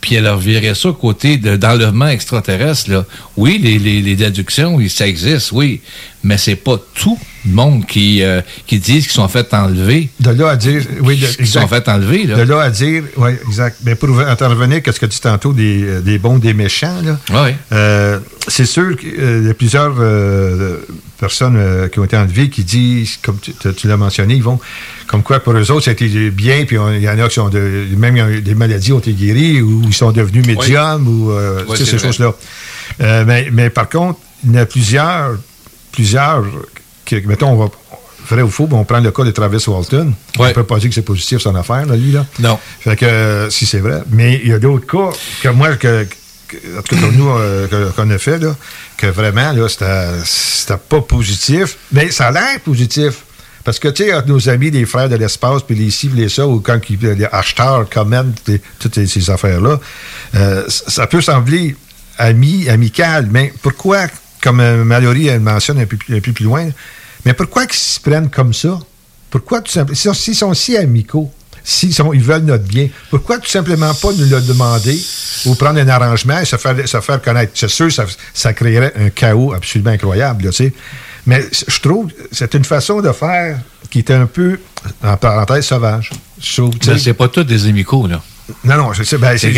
puis 0.00 0.16
elle 0.16 0.26
a 0.26 0.34
reviré 0.34 0.74
ça 0.74 0.90
côté 0.92 1.38
de- 1.38 1.56
d'enlèvement 1.56 2.08
extraterrestre. 2.08 2.90
Là. 2.90 3.06
Oui, 3.38 3.58
les, 3.62 3.78
les, 3.78 4.02
les 4.02 4.16
déductions, 4.16 4.74
oui, 4.74 4.90
ça 4.90 5.06
existe, 5.06 5.52
oui, 5.52 5.80
mais 6.24 6.38
c'est 6.38 6.56
pas 6.56 6.80
tout 6.94 7.18
le 7.46 7.52
monde 7.52 7.86
qui, 7.86 8.22
euh, 8.22 8.40
qui 8.66 8.78
disent 8.78 9.04
qu'ils 9.04 9.12
sont 9.12 9.28
fait 9.28 9.52
enlever. 9.54 10.08
De 10.20 10.30
là 10.30 10.50
à 10.50 10.56
dire, 10.56 10.82
oui, 11.00 11.18
de, 11.18 11.26
Qui 11.26 11.46
sont 11.46 11.68
fait 11.68 11.88
enlever, 11.88 12.24
là. 12.24 12.36
De 12.36 12.42
là 12.42 12.62
à 12.62 12.70
dire, 12.70 13.04
oui, 13.16 13.32
exact. 13.46 13.78
Mais 13.84 13.94
pour 13.94 14.18
intervenir, 14.20 14.82
qu'est-ce 14.82 14.98
que 14.98 15.06
tu 15.06 15.12
dis 15.12 15.20
tantôt 15.20 15.52
des, 15.52 15.82
euh, 15.84 16.00
des 16.00 16.18
bons, 16.18 16.38
des 16.38 16.54
méchants, 16.54 17.00
là? 17.02 17.18
Oui. 17.30 17.50
Euh, 17.72 18.18
c'est 18.48 18.66
sûr 18.66 18.96
qu'il 18.96 19.46
y 19.46 19.50
a 19.50 19.54
plusieurs 19.54 19.94
euh, 19.98 20.78
personnes 21.18 21.56
euh, 21.56 21.88
qui 21.88 21.98
ont 21.98 22.04
été 22.04 22.16
enlevées 22.16 22.50
qui 22.50 22.64
disent, 22.64 23.18
comme 23.22 23.38
tu, 23.38 23.88
l'as 23.88 23.96
mentionné, 23.96 24.34
ils 24.34 24.42
vont, 24.42 24.60
comme 25.06 25.22
quoi 25.22 25.40
pour 25.40 25.54
eux 25.54 25.70
autres, 25.70 25.88
été 25.88 26.06
bien, 26.30 26.64
puis 26.64 26.76
il 26.76 27.02
y 27.02 27.08
en 27.08 27.18
a 27.18 27.28
qui 27.28 27.34
sont 27.34 27.48
de, 27.48 27.86
même 27.96 28.40
des 28.40 28.54
maladies 28.54 28.92
ont 28.92 28.98
été 28.98 29.12
guéries, 29.12 29.62
ou 29.62 29.82
ils 29.86 29.94
sont 29.94 30.12
devenus 30.12 30.46
médiums, 30.46 31.06
ou 31.06 31.30
euh, 31.30 31.62
Oui, 31.68 31.78
ces 31.78 31.98
choses-là. 31.98 32.34
Euh, 33.00 33.24
mais, 33.26 33.48
mais 33.52 33.70
par 33.70 33.88
contre, 33.88 34.18
il 34.44 34.52
y 34.52 34.58
en 34.58 34.62
a 34.62 34.66
plusieurs, 34.66 35.38
plusieurs, 35.94 36.44
qui, 37.04 37.20
mettons, 37.26 37.50
on 37.50 37.56
va, 37.56 37.70
vrai 38.28 38.42
ou 38.42 38.48
faux, 38.50 38.66
ben, 38.66 38.76
on 38.78 38.84
prend 38.84 39.00
le 39.00 39.10
cas 39.10 39.24
de 39.24 39.30
Travis 39.30 39.62
Walton. 39.66 40.12
On 40.38 40.44
ne 40.46 40.52
peut 40.52 40.64
pas 40.64 40.78
dire 40.78 40.88
que 40.88 40.94
c'est 40.94 41.02
positif 41.02 41.38
son 41.38 41.54
affaire, 41.54 41.86
là, 41.86 41.96
lui, 41.96 42.12
là. 42.12 42.26
Non. 42.40 42.58
Fait 42.80 42.96
que, 42.96 43.04
euh, 43.04 43.50
si 43.50 43.66
c'est 43.66 43.80
vrai. 43.80 44.02
Mais 44.10 44.40
il 44.42 44.48
y 44.50 44.52
a 44.52 44.58
d'autres 44.58 44.86
cas 44.86 45.16
que 45.42 45.48
moi, 45.50 45.76
que, 45.76 46.06
que- 46.48 46.56
en 46.78 46.82
tout 46.82 46.94
cas, 46.94 47.00
comme 47.02 47.16
nous, 47.16 47.28
euh, 47.30 47.68
que- 47.68 47.90
qu'on 47.94 48.10
a 48.10 48.18
fait, 48.18 48.38
là, 48.38 48.54
que 48.96 49.06
vraiment, 49.06 49.52
là, 49.52 49.68
c'était 49.68 50.76
pas 50.88 51.00
positif. 51.00 51.76
Mais 51.92 52.10
ça 52.10 52.28
a 52.28 52.30
l'air 52.32 52.60
positif. 52.64 53.22
Parce 53.64 53.78
que, 53.78 53.88
tu 53.88 54.04
sais, 54.04 54.14
entre 54.14 54.28
nos 54.28 54.48
amis, 54.50 54.70
les 54.70 54.84
frères 54.84 55.08
de 55.08 55.16
l'espace, 55.16 55.62
puis 55.62 55.74
les 55.74 55.90
ci, 55.90 56.08
puis 56.08 56.20
les 56.20 56.28
ça, 56.28 56.46
ou 56.46 56.60
quand 56.60 56.78
ils- 56.90 56.98
les 57.00 57.24
acheteurs 57.32 57.88
commentent 57.88 58.42
les- 58.46 58.60
toutes 58.78 58.94
ces, 59.06 59.30
affaires-là, 59.30 59.80
euh, 60.34 60.64
ça 60.68 61.06
peut 61.06 61.22
sembler 61.22 61.74
ami, 62.18 62.68
amical, 62.68 63.26
mais 63.30 63.52
pourquoi, 63.62 64.06
comme 64.44 64.60
euh, 64.60 64.84
Mallory 64.84 65.26
elle 65.28 65.40
mentionne 65.40 65.78
un 65.80 65.86
peu, 65.86 65.96
plus- 65.96 66.14
un 66.16 66.20
peu 66.20 66.32
plus 66.32 66.44
loin, 66.44 66.68
mais 67.24 67.32
pourquoi 67.32 67.64
ils 67.64 67.72
se 67.72 67.98
prennent 67.98 68.28
comme 68.30 68.52
ça? 68.52 68.78
Pourquoi 69.30 69.62
tout 69.62 69.72
simplement, 69.72 70.14
s'ils 70.14 70.36
sont 70.36 70.52
si 70.54 70.76
amicaux, 70.76 71.32
s'ils 71.64 71.90
ils 72.12 72.22
veulent 72.22 72.44
notre 72.44 72.64
bien, 72.64 72.88
pourquoi 73.10 73.38
tout 73.38 73.48
simplement 73.48 73.92
pas 73.94 74.12
nous 74.12 74.26
le 74.28 74.40
demander 74.42 75.02
ou 75.46 75.54
prendre 75.54 75.80
un 75.80 75.88
arrangement 75.88 76.38
et 76.38 76.44
se 76.44 76.56
faire, 76.56 76.76
se 76.86 77.00
faire 77.00 77.20
connaître? 77.22 77.52
C'est 77.54 77.68
sûr, 77.70 77.90
ça, 77.90 78.04
ça 78.34 78.52
créerait 78.52 78.92
un 78.96 79.08
chaos 79.10 79.52
absolument 79.54 79.90
incroyable, 79.90 80.44
là, 80.44 80.50
tu 80.50 80.56
sais. 80.56 80.72
Mais 81.26 81.42
je 81.66 81.80
trouve 81.80 82.12
que 82.12 82.22
c'est 82.32 82.52
une 82.54 82.64
façon 82.66 83.00
de 83.00 83.10
faire 83.10 83.58
qui 83.90 84.00
est 84.00 84.10
un 84.10 84.26
peu, 84.26 84.60
en 85.02 85.16
parenthèse, 85.16 85.64
sauvage. 85.64 86.10
Je 86.38 86.52
trouve. 86.56 86.74
Mais 86.86 86.98
c'est 86.98 87.14
pas 87.14 87.28
tous 87.28 87.44
des 87.44 87.66
amicaux, 87.66 88.06
là. 88.06 88.22
Non, 88.62 88.76
non, 88.76 88.92
je 88.92 89.02
sais, 89.04 89.16
ben, 89.16 89.38
c'est 89.38 89.52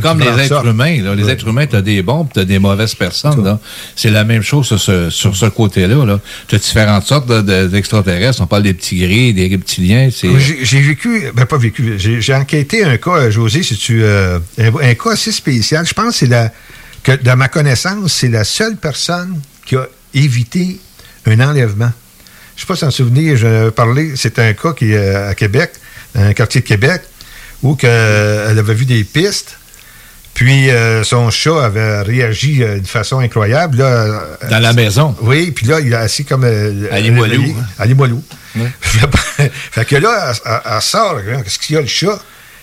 comme 0.00 0.20
les 0.20 0.26
êtres 0.26 0.62
ça. 0.62 0.62
humains. 0.68 1.02
Là. 1.02 1.14
Les 1.14 1.24
Ouais. 1.24 1.32
êtres 1.32 1.48
humains, 1.48 1.66
tu 1.66 1.76
as 1.76 1.80
des 1.82 2.02
bons 2.02 2.26
tu 2.32 2.40
as 2.40 2.44
des 2.44 2.58
mauvaises 2.58 2.94
personnes. 2.94 3.58
C'est 3.94 4.10
la 4.10 4.24
même 4.24 4.42
chose 4.42 4.66
sur 4.66 4.78
ce, 4.80 5.08
sur 5.08 5.34
ce 5.34 5.46
côté-là. 5.46 6.04
Là. 6.04 6.20
Tu 6.46 6.56
as 6.56 6.58
différentes 6.58 7.04
sortes 7.06 7.26
de- 7.26 7.40
de- 7.40 7.66
d'extraterrestres. 7.68 8.42
On 8.42 8.46
parle 8.46 8.64
des 8.64 8.74
petits 8.74 8.98
gris, 8.98 9.32
des 9.32 9.48
reptiliens. 9.48 10.10
J'ai 10.12 10.80
vécu, 10.82 11.24
ben 11.34 11.46
pas 11.46 11.56
vécu, 11.56 11.94
j'ai 11.98 12.34
enquêté 12.34 12.84
un 12.84 12.98
cas, 12.98 13.12
euh, 13.16 13.30
José, 13.30 13.62
si 13.62 13.76
tu, 13.76 14.02
euh, 14.02 14.38
un, 14.58 14.72
un 14.90 14.94
cas 14.94 15.12
assez 15.12 15.32
spécial. 15.32 15.86
Je 15.86 15.94
pense 15.94 16.10
que 16.10 16.14
c'est 16.18 16.26
la, 16.26 16.52
que 17.02 17.12
dans 17.12 17.36
ma 17.36 17.48
connaissance, 17.48 18.12
c'est 18.12 18.28
la 18.28 18.44
seule 18.44 18.76
personne 18.76 19.40
qui 19.64 19.74
a 19.76 19.86
évité 20.12 20.78
un 21.24 21.40
enlèvement. 21.40 21.90
Je 22.56 22.62
ne 22.62 22.66
sais 22.66 22.66
pas 22.66 22.76
si 22.76 22.84
en 22.84 22.90
souvenir, 22.90 23.36
je 23.36 23.70
parlé, 23.70 24.12
c'est 24.16 24.38
un 24.38 24.52
cas 24.52 24.72
qui 24.74 24.92
est 24.92 24.96
euh, 24.96 25.30
à 25.30 25.34
Québec, 25.34 25.72
dans 26.14 26.22
un 26.22 26.32
quartier 26.34 26.60
de 26.60 26.66
Québec, 26.66 27.02
où 27.62 27.74
que, 27.74 27.86
euh, 27.86 28.48
elle 28.50 28.58
avait 28.58 28.74
vu 28.74 28.84
des 28.84 29.04
pistes. 29.04 29.58
Puis 30.34 30.68
euh, 30.70 31.02
son 31.02 31.30
chat 31.30 31.64
avait 31.64 32.02
réagi 32.02 32.62
euh, 32.62 32.74
d'une 32.74 32.84
façon 32.84 33.20
incroyable. 33.20 33.78
Là, 33.78 33.86
euh, 33.86 34.20
Dans 34.50 34.58
la 34.58 34.74
maison. 34.74 35.16
Oui, 35.22 35.50
puis 35.50 35.66
là, 35.66 35.80
il 35.80 35.94
a 35.94 36.00
assis 36.00 36.24
comme. 36.26 36.44
Euh, 36.44 36.88
À 36.92 37.00
Limoilou, 37.00 37.42
hein. 37.58 37.64
À 37.78 37.86
Limoilou. 37.86 38.22
fait 39.70 39.84
que 39.84 39.96
là, 39.96 40.32
elle, 40.44 40.82
sort, 40.82 41.20
qu'est-ce 41.44 41.58
qu'il 41.58 41.74
y 41.76 41.78
a, 41.78 41.82
le 41.82 41.86
chat? 41.86 42.18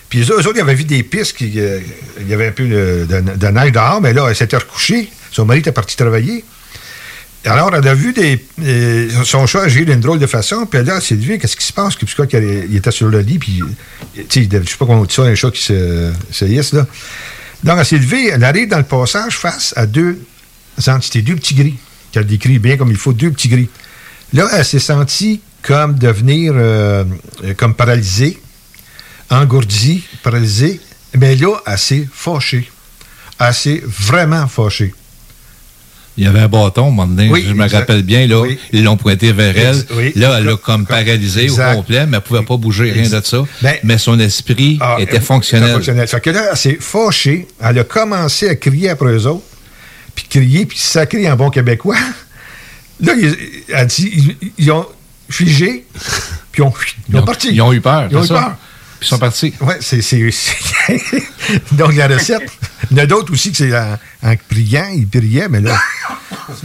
Puis 0.08 0.20
eux, 0.20 0.24
eux 0.34 0.38
autres, 0.46 0.52
ils 0.56 0.60
avaient 0.60 0.74
vu 0.74 0.84
des 0.84 1.02
pistes, 1.02 1.36
qui, 1.36 1.52
euh, 1.58 1.80
il 2.20 2.28
y 2.28 2.34
avait 2.34 2.48
un 2.48 2.52
peu 2.52 2.66
de, 2.66 3.06
de- 3.08 3.36
de 3.36 3.46
neige 3.48 3.72
dehors, 3.72 4.00
mais 4.00 4.12
là, 4.12 4.26
elle 4.28 4.36
s'était 4.36 4.56
recouchée. 4.56 5.10
Son 5.32 5.44
mari 5.44 5.60
était 5.60 5.72
parti 5.72 5.96
travailler. 5.96 6.44
Alors, 7.46 7.74
elle 7.74 7.86
a 7.86 7.94
vu 7.94 8.12
des, 8.14 8.40
son 9.24 9.46
chat 9.46 9.62
agir 9.62 9.84
d'une 9.84 10.00
drôle 10.00 10.18
de 10.18 10.26
façon, 10.26 10.64
puis 10.64 10.78
elle 10.80 11.02
s'est 11.02 11.14
levée, 11.14 11.38
qu'est-ce 11.38 11.56
qui 11.56 11.66
se 11.66 11.72
passe? 11.72 11.94
Puis, 11.94 12.06
quoi, 12.14 12.26
il 12.32 12.74
était 12.74 12.90
sur 12.90 13.08
le 13.08 13.20
lit, 13.20 13.38
puis, 13.38 13.60
tu 14.28 14.44
sais, 14.44 14.48
je 14.50 14.70
sais 14.70 14.76
pas 14.78 14.86
comment 14.86 15.00
on 15.00 15.04
dit 15.04 15.14
ça, 15.14 15.22
un 15.22 15.34
chat 15.34 15.50
qui 15.50 15.62
se, 15.62 16.10
se 16.30 16.44
hisse, 16.46 16.72
là. 16.72 16.86
Donc, 17.62 17.78
elle 17.78 17.86
s'est 17.86 18.00
elle 18.32 18.44
arrive 18.44 18.68
dans 18.68 18.78
le 18.78 18.84
passage 18.84 19.36
face 19.38 19.72
à 19.76 19.86
deux 19.86 20.18
entités, 20.86 21.22
deux 21.22 21.36
petits 21.36 21.54
gris, 21.54 21.76
qu'elle 22.12 22.26
décrit 22.26 22.58
bien 22.58 22.76
comme 22.76 22.90
il 22.90 22.96
faut, 22.96 23.12
deux 23.12 23.30
petits 23.30 23.48
gris. 23.48 23.68
Là, 24.32 24.48
elle 24.52 24.64
s'est 24.64 24.78
sentie 24.78 25.40
comme 25.62 25.98
devenir, 25.98 26.52
euh, 26.56 27.04
euh, 27.44 27.54
comme 27.54 27.74
paralysée, 27.74 28.40
engourdie, 29.30 30.04
paralysée. 30.22 30.80
Mais 31.16 31.36
là, 31.36 31.56
elle 31.66 31.78
s'est 31.78 32.08
fâchée. 32.12 32.70
Elle 33.38 33.54
s'est 33.54 33.82
vraiment 33.84 34.46
fâchée. 34.46 34.94
Il 36.16 36.24
y 36.24 36.26
avait 36.28 36.40
un 36.40 36.48
bâton, 36.48 36.82
un 36.86 36.90
moment 36.90 37.06
donné, 37.06 37.28
Oui, 37.28 37.44
je 37.48 37.52
me 37.54 37.64
exact. 37.64 37.78
rappelle 37.80 38.02
bien, 38.02 38.26
là, 38.28 38.40
Oui. 38.42 38.56
ils 38.72 38.84
l'ont 38.84 38.96
pointé 38.96 39.32
vers 39.32 39.56
elle. 39.58 39.84
Oui. 39.96 40.12
là, 40.14 40.36
elle 40.38 40.44
l'a 40.44 40.56
comme 40.56 40.86
paralysée 40.86 41.44
Exact. 41.44 41.72
au 41.72 41.76
complet, 41.78 42.06
mais 42.06 42.18
elle 42.18 42.22
pouvait 42.22 42.42
pas 42.42 42.56
bouger, 42.56 42.92
rien 42.92 43.08
de 43.08 43.20
ça. 43.24 43.44
Ben- 43.62 43.76
mais 43.82 43.98
son 43.98 44.18
esprit 44.20 44.78
Ah, 44.80 44.96
était 45.00 45.20
fonctionnel. 45.20 45.82
Fait 45.82 46.20
que 46.20 46.30
là, 46.30 46.44
elle 46.52 46.56
s'est 46.56 46.78
fâchée. 46.80 47.48
Elle 47.60 47.80
a 47.80 47.84
commencé 47.84 48.48
à 48.48 48.54
crier 48.54 48.90
après 48.90 49.12
eux 49.12 49.26
autres. 49.26 49.42
puis 50.14 50.26
crier, 50.30 50.64
puis 50.66 50.78
sacrer 50.78 51.28
en 51.28 51.34
bon 51.34 51.50
québécois. 51.50 51.96
Là, 53.00 53.14
il, 53.20 53.36
elle 53.68 53.86
dit, 53.88 54.36
ils, 54.40 54.50
ils 54.58 54.70
ont 54.70 54.86
figé, 55.28 55.84
puis 56.52 56.62
ils 56.62 56.64
ont, 56.64 56.72
ils 57.08 57.16
ont 57.16 57.24
parti. 57.24 57.48
Ils 57.52 57.60
ont 57.62 57.72
eu 57.72 57.80
peur. 57.80 58.06
Ils 58.12 58.16
ont 58.18 58.22
eu 58.22 58.26
ça? 58.28 58.34
peur. 58.34 58.56
Ils 59.04 59.08
sont 59.08 59.18
partis. 59.18 59.52
Oui, 59.60 59.74
c'est. 59.80 60.00
Donc, 61.72 61.94
la 61.94 62.08
recette. 62.08 62.50
Il 62.90 62.96
y 62.96 63.00
en 63.00 63.04
a 63.04 63.06
d'autres 63.06 63.32
aussi 63.32 63.50
que 63.50 63.56
c'est 63.58 63.76
en, 63.76 63.98
en 64.22 64.34
priant, 64.48 64.88
ils 64.94 65.06
priaient, 65.06 65.48
mais 65.48 65.60
là. 65.60 65.76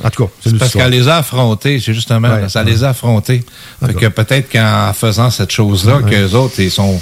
En 0.04 0.10
tout 0.10 0.26
cas, 0.26 0.32
c'est 0.44 0.58
Parce 0.58 0.74
qu'elle 0.74 0.92
les 0.92 1.08
a 1.08 1.18
affrontés, 1.18 1.80
c'est 1.80 1.94
justement, 1.94 2.28
Ouais, 2.30 2.50
ça 2.50 2.64
ouais. 2.64 2.72
les 2.72 2.84
a 2.84 2.90
affrontés. 2.90 3.44
Fait 3.86 3.94
que 3.94 4.08
peut-être 4.08 4.52
qu'en 4.52 4.92
faisant 4.94 5.30
cette 5.30 5.52
chose-là, 5.52 5.98
Ouais. 5.98 6.10
qu'eux 6.10 6.34
autres, 6.34 6.56
ils 6.60 6.72
sont, 6.72 7.00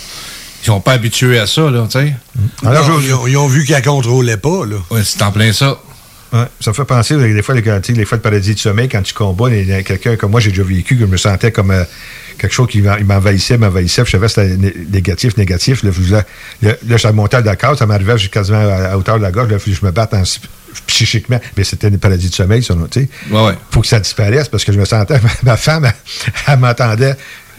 ils 0.61 0.65
sont 0.65 0.79
pas 0.81 0.93
habitués 0.93 1.39
à 1.39 1.47
ça, 1.47 1.71
là, 1.71 1.87
tu 1.89 1.97
sais. 1.99 2.13
Alors, 2.65 3.01
ils, 3.01 3.13
ont, 3.13 3.27
ils 3.27 3.37
ont 3.37 3.47
vu 3.47 3.65
qu'elle 3.65 3.83
contrôlait 3.83 4.37
pas, 4.37 4.65
là. 4.65 4.75
Ouais, 4.91 5.01
c'est 5.03 5.21
en 5.23 5.31
plein 5.31 5.53
ça. 5.53 5.79
Ouais, 6.33 6.45
ça 6.59 6.71
me 6.71 6.75
fait 6.75 6.85
penser, 6.85 7.15
des 7.15 7.41
fois, 7.41 7.55
les, 7.55 8.05
fois 8.05 8.17
de 8.17 8.21
paradis 8.21 8.53
de 8.53 8.59
sommeil, 8.59 8.89
quand 8.89 9.01
tu 9.01 9.13
combats, 9.13 9.49
quelqu'un 9.83 10.15
comme 10.17 10.31
moi, 10.31 10.39
j'ai 10.39 10.49
déjà 10.49 10.63
vécu, 10.63 10.95
que 10.95 11.01
je 11.01 11.05
me 11.05 11.17
sentais 11.17 11.51
comme 11.51 11.71
euh, 11.71 11.83
quelque 12.37 12.53
chose 12.53 12.67
qui 12.67 12.81
m'en- 12.81 12.95
il 12.97 13.05
m'envahissait, 13.05 13.57
m'envahissait, 13.57 14.03
puis 14.03 14.11
je 14.11 14.17
savais 14.17 14.27
que 14.27 14.33
c'était 14.33 14.57
né- 14.57 14.73
négatif, 14.91 15.35
négatif. 15.37 15.83
Là, 15.83 15.91
je- 15.91 16.11
là, 16.13 16.23
là, 16.61 16.73
là, 16.87 16.97
je 16.97 17.07
montais 17.09 17.37
à 17.37 17.41
Dakar, 17.41 17.77
ça 17.77 17.85
m'arrivait 17.85 18.17
jusqu'à 18.17 18.39
quasiment 18.41 18.59
à, 18.59 18.91
à 18.91 18.97
hauteur 18.97 19.17
de 19.17 19.23
la 19.23 19.31
gorge, 19.31 19.49
là, 19.51 19.57
il 19.65 19.73
je 19.75 19.85
me 19.85 19.91
batte 19.91 20.13
en- 20.13 20.23
psychiquement. 20.85 21.39
Mais 21.57 21.63
c'était 21.63 21.89
des 21.89 21.97
paradis 21.97 22.29
de 22.29 22.33
sommeil, 22.35 22.61
ça, 22.63 22.73
tu 22.91 23.01
sais. 23.01 23.09
Ouais, 23.31 23.45
ouais. 23.47 23.53
faut 23.71 23.81
que 23.81 23.87
ça 23.87 23.99
disparaisse 23.99 24.47
parce 24.47 24.63
que 24.63 24.71
je 24.71 24.79
me 24.79 24.85
sentais, 24.85 25.19
ma 25.43 25.57
femme, 25.57 25.85
elle, 25.85 25.93
elle 26.47 26.59
m'entendait 26.59 27.15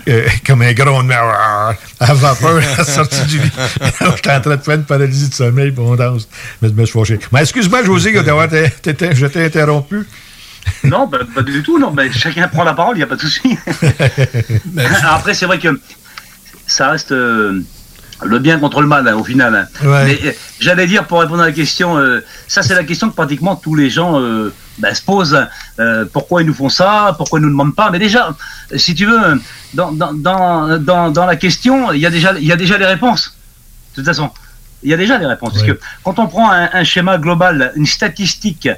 euh, 0.08 0.26
comme 0.46 0.62
un 0.62 0.72
grondement 0.72 1.14
à 2.00 2.14
vapeur 2.14 2.58
à 2.58 2.76
la 2.78 2.84
sortie 2.84 3.22
du 3.26 3.38
lit. 3.38 3.50
J'étais 4.16 4.30
en 4.30 4.40
train 4.40 4.56
de 4.56 4.62
faire 4.62 4.74
une 4.76 4.84
paralysie 4.84 5.28
de 5.28 5.34
sommeil 5.34 5.72
pour 5.72 5.86
on 5.86 5.96
danse. 5.96 6.28
Mais 6.62 6.68
je 6.68 6.74
me 6.74 6.86
suis 6.86 6.98
fâché. 6.98 7.18
Mais 7.32 7.40
excuse-moi, 7.40 7.84
José, 7.84 8.12
d'avoir 8.22 8.46
été- 8.46 8.70
été- 8.86 9.14
je 9.14 9.26
t'ai 9.26 9.44
interrompu. 9.44 10.06
Non, 10.84 11.06
bah, 11.06 11.18
pas 11.34 11.42
du 11.42 11.62
tout, 11.62 11.78
non. 11.78 11.90
mais 11.92 12.10
chacun 12.12 12.48
prend 12.48 12.64
la 12.64 12.74
parole, 12.74 12.96
il 12.96 12.98
n'y 12.98 13.04
a 13.04 13.06
pas 13.06 13.16
de 13.16 13.20
souci. 13.20 13.56
Après, 15.04 15.34
c'est 15.34 15.46
vrai 15.46 15.58
que 15.58 15.80
ça 16.66 16.90
reste 16.90 17.12
euh, 17.12 17.62
le 18.24 18.38
bien 18.38 18.58
contre 18.58 18.80
le 18.80 18.86
mal, 18.86 19.06
hein, 19.08 19.14
au 19.16 19.24
final. 19.24 19.54
hein. 19.54 19.86
Ouais. 19.86 20.04
Mais 20.04 20.18
euh, 20.28 20.32
j'allais 20.60 20.86
dire, 20.86 21.06
pour 21.06 21.20
répondre 21.20 21.42
à 21.42 21.46
la 21.46 21.52
question, 21.52 21.98
euh, 21.98 22.24
ça, 22.46 22.62
c'est 22.62 22.74
la 22.74 22.84
question 22.84 23.08
que 23.10 23.14
pratiquement 23.14 23.56
tous 23.56 23.74
les 23.74 23.90
gens 23.90 24.20
bah, 24.78 24.94
se 24.94 25.02
posent. 25.02 25.34
hein. 25.78 26.04
Pourquoi 26.12 26.42
ils 26.42 26.46
nous 26.46 26.54
font 26.54 26.68
ça 26.68 27.14
Pourquoi 27.16 27.38
ils 27.38 27.42
nous 27.42 27.50
demandent 27.50 27.74
pas 27.74 27.90
Mais 27.90 27.98
déjà, 27.98 28.34
si 28.76 28.94
tu 28.94 29.06
veux, 29.06 29.40
dans, 29.74 29.92
dans, 29.92 30.12
dans, 30.12 31.10
dans, 31.10 31.26
la 31.26 31.36
question, 31.36 31.92
il 31.92 32.00
y, 32.00 32.06
a 32.06 32.10
déjà, 32.10 32.32
il 32.38 32.46
y 32.46 32.52
a 32.52 32.56
déjà 32.56 32.76
les 32.78 32.86
réponses. 32.86 33.34
De 33.92 33.96
toute 33.96 34.04
façon, 34.06 34.30
il 34.82 34.90
y 34.90 34.94
a 34.94 34.96
déjà 34.96 35.18
les 35.18 35.26
réponses. 35.26 35.52
Parce 35.54 35.64
que 35.66 35.78
quand 36.04 36.18
on 36.18 36.26
prend 36.28 36.50
un, 36.52 36.68
un 36.72 36.84
schéma 36.84 37.18
global, 37.18 37.72
une 37.76 37.86
statistique, 37.86 38.68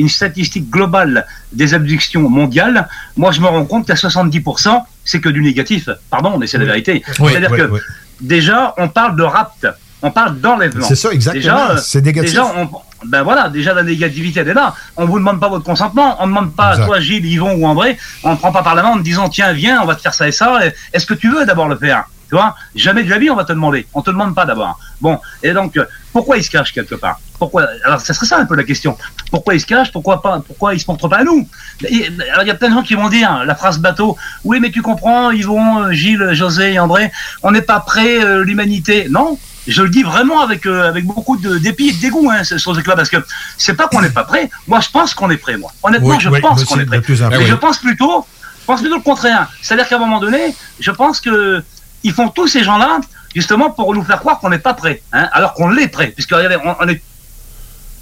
une 0.00 0.08
statistique 0.08 0.68
globale 0.70 1.26
des 1.52 1.74
abductions 1.74 2.28
mondiales, 2.28 2.88
moi 3.16 3.30
je 3.32 3.40
me 3.40 3.46
rends 3.46 3.64
compte 3.64 3.86
qu'à 3.86 3.94
70%, 3.94 4.82
c'est 5.04 5.20
que 5.20 5.28
du 5.28 5.42
négatif. 5.42 5.88
Pardon, 6.10 6.38
mais 6.38 6.46
c'est 6.46 6.58
la 6.58 6.64
vérité. 6.64 7.02
Oui, 7.18 7.30
C'est-à-dire 7.32 7.50
oui, 7.52 7.58
que 7.58 7.64
oui. 7.64 7.80
déjà, 8.20 8.74
on 8.78 8.88
parle 8.88 9.16
de 9.16 9.22
rapt, 9.22 9.66
on 10.02 10.10
parle 10.10 10.40
d'enlèvement. 10.40 10.86
C'est 10.86 10.94
ça, 10.94 11.10
exactement. 11.12 11.42
Déjà, 11.42 11.70
euh, 11.72 11.76
C'est 11.82 12.02
négatif. 12.04 12.30
Déjà, 12.30 12.46
on- 12.56 12.68
ben 13.06 13.22
voilà, 13.22 13.48
déjà 13.48 13.72
la 13.72 13.82
négativité 13.82 14.40
elle 14.40 14.48
est 14.48 14.54
là. 14.54 14.74
On 14.96 15.06
vous 15.06 15.18
demande 15.18 15.40
pas 15.40 15.48
votre 15.48 15.64
consentement, 15.64 16.16
on 16.20 16.26
ne 16.26 16.32
demande 16.32 16.54
pas 16.54 16.70
Exact. 16.72 16.82
à 16.82 16.86
toi 16.86 17.00
Gilles, 17.00 17.24
Yvon 17.24 17.52
ou 17.54 17.66
André, 17.66 17.96
on 18.24 18.32
ne 18.32 18.36
prend 18.36 18.52
pas 18.52 18.62
par 18.62 18.74
la 18.74 18.82
main 18.82 18.90
en 18.90 18.98
te 18.98 19.02
disant 19.02 19.28
tiens 19.30 19.52
viens, 19.54 19.80
on 19.82 19.86
va 19.86 19.94
te 19.94 20.02
faire 20.02 20.12
ça 20.12 20.28
et 20.28 20.32
ça. 20.32 20.60
Est-ce 20.92 21.06
que 21.06 21.14
tu 21.14 21.30
veux 21.30 21.46
d'abord 21.46 21.68
le 21.68 21.76
faire? 21.78 22.04
Tu 22.28 22.34
vois? 22.36 22.54
Jamais 22.74 23.02
de 23.02 23.08
la 23.10 23.18
vie 23.18 23.30
on 23.30 23.36
va 23.36 23.44
te 23.44 23.52
demander. 23.54 23.86
On 23.94 24.02
te 24.02 24.10
demande 24.10 24.34
pas 24.34 24.44
d'abord. 24.44 24.78
Bon, 25.00 25.18
et 25.42 25.52
donc 25.54 25.76
euh, 25.78 25.86
pourquoi 26.12 26.36
ils 26.36 26.44
se 26.44 26.50
cachent 26.50 26.72
quelque 26.74 26.94
part? 26.94 27.18
Pourquoi 27.40 27.66
Alors 27.84 28.00
ça 28.00 28.14
serait 28.14 28.26
ça 28.26 28.38
un 28.38 28.44
peu 28.44 28.54
la 28.54 28.62
question. 28.64 28.96
Pourquoi 29.32 29.54
ils 29.54 29.60
se 29.60 29.66
cachent 29.66 29.90
Pourquoi 29.90 30.22
pas 30.22 30.40
Pourquoi 30.46 30.74
ils 30.74 30.80
se 30.80 30.84
montrent 30.88 31.08
pas 31.08 31.18
à 31.18 31.24
nous? 31.24 31.48
Et- 31.88 32.06
Alors 32.30 32.42
il 32.42 32.46
y 32.48 32.50
a 32.50 32.54
plein 32.54 32.68
de 32.68 32.74
gens 32.74 32.82
qui 32.82 32.94
vont 32.94 33.08
dire 33.08 33.44
la 33.44 33.54
phrase 33.56 33.78
bateau. 33.78 34.16
Oui, 34.44 34.60
mais 34.60 34.70
tu 34.70 34.82
comprends, 34.82 35.30
Yvon, 35.32 35.90
Gilles, 35.90 36.28
José 36.34 36.74
et 36.74 36.78
André, 36.78 37.10
on 37.42 37.50
n'est 37.50 37.62
pas 37.62 37.80
prêt 37.80 38.22
euh, 38.22 38.44
l'humanité. 38.44 39.08
Non. 39.10 39.38
Je 39.66 39.82
le 39.82 39.88
dis 39.90 40.02
vraiment 40.02 40.40
avec 40.40 40.66
euh, 40.66 40.88
avec 40.88 41.04
beaucoup 41.04 41.36
de 41.36 41.58
dépit 41.58 41.88
et 41.88 41.92
de 41.92 42.00
dégoût 42.00 42.30
hein, 42.30 42.44
ce 42.44 42.56
ce 42.58 42.70
truc-là 42.70 42.94
parce 42.96 43.08
que 43.10 43.18
c'est 43.58 43.74
pas 43.74 43.88
qu'on 43.88 44.00
n'est 44.02 44.10
pas 44.10 44.24
prêt. 44.24 44.50
Moi, 44.68 44.80
je 44.80 44.88
pense 44.90 45.14
qu'on 45.14 45.30
est 45.30 45.36
prêt. 45.36 45.56
Moi, 45.56 45.70
honnêtement, 45.82 46.08
Oui, 46.08 46.16
je 46.20 46.28
oui, 46.28 46.40
pense 46.40 46.64
qu'on 46.64 46.78
est 46.80 46.86
prêt. 46.86 47.00
Mais 47.30 47.46
je 47.46 47.54
pense 47.54 47.78
plutôt, 47.78 48.26
je 48.60 48.66
pense 48.66 48.80
plutôt 48.80 48.96
le 48.96 49.02
contraire. 49.02 49.50
C'est-à-dire 49.62 49.88
qu'à 49.88 49.96
un 49.96 50.00
moment 50.06 50.20
donné, 50.20 50.54
je 50.78 50.90
pense 50.90 51.20
que 51.20 51.62
ils 52.02 52.12
font 52.12 52.28
tous 52.28 52.48
ces 52.48 52.64
gens-là 52.64 53.00
justement 53.34 53.70
pour 53.70 53.94
nous 53.94 54.02
faire 54.02 54.18
croire 54.18 54.40
qu'on 54.40 54.48
n'est 54.50 54.58
pas 54.58 54.74
prêt, 54.74 55.02
hein, 55.12 55.28
alors 55.32 55.52
qu'on 55.54 55.68
l'est 55.68 55.88
prêt, 55.88 56.08
puisque 56.08 56.32
regardez, 56.32 56.56
on, 56.64 56.74
on 56.80 56.88
est 56.88 57.00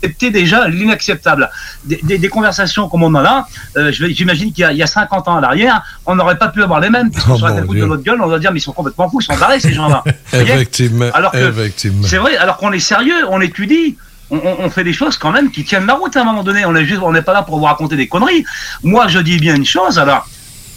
accepté 0.02 0.30
déjà 0.30 0.68
l'inacceptable. 0.68 1.50
Des, 1.84 2.00
des- 2.02 2.18
des 2.18 2.28
conversations 2.28 2.88
comme 2.88 3.02
on 3.02 3.06
en 3.08 3.14
a 3.16 3.22
là, 3.22 3.46
euh, 3.76 3.92
j'imagine 3.92 4.52
qu'il 4.52 4.68
y, 4.70 4.74
y 4.76 4.82
a 4.82 4.86
50 4.86 5.28
ans 5.28 5.36
à 5.36 5.40
l'arrière, 5.40 5.82
on 6.06 6.14
n'aurait 6.14 6.38
pas 6.38 6.48
pu 6.48 6.62
avoir 6.62 6.80
les 6.80 6.90
mêmes, 6.90 7.10
puisqu'on 7.10 7.34
Oh, 7.34 7.38
serait 7.38 7.52
à 7.58 7.60
de 7.60 7.84
notre 7.84 8.02
gueule, 8.02 8.20
on 8.22 8.26
va 8.28 8.38
dire, 8.38 8.52
mais 8.52 8.58
ils 8.58 8.62
sont 8.62 8.72
complètement 8.72 9.08
fous, 9.10 9.20
ils 9.20 9.24
sont 9.24 9.36
barrés 9.36 9.60
ces 9.60 9.72
gens-là. 9.72 10.02
Effectivement. 10.32 11.06
Alors 11.14 11.32
que 11.32 11.38
effectivement. 11.50 12.06
c'est 12.06 12.18
vrai, 12.18 12.36
alors 12.36 12.56
qu'on 12.56 12.72
est 12.72 12.78
sérieux, 12.80 13.24
on 13.30 13.40
étudie, 13.40 13.96
on, 14.30 14.68
fait 14.70 14.84
des 14.84 14.92
choses 14.92 15.16
quand 15.16 15.32
même 15.32 15.50
qui 15.50 15.64
tiennent 15.64 15.86
la 15.86 15.94
route 15.94 16.14
à 16.16 16.20
un 16.20 16.24
moment 16.24 16.42
donné. 16.44 16.64
On 16.66 16.74
est 16.76 16.84
juste, 16.84 17.00
on 17.02 17.12
n'est 17.12 17.22
pas 17.22 17.32
là 17.32 17.42
pour 17.42 17.58
vous 17.58 17.64
raconter 17.64 17.96
des 17.96 18.08
conneries. 18.08 18.44
Moi, 18.82 19.08
je 19.08 19.18
dis 19.20 19.38
bien 19.38 19.54
une 19.56 19.64
chose, 19.66 19.98
alors 19.98 20.28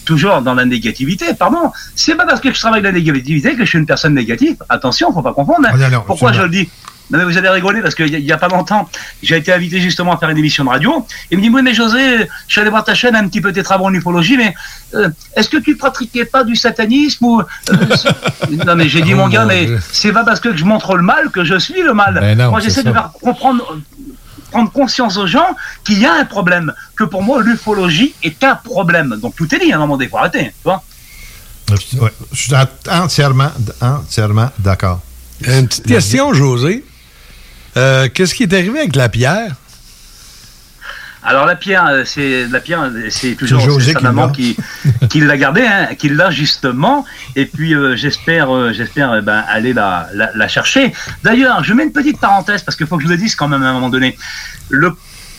toujours 0.05 0.41
dans 0.41 0.53
la 0.55 0.65
négativité, 0.65 1.33
pardon. 1.37 1.71
C'est 1.95 2.15
pas 2.15 2.25
parce 2.25 2.39
que 2.41 2.51
je 2.53 2.59
travaille 2.59 2.81
la 2.81 2.91
négativité 2.91 3.55
que 3.55 3.63
je 3.65 3.69
suis 3.69 3.77
une 3.79 3.85
personne 3.85 4.13
négative. 4.15 4.55
Attention, 4.69 5.13
faut 5.13 5.21
pas 5.21 5.33
confondre. 5.33 5.67
hein. 5.67 5.77
Ah, 5.93 5.99
Pourquoi 6.07 6.31
je 6.33 6.41
le 6.41 6.49
dis 6.49 6.69
non, 7.11 7.17
mais 7.19 7.25
vous 7.25 7.37
allez 7.37 7.49
rigoler 7.49 7.81
parce 7.81 7.93
qu'il 7.95 8.07
y, 8.07 8.15
a- 8.15 8.19
il 8.19 8.25
y 8.25 8.31
a 8.31 8.37
pas 8.37 8.47
longtemps, 8.47 8.89
j'ai 9.21 9.37
été 9.37 9.51
invité 9.53 9.79
justement 9.81 10.13
à 10.13 10.17
faire 10.17 10.29
une 10.29 10.37
émission 10.37 10.63
de 10.63 10.69
radio. 10.69 11.05
Il 11.29 11.37
me 11.37 11.43
dit 11.43 11.49
Oui, 11.49 11.61
mais 11.61 11.73
José, 11.73 12.19
je 12.47 12.51
suis 12.51 12.61
allé 12.61 12.69
voir 12.69 12.83
ta 12.83 12.93
chaîne, 12.95 13.15
un 13.15 13.27
petit 13.27 13.41
peu 13.41 13.51
tes 13.51 13.63
travaux 13.63 13.85
en 13.85 13.93
ufologie, 13.93 14.37
mais 14.37 14.53
euh, 14.95 15.09
est-ce 15.35 15.49
que 15.49 15.57
tu 15.57 15.75
pratiquais 15.75 16.25
pas 16.25 16.43
du 16.43 16.55
satanisme 16.55 17.25
ou. 17.25 17.41
euh, 17.41 17.43
non, 18.65 18.75
mais 18.75 18.87
j'ai 18.89 19.01
dit, 19.01 19.13
Oh, 19.13 19.17
mon 19.17 19.27
gars, 19.29 19.41
mon 19.41 19.47
mais 19.47 19.67
c'est 19.91 20.11
pas 20.13 20.23
parce 20.23 20.39
que 20.39 20.55
je 20.55 20.63
montre 20.65 20.95
le 20.95 21.03
mal 21.03 21.29
que 21.31 21.43
je 21.43 21.59
suis 21.59 21.81
le 21.81 21.93
mal. 21.93 22.15
Non, 22.35 22.51
moi, 22.51 22.59
j'essaie 22.61 22.83
de 22.83 22.91
faire 22.93 23.11
comprendre. 23.21 23.77
Prendre 24.51 24.69
conscience 24.73 25.15
aux 25.15 25.27
gens 25.27 25.55
qu'il 25.85 25.97
y 25.99 26.05
a 26.05 26.13
un 26.13 26.25
problème, 26.25 26.73
que 26.97 27.05
pour 27.05 27.23
moi 27.23 27.41
l'ufologie 27.41 28.13
est 28.21 28.43
un 28.43 28.55
problème. 28.55 29.17
Donc 29.21 29.33
tout 29.37 29.53
est 29.55 29.59
dit 29.59 29.71
à 29.71 29.77
un 29.77 29.79
moment 29.79 29.95
donné, 29.95 30.09
faut 30.09 30.17
arrêter, 30.17 30.47
tu 30.47 30.53
vois. 30.65 30.83
Ouais, 32.01 32.11
je 32.33 32.37
suis 32.41 32.53
en- 32.53 32.67
entièrement, 33.03 33.49
entièrement 33.79 34.49
d'accord. 34.59 34.99
Une 35.47 35.67
petite 35.69 35.87
question, 35.87 36.33
José. 36.33 36.83
Euh, 37.77 38.07
Qu'est-ce 38.13 38.33
qui 38.35 38.43
est 38.43 38.53
arrivé 38.53 38.79
avec 38.79 38.95
la 38.95 39.09
pierre? 39.09 39.55
Alors 41.23 41.45
la 41.45 41.55
pierre, 41.55 41.85
euh, 41.85 42.03
c'est 42.03 42.47
la 42.47 42.59
pierre, 42.59 42.81
euh, 42.81 43.07
c'est 43.11 43.35
toujours 43.35 43.79
sa 43.79 43.99
maman 43.99 44.29
qui, 44.29 44.57
qui 45.07 45.19
l'a 45.19 45.37
gardée, 45.37 45.61
hein, 45.67 45.89
qui 45.95 46.09
l'a 46.09 46.31
justement. 46.31 47.05
Et 47.35 47.45
puis 47.45 47.75
euh, 47.75 47.95
j'espère, 47.95 48.53
euh, 48.53 48.73
j'espère 48.73 49.13
eh 49.15 49.21
ben, 49.21 49.43
aller 49.47 49.71
la, 49.71 50.09
la, 50.15 50.31
la 50.33 50.47
chercher. 50.47 50.93
D'ailleurs, 51.23 51.63
je 51.63 51.75
mets 51.75 51.83
une 51.83 51.91
petite 51.91 52.19
parenthèse 52.19 52.63
parce 52.63 52.75
qu'il 52.75 52.87
faut 52.87 52.97
que 52.97 53.03
je 53.03 53.07
le 53.07 53.17
dise 53.17 53.35
quand 53.35 53.47
même 53.47 53.61
à 53.61 53.69
un 53.69 53.73
moment 53.73 53.89
donné. 53.89 54.17
Le, 54.69 54.95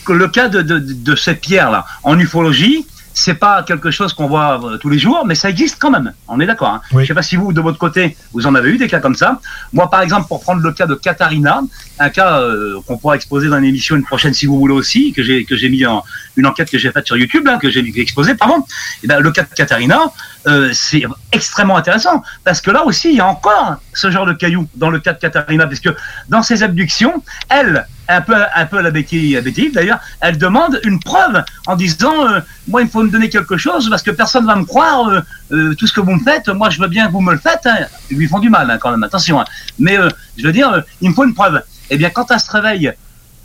le 0.09 0.29
cas 0.29 0.49
de, 0.49 0.63
de, 0.63 0.79
de 0.79 1.17
cette 1.17 1.41
pierre 1.41 1.71
là 1.73 1.85
en 2.05 2.17
ufologie. 2.17 2.87
C'est 3.15 3.35
pas 3.35 3.63
quelque 3.63 3.91
chose 3.91 4.13
qu'on 4.13 4.27
voit 4.27 4.61
euh, 4.65 4.77
tous 4.79 4.89
les 4.89 4.99
jours, 4.99 5.25
mais 5.27 5.35
ça 5.35 5.51
existe 5.51 5.77
quand 5.79 5.91
même. 5.91 6.13
On 6.29 6.41
est 6.41 6.47
d'accord. 6.47 6.69
Hein. 6.69 6.83
Oui. 6.93 7.03
Je 7.03 7.09
sais 7.09 7.15
pas 7.15 7.23
si 7.23 7.37
vous, 7.37 7.53
de 7.53 7.61
votre 7.61 7.79
côté, 7.79 8.17
vous 8.33 8.47
en 8.47 8.55
avez 8.55 8.71
eu 8.71 8.79
des 8.79 8.89
cas 8.89 9.01
comme 9.01 9.15
ça. 9.15 9.41
Moi, 9.73 9.91
par 9.91 10.03
exemple, 10.03 10.29
pour 10.29 10.41
prendre 10.41 10.63
le 10.63 10.73
cas 10.73 10.87
de 10.87 10.95
Katharina, 10.95 11.61
un 11.99 12.11
cas 12.11 12.41
euh, 12.41 12.81
qu'on 12.87 12.99
pourra 12.99 13.17
exposer 13.17 13.49
dans 13.49 13.59
une 13.59 13.65
émission 13.65 13.97
une 13.97 14.05
prochaine 14.05 14.35
si 14.35 14.47
vous 14.47 14.59
voulez 14.59 14.75
aussi, 14.75 15.13
que 15.13 15.23
j'ai 15.23 15.45
que 15.45 15.57
j'ai 15.57 15.69
mis 15.69 15.85
en 15.85 16.03
une 16.37 16.47
enquête 16.47 16.71
que 16.71 16.79
j'ai 16.79 16.91
faite 16.91 17.07
sur 17.07 17.17
YouTube, 17.17 17.47
là, 17.47 17.59
que 17.59 17.71
j'ai 17.71 17.83
que 17.83 17.95
j'ai 17.95 18.03
exposé, 18.03 18.35
pardon. 18.35 18.65
Et 19.03 19.07
ben, 19.07 19.21
le 19.21 19.31
cas 19.31 19.43
de 19.43 19.55
Katharina, 19.55 20.01
euh, 20.47 20.71
c'est 20.73 21.03
extrêmement 21.31 21.77
intéressant 21.77 22.23
parce 22.45 22.61
que 22.61 22.71
là 22.71 22.85
aussi, 22.85 23.11
il 23.11 23.17
y 23.17 23.21
a 23.21 23.27
encore 23.27 23.77
ce 23.95 24.11
genre 24.11 24.27
de 24.27 24.33
cailloux 24.33 24.69
dans 24.75 24.91
le 24.91 24.99
cas 24.99 25.13
de 25.13 25.19
Katharina, 25.19 25.67
puisque 25.67 25.91
dans 26.29 26.43
ses 26.43 26.63
abductions, 26.63 27.23
elle, 27.49 27.87
un 28.09 28.21
peu 28.21 28.35
un 28.55 28.67
peu 28.67 28.79
à 28.79 28.83
la 28.83 28.91
Hill, 28.99 29.73
d'ailleurs, 29.73 30.01
elle 30.21 30.37
demande 30.39 30.81
une 30.85 30.99
preuve 31.01 31.45
en 31.67 31.77
disant 31.77 32.27
euh, 32.29 32.41
moi 32.69 32.83
il 32.83 32.89
faut 32.89 33.03
me 33.03 33.11
donner 33.11 33.29
quelque 33.29 33.57
chose 33.57 33.89
parce 33.89 34.03
que 34.03 34.11
personne 34.11 34.45
va 34.47 34.57
me 34.57 34.65
croire 34.65 35.09
euh, 35.09 35.21
euh, 35.53 35.75
tout 35.75 35.87
ce 35.87 35.93
que 35.93 36.01
vous 36.01 36.15
me 36.15 36.23
faites, 36.25 36.49
moi 36.49 36.71
je 36.71 36.81
veux 36.81 36.89
bien 36.89 37.07
que 37.07 37.13
vous 37.13 37.21
me 37.21 37.33
le 37.33 37.39
faites. 37.39 37.65
Hein. 37.67 37.87
Ils 38.11 38.17
lui 38.19 38.27
font 38.27 38.41
du 38.41 38.51
mal 38.51 38.71
hein, 38.71 38.79
quand 38.79 38.91
même, 38.91 39.03
attention. 39.05 39.41
hein. 39.41 39.45
Mais 39.79 39.99
euh, 39.99 40.09
je 40.37 40.45
veux 40.47 40.53
dire, 40.53 40.71
euh, 40.73 40.81
il 41.01 41.11
me 41.11 41.15
faut 41.15 41.25
une 41.25 41.35
preuve. 41.35 41.63
Eh 41.91 41.97
bien, 41.97 42.11
quand 42.11 42.31
elle 42.31 42.41
se 42.41 42.51
réveille 42.51 42.93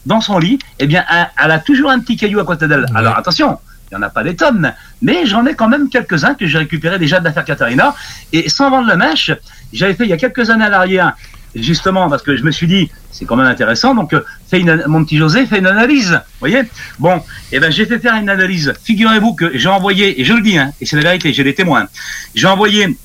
dans 0.06 0.22
son 0.22 0.40
lit, 0.40 0.57
eh 0.80 0.88
bien, 0.88 1.03
elle, 1.11 1.30
elle 1.44 1.52
a 1.52 1.60
toujours 1.60 1.91
un 1.91 1.99
petit 1.99 2.15
caillou 2.18 2.40
à 2.40 2.45
côté 2.45 2.68
d'elle. 2.68 2.86
Alors 2.95 3.18
attention, 3.18 3.60
il 3.89 3.97
n'y 3.97 4.03
en 4.03 4.05
a 4.05 4.09
pas 4.09 4.23
des 4.23 4.35
tonnes, 4.35 4.73
mais 5.01 5.26
j'en 5.26 5.45
ai 5.45 5.55
quand 5.55 5.69
même 5.69 5.89
quelques-uns 5.89 6.34
que 6.34 6.45
j'ai 6.45 6.57
récupérés 6.57 6.99
déjà 6.99 7.19
de 7.19 7.26
l'affaire 7.26 7.45
Katharina. 7.45 7.95
Et 8.34 8.49
sans 8.49 8.69
vendre 8.69 8.89
le 8.89 8.97
mèche, 8.97 9.31
j'avais 9.72 9.93
fait 9.93 10.03
il 10.03 10.09
y 10.09 10.14
a 10.14 10.18
quelques 10.18 10.49
années 10.49 10.65
à 10.65 10.69
l'arrière, 10.69 11.14
justement, 11.55 12.09
parce 12.09 12.22
que 12.22 12.35
je 12.35 12.43
me 12.43 12.51
suis 12.51 12.68
dit, 12.68 12.91
c'est 13.11 13.23
quand 13.26 13.38
même 13.38 13.47
intéressant, 13.47 13.95
donc 13.95 14.14
euh, 14.14 14.26
une, 14.51 14.84
mon 14.88 15.05
petit 15.05 15.18
José, 15.18 15.45
fais 15.45 15.59
une 15.59 15.68
analyse. 15.68 16.11
Vous 16.11 16.39
voyez? 16.39 16.64
Bon, 16.99 17.23
eh 17.53 17.59
ben 17.59 17.72
j'ai 17.72 17.85
fait 17.85 17.99
faire 17.99 18.15
une 18.15 18.30
analyse. 18.30 18.73
Figurez-vous 18.84 19.35
que 19.35 19.57
j'ai 19.57 19.69
envoyé, 19.69 20.19
et 20.19 20.26
je 20.26 20.34
le 20.34 20.41
dis, 20.41 20.57
hein, 20.57 20.73
et 20.81 20.85
c'est 20.85 20.97
la 20.97 21.03
vérité, 21.03 21.31
j'ai 21.31 21.45
des 21.45 21.55
témoins, 21.55 21.88
j'ai 22.35 22.47
envoyé 22.47 22.97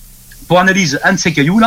pour 0.49 0.59
analyse 0.59 0.99
un 1.05 1.13
de 1.13 1.19
ces 1.19 1.33
cailloux 1.33 1.61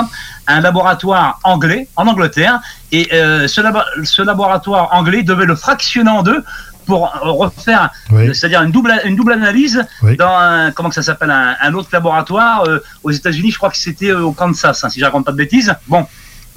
un 0.48 0.62
laboratoire 0.62 1.40
anglais 1.44 1.88
en 1.96 2.06
Angleterre, 2.08 2.60
et 2.92 3.08
euh, 3.14 3.48
ce 3.48 4.22
laboratoire 4.22 4.90
anglais 4.92 5.24
devait 5.24 5.46
le 5.46 5.56
fractionner 5.56 6.12
en 6.12 6.22
deux 6.22 6.44
pour 6.86 7.12
refaire, 7.22 7.90
Oui. 8.12 8.34
c'est-à-dire 8.36 8.62
une 8.62 8.72
double, 8.72 8.94
une 9.06 9.16
double 9.16 9.34
analyse 9.34 9.86
Oui. 10.04 10.16
dans 10.18 10.36
un, 10.38 10.72
comment 10.72 10.90
que 10.90 10.96
ça 10.96 11.02
s'appelle, 11.02 11.32
un, 11.32 11.56
un 11.62 11.74
autre 11.74 11.90
laboratoire 11.92 12.64
euh, 12.68 12.80
aux 13.04 13.12
États-Unis. 13.12 13.52
Je 13.52 13.58
crois 13.58 13.70
que 13.70 13.78
c'était 13.78 14.12
euh, 14.12 14.22
au 14.22 14.32
Kansas, 14.32 14.84
hein, 14.84 14.90
si 14.90 15.00
je 15.00 15.06
raconte 15.06 15.26
pas 15.26 15.32
de 15.32 15.38
bêtises. 15.38 15.74
Bon, 15.88 16.06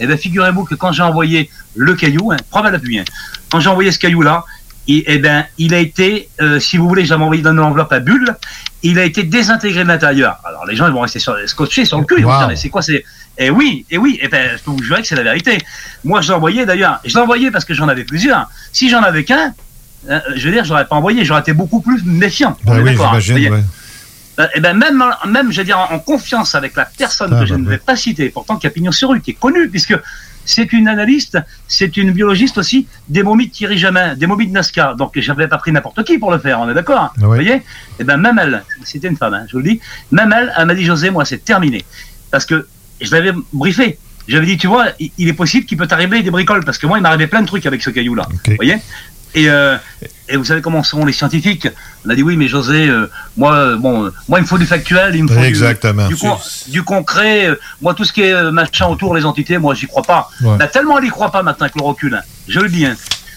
eh 0.00 0.06
bien, 0.06 0.16
figurez-vous 0.16 0.64
que 0.64 0.74
quand 0.74 0.92
j'ai 0.92 1.02
envoyé 1.02 1.50
le 1.74 1.94
caillou, 1.94 2.30
hein, 2.32 2.36
preuve 2.50 2.66
à 2.66 2.70
l'appui, 2.70 2.98
hein, 2.98 3.04
quand 3.50 3.60
j'ai 3.60 3.68
envoyé 3.70 3.90
ce 3.90 3.98
caillou-là, 3.98 4.44
il, 4.86 5.02
eh 5.06 5.18
ben, 5.18 5.44
il 5.58 5.74
a 5.74 5.78
été, 5.78 6.28
euh, 6.40 6.58
si 6.60 6.76
vous 6.78 6.88
voulez, 6.88 7.04
j'avais 7.04 7.22
envoyé 7.22 7.42
dans 7.42 7.52
une 7.52 7.58
enveloppe 7.60 7.92
à 7.92 8.00
bulle, 8.00 8.34
il 8.82 8.98
a 8.98 9.04
été 9.04 9.22
désintégré 9.22 9.82
de 9.82 9.88
l'intérieur. 9.88 10.38
Alors 10.44 10.64
les 10.64 10.76
gens 10.76 10.86
ils 10.86 10.92
vont 10.94 11.00
rester 11.00 11.18
sur, 11.18 11.36
scotchés 11.46 11.84
sur 11.84 11.98
le 11.98 12.04
cul, 12.04 12.14
ils 12.18 12.24
vont 12.24 12.30
Wow. 12.30 12.38
dire, 12.38 12.48
mais 12.48 12.56
c'est 12.56 12.70
quoi 12.70 12.80
c'est 12.80 13.04
Eh 13.36 13.50
oui, 13.50 13.84
eh 13.90 13.98
oui, 13.98 14.18
eh 14.22 14.28
ben, 14.28 14.50
je 14.56 14.62
peux 14.62 14.70
vous 14.70 14.82
jurer 14.82 15.02
que 15.02 15.08
c'est 15.08 15.16
la 15.16 15.24
vérité. 15.24 15.58
Moi, 16.04 16.20
je 16.22 16.28
l'ai 16.28 16.34
envoyé 16.34 16.64
d'ailleurs, 16.64 17.00
je 17.04 17.12
l'ai 17.12 17.20
envoyé 17.20 17.50
parce 17.50 17.64
que 17.66 17.74
j'en 17.74 17.88
avais 17.88 18.04
plusieurs. 18.04 18.48
Si 18.72 18.88
j'en 18.88 19.02
avais 19.02 19.24
qu'un, 19.24 19.52
je 20.06 20.44
veux 20.46 20.52
dire, 20.52 20.64
je 20.64 20.70
l'aurais 20.70 20.86
pas 20.86 20.96
envoyé, 20.96 21.24
j'aurais 21.24 21.40
été 21.40 21.52
beaucoup 21.52 21.80
plus 21.80 22.02
méfiant. 22.04 22.56
Est 22.66 22.70
oui, 22.70 22.96
hein, 23.00 23.18
j'imagine, 23.18 23.52
ouais. 23.54 23.64
Ben, 24.36 24.48
eh 24.54 24.60
ben 24.60 24.76
même, 24.76 25.02
même, 25.26 25.50
je 25.50 25.58
veux 25.58 25.64
dire, 25.64 25.78
en 25.90 25.98
confiance 25.98 26.54
avec 26.54 26.76
la 26.76 26.84
personne 26.84 27.32
Ah, 27.34 27.40
que 27.40 27.46
je 27.46 27.54
bah, 27.54 27.58
ne 27.60 27.64
ouais. 27.64 27.70
vais 27.72 27.78
pas 27.78 27.96
citer, 27.96 28.28
pourtant 28.28 28.56
qui 28.56 28.68
a 28.68 28.70
pignon 28.70 28.92
sur 28.92 29.10
rue, 29.10 29.20
qui 29.20 29.32
est 29.32 29.34
connue, 29.34 29.68
puisque 29.68 29.94
c'est 30.44 30.72
une 30.72 30.86
analyste, 30.86 31.38
c'est 31.66 31.96
une 31.96 32.12
biologiste 32.12 32.56
aussi 32.56 32.86
des 33.08 33.24
momies 33.24 33.48
de 33.48 33.52
Thierry 33.52 33.76
Jamin, 33.76 34.14
des 34.14 34.28
momies 34.28 34.46
de 34.46 34.52
Nazca. 34.52 34.94
Donc 34.96 35.18
j'avais 35.18 35.48
pas 35.48 35.58
pris 35.58 35.72
n'importe 35.72 36.04
qui 36.04 36.18
pour 36.18 36.30
le 36.30 36.38
faire, 36.38 36.60
on 36.60 36.70
est 36.70 36.74
d'accord 36.74 37.00
hein, 37.00 37.10
Vous 37.16 37.26
voyez 37.26 37.62
Eh 37.98 38.04
ben 38.04 38.16
même 38.16 38.38
elle, 38.40 38.62
c'était 38.84 39.08
une 39.08 39.16
femme, 39.16 39.34
hein, 39.34 39.44
je 39.48 39.52
vous 39.52 39.58
le 39.58 39.70
dis, 39.70 39.80
même 40.12 40.32
elle, 40.34 40.54
elle 40.56 40.66
m'a 40.66 40.74
dit 40.74 40.84
José, 40.84 41.10
moi 41.10 41.24
c'est 41.24 41.44
terminé, 41.44 41.84
parce 42.30 42.46
que 42.46 42.66
je 43.00 43.10
l'avais 43.10 43.32
briefé. 43.52 43.98
J'avais 44.28 44.44
dit, 44.46 44.58
tu 44.58 44.66
vois, 44.66 44.88
il, 45.00 45.10
il 45.16 45.26
est 45.28 45.32
possible 45.32 45.64
qu'il 45.66 45.78
peut 45.78 45.86
t'arriver 45.86 46.22
des 46.22 46.30
bricoles, 46.30 46.62
parce 46.64 46.76
que 46.78 46.86
moi 46.86 46.98
il 46.98 47.02
m'arrivait 47.02 47.26
plein 47.28 47.40
de 47.42 47.46
trucs 47.46 47.64
avec 47.66 47.82
ce 47.82 47.90
caillou-là. 47.90 48.28
Vous 48.46 48.54
voyez 48.56 48.76
et, 49.34 49.48
euh, 49.50 49.76
et 50.28 50.36
vous 50.36 50.44
savez 50.44 50.60
comment 50.60 50.82
sont 50.82 51.04
les 51.04 51.12
scientifiques 51.12 51.68
On 52.06 52.10
a 52.10 52.14
dit 52.14 52.22
oui, 52.22 52.36
mais 52.36 52.48
José, 52.48 52.88
euh, 52.88 53.10
moi, 53.36 53.76
bon, 53.76 54.04
euh, 54.06 54.12
moi 54.28 54.38
il 54.38 54.42
me 54.42 54.46
faut 54.46 54.58
du 54.58 54.66
factuel, 54.66 55.14
il 55.16 55.24
me 55.24 55.28
faut 55.28 55.38
du- 55.40 55.44
Exactement. 55.46 56.08
Du, 56.08 56.16
con- 56.16 56.38
du 56.68 56.82
concret. 56.82 57.50
moi, 57.82 57.94
tout 57.94 58.04
ce 58.04 58.12
qui 58.12 58.22
est 58.22 58.50
machin 58.52 58.86
autour, 58.86 59.14
les 59.14 59.24
entités, 59.24 59.58
moi 59.58 59.74
j'y 59.74 59.86
crois 59.86 60.02
pas. 60.02 60.30
Ouais. 60.42 60.56
Bah, 60.56 60.66
tellement 60.66 60.98
elle 60.98 61.04
y 61.06 61.08
croit 61.10 61.30
pas 61.30 61.42
maintenant 61.42 61.64
avec 61.66 61.76
le 61.76 61.82
recul, 61.82 62.14
hein, 62.14 62.22
je 62.48 62.60
le 62.60 62.68
dis. 62.68 62.86
Hein, 62.86 62.96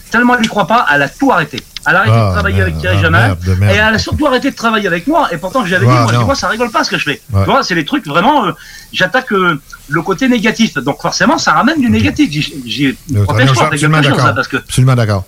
tellement 0.09 0.35
elle 0.37 0.45
y 0.45 0.49
croit 0.49 0.67
pas, 0.67 0.85
elle 0.93 1.01
a 1.01 1.09
tout 1.09 1.31
arrêté. 1.31 1.61
Elle 1.87 1.95
a 1.95 1.99
arrêté 2.01 2.15
Ah, 2.15 2.27
de 2.27 2.31
travailler 2.33 2.55
merde, 2.57 2.69
avec 2.69 2.79
Thierry 2.81 2.97
ah, 2.99 3.01
Jamin 3.01 3.19
merde, 3.27 3.55
merde. 3.59 3.73
et 3.73 3.77
elle 3.77 3.95
a 3.95 3.97
surtout 3.97 4.27
arrêté 4.27 4.51
de 4.51 4.55
travailler 4.55 4.85
avec 4.87 5.07
moi. 5.07 5.29
Et 5.31 5.37
pourtant, 5.37 5.65
j'avais 5.65 5.85
Ouais, 5.85 5.91
dit, 5.93 5.99
moi, 5.99 6.11
non. 6.11 6.19
tu 6.19 6.25
vois, 6.25 6.35
ça 6.35 6.47
rigole 6.49 6.69
pas 6.69 6.83
ce 6.83 6.91
que 6.91 6.97
je 6.99 7.03
fais. 7.05 7.21
Ouais. 7.33 7.43
Tu 7.43 7.49
vois, 7.49 7.63
c'est 7.63 7.73
les 7.73 7.85
trucs 7.85 8.05
vraiment. 8.05 8.45
euh, 8.45 8.51
J'attaque 8.93 9.31
euh, 9.31 9.59
le 9.87 10.01
côté 10.03 10.27
négatif. 10.27 10.75
Donc 10.75 11.01
forcément, 11.01 11.37
ça 11.39 11.53
ramène 11.53 11.79
du 11.81 11.89
négatif. 11.89 12.29
J'y- 12.29 12.95
protège 13.25 13.53
pas, 13.53 13.65
absolument 13.67 13.97
quelque 13.97 14.09
chose, 14.09 14.17
d'accord. 14.17 14.25
hein, 14.27 14.33
parce 14.35 14.47
que 14.47 14.57
Absolument 14.57 14.95
d'accord. 14.95 15.25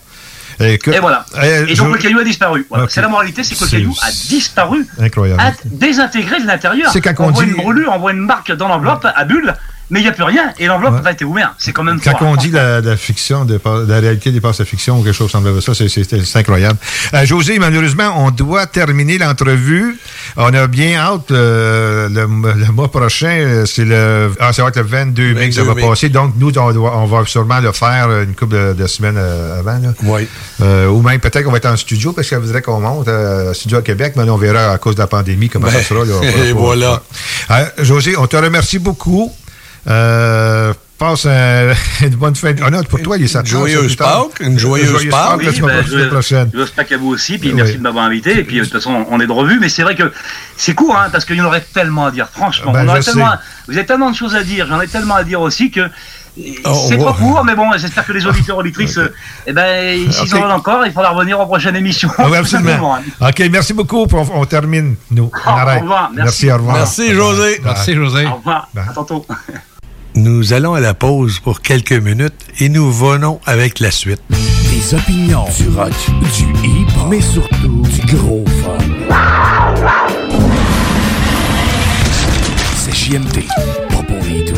Et 0.60 0.80
voilà. 1.00 1.26
et 1.68 1.76
donc 1.76 1.88
je- 1.90 1.94
le 1.94 1.98
caillou 1.98 2.20
a 2.20 2.24
disparu. 2.24 2.66
Voilà. 2.70 2.86
C'est 2.90 3.02
la 3.02 3.08
moralité, 3.08 3.44
c'est 3.44 3.56
que 3.56 3.64
le 3.64 3.70
caillou 3.70 3.94
a 4.02 4.12
disparu, 4.12 4.86
Incroyable. 5.00 5.42
a 5.42 5.52
désintégré 5.66 6.42
de 6.42 6.48
l'intérieur. 6.48 6.92
C'est 6.92 7.02
quand 7.02 7.14
on 7.20 7.32
voit 7.32 7.44
dit- 7.44 7.50
une 7.52 7.56
brûlure, 7.58 7.92
on 7.94 8.00
voit 8.00 8.12
une 8.12 8.20
marque 8.20 8.52
dans 8.52 8.68
l'enveloppe 8.68 9.06
à 9.16 9.26
bulle, 9.26 9.54
mais 9.94 10.00
il 10.00 10.04
n'y 10.04 10.10
a 10.10 10.12
plus 10.12 10.24
rien 10.24 10.52
et 10.58 10.66
l'enveloppe 10.66 10.96
n'a 10.96 11.02
pas 11.02 11.12
été 11.12 11.24
ouverte. 11.24 11.52
C'est 11.60 11.72
quand 11.72 11.84
même 11.84 12.00
Quand 12.02 12.18
fort. 12.18 12.28
on 12.28 12.36
dit 12.36 12.50
la, 12.50 12.82
la 12.82 12.98
fiction, 12.98 13.46
de, 13.46 13.60
la 13.88 14.00
réalité 14.00 14.32
dépasse 14.32 14.58
la 14.58 14.66
fiction 14.66 15.00
ou 15.00 15.04
quelque 15.04 15.14
chose 15.16 15.30
semblable 15.30 15.60
à 15.60 15.62
ça, 15.62 15.74
c'est- 15.76 16.36
incroyable. 16.36 16.80
Euh, 17.14 17.26
José, 17.28 17.60
malheureusement, 17.60 18.12
on 18.26 18.32
doit 18.32 18.66
terminer 18.66 19.20
l'entrevue. 19.20 20.00
On 20.36 20.52
a 20.52 20.66
bien 20.66 20.96
hâte 20.98 21.30
euh, 21.30 22.10
le, 22.10 22.22
le 22.66 22.72
mois 22.72 22.90
prochain. 22.92 23.28
euh, 23.40 23.66
C'est 23.68 23.86
le, 23.86 24.32
ah, 24.40 24.52
ça 24.52 24.64
va 24.64 24.70
être 24.70 24.78
le 24.78 24.82
22 24.84 25.34
mai 25.36 25.50
que 25.50 25.56
ça 25.56 25.62
22 25.64 25.82
va 25.82 25.88
passer. 25.90 26.10
Donc, 26.10 26.34
nous, 26.40 26.48
on, 26.58 26.72
doit- 26.72 26.98
on 26.98 27.06
va 27.06 27.24
sûrement 27.28 27.60
le 27.60 27.72
faire 27.72 28.10
une 28.24 28.34
couple 28.34 28.56
de, 28.56 28.74
de 28.74 28.88
semaines 28.88 29.18
avant. 29.18 29.78
là. 29.78 29.94
Oui. 30.04 30.28
Euh, 30.64 30.88
ou 30.88 31.04
même 31.04 31.20
peut-être 31.20 31.44
qu'on 31.44 31.52
va 31.52 31.58
être 31.58 31.68
en 31.70 31.78
studio 31.78 32.14
parce 32.14 32.28
qu'elle 32.30 32.40
voudrait 32.40 32.64
qu'on 32.64 32.80
monte 32.80 33.08
euh, 33.10 33.52
en 33.52 33.54
studio 33.54 33.78
à 33.78 33.82
Québec, 33.84 34.14
mais 34.16 34.26
là, 34.26 34.34
on 34.34 34.38
verra 34.38 34.72
à 34.72 34.78
cause 34.80 34.96
de 34.96 35.02
la 35.02 35.08
pandémie 35.08 35.50
comment 35.50 35.68
Ben, 35.68 35.74
ça 35.74 35.84
sera. 35.84 36.04
là. 36.04 36.14
et 36.48 36.52
voilà. 36.54 37.02
José, 37.80 38.16
on 38.18 38.26
te 38.28 38.36
remercie 38.38 38.80
beaucoup. 38.80 39.32
Euh, 39.88 40.74
passe 40.98 41.26
un- 41.26 41.74
une 42.02 42.16
bonne 42.16 42.36
fin. 42.36 42.54
de- 42.54 42.62
non, 42.62 42.84
pour 42.84 43.02
toi, 43.02 43.18
il 43.18 43.24
est 43.26 43.36
Une 43.36 43.46
joyeuse 43.46 43.96
Pâques, 43.96 44.40
une 44.40 44.58
joyeuse 44.58 45.10
Pâques. 45.10 45.38
Oui, 45.40 45.62
ben, 45.62 46.10
prochaine. 46.10 46.50
Je 46.54 46.64
pas 46.72 46.84
qu'à 46.86 46.98
vous 46.98 47.10
aussi, 47.10 47.38
puis 47.38 47.50
Oui. 47.50 47.56
merci 47.56 47.78
de 47.78 47.82
m'avoir 47.82 48.06
invité. 48.06 48.40
Et 48.40 48.44
puis, 48.44 48.60
de 48.60 48.64
toute 48.64 48.74
façon, 48.74 49.06
on 49.10 49.20
est 49.20 49.28
de 49.28 49.32
revue, 49.32 49.60
mais 49.60 49.68
c'est 49.70 49.84
vrai 49.84 49.96
que 49.96 50.12
c'est 50.56 50.74
court, 50.74 50.96
hein, 50.98 51.10
parce 51.12 51.26
qu'il 51.26 51.36
y 51.36 51.42
en 51.42 51.46
aurait 51.46 51.62
tellement 51.74 52.06
à 52.06 52.12
dire. 52.12 52.28
Franchement, 52.32 52.72
Ben, 52.72 52.86
on 52.86 52.90
aurait 52.92 53.02
je 53.02 53.08
tellement, 53.12 53.32
sais. 53.32 53.38
vous 53.68 53.78
avez 53.78 53.86
tellement 53.86 54.12
de 54.12 54.16
choses 54.16 54.36
à 54.36 54.44
dire, 54.44 54.68
j'en 54.70 54.80
ai 54.80 54.88
tellement 54.88 55.16
à 55.16 55.24
dire 55.24 55.42
aussi 55.42 55.70
que. 55.72 55.82
Oh, 56.66 56.86
c'est 56.90 56.96
trop 56.98 57.08
va- 57.08 57.14
court, 57.14 57.44
mais 57.46 57.54
bon, 57.56 57.70
j'espère 57.78 58.06
que 58.06 58.12
les 58.14 58.26
auditeurs 58.26 58.58
auditrices, 58.58 58.98
euh, 58.98 59.14
eh 59.46 59.54
ben, 59.54 60.10
s'ils 60.12 60.34
Ok. 60.34 60.42
en 60.42 60.48
ont 60.50 60.54
encore, 60.54 60.84
il 60.84 60.92
faudra 60.92 61.12
revenir 61.12 61.40
aux 61.40 61.46
prochaines 61.46 61.76
émissions. 61.76 62.10
Ah 62.18 62.26
oui, 62.28 62.38
absolument. 62.38 62.98
OK, 63.22 63.44
merci 63.52 63.74
beaucoup. 63.74 64.08
On, 64.12 64.28
on 64.42 64.46
termine, 64.46 64.96
nous. 65.12 65.30
On 65.46 65.50
Au 65.50 65.54
arrête. 65.58 65.82
revoir, 65.82 66.10
merci. 66.16 66.52
au 66.52 66.56
revoir. 66.56 66.78
Merci, 66.78 67.14
José. 67.14 67.62
Merci, 67.64 67.94
José. 67.94 68.26
Au 68.26 68.36
revoir, 68.38 68.68
à 68.76 68.94
tantôt. 68.94 69.26
Nous 70.16 70.54
allons 70.54 70.76
à 70.76 70.80
la 70.80 70.94
pause 70.94 71.40
pour 71.40 71.62
quelques 71.62 71.94
minutes 71.94 72.36
et 72.60 72.70
nous 72.70 72.92
venons 72.92 73.40
avec 73.46 73.80
la 73.80 73.90
suite. 73.90 74.22
Des 74.30 74.94
opinions, 74.94 75.46
du 75.58 75.70
rock, 75.70 75.92
du 76.36 76.44
hip, 76.68 76.88
mais 77.10 77.20
surtout 77.20 77.82
du 77.82 78.16
gros 78.16 78.46
fun. 78.64 78.78
C'est 82.78 82.96
JMD, 82.96 83.44
pas 83.90 84.04
pour 84.04 84.24
les 84.28 84.44
doux. 84.52 84.58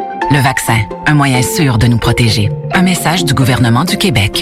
Le 0.33 0.39
vaccin, 0.39 0.79
un 1.07 1.13
moyen 1.13 1.41
sûr 1.41 1.77
de 1.77 1.87
nous 1.87 1.97
protéger. 1.97 2.49
Un 2.73 2.83
message 2.83 3.25
du 3.25 3.33
gouvernement 3.33 3.83
du 3.83 3.97
Québec. 3.97 4.41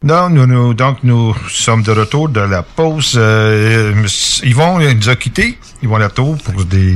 Non, 0.00 0.30
nous, 0.30 0.46
nous- 0.46 0.74
donc 0.74 0.98
nous 1.02 1.34
sommes 1.50 1.82
de 1.82 1.90
retour 1.90 2.28
de 2.28 2.38
la 2.40 2.62
pause. 2.62 3.14
Euh, 3.16 3.92
ils 4.44 4.54
vont 4.54 4.78
nous 4.78 5.08
a 5.08 5.16
quittés. 5.16 5.58
Ils 5.82 5.88
vont 5.88 5.96
à 5.96 5.98
la 5.98 6.08
tour 6.08 6.36
pour 6.38 6.64
des... 6.64 6.94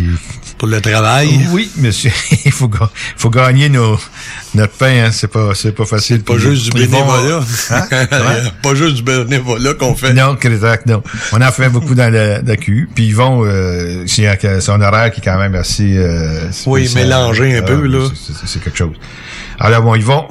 Pour 0.57 0.69
le 0.69 0.81
travail. 0.81 1.49
Oui, 1.51 1.69
monsieur. 1.79 2.13
Il 2.45 2.53
faut, 2.53 2.71
faut 3.17 3.31
gagner 3.31 3.69
nos, 3.69 3.99
notre 4.55 4.75
pain. 4.75 5.07
Hein. 5.07 5.11
C'est 5.11 5.27
pas, 5.27 5.53
c'est 5.57 5.73
pas 5.73 5.85
facile. 5.85 6.23
Pas 6.23 6.39
juste 6.39 6.73
du 6.73 6.81
ils 6.83 6.89
vont- 6.89 7.01
bénévolat. 7.05 7.41
Hein? 7.71 8.51
Pas 8.63 8.75
juste 8.77 8.95
du 8.95 9.03
bénévolat 9.03 9.75
qu'on 9.75 9.97
fait. 9.97 10.13
Non, 10.13 10.37
exact, 10.41 10.87
non. 10.87 11.03
On 11.33 11.41
en 11.43 11.51
fait 11.51 11.69
beaucoup 11.71 11.97
dans 11.97 12.13
la, 12.13 12.41
la 12.41 12.57
QU. 12.57 12.89
Puis 12.95 13.07
ils 13.07 13.17
vont, 13.17 13.43
euh, 13.45 14.05
c'est 14.07 14.29
un 14.29 14.81
horaire 14.81 15.11
qui 15.11 15.19
est 15.21 15.25
quand 15.25 15.39
même 15.39 15.57
assez... 15.57 15.97
euh, 15.97 16.49
Oui, 16.67 16.83
spécial. 16.87 17.09
mélangé 17.09 17.57
un 17.57 17.63
Ah, 17.63 17.67
peu, 17.67 17.85
là. 17.89 18.07
c'est- 18.47 18.63
quelque 18.63 18.79
chose. 18.79 18.95
Alors 19.59 19.83
bon, 19.83 19.97
ils 19.97 20.05
vont... 20.05 20.29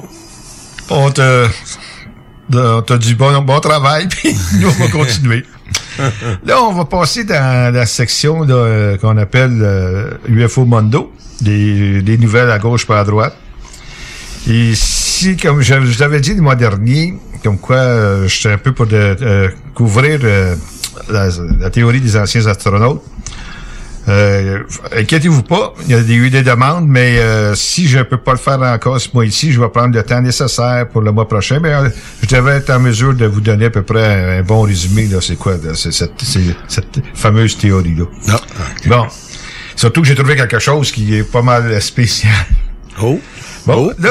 On 0.90 1.10
te... 1.10 1.46
On 2.54 2.82
t'a 2.82 2.98
dit 2.98 3.14
bon, 3.14 3.40
bon 3.42 3.60
travail, 3.60 4.08
puis 4.10 4.34
nous, 4.60 4.68
on 4.68 4.84
va 4.84 4.88
continuer. 4.92 5.44
Là, 6.44 6.62
on 6.62 6.72
va 6.72 6.84
passer 6.84 7.24
dans 7.24 7.72
la 7.72 7.86
section 7.86 8.46
euh, 8.48 8.96
qu'on 8.96 9.16
appelle 9.16 9.58
euh, 9.62 10.10
UFO 10.26 10.64
Mondo, 10.64 11.12
des, 11.40 12.02
des 12.02 12.18
nouvelles 12.18 12.50
à 12.50 12.58
gauche 12.58 12.86
pas 12.86 13.00
à 13.00 13.04
droite. 13.04 13.36
Et 14.48 14.72
si, 14.74 15.36
comme 15.36 15.60
je, 15.60 15.74
je 15.74 15.78
vous 15.78 16.02
avais 16.02 16.20
dit 16.20 16.34
le 16.34 16.42
mois 16.42 16.56
dernier, 16.56 17.14
comme 17.42 17.58
quoi 17.58 17.76
euh, 17.76 18.28
j'étais 18.28 18.54
un 18.54 18.58
peu 18.58 18.72
pour 18.72 18.86
de, 18.86 19.16
euh, 19.22 19.48
couvrir 19.74 20.20
euh, 20.24 20.56
la, 21.08 21.28
la 21.60 21.70
théorie 21.70 22.00
des 22.00 22.16
anciens 22.16 22.46
astronautes, 22.46 23.02
euh, 24.08 24.58
inquiétez-vous 24.96 25.42
pas, 25.42 25.74
il 25.86 25.90
y 25.90 25.94
a 25.94 26.00
eu 26.00 26.30
des 26.30 26.42
demandes, 26.42 26.86
mais 26.88 27.18
euh, 27.18 27.54
si 27.54 27.86
je 27.86 28.00
peux 28.00 28.16
pas 28.16 28.32
le 28.32 28.38
faire 28.38 28.60
encore 28.62 29.00
ce 29.00 29.08
mois-ci, 29.14 29.52
je 29.52 29.60
vais 29.60 29.68
prendre 29.68 29.94
le 29.94 30.02
temps 30.02 30.20
nécessaire 30.20 30.88
pour 30.88 31.02
le 31.02 31.12
mois 31.12 31.28
prochain. 31.28 31.60
Mais 31.62 31.72
euh, 31.72 31.88
je 32.22 32.34
devrais 32.34 32.56
être 32.56 32.70
en 32.70 32.80
mesure 32.80 33.14
de 33.14 33.26
vous 33.26 33.40
donner 33.40 33.66
à 33.66 33.70
peu 33.70 33.82
près 33.82 34.04
un, 34.04 34.38
un 34.40 34.42
bon 34.42 34.62
résumé. 34.62 35.06
là. 35.06 35.18
C'est 35.20 35.36
quoi 35.36 35.52
là, 35.62 35.74
c'est 35.74 35.92
cette, 35.92 36.20
c'est 36.22 36.40
cette 36.68 37.00
fameuse 37.14 37.56
théorie-là? 37.56 38.04
Bon. 38.86 39.06
Surtout 39.74 40.02
que 40.02 40.08
j'ai 40.08 40.14
trouvé 40.14 40.36
quelque 40.36 40.58
chose 40.58 40.92
qui 40.92 41.16
est 41.16 41.24
pas 41.24 41.42
mal 41.42 41.80
spécial. 41.80 42.32
Oh. 43.00 43.18
Bon, 43.66 43.90
là, 43.98 44.10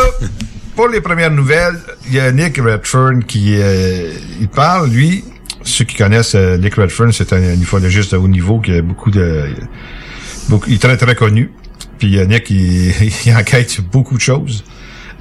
pour 0.75 0.87
les 0.87 1.01
premières 1.01 1.29
nouvelles, 1.31 1.79
il 2.07 2.15
y 2.15 2.19
a 2.19 2.31
Nick 2.31 2.57
Redfern 2.57 3.23
qui 3.23 3.55
euh, 3.59 4.11
il 4.39 4.47
parle, 4.47 4.89
lui, 4.89 5.23
ceux 5.63 5.85
qui 5.85 5.95
connaissent 5.95 6.35
euh, 6.35 6.57
Nick 6.57 6.75
Redfern, 6.75 7.11
c'est 7.11 7.33
un, 7.33 7.59
ufologiste 7.59 8.13
de 8.13 8.17
haut 8.17 8.27
niveau 8.27 8.59
qui 8.59 8.73
a 8.73 8.81
beaucoup 8.81 9.11
de... 9.11 9.45
Beaucoup, 10.49 10.69
il 10.69 10.75
est 10.75 10.79
très, 10.79 10.97
très 10.97 11.15
connu. 11.15 11.51
Puis 11.99 12.17
euh, 12.17 12.25
Nick, 12.25 12.49
il, 12.49 12.93
il 13.25 13.35
enquête 13.35 13.69
sur 13.69 13.83
beaucoup 13.83 14.15
de 14.15 14.21
choses, 14.21 14.63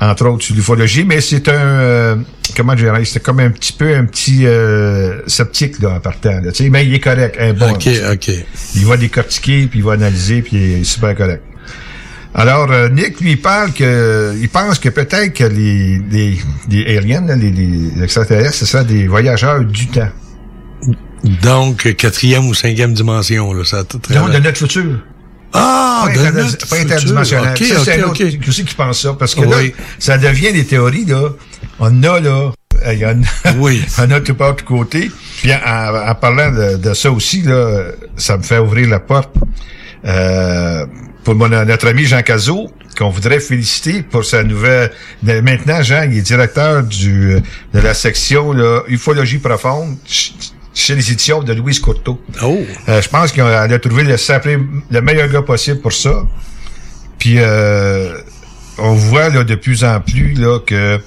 entre 0.01 0.27
autres 0.27 0.45
sur 0.45 0.55
l'ufologie, 0.55 1.05
mais 1.05 1.21
c'est 1.21 1.49
un... 1.49 1.53
euh, 1.53 2.17
comment 2.57 2.77
je 2.77 2.85
dirais? 2.85 3.05
C'est 3.05 3.23
comme 3.23 3.41
un 3.41 3.51
petit 3.51 3.73
peu 3.73 3.95
un 3.95 4.07
petit 4.07 4.47
euh, 4.47 5.21
sceptique, 5.27 5.79
là, 5.81 5.91
en 5.91 6.01
partant. 6.01 6.41
Là, 6.41 6.51
mais 6.71 6.87
il 6.87 6.95
est 6.95 7.01
correct, 7.01 7.37
un 7.39 7.53
bon. 7.53 7.71
OK, 7.73 7.89
OK. 8.12 8.31
Il 8.77 8.87
va 8.87 8.97
décortiquer, 8.97 9.67
puis 9.67 9.81
il 9.81 9.85
va 9.85 9.93
analyser, 9.93 10.43
puis 10.43 10.57
il 10.57 10.81
est 10.81 10.85
super 10.85 11.15
correct. 11.15 11.43
Alors, 12.33 12.71
euh, 12.71 12.89
Nick, 12.89 13.21
lui, 13.21 13.33
il 13.33 13.41
parle 13.41 13.73
que, 13.73 14.35
il 14.41 14.49
pense 14.49 14.79
que 14.79 14.89
peut-être 14.89 15.35
que 15.35 15.45
les, 15.45 16.01
les, 16.11 16.39
les 16.71 16.97
aliens, 16.97 17.23
les, 17.37 17.51
les 17.51 18.03
extraterrestres, 18.03 18.55
ce 18.55 18.67
seraient 18.67 18.85
des 18.85 19.09
voyageurs 19.09 19.65
du 19.65 19.89
temps. 19.89 20.11
Donc, 21.42 21.94
quatrième 21.97 22.47
ou 22.48 22.55
cinquième 22.55 22.94
dimension, 22.94 23.52
là, 23.52 23.64
ça. 23.64 23.84
très- 23.84 24.14
Non, 24.14 24.28
de 24.28 24.38
notre 24.38 24.59
futur. 24.59 24.98
Ah, 25.52 26.05
pas, 26.06 26.30
de 26.30 26.36
notre 26.38 26.66
pas 26.68 26.76
interdimensionnel. 26.78 27.55
OK, 27.59 27.64
Ça, 27.66 27.84
c'est 27.84 27.94
OK, 27.94 28.01
un 28.01 28.10
autre 28.10 28.24
OK. 28.36 28.48
aussi 28.48 28.64
qui 28.64 28.74
pense 28.74 29.01
ça. 29.02 29.14
Parce 29.18 29.34
que 29.34 29.40
là, 29.42 29.56
ça 29.98 30.16
devient 30.16 30.52
des 30.52 30.64
théories, 30.64 31.05
là. 31.05 31.30
On 31.80 32.02
a, 32.05 32.20
là, 32.20 32.52
il 32.92 32.98
y 32.98 33.05
en 33.06 33.20
a, 33.22 33.52
oui. 33.59 33.82
on 33.98 34.10
a 34.12 34.20
tout 34.20 34.34
part 34.34 34.55
de 34.56 34.62
côté. 34.62 35.10
Puis 35.42 35.52
en, 35.52 36.09
en 36.10 36.14
parlant 36.14 36.51
de, 36.52 36.76
de 36.76 36.94
ça 36.94 37.10
aussi, 37.10 37.42
là, 37.42 37.90
ça 38.16 38.36
me 38.38 38.42
fait 38.42 38.59
ouvrir 38.59 38.88
la 38.88 39.01
porte 39.01 39.34
euh, 40.05 40.86
pour 41.24 41.34
mon, 41.34 41.48
notre 41.48 41.88
ami 41.88 42.05
Jean 42.05 42.22
Cazot, 42.22 42.70
qu'on 42.97 43.10
voudrait 43.10 43.40
féliciter 43.40 44.02
pour 44.02 44.24
sa 44.24 44.42
nouvelle... 44.44 44.92
Maintenant, 45.22 45.82
Jean, 45.82 46.05
il 46.10 46.16
est 46.18 46.22
directeur 46.22 46.82
du 46.84 47.34
de 47.74 47.80
la 47.80 47.92
section 47.94 48.52
là, 48.52 48.82
ufologie 48.88 49.38
profonde 49.38 49.97
chez 50.74 50.94
les 50.94 51.10
éditions 51.12 51.42
de 51.42 51.52
Louise 51.52 51.80
Courteau. 51.80 52.20
Oh. 52.42 52.59
Euh, 52.88 53.02
je 53.02 53.09
pense 53.09 53.32
qu'elle 53.32 53.44
a 53.47 53.78
trouvé 53.78 54.05
le, 54.05 54.16
le 54.90 55.01
meilleur 55.01 55.28
gars 55.28 55.42
possible 55.42 55.80
pour 55.80 55.92
ça. 55.92 56.22
Puis 57.18 57.34
euh, 57.38 58.16
on 58.78 58.92
voit 58.94 59.28
là, 59.28 59.44
de 59.44 59.55
plus 59.56 59.84
en 59.84 60.01
plus 60.01 60.34
là, 60.34 60.59
que 60.60 60.98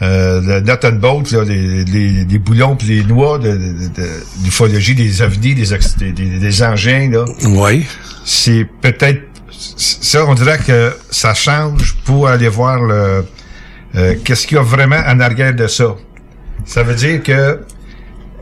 euh, 0.00 0.40
le 0.40 0.60
nut 0.60 0.84
and 0.84 0.96
bolt, 1.00 1.30
là, 1.32 1.42
les, 1.44 1.84
les, 1.84 2.24
les 2.24 2.38
boulons 2.38 2.76
puis 2.76 2.88
les 2.88 3.04
noix 3.04 3.38
de, 3.38 3.50
de, 3.50 3.56
de- 3.56 4.44
d'ufologie, 4.44 4.94
des 4.94 5.22
ovnis, 5.22 5.54
des, 5.54 5.74
ex- 5.74 5.96
des, 5.96 6.12
des, 6.12 6.38
des 6.38 6.62
engins, 6.62 7.10
là. 7.10 7.24
Oui. 7.44 7.86
C'est 8.24 8.66
peut-être 8.80 9.22
ça, 9.76 10.24
on 10.26 10.34
dirait 10.34 10.58
que 10.58 10.92
ça 11.10 11.34
change 11.34 11.96
pour 12.04 12.28
aller 12.28 12.48
voir 12.48 12.80
le 12.80 13.24
euh, 13.96 14.14
qu'est-ce 14.22 14.46
qu'il 14.46 14.56
y 14.56 14.60
a 14.60 14.62
vraiment 14.62 15.00
en 15.06 15.18
arrière 15.18 15.54
de 15.54 15.66
ça. 15.66 15.96
Ça 16.64 16.82
veut 16.82 16.94
dire 16.94 17.22
que 17.22 17.60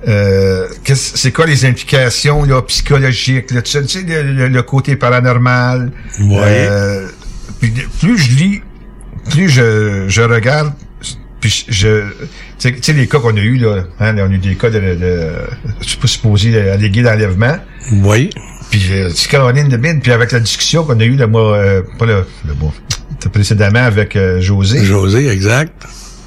euh, 0.07 0.67
c'est 0.95 1.33
quoi 1.33 1.47
les 1.47 1.65
implications 1.65 2.45
là, 2.45 2.63
psychologiques, 2.63 3.51
là, 3.51 3.63
tu 3.63 3.71
sais, 3.73 3.83
tu 3.83 3.89
sais, 4.01 4.05
le, 4.07 4.33
le- 4.33 4.49
le 4.49 4.63
côté 4.63 4.97
paranormal? 4.97 5.91
Ouais. 6.21 6.69
Euh, 6.71 7.09
puis 7.61 7.73
plus 8.01 8.17
je 8.19 8.37
lis, 8.37 8.63
plus 9.31 9.49
je, 9.49 10.05
je 10.09 10.23
regarde, 10.23 10.73
puis 11.41 11.65
je, 11.69 12.05
tu 12.59 12.75
sais- 12.81 12.93
les 12.93 13.07
cas 13.09 13.19
qu'on 13.19 13.37
a 13.37 13.41
eu 13.41 13.57
là, 13.57 13.85
hein, 14.01 14.15
on 14.19 14.31
a 14.31 14.35
eu 14.35 14.39
des 14.39 14.55
cas 14.55 14.71
de, 14.71 14.79
de 14.81 15.33
suis 15.83 15.99
pas 15.99 16.07
supposé 16.07 16.71
allégués 16.71 17.03
d'enlèvement. 17.03 17.59
Oui. 17.93 18.31
Puis 18.71 18.83
euh, 18.93 19.11
Caroline 19.29 19.69
de 19.69 19.77
Mine, 19.77 20.01
puis 20.01 20.13
avec 20.13 20.33
la 20.33 20.41
discussion 20.41 20.85
qu'on 20.85 20.99
a 21.01 21.05
eue 21.05 21.17
le 21.17 21.27
mois, 21.27 21.57
euh, 21.57 21.83
pas 21.99 22.07
le, 22.07 22.25
le 22.47 22.55
mois, 22.55 22.73
précédemment 23.33 23.85
avec 23.85 24.17
José. 24.41 24.85
José, 24.85 25.29
exact. 25.29 25.73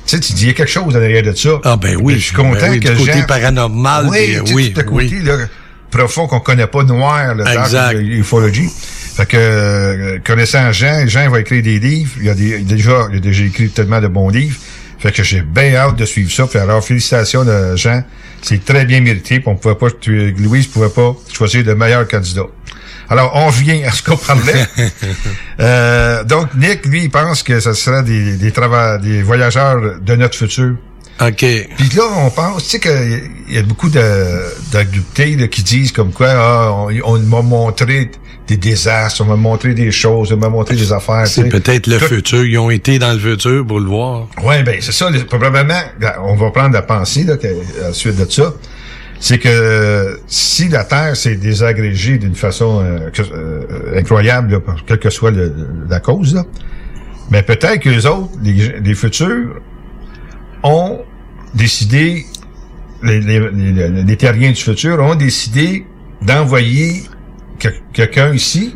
Tu 0.09 0.15
sais, 0.15 0.19
tu 0.21 0.33
dis, 0.33 0.43
il 0.43 0.47
y 0.47 0.51
a 0.51 0.53
quelque 0.53 0.71
chose 0.71 0.95
en 0.95 0.99
arrière 0.99 1.21
de 1.21 1.33
ça. 1.33 1.49
Ah 1.63 1.77
ben 1.77 1.95
oui. 2.01 2.15
Je 2.15 2.19
suis 2.25 2.35
content 2.35 2.53
Ben 2.61 2.71
oui, 2.71 2.79
que 2.79 2.89
du 2.89 2.97
côté 2.97 3.11
Jean- 3.13 3.25
paranormal, 3.27 4.07
Oui, 4.09 4.17
puis, 4.39 4.47
sais, 4.47 4.53
oui, 4.55 4.73
tout 4.73 4.79
à 4.81 4.83
oui. 4.91 5.09
côté, 5.09 5.21
là, 5.23 5.37
profond 5.91 6.25
qu'on 6.27 6.39
connaît 6.39 6.65
pas, 6.67 6.83
noir, 6.83 7.35
le 7.35 7.43
dark 7.43 7.95
ufology. 7.99 8.67
Fait 9.15 9.25
que, 9.27 9.37
euh, 9.37 10.17
connaissant 10.25 10.71
Jean, 10.71 11.05
Jean 11.07 11.29
va 11.29 11.41
écrire 11.41 11.61
des 11.61 11.77
livres. 11.77 12.11
Il 12.21 12.29
a, 12.29 12.33
des, 12.33 12.59
déjà, 12.59 13.07
il 13.11 13.17
a 13.17 13.19
déjà 13.19 13.43
écrit 13.43 13.69
tellement 13.69 13.99
de 14.01 14.07
bons 14.07 14.29
livres. 14.29 14.57
Fait 14.97 15.11
que 15.11 15.21
j'ai 15.23 15.41
bien 15.41 15.75
hâte 15.75 15.95
de 15.97 16.05
suivre 16.05 16.31
ça. 16.31 16.47
Puis 16.47 16.57
alors, 16.59 16.83
félicitations 16.83 17.45
de 17.45 17.75
Jean. 17.75 18.03
C'est 18.41 18.63
très 18.65 18.85
bien 18.85 19.01
mérité. 19.01 19.39
puis 19.39 19.47
On 19.47 19.55
pouvait 19.57 19.75
pas, 19.75 19.87
tu- 19.91 20.31
Louise 20.39 20.67
pouvait 20.67 20.89
pas 20.89 21.15
choisir 21.31 21.63
de 21.63 21.73
meilleurs 21.73 22.07
candidats. 22.07 22.47
Alors, 23.09 23.31
on 23.35 23.49
vient 23.49 23.81
à 23.87 23.91
ce 23.91 24.03
qu'on 24.03 24.17
parlait. 24.17 24.65
Euh, 25.59 26.23
donc, 26.23 26.47
Nick, 26.55 26.85
lui, 26.85 27.03
il 27.03 27.09
pense 27.09 27.43
que 27.43 27.59
ce 27.59 27.73
sera 27.73 28.01
des, 28.01 28.37
des, 28.37 28.51
des 29.01 29.21
voyageurs 29.23 29.99
de 30.01 30.15
notre 30.15 30.37
futur. 30.37 30.75
OK. 31.21 31.35
Puis 31.77 31.89
là, 31.97 32.03
on 32.19 32.29
pense, 32.29 32.63
tu 32.63 32.69
sais 32.69 32.79
qu'il 32.79 33.53
y 33.53 33.57
a 33.57 33.61
beaucoup 33.63 33.89
de- 33.89 34.71
d'adultés 34.71 35.35
là, 35.35 35.47
qui 35.49 35.63
disent 35.63 35.91
comme 35.91 36.13
quoi, 36.13 36.29
ah, 36.31 36.71
on, 36.71 36.89
on 37.03 37.19
m'a 37.19 37.41
montré 37.41 38.09
des 38.47 38.55
désastres, 38.55 39.19
on 39.21 39.25
m'a 39.25 39.35
montré 39.35 39.73
des 39.73 39.91
choses, 39.91 40.31
on 40.31 40.37
m'a 40.37 40.47
montré 40.47 40.77
des 40.77 40.93
affaires. 40.93 41.27
C'est 41.27 41.49
peut-être 41.49 41.87
le 41.87 41.97
Tout- 41.99 42.05
futur. 42.07 42.45
Ils 42.45 42.57
ont 42.57 42.69
été 42.69 42.99
dans 42.99 43.11
le 43.11 43.19
futur 43.19 43.67
pour 43.67 43.81
le 43.81 43.87
voir. 43.89 44.27
Ouais, 44.41 44.63
ben 44.63 44.77
c'est 44.79 44.93
ça. 44.93 45.09
le- 45.09 45.25
Probablement, 45.25 45.81
on 46.23 46.35
va 46.35 46.51
prendre 46.51 46.73
la 46.73 46.83
pensée 46.83 47.25
là, 47.25 47.33
à 47.33 47.87
la 47.87 47.93
suite 47.93 48.15
de 48.15 48.31
ça. 48.31 48.53
C'est 49.21 49.37
que 49.37 50.19
si 50.27 50.69
la 50.69 50.85
Terre 50.85 51.15
s'est 51.17 51.35
désagrégée 51.35 52.17
d'une 52.17 52.35
façon 52.35 52.81
euh, 52.81 53.09
que- 53.09 53.21
euh, 53.21 53.97
incroyable, 53.99 54.51
là, 54.53 54.59
quelle 54.87 54.99
que 54.99 55.09
soit 55.09 55.31
le- 55.31 55.53
la 55.89 55.99
cause, 55.99 56.33
là, 56.35 56.45
mais 57.29 57.43
peut-être 57.43 57.79
que 57.79 57.89
les 57.89 58.05
autres, 58.05 58.29
les, 58.41 58.79
les 58.79 58.95
futurs, 58.95 59.55
ont 60.63 60.99
décidé, 61.53 62.25
les, 63.03 63.19
les, 63.19 63.39
les- 63.51 63.89
les 64.03 64.15
terriens 64.17 64.51
du 64.51 64.61
futur 64.61 64.99
ont 64.99 65.15
décidé 65.15 65.85
d'envoyer 66.21 67.03
que- 67.59 67.67
quelqu'un 67.93 68.33
ici. 68.33 68.75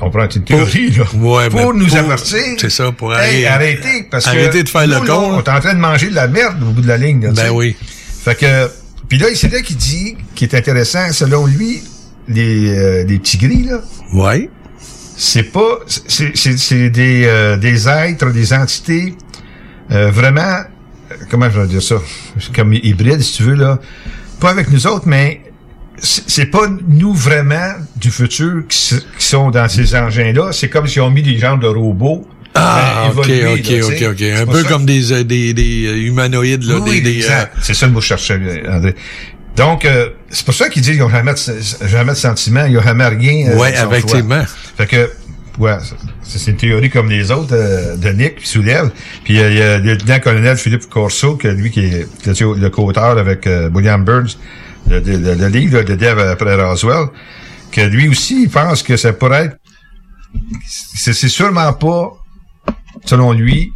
On 0.00 0.10
prend 0.10 0.28
une 0.28 0.44
théorie, 0.44 0.90
là. 0.90 1.04
Ouais, 1.14 1.48
pour 1.48 1.72
nous 1.72 1.86
pour- 1.86 1.96
avertir. 1.96 2.42
C'est 2.58 2.68
ça, 2.70 2.90
pour 2.92 3.14
Hey, 3.14 3.46
arrêter- 3.46 3.78
arrêtez, 3.86 4.08
parce 4.10 4.24
que 4.24 4.30
arrêter 4.30 4.62
de 4.64 4.68
faire 4.68 4.86
le 4.86 4.96
nous, 4.96 5.04
là, 5.04 5.08
con. 5.14 5.30
On 5.34 5.38
est 5.38 5.48
en 5.48 5.60
train 5.60 5.74
de 5.74 5.78
manger 5.80 6.10
de 6.10 6.14
la 6.16 6.26
merde 6.26 6.62
au 6.62 6.72
bout 6.72 6.82
de 6.82 6.88
la 6.88 6.96
ligne. 6.98 7.22
là, 7.22 7.30
Ben 7.32 7.50
oui. 7.52 7.76
Fait 8.24 8.34
que, 8.36 8.70
puis 9.06 9.18
là, 9.18 9.26
c'est 9.34 9.52
là 9.52 9.60
qu'il 9.60 9.76
dit, 9.76 10.16
qui 10.34 10.44
est 10.44 10.54
intéressant, 10.54 11.12
selon 11.12 11.44
lui, 11.44 11.82
les, 12.26 12.70
euh, 12.70 13.04
les 13.04 13.18
petits 13.18 13.36
gris, 13.36 13.64
là. 13.64 13.82
Ouais. 14.14 14.48
C'est 14.78 15.42
pas, 15.42 15.80
c'est, 15.86 16.34
c'est, 16.34 16.56
c'est 16.56 16.88
des, 16.88 17.26
euh, 17.26 17.58
des 17.58 17.86
êtres, 17.86 18.30
des 18.30 18.54
entités, 18.54 19.14
euh, 19.90 20.10
vraiment, 20.10 20.40
euh, 20.40 21.14
comment 21.30 21.50
je 21.50 21.60
vais 21.60 21.66
dire 21.66 21.82
ça? 21.82 21.96
Comme 22.54 22.72
hybrides, 22.72 23.20
si 23.20 23.34
tu 23.34 23.42
veux, 23.42 23.56
là. 23.56 23.78
Pas 24.40 24.50
avec 24.50 24.70
nous 24.70 24.86
autres, 24.86 25.06
mais 25.06 25.42
c'est 25.98 26.46
pas 26.46 26.66
nous 26.88 27.12
vraiment 27.12 27.74
du 27.96 28.10
futur 28.10 28.62
qui, 28.68 28.96
qui 29.18 29.26
sont 29.26 29.50
dans 29.50 29.68
ces 29.68 29.94
engins-là. 29.94 30.52
C'est 30.52 30.70
comme 30.70 30.86
s'ils 30.86 31.02
ont 31.02 31.10
mis 31.10 31.22
des 31.22 31.36
genres 31.36 31.58
de 31.58 31.68
robots. 31.68 32.26
Ah, 32.56 33.06
euh, 33.08 33.10
ok, 33.20 33.28
évolués, 33.28 33.52
ok, 33.52 33.68
là, 33.68 33.86
ok, 33.86 34.12
ok. 34.12 34.16
C'est 34.18 34.32
Un 34.34 34.46
peu 34.46 34.62
ça 34.62 34.68
comme 34.68 34.86
des, 34.86 35.12
euh, 35.12 35.24
des, 35.24 35.52
des 35.54 35.86
euh, 35.86 35.96
humanoïdes, 36.06 36.62
là. 36.64 36.76
oui, 36.78 37.00
des, 37.00 37.12
des, 37.12 37.16
exact. 37.16 37.56
C'est 37.62 37.74
ça 37.74 37.86
le 37.86 37.92
mot 37.92 37.98
que 37.98 38.04
je 38.04 38.08
cherchais, 38.08 38.62
André. 38.68 38.94
Donc, 39.56 39.84
euh, 39.84 40.10
c'est 40.30 40.44
pour 40.44 40.54
ça 40.54 40.68
qu'ils 40.68 40.82
disent 40.82 40.92
qu'ils 40.92 41.00
n'ont 41.00 41.08
jamais 41.10 41.32
de, 41.34 41.86
jamais 41.88 42.12
de 42.12 42.16
sentiments, 42.16 42.64
ils 42.66 42.74
n'ont 42.74 42.82
jamais 42.82 43.06
rien. 43.08 43.48
euh, 43.50 43.56
sont 43.58 43.90
effectivement. 43.90 44.44
Fait 44.76 44.86
que, 44.86 45.10
ouais, 45.58 45.76
c'est 46.22 46.50
une 46.50 46.56
théorie 46.56 46.90
comme 46.90 47.08
les 47.10 47.30
autres 47.30 47.54
euh, 47.54 47.96
de 47.96 48.08
Nick 48.10 48.36
qui 48.36 48.48
soulève. 48.48 48.90
Puis 49.24 49.38
euh, 49.40 49.50
il 49.50 49.56
y 49.58 49.62
a 49.62 49.78
le 49.78 49.84
lieutenant-colonel 49.92 50.56
Philippe 50.56 50.88
Corso, 50.88 51.36
que 51.36 51.48
lui 51.48 51.70
qui 51.70 51.80
est, 51.86 52.06
le 52.26 52.68
co-auteur 52.68 53.18
avec 53.18 53.46
euh, 53.46 53.68
William 53.72 54.04
Burns, 54.04 54.36
le, 54.88 55.00
le, 55.00 55.16
le- 55.18 55.34
le 55.34 55.46
livre 55.48 55.82
de 55.82 55.94
Dev 55.94 56.18
après 56.20 56.54
Roswell, 56.56 57.06
que 57.72 57.80
lui 57.80 58.08
aussi, 58.08 58.42
il 58.44 58.48
pense 58.50 58.82
que 58.82 58.96
ça 58.96 59.12
pourrait 59.12 59.46
être... 59.46 59.56
C'est 60.96 61.12
sûrement 61.28 61.72
pas, 61.74 62.12
selon 63.04 63.32
lui, 63.32 63.72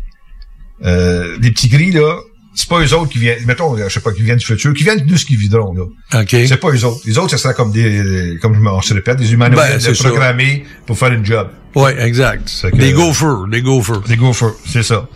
euh, 0.85 1.37
les 1.41 1.51
petits 1.51 1.69
gris, 1.69 1.91
là, 1.93 2.17
c'est 2.55 2.69
pas 2.69 2.81
eux 2.81 2.93
autres 2.95 3.11
qui 3.13 3.19
viennent, 3.19 3.45
mettons, 3.47 3.77
je 3.77 3.89
sais 3.89 4.01
pas, 4.01 4.13
qui 4.13 4.23
viennent 4.23 4.39
du 4.39 4.45
futur, 4.45 4.75
qui 4.75 4.83
viennent 4.83 5.05
de 5.07 5.17
ce 5.17 5.25
qu'ils 5.25 5.37
vivront, 5.37 5.73
là. 5.75 6.21
OK. 6.21 6.29
C'est 6.31 6.57
pas 6.57 6.71
eux 6.71 6.85
autres. 6.85 7.01
Les 7.07 7.17
autres, 7.19 7.31
ce 7.31 7.37
serait 7.37 7.55
comme 7.55 7.71
des, 7.71 8.37
comme 8.43 8.67
on 8.67 8.81
se 8.83 8.95
répète, 8.95 9.17
des 9.19 9.33
humanoïdes 9.33 9.61
Ben, 9.81 9.95
ça. 9.95 10.09
programmés 10.09 10.65
pour 10.87 10.99
faire 10.99 11.13
une 11.13 11.25
job. 11.25 11.49
Ouais, 11.77 12.01
exact. 12.05 12.49
que- 12.63 12.77
Des 12.77 12.93
gophers, 12.93 13.47
des 13.51 13.63
gophers. 13.63 14.01
Des 14.03 14.17
gophers, 14.17 14.55
c'est 14.67 14.83
ça. 14.83 15.07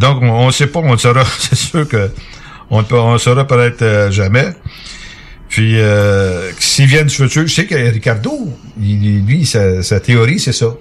Donc, 0.00 0.22
on, 0.22 0.26
on 0.46 0.50
sait 0.50 0.66
pas, 0.68 0.80
on 0.80 0.92
le 0.92 0.98
saura, 0.98 1.24
c'est 1.38 1.54
sûr 1.56 1.86
que 1.86 2.10
on, 2.70 2.82
peut- 2.82 2.98
on 2.98 3.12
le 3.12 3.18
saura 3.18 3.46
peut-être 3.46 3.82
euh, 3.82 4.10
jamais. 4.10 4.48
Puis, 5.48 5.78
euh, 5.80 6.50
s'ils 6.58 6.86
viennent 6.86 7.06
du 7.06 7.14
futur, 7.14 7.46
je 7.46 7.54
sais 7.54 7.66
que 7.66 7.74
Ricardo, 7.74 8.32
il- 8.80 9.24
lui, 9.24 9.46
sa, 9.46 9.82
sa 9.82 10.00
théorie, 10.00 10.38
c'est 10.40 10.52
ça. 10.52 10.74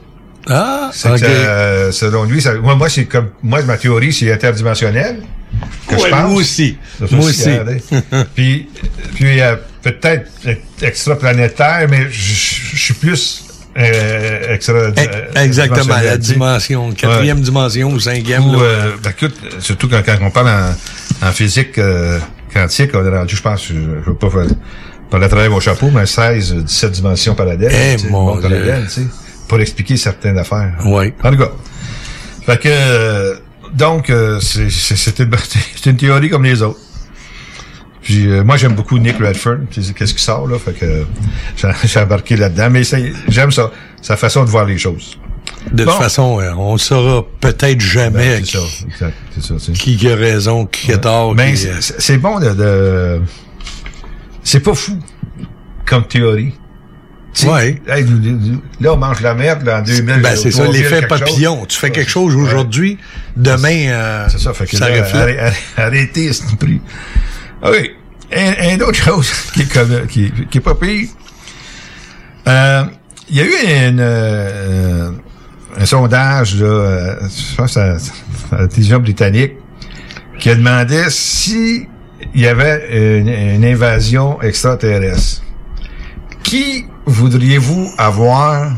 Ah, 0.49 0.89
C'est 0.93 1.09
ok. 1.09 1.19
que, 1.19 1.25
euh, 1.25 1.91
selon 1.91 2.23
lui, 2.23 2.41
ça, 2.41 2.53
moi, 2.55 2.75
moi 2.75 2.89
c'est 2.89 3.05
comme, 3.05 3.29
moi, 3.43 3.61
ma 3.63 3.77
théorie, 3.77 4.13
c'est 4.13 4.31
interdimensionnel. 4.31 5.17
Que 5.87 5.97
je 5.97 6.03
Ouais, 6.03 6.09
pense. 6.09 6.29
moi 6.29 6.39
aussi. 6.39 6.77
Moi 7.11 7.25
aussi. 7.25 7.49
puis, 8.35 8.67
puis 9.15 9.41
euh, 9.41 9.55
peut-être 9.81 10.29
extraplanétaire, 10.81 11.87
mais 11.89 12.07
je 12.11 12.33
je 12.73 12.77
suis 12.83 12.93
plus 12.93 13.43
euh, 13.77 14.53
extra. 14.53 14.73
euh, 14.73 14.91
Exactement, 15.35 15.95
la 16.03 16.17
dimension, 16.17 16.91
quatrième 16.91 17.41
dimension 17.41 17.89
ou 17.91 17.99
cinquième. 17.99 18.45
Ou, 18.49 18.53
là. 18.53 18.59
euh, 18.61 18.91
ben, 19.03 19.11
écoute, 19.11 19.35
surtout 19.59 19.87
quand, 19.89 20.01
quand 20.05 20.17
on 20.21 20.29
parle 20.31 20.49
en, 20.49 21.27
en 21.27 21.31
physique 21.31 21.77
euh, 21.77 22.19
quantique, 22.53 22.91
on 22.93 23.05
est 23.05 23.17
rendu, 23.17 23.35
je 23.35 23.41
pense, 23.41 23.67
je, 23.67 23.73
je 23.73 24.09
veux 24.09 24.15
pas 24.15 24.29
faire, 24.29 24.45
pas 25.09 25.17
la 25.19 25.27
travail 25.29 25.47
au 25.47 25.59
chapeau, 25.59 25.89
mais 25.91 26.05
16, 26.05 26.55
17 26.65 26.91
dimensions 26.91 27.35
parallèles. 27.35 27.71
Eh, 27.71 28.09
mon 28.09 28.33
Dieu. 28.33 28.41
parallèle, 28.41 28.85
tu 28.87 29.01
sais, 29.01 29.07
pour 29.47 29.59
expliquer 29.59 29.97
certaines 29.97 30.37
affaires. 30.37 30.73
Oui. 30.85 31.13
En 31.23 31.31
tout 31.31 31.37
cas. 31.37 31.51
Fait 32.45 32.59
que, 32.59 32.69
euh, 32.71 33.35
donc, 33.73 34.09
euh, 34.09 34.39
c'est 34.41 35.19
une, 35.89 35.97
théorie 35.97 36.29
comme 36.29 36.43
les 36.43 36.61
autres. 36.61 36.79
Puis 38.01 38.25
euh, 38.27 38.43
moi 38.43 38.55
j'aime 38.55 38.73
beaucoup 38.73 38.97
Nick 38.99 39.17
Redfern, 39.19 39.67
qu'est-ce 39.69 40.13
qui 40.13 40.23
sort 40.23 40.47
là, 40.47 40.57
fait 40.57 40.71
que 40.71 41.05
j'ai 41.85 41.99
embarqué 41.99 42.37
là-dedans, 42.37 42.69
mais 42.69 42.83
j'aime 43.27 43.51
ça, 43.51 43.69
sa 44.01 44.15
façon 44.15 44.45
de 44.45 44.49
voir 44.49 44.63
les 44.65 44.77
choses. 44.77 45.17
De 45.73 45.83
Bon. 45.83 45.91
toute 45.91 46.01
façon, 46.01 46.39
euh, 46.39 46.53
on 46.57 46.73
le 46.73 46.77
saura 46.77 47.25
peut-être 47.41 47.81
jamais 47.81 48.37
Ben, 48.39 48.45
c'est 48.45 48.57
ça, 48.57 48.63
exact, 48.87 49.73
qui 49.73 50.09
a 50.09 50.15
raison, 50.15 50.65
qui 50.65 50.93
a 50.93 50.97
tort. 50.97 51.35
Ben, 51.35 51.51
qui, 51.51 51.57
c'est- 51.57 51.69
euh, 51.69 51.75
c'est 51.81 51.99
c'est 52.01 52.17
bon 52.17 52.39
de, 52.39 52.53
de- 52.53 53.21
c'est 54.41 54.61
pas 54.61 54.73
fou 54.73 54.97
comme 55.85 56.07
théorie. 56.07 56.53
Ouais. 57.45 57.79
hey, 57.87 58.05
là 58.81 58.93
on 58.93 58.97
mange 58.97 59.21
la 59.21 59.33
merde 59.35 59.63
là, 59.65 59.79
en 59.79 59.81
2000. 59.83 60.21
Ben, 60.21 60.35
c'est 60.35 60.49
ça, 60.51 60.63
3000, 60.63 60.81
l'effet 60.81 61.01
chose. 61.07 61.19
papillon. 61.19 61.65
Tu 61.67 61.77
fais 61.77 61.91
quelque 61.91 62.09
chose 62.09 62.35
aujourd'hui, 62.35 62.97
demain, 63.35 63.89
euh, 63.89 64.27
ça, 64.29 64.53
fait 64.53 64.65
que 64.65 64.77
ça 64.77 64.89
là, 64.89 65.03
reflète. 65.03 65.37
arrê- 65.37 65.39
arrê- 65.39 65.55
arrêtez 65.77 66.33
ce 66.33 66.55
prix. 66.55 66.81
Oui, 67.63 67.91
un, 68.35 68.53
un 68.75 68.79
autre 68.81 68.95
chose 68.95 69.29
qui 69.53 69.61
est, 69.61 70.07
qui, 70.07 70.31
qui 70.49 70.57
est 70.57 70.61
pas 70.61 70.75
pire. 70.75 71.09
Euh, 72.47 72.83
Il 73.29 73.35
y 73.35 73.41
a 73.41 73.43
eu 73.43 73.89
une, 73.89 73.99
euh, 73.99 75.11
un 75.77 75.85
sondage, 75.85 76.55
là, 76.55 76.65
euh, 76.65 77.15
je 77.21 77.55
pense 77.55 77.75
à, 77.77 77.97
à 78.51 78.61
la 78.61 78.67
télévision 78.67 78.99
britannique, 78.99 79.53
qui 80.39 80.49
a 80.49 80.55
demandé 80.55 81.03
si 81.09 81.87
il 82.33 82.41
y 82.41 82.47
avait 82.47 83.19
une, 83.19 83.27
une 83.27 83.65
invasion 83.65 84.41
extraterrestre. 84.41 85.41
Qui 86.47 86.85
voudriez-vous 87.05 87.91
avoir 87.97 88.71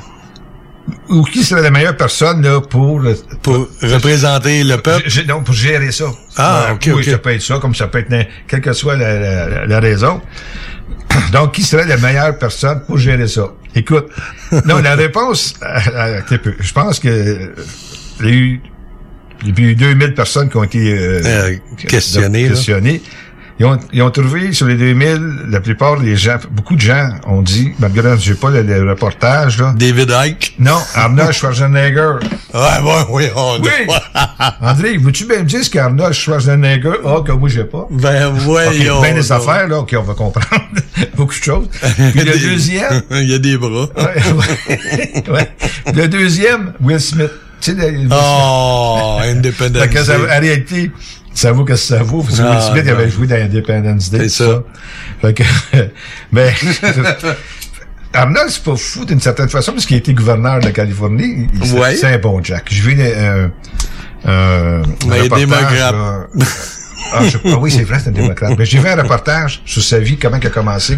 ou 1.07 1.21
qui 1.23 1.43
serait 1.43 1.61
la 1.61 1.69
meilleure 1.69 1.95
personne 1.97 2.41
là, 2.41 2.61
pour 2.61 2.99
pour 3.43 3.67
représenter 3.83 4.63
le 4.63 4.77
peuple? 4.77 5.07
G- 5.07 5.25
non 5.27 5.43
pour 5.43 5.53
gérer 5.53 5.91
ça. 5.91 6.05
Ah, 6.35 6.69
ok, 6.73 6.89
oui, 6.95 7.03
ça 7.03 7.19
peut 7.19 7.29
être 7.35 7.43
ça 7.43 7.59
comme 7.59 7.75
ça 7.75 7.87
peut 7.87 7.99
être 7.99 8.27
quelle 8.47 8.61
que 8.61 8.73
soit 8.73 8.95
la, 8.97 9.19
la- 9.19 9.49
la- 9.49 9.65
la 9.67 9.79
raison. 9.79 10.19
Donc 11.31 11.53
qui 11.53 11.61
serait 11.63 11.85
la 11.85 11.97
meilleure 11.97 12.37
personne 12.39 12.81
pour 12.87 12.97
gérer 12.97 13.27
ça? 13.27 13.45
Écoute 13.75 14.07
non 14.65 14.79
la 14.79 14.95
réponse 14.95 15.53
euh, 15.61 16.21
euh, 16.31 16.37
je 16.59 16.73
pense 16.73 16.99
que 16.99 17.51
il 18.21 18.25
y 18.25 18.29
a 18.29 18.33
eu 18.33 18.61
il 19.45 19.59
y 19.59 19.67
a 19.67 19.69
eu 19.71 19.75
2000 19.75 20.13
personnes 20.15 20.49
qui 20.49 20.57
ont 20.57 20.63
été 20.63 20.91
euh, 20.91 21.21
questionnées. 22.49 23.01
Ils 23.59 23.65
ont, 23.65 23.77
ils 23.91 24.01
ont 24.01 24.09
trouvé 24.09 24.53
sur 24.53 24.67
les 24.67 24.75
2000, 24.75 25.47
la 25.49 25.59
plupart 25.59 25.99
des 25.99 26.15
gens, 26.15 26.37
beaucoup 26.51 26.75
de 26.77 26.81
gens 26.81 27.09
ont 27.27 27.41
dit, 27.41 27.73
malgré 27.79 28.17
j'ai 28.17 28.33
pas 28.35 28.49
le, 28.49 28.61
le 28.63 28.89
reportage, 28.89 29.59
là. 29.59 29.73
David 29.77 30.13
Icke? 30.25 30.55
Non, 30.59 30.79
Arnold 30.95 31.31
Schwarzenegger. 31.33 32.13
Ouais, 32.51 32.59
ouais, 32.83 33.03
oui, 33.11 33.23
on 33.35 33.59
Oui. 33.61 33.69
André, 34.61 34.97
veux-tu 34.97 35.25
bien 35.25 35.39
me 35.39 35.43
dire 35.43 35.63
ce 35.63 35.69
qu'Arnold 35.69 36.13
Schwarzenegger 36.13 36.93
a 37.05 37.21
que 37.21 37.31
moi 37.33 37.47
j'ai 37.47 37.63
pas? 37.65 37.85
Ben, 37.91 38.29
voyons. 38.33 39.01
Ben 39.01 39.13
des 39.13 39.31
affaires, 39.31 39.67
là, 39.67 39.79
OK, 39.79 39.93
on 39.95 40.01
va 40.01 40.13
comprendre. 40.15 40.63
Beaucoup 41.15 41.35
de 41.37 41.43
choses. 41.43 41.67
Puis 41.69 42.19
le 42.23 42.31
Des- 42.31 42.39
deuxième, 42.39 43.03
Il 43.11 43.29
y 43.29 43.35
a 43.35 43.37
des 43.39 43.55
bras. 43.57 43.87
ouais, 43.97 45.31
ouais. 45.31 45.51
Le 45.93 46.07
deuxième, 46.07 46.73
Will 46.81 46.99
Smith. 46.99 47.29
Tu 47.61 47.73
sais, 47.75 47.93
Oh, 48.09 49.19
Fait 49.21 49.89
que 49.89 50.03
ça- 50.03 50.17
Day. 50.17 50.23
en 50.23 50.39
réalité, 50.39 50.91
ça 51.39 51.51
vaut 51.51 51.63
que 51.65 51.75
ça 51.75 52.03
vaut. 52.03 52.21
Parce 52.23 52.37
que 52.39 52.43
Will 52.43 52.61
Smith 52.61 52.85
non. 52.85 52.91
avait 52.91 53.09
joué 53.09 53.27
dans 53.27 53.35
Independence 53.35 54.09
Day. 54.09 54.27
C'est 54.29 54.43
ça. 54.43 54.63
Fait 55.21 55.33
que, 55.33 55.43
mais, 56.31 56.53
Arnold, 58.13 58.49
c'est 58.49 58.63
pas 58.63 58.75
fou 58.75 59.05
d'une 59.05 59.19
certaine 59.21 59.49
façon, 59.49 59.71
parce 59.73 59.85
qu'il 59.85 59.95
a 59.95 59.99
été 59.99 60.13
gouverneur 60.13 60.59
de 60.59 60.65
la 60.65 60.71
Californie. 60.71 61.47
C'est- 61.63 61.73
Ouais. 61.79 61.95
C'est 61.95 62.07
un 62.13 62.17
bon 62.17 62.43
Jack. 62.43 62.65
Je 62.71 62.89
vis 62.89 62.95
euh, 62.99 63.47
euh, 64.27 64.83
un 65.11 65.35
démocrate. 65.35 65.93
là. 65.93 66.27
Ah, 67.13 67.23
je- 67.27 67.37
ah 67.45 67.57
oui, 67.59 67.71
c'est 67.71 67.83
vrai, 67.83 67.97
c'est 67.99 68.09
un 68.09 68.13
démocrate. 68.13 68.53
Mais 68.57 68.65
j'ai 68.65 68.79
vu 68.79 68.87
un 68.87 68.95
reportage 68.95 69.61
sur 69.65 69.81
sa 69.83 69.99
vie, 69.99 70.17
comment 70.17 70.37
il 70.41 70.47
a 70.47 70.49
commencé. 70.49 70.97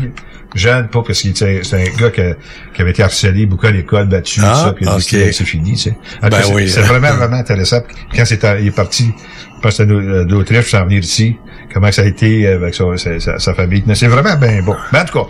Jeune, 0.53 0.89
pas 0.89 1.01
parce 1.01 1.21
qu'il 1.21 1.35
c'est 1.35 1.61
un 1.73 1.83
gars 1.97 2.09
que- 2.09 2.35
qui 2.73 2.81
avait 2.81 2.91
été 2.91 3.01
harcelé 3.03 3.45
beaucoup 3.45 3.67
à 3.67 3.71
l'école, 3.71 4.07
battu, 4.09 4.41
Ah, 4.43 4.53
ça, 4.65 4.73
puis 4.73 4.85
il 4.85 4.89
a 4.89 4.97
dit 4.97 5.15
ok. 5.15 5.23
que 5.27 5.31
c'est 5.31 5.45
fini, 5.45 5.71
tu 5.73 5.77
sais. 5.77 5.97
En 6.21 6.27
Ben 6.27 6.41
c'est- 6.43 6.53
oui. 6.53 6.69
C'est 6.69 6.81
vraiment, 6.81 7.13
vraiment 7.13 7.37
intéressant. 7.37 7.81
Quand 8.13 8.25
c'est, 8.25 8.43
il 8.59 8.67
est 8.67 8.71
parti, 8.75 9.13
je 9.55 9.61
pense 9.61 9.79
d'Au- 9.79 10.25
d'Autriche, 10.25 10.69
sans 10.71 10.83
venir 10.83 10.99
ici, 10.99 11.37
comment 11.73 11.89
ça 11.91 12.01
a 12.01 12.05
été 12.05 12.47
avec 12.47 12.73
son- 12.73 12.97
sa, 12.97 13.17
sa- 13.21 13.39
sa 13.39 13.53
famille. 13.53 13.83
Mais 13.87 13.95
c'est 13.95 14.07
vraiment 14.07 14.35
bien 14.35 14.61
bon. 14.61 14.75
Mais 14.91 14.99
en 14.99 15.05
tout 15.05 15.19
cas, 15.19 15.27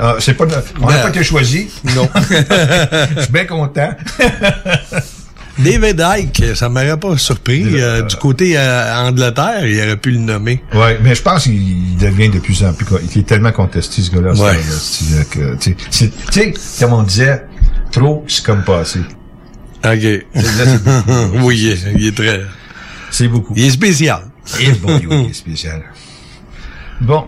euh, 0.00 0.16
c'est 0.18 0.34
pas, 0.34 0.44
on 0.82 0.86
n'a 0.86 0.96
Ben, 0.96 1.02
pas 1.02 1.08
été 1.08 1.24
choisi. 1.24 1.70
Non. 1.96 2.06
Je 3.16 3.22
suis 3.22 3.32
bien 3.32 3.46
content. 3.46 3.90
David 5.58 6.04
Icke, 6.18 6.56
ça 6.56 6.68
m'aurait 6.68 6.98
pas 6.98 7.16
surpris. 7.18 7.64
Euh, 7.74 8.02
du 8.02 8.16
côté 8.16 8.56
euh, 8.56 9.08
Angleterre, 9.08 9.66
il 9.66 9.78
aurait 9.80 9.96
pu 9.96 10.12
le 10.12 10.18
nommer. 10.18 10.62
Ouais, 10.72 10.98
mais 11.02 11.14
je 11.14 11.22
pense 11.22 11.44
qu'il 11.44 11.96
devient 11.96 12.28
de 12.28 12.38
plus 12.38 12.62
en 12.64 12.72
plus, 12.72 12.86
il 13.14 13.20
est 13.20 13.24
tellement 13.24 13.52
contesté, 13.52 14.02
ce 14.02 14.10
gars-là. 14.10 14.32
Ouais. 14.32 14.56
euh, 15.12 15.24
que, 15.30 15.56
tu 15.56 15.76
sais, 15.90 16.54
comme 16.78 16.92
on 16.92 17.02
disait, 17.02 17.44
trop, 17.90 18.24
c'est 18.28 18.44
comme 18.44 18.62
pas 18.62 18.80
assez. 18.80 19.00
OK. 19.84 20.26
oui, 21.42 21.58
il 21.58 21.68
est, 21.68 21.78
il 21.96 22.06
est 22.06 22.16
très... 22.16 22.40
C'est 23.10 23.28
beaucoup. 23.28 23.54
Il 23.56 23.64
est 23.64 23.70
spécial. 23.70 24.22
Et 24.60 24.70
bon, 24.72 24.96
oui, 24.96 25.06
il 25.24 25.30
est 25.30 25.34
spécial. 25.34 25.82
Bon. 27.00 27.24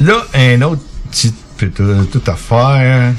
Là, 0.00 0.26
un 0.34 0.62
autre 0.62 0.82
petit, 1.10 1.34
petite, 1.56 2.10
toute 2.10 2.28
affaire. 2.28 3.12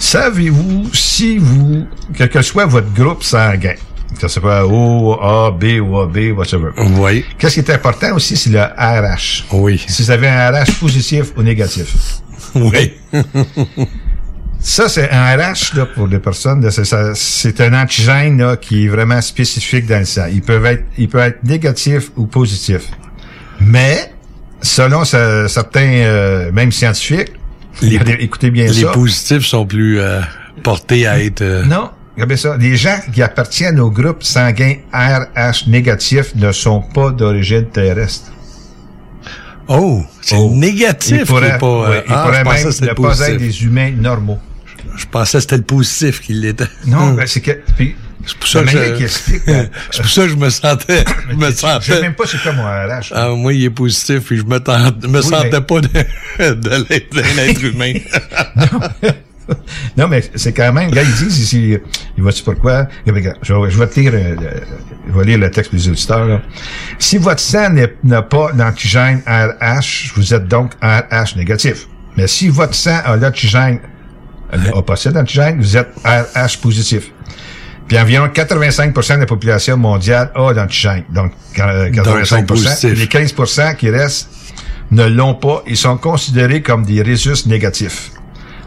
Savez-vous 0.00 0.88
si 0.94 1.36
vous, 1.36 1.86
quel 2.16 2.30
que 2.30 2.40
soit 2.40 2.64
votre 2.64 2.90
groupe 2.94 3.22
sanguin, 3.22 3.74
que 4.18 4.26
ce 4.28 4.40
soit 4.40 4.66
O, 4.66 5.12
A, 5.20 5.50
B 5.50 5.78
ou 5.80 6.00
AB, 6.00 6.32
whatever. 6.36 6.70
Oui. 6.98 7.24
Qu'est-ce 7.38 7.60
qui 7.60 7.60
est 7.60 7.74
important 7.74 8.14
aussi, 8.14 8.34
c'est 8.34 8.48
le 8.48 8.60
RH. 8.62 9.44
Oui. 9.52 9.84
Si 9.86 10.02
vous 10.02 10.10
avez 10.10 10.26
un 10.28 10.50
RH 10.50 10.72
positif 10.80 11.32
ou 11.36 11.42
négatif. 11.42 11.94
Oui. 12.56 12.94
Ça, 14.58 14.88
c'est 14.88 15.08
un 15.10 15.36
RH 15.36 15.76
là, 15.76 15.86
pour 15.86 16.06
les 16.08 16.18
personnes. 16.18 16.68
c'est, 16.70 17.60
un 17.60 17.74
antigène 17.82 18.38
là, 18.38 18.56
qui 18.56 18.86
est 18.86 18.88
vraiment 18.88 19.20
spécifique 19.20 19.86
dans 19.86 20.00
le 20.00 20.04
sang. 20.04 20.24
Il 20.32 20.40
peut 20.42 20.64
être, 20.64 20.84
il 20.98 21.08
peut 21.08 21.18
être 21.20 21.44
négatif 21.44 22.10
ou 22.16 22.26
positif. 22.26 22.82
Mais, 23.60 24.12
selon 24.62 25.04
ce- 25.04 25.46
certains, 25.48 25.80
euh, 26.02 26.50
même 26.52 26.72
scientifiques, 26.72 27.32
regardez, 27.82 28.16
écoutez 28.20 28.50
bien 28.50 28.66
Les 28.66 28.82
ça. 28.82 28.88
positifs 28.92 29.44
sont 29.46 29.66
plus 29.66 30.00
euh, 30.00 30.20
portés 30.62 31.06
à 31.06 31.20
être... 31.22 31.42
euh, 31.42 31.64
Non, 31.64 31.90
regardez 32.14 32.36
ça. 32.36 32.56
Les 32.56 32.76
gens 32.76 32.98
qui 33.12 33.22
appartiennent 33.22 33.80
au 33.80 33.90
groupe 33.90 34.22
sanguin 34.22 34.74
RH 34.92 35.68
négatif 35.68 36.34
ne 36.36 36.52
sont 36.52 36.82
pas 36.82 37.10
d'origine 37.10 37.66
terrestre. 37.66 38.30
Oh, 39.68 40.02
c'est 40.20 40.36
Oh. 40.36 40.50
négatif. 40.52 41.18
Ils 41.20 41.26
pourraient, 41.26 41.58
pas, 41.58 41.66
euh, 41.66 41.90
oui, 41.90 41.96
ils 42.08 42.12
ah, 42.12 42.22
pourraient 42.24 42.44
même 42.44 42.66
ne 42.66 42.92
pas 42.92 43.28
être 43.28 43.36
des 43.38 43.64
humains 43.64 43.92
normaux. 43.92 44.38
Je 44.96 45.06
pensais 45.06 45.38
que 45.38 45.42
c'était 45.42 45.56
le 45.58 45.62
positif 45.62 46.20
qui 46.20 46.32
l'était. 46.34 46.64
Non, 46.86 47.12
ben, 47.14 47.26
c'est 47.26 47.40
que... 47.40 47.52
puis, 47.76 47.94
C'est 48.26 48.36
pour 48.36 48.48
ça 48.48 48.62
que 48.62 48.68
je- 48.68 48.94
qu'il 48.96 49.04
explique, 49.04 49.46
ben, 49.46 49.70
C'est 49.90 50.02
pour 50.02 50.10
ça 50.10 50.22
que 50.22 50.28
je 50.28 50.36
me 50.36 50.50
sentais... 50.50 51.04
je 51.30 51.34
me 51.36 51.46
Je 51.46 51.50
sais 51.52 51.56
sentais... 51.56 52.00
même 52.02 52.14
pas 52.14 52.24
c'est 52.26 52.40
quoi 52.42 52.52
mon 52.52 52.64
RH. 52.64 53.12
Ah, 53.14 53.28
moi, 53.30 53.52
il 53.54 53.64
est 53.64 53.70
positif, 53.70 54.24
puis 54.26 54.36
je 54.38 54.42
me, 54.44 54.58
me 55.08 55.22
sentais 55.22 55.60
pas 55.62 55.80
de, 55.80 55.88
l'être- 56.38 57.64
humain. 57.64 57.92
non, 59.96 60.06
mais 60.06 60.22
c'est 60.36 60.52
quand 60.52 60.72
même, 60.72 60.94
là, 60.94 61.02
ils 61.02 61.12
disent 61.12 61.38
ici, 61.40 61.76
il 62.16 62.22
va-tu 62.22 62.42
pourquoi? 62.44 62.86
Je 63.06 63.12
vais, 63.12 63.22
je 63.42 63.78
vais 63.78 63.86
te 63.88 63.98
lire, 64.00 64.12
euh, 64.14 64.36
le- 64.36 65.12
je 65.12 65.18
vais 65.18 65.24
lire 65.24 65.38
le 65.38 65.50
texte 65.50 65.74
des 65.74 65.88
auditeurs, 65.88 66.24
là. 66.26 66.40
Si 66.98 67.18
votre 67.18 67.40
sang 67.40 67.70
n'a 68.04 68.22
pas 68.22 68.52
d'antigène 68.52 69.22
RH, 69.26 70.12
vous 70.14 70.34
êtes 70.34 70.46
donc 70.46 70.72
RH 70.82 71.36
négatif. 71.36 71.88
Mais 72.16 72.26
si 72.28 72.48
votre 72.48 72.74
sang 72.74 73.00
a 73.04 73.16
l'antigène, 73.16 73.80
euh, 74.52 74.78
a 74.78 74.82
possède 74.82 75.14
l'antigène, 75.14 75.58
vous 75.60 75.76
êtes 75.76 75.88
RH 76.04 76.58
positif. 76.60 77.10
Puis 77.90 77.98
environ 77.98 78.28
85% 78.28 79.14
de 79.16 79.20
la 79.20 79.26
population 79.26 79.76
mondiale 79.76 80.30
a 80.36 80.52
l'antigène. 80.52 81.02
Donc, 81.12 81.32
euh, 81.58 81.90
Donc, 81.90 82.06
85%. 82.06 82.88
les 82.94 83.06
15% 83.08 83.74
qui 83.74 83.90
restent 83.90 84.28
ne 84.92 85.06
l'ont 85.08 85.34
pas. 85.34 85.64
Ils 85.66 85.76
sont 85.76 85.96
considérés 85.96 86.62
comme 86.62 86.84
des 86.86 87.02
résus 87.02 87.46
négatifs. 87.46 88.12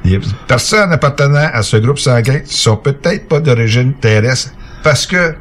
Les 0.04 0.20
personnes 0.46 0.92
appartenant 0.92 1.48
à 1.54 1.64
ce 1.64 1.78
groupe 1.78 2.00
sanguin 2.00 2.42
sont 2.44 2.76
peut-être 2.76 3.30
pas 3.30 3.40
d'origine 3.40 3.94
terrestre 3.94 4.50
parce 4.84 5.08
que 5.08 5.36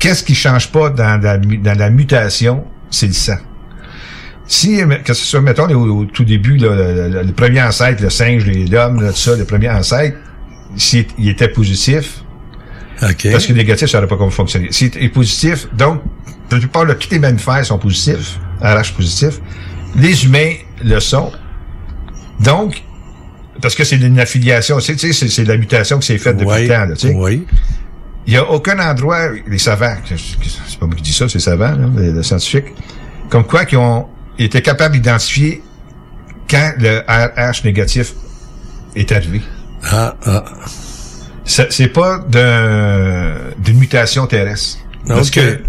qu'est-ce 0.00 0.24
qui 0.24 0.34
change 0.34 0.72
pas 0.72 0.90
dans 0.90 1.20
la, 1.22 1.38
mu- 1.38 1.58
dans 1.58 1.78
la 1.78 1.90
mutation, 1.90 2.64
c'est 2.90 3.06
le 3.06 3.12
sang. 3.12 3.36
Si, 4.48 4.80
que 5.04 5.14
ce 5.14 5.24
soit, 5.24 5.40
mettons, 5.42 5.68
au, 5.72 6.00
au 6.00 6.04
tout 6.06 6.24
début, 6.24 6.56
là, 6.56 6.74
le, 6.74 7.08
le- 7.08 7.22
le 7.22 7.32
premier 7.32 7.62
ancêtre, 7.62 8.02
le 8.02 8.10
singe, 8.10 8.44
l'homme, 8.46 8.98
tout 9.10 9.16
ça, 9.16 9.36
le 9.36 9.44
premier 9.44 9.70
ancêtre, 9.70 10.16
s'il 10.76 11.06
il 11.18 11.28
était 11.28 11.46
positif, 11.48 12.23
Parce 13.32 13.46
que 13.46 13.52
négatif, 13.52 13.88
ça 13.88 14.00
n'aurait 14.00 14.16
pas. 14.16 14.46
S'il 14.70 14.90
est 14.98 15.08
positif, 15.08 15.68
donc, 15.76 16.00
la 16.50 16.58
plupart 16.58 16.86
de 16.86 16.92
tous 16.94 17.10
les 17.10 17.18
mammifères 17.18 17.64
sont 17.64 17.78
positifs, 17.78 18.38
RH 18.60 18.92
positif. 18.96 19.40
Les 19.96 20.24
humains 20.24 20.54
le 20.82 21.00
sont. 21.00 21.32
Donc, 22.40 22.82
parce 23.60 23.74
que 23.74 23.84
c'est 23.84 23.96
une 23.96 24.18
affiliation, 24.18 24.78
tu 24.78 24.98
sais, 24.98 25.12
c'est, 25.12 25.28
c'est 25.28 25.44
la 25.44 25.56
mutation 25.56 25.98
qui 25.98 26.06
s'est 26.08 26.18
faite 26.18 26.36
depuis 26.36 26.52
Oui, 26.52 26.62
le 26.62 26.68
temps, 26.68 26.84
là, 26.86 26.94
tu 26.96 27.08
sais. 27.08 27.14
oui. 27.14 27.46
Il 28.26 28.32
y 28.32 28.36
a 28.36 28.50
aucun 28.50 28.78
endroit, 28.78 29.28
les 29.46 29.58
savants, 29.58 29.96
c'est 30.08 30.78
pas 30.78 30.86
moi 30.86 30.94
qui 30.96 31.02
dis 31.02 31.12
ça, 31.12 31.28
c'est 31.28 31.34
les 31.34 31.40
savants, 31.44 31.76
là, 31.76 31.88
les, 31.98 32.10
les 32.10 32.22
scientifiques, 32.22 32.64
comme 33.28 33.44
quoi 33.44 33.66
qui 33.66 33.76
ont 33.76 34.08
été 34.38 34.62
capables 34.62 34.94
d'identifier 34.94 35.62
quand 36.48 36.72
le 36.78 37.00
RH 37.00 37.64
négatif 37.64 38.14
est 38.96 39.12
arrivé. 39.12 39.42
Ah, 39.90 40.14
ah. 40.24 40.44
C'est 41.44 41.88
pas 41.92 42.18
d'un- 42.28 43.34
d'une 43.58 43.78
mutation 43.78 44.26
terrestre. 44.26 44.78
Parce 45.06 45.28
Ok. 45.28 45.34
que, 45.34 45.60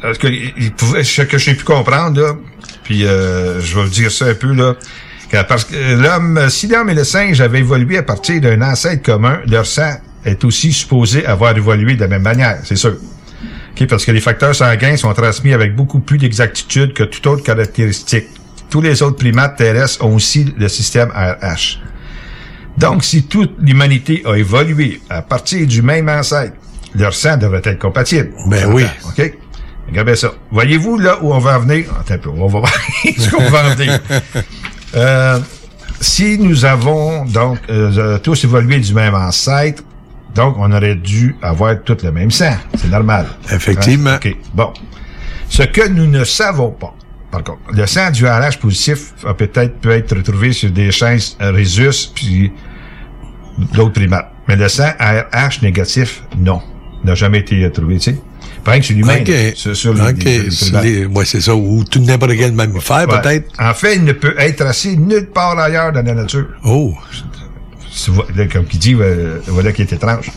parce 0.00 0.18
que 0.18 0.26
il- 0.26 0.72
pouvait- 0.72 1.04
ce 1.04 1.22
que 1.22 1.36
j'ai 1.38 1.54
pu 1.54 1.64
comprendre, 1.64 2.20
là, 2.20 2.32
puis 2.82 3.04
euh, 3.06 3.60
je 3.60 3.76
vais 3.76 3.82
vous 3.82 3.88
dire 3.90 4.10
ça 4.10 4.26
un 4.26 4.34
peu, 4.34 4.52
là, 4.54 4.74
que 5.30 5.42
parce 5.44 5.64
que 5.64 5.74
l'homme, 6.00 6.48
si 6.48 6.66
l'homme 6.66 6.88
et 6.90 6.94
le 6.94 7.04
singe 7.04 7.40
avaient 7.40 7.58
évolué 7.60 7.98
à 7.98 8.02
partir 8.02 8.40
d'un 8.40 8.60
ancêtre 8.62 9.02
commun, 9.02 9.40
leur 9.46 9.66
sang 9.66 9.94
est 10.24 10.42
aussi 10.44 10.72
supposé 10.72 11.26
avoir 11.26 11.54
évolué 11.56 11.94
de 11.96 12.00
la 12.00 12.08
même 12.08 12.22
manière, 12.22 12.58
c'est 12.64 12.76
sûr. 12.76 12.96
OK, 13.78 13.86
parce 13.88 14.04
que 14.04 14.12
les 14.12 14.20
facteurs 14.20 14.54
sanguins 14.54 14.96
sont 14.96 15.12
transmis 15.12 15.52
avec 15.52 15.74
beaucoup 15.74 16.00
plus 16.00 16.16
d'exactitude 16.16 16.94
que 16.94 17.02
toute 17.02 17.26
autre 17.26 17.42
caractéristique. 17.42 18.26
Tous 18.70 18.80
les 18.80 19.02
autres 19.02 19.16
primates 19.16 19.56
terrestres 19.56 20.02
ont 20.04 20.14
aussi 20.14 20.54
le 20.56 20.68
système 20.68 21.10
RH. 21.10 21.80
Donc, 22.78 23.04
si 23.04 23.24
toute 23.24 23.54
l'humanité 23.58 24.22
a 24.26 24.34
évolué 24.34 25.00
à 25.08 25.22
partir 25.22 25.66
du 25.66 25.82
même 25.82 26.08
ancêtre, 26.08 26.54
leur 26.94 27.14
sang 27.14 27.36
devrait 27.36 27.62
être 27.64 27.78
compatible. 27.78 28.32
Ben 28.46 28.72
oui. 28.72 28.84
OK? 29.06 29.34
Regardez 29.88 30.16
ça. 30.16 30.32
Voyez-vous 30.50 30.98
là 30.98 31.18
où 31.22 31.32
on 31.32 31.38
va 31.38 31.58
en 31.58 31.60
venir? 31.60 31.86
Attends 32.00 32.14
un 32.14 32.18
peu, 32.18 32.30
on 32.30 32.46
va 32.46 32.60
voir 32.60 32.72
ce 33.04 33.30
qu'on 33.30 33.48
va 33.50 33.66
en 33.66 33.74
venir. 33.74 34.00
Euh, 34.96 35.40
si 36.00 36.38
nous 36.38 36.64
avons 36.64 37.24
donc 37.24 37.58
euh, 37.68 37.90
euh, 37.98 38.18
tous 38.18 38.44
évolué 38.44 38.78
du 38.78 38.94
même 38.94 39.16
ancêtre, 39.16 39.82
donc 40.36 40.54
on 40.56 40.70
aurait 40.70 40.94
dû 40.94 41.34
avoir 41.42 41.82
tout 41.82 41.96
le 42.00 42.12
même 42.12 42.30
sang. 42.30 42.54
C'est 42.76 42.90
normal. 42.90 43.26
Effectivement. 43.50 44.10
Hein? 44.10 44.20
OK. 44.24 44.36
Bon. 44.54 44.72
Ce 45.48 45.64
que 45.64 45.88
nous 45.88 46.06
ne 46.06 46.22
savons 46.22 46.70
pas, 46.70 46.94
par 47.32 47.42
contre, 47.42 47.62
le 47.72 47.86
sang 47.86 48.12
du 48.12 48.24
RH 48.24 48.58
positif 48.60 49.14
a 49.26 49.34
peut-être 49.34 49.80
peut 49.80 49.90
être 49.90 50.14
retrouvé 50.14 50.52
sur 50.52 50.70
des 50.70 50.92
chaînes 50.92 51.18
rhésus 51.40 52.12
puis 52.14 52.52
d'autres 53.58 53.92
primates. 53.92 54.30
Mais 54.48 54.56
le 54.56 54.68
sang 54.68 54.88
RH 54.98 55.62
négatif, 55.62 56.22
non. 56.38 56.60
N'a 57.04 57.14
jamais 57.14 57.40
été 57.40 57.70
trouvé, 57.70 57.96
tu 57.98 58.12
sais. 58.12 58.18
Par 58.64 58.74
exemple, 58.74 58.86
sur 58.86 58.96
l'humain, 58.96 59.20
OK. 59.20 59.28
là, 59.28 59.50
sur, 59.54 59.76
sur 59.76 59.92
les- 59.94 60.50
C'est 60.50 61.06
ouais, 61.06 61.24
c'est 61.26 61.40
ça. 61.42 61.54
Ou 61.54 61.84
tout 61.84 62.00
n'importe 62.00 62.32
quel 62.36 62.52
mammifère, 62.52 63.06
Ouais. 63.08 63.20
peut-être. 63.20 63.52
En 63.60 63.74
fait, 63.74 63.96
il 63.96 64.04
ne 64.04 64.12
peut 64.12 64.34
être 64.38 64.56
tracé 64.56 64.96
nulle 64.96 65.26
part 65.32 65.58
ailleurs 65.58 65.92
dans 65.92 66.04
la 66.04 66.14
nature. 66.14 66.46
Oh. 66.64 66.94
C'est- 67.92 68.48
Comme 68.52 68.64
qui 68.64 68.78
dit, 68.78 68.94
euh, 68.98 69.38
voilà 69.48 69.72
qui 69.72 69.82
est 69.82 69.92
étrange. 69.92 70.30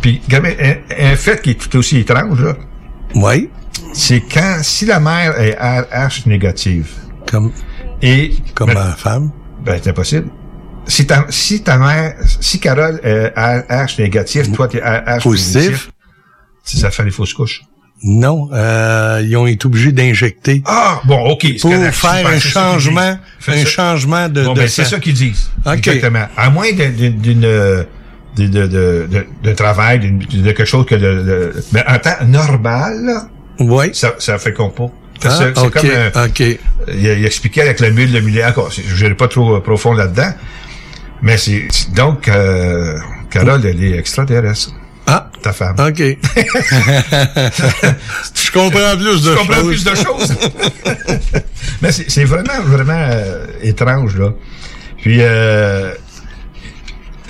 Puis, 0.00 0.20
un 0.30 1.16
fait 1.16 1.40
qui 1.42 1.50
est 1.50 1.54
tout 1.54 1.76
aussi 1.78 1.98
étrange, 1.98 2.40
là, 2.42 2.54
Oui. 3.14 3.50
c'est 3.92 4.20
quand, 4.20 4.58
si 4.62 4.86
la 4.86 4.98
mère 4.98 5.38
est 5.40 5.52
RH 5.60 6.26
négative, 6.26 6.88
Comme, 7.30 7.52
et... 8.00 8.32
comme 8.54 8.68
ben, 8.68 8.74
ma 8.74 8.92
femme. 8.96 9.30
Ben, 9.64 9.78
c'est 9.82 9.90
impossible. 9.90 10.28
Si 10.86 11.06
ta, 11.06 11.26
si 11.30 11.62
ta 11.62 11.78
mère, 11.78 12.16
si 12.40 12.58
Carole 12.58 13.00
est 13.04 13.28
RH 13.36 13.98
négatif, 14.00 14.52
toi, 14.52 14.68
t'es 14.68 14.78
RH 14.80 15.22
Positif. 15.22 15.62
positif, 15.70 15.90
si 16.64 16.78
ça 16.78 16.90
fait 16.90 17.04
les 17.04 17.10
fausses 17.10 17.32
couches. 17.34 17.62
Non, 18.04 18.48
euh, 18.52 19.22
ils 19.24 19.36
ont 19.36 19.46
été 19.46 19.64
obligés 19.66 19.92
d'injecter. 19.92 20.60
Ah, 20.66 21.00
bon, 21.04 21.20
OK. 21.30 21.46
Pour 21.60 21.70
faire 21.72 22.26
un 22.26 22.38
changement, 22.40 23.16
un 23.46 23.64
changement 23.64 24.28
de, 24.28 24.42
Bon, 24.44 24.54
de 24.54 24.60
ben, 24.60 24.68
c'est 24.68 24.84
ça 24.84 24.98
qu'ils 24.98 25.14
disent. 25.14 25.50
Exactement. 25.72 26.26
À 26.36 26.50
moins 26.50 26.72
de- 26.72 26.90
de- 27.00 27.08
d'une 27.10 27.44
euh, 27.44 27.84
de, 28.36 28.46
de, 28.48 28.66
de, 28.66 29.08
de, 29.08 29.26
de 29.44 29.52
travail, 29.54 30.00
d'une- 30.00 30.18
de, 30.18 30.50
quelque 30.50 30.64
chose 30.64 30.84
que 30.84 30.96
le, 30.96 31.22
le- 31.22 31.64
ben, 31.70 31.84
en 31.86 31.98
temps 32.00 32.24
normal, 32.26 32.94
oui. 33.60 33.90
ça, 33.94 34.14
ça 34.18 34.36
fait 34.38 34.52
compas. 34.52 34.90
Ah, 35.24 35.30
C'est 35.38 35.52
comme 35.70 35.88
un- 35.88 36.24
OK. 36.26 36.40
il, 36.40 36.58
il 36.88 37.24
expliquait 37.24 37.60
avec 37.62 37.78
le 37.78 37.90
mille, 37.90 38.12
le 38.12 38.20
milliard, 38.20 38.50
encore. 38.50 38.72
Je 38.72 39.04
n'irai 39.04 39.14
pas 39.14 39.28
trop 39.28 39.54
euh, 39.54 39.60
profond 39.60 39.92
là-dedans. 39.92 40.32
Mais 41.22 41.38
c'est 41.38 41.68
donc 41.94 42.28
euh, 42.28 42.98
Carole, 43.30 43.64
elle 43.64 43.82
est 43.82 43.96
extraterrestre. 43.98 44.72
Ah, 45.06 45.30
ta 45.42 45.52
femme. 45.52 45.74
OK. 45.78 45.98
Je 48.34 48.52
comprends 48.52 48.96
plus 48.96 49.22
de 49.24 49.30
Je 49.30 49.36
comprends 49.36 49.54
choses. 49.54 49.66
plus 49.66 49.84
de 49.84 49.94
choses. 49.96 50.34
Mais 51.82 51.90
c'est 51.92 52.24
vraiment, 52.24 52.60
vraiment 52.64 53.08
euh, 53.10 53.46
étrange, 53.62 54.16
là. 54.16 54.30
Puis, 55.00 55.18
euh, 55.20 55.92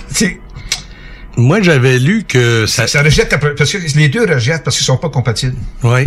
tu 0.09 0.15
sais, 0.15 0.39
Moi, 1.35 1.61
j'avais 1.61 1.97
lu 1.97 2.23
que 2.27 2.67
ça... 2.67 2.85
ça 2.85 3.01
rejette, 3.01 3.35
parce 3.57 3.71
que 3.71 3.97
les 3.97 4.09
deux 4.09 4.25
rejettent 4.31 4.63
parce 4.63 4.77
qu'ils 4.77 4.85
sont 4.85 4.97
pas 4.97 5.09
compatibles. 5.09 5.55
Oui. 5.83 6.05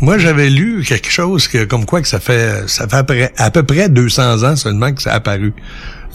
Moi, 0.00 0.18
j'avais 0.18 0.50
lu 0.50 0.84
quelque 0.86 1.10
chose 1.10 1.48
que, 1.48 1.64
comme 1.64 1.86
quoi 1.86 2.02
que 2.02 2.08
ça 2.08 2.20
fait, 2.20 2.68
ça 2.68 2.86
fait 2.86 2.96
à 2.96 3.04
peu, 3.04 3.14
près, 3.14 3.32
à 3.36 3.50
peu 3.50 3.62
près 3.62 3.88
200 3.88 4.42
ans 4.42 4.56
seulement 4.56 4.92
que 4.92 5.00
ça 5.02 5.12
a 5.12 5.16
apparu. 5.16 5.52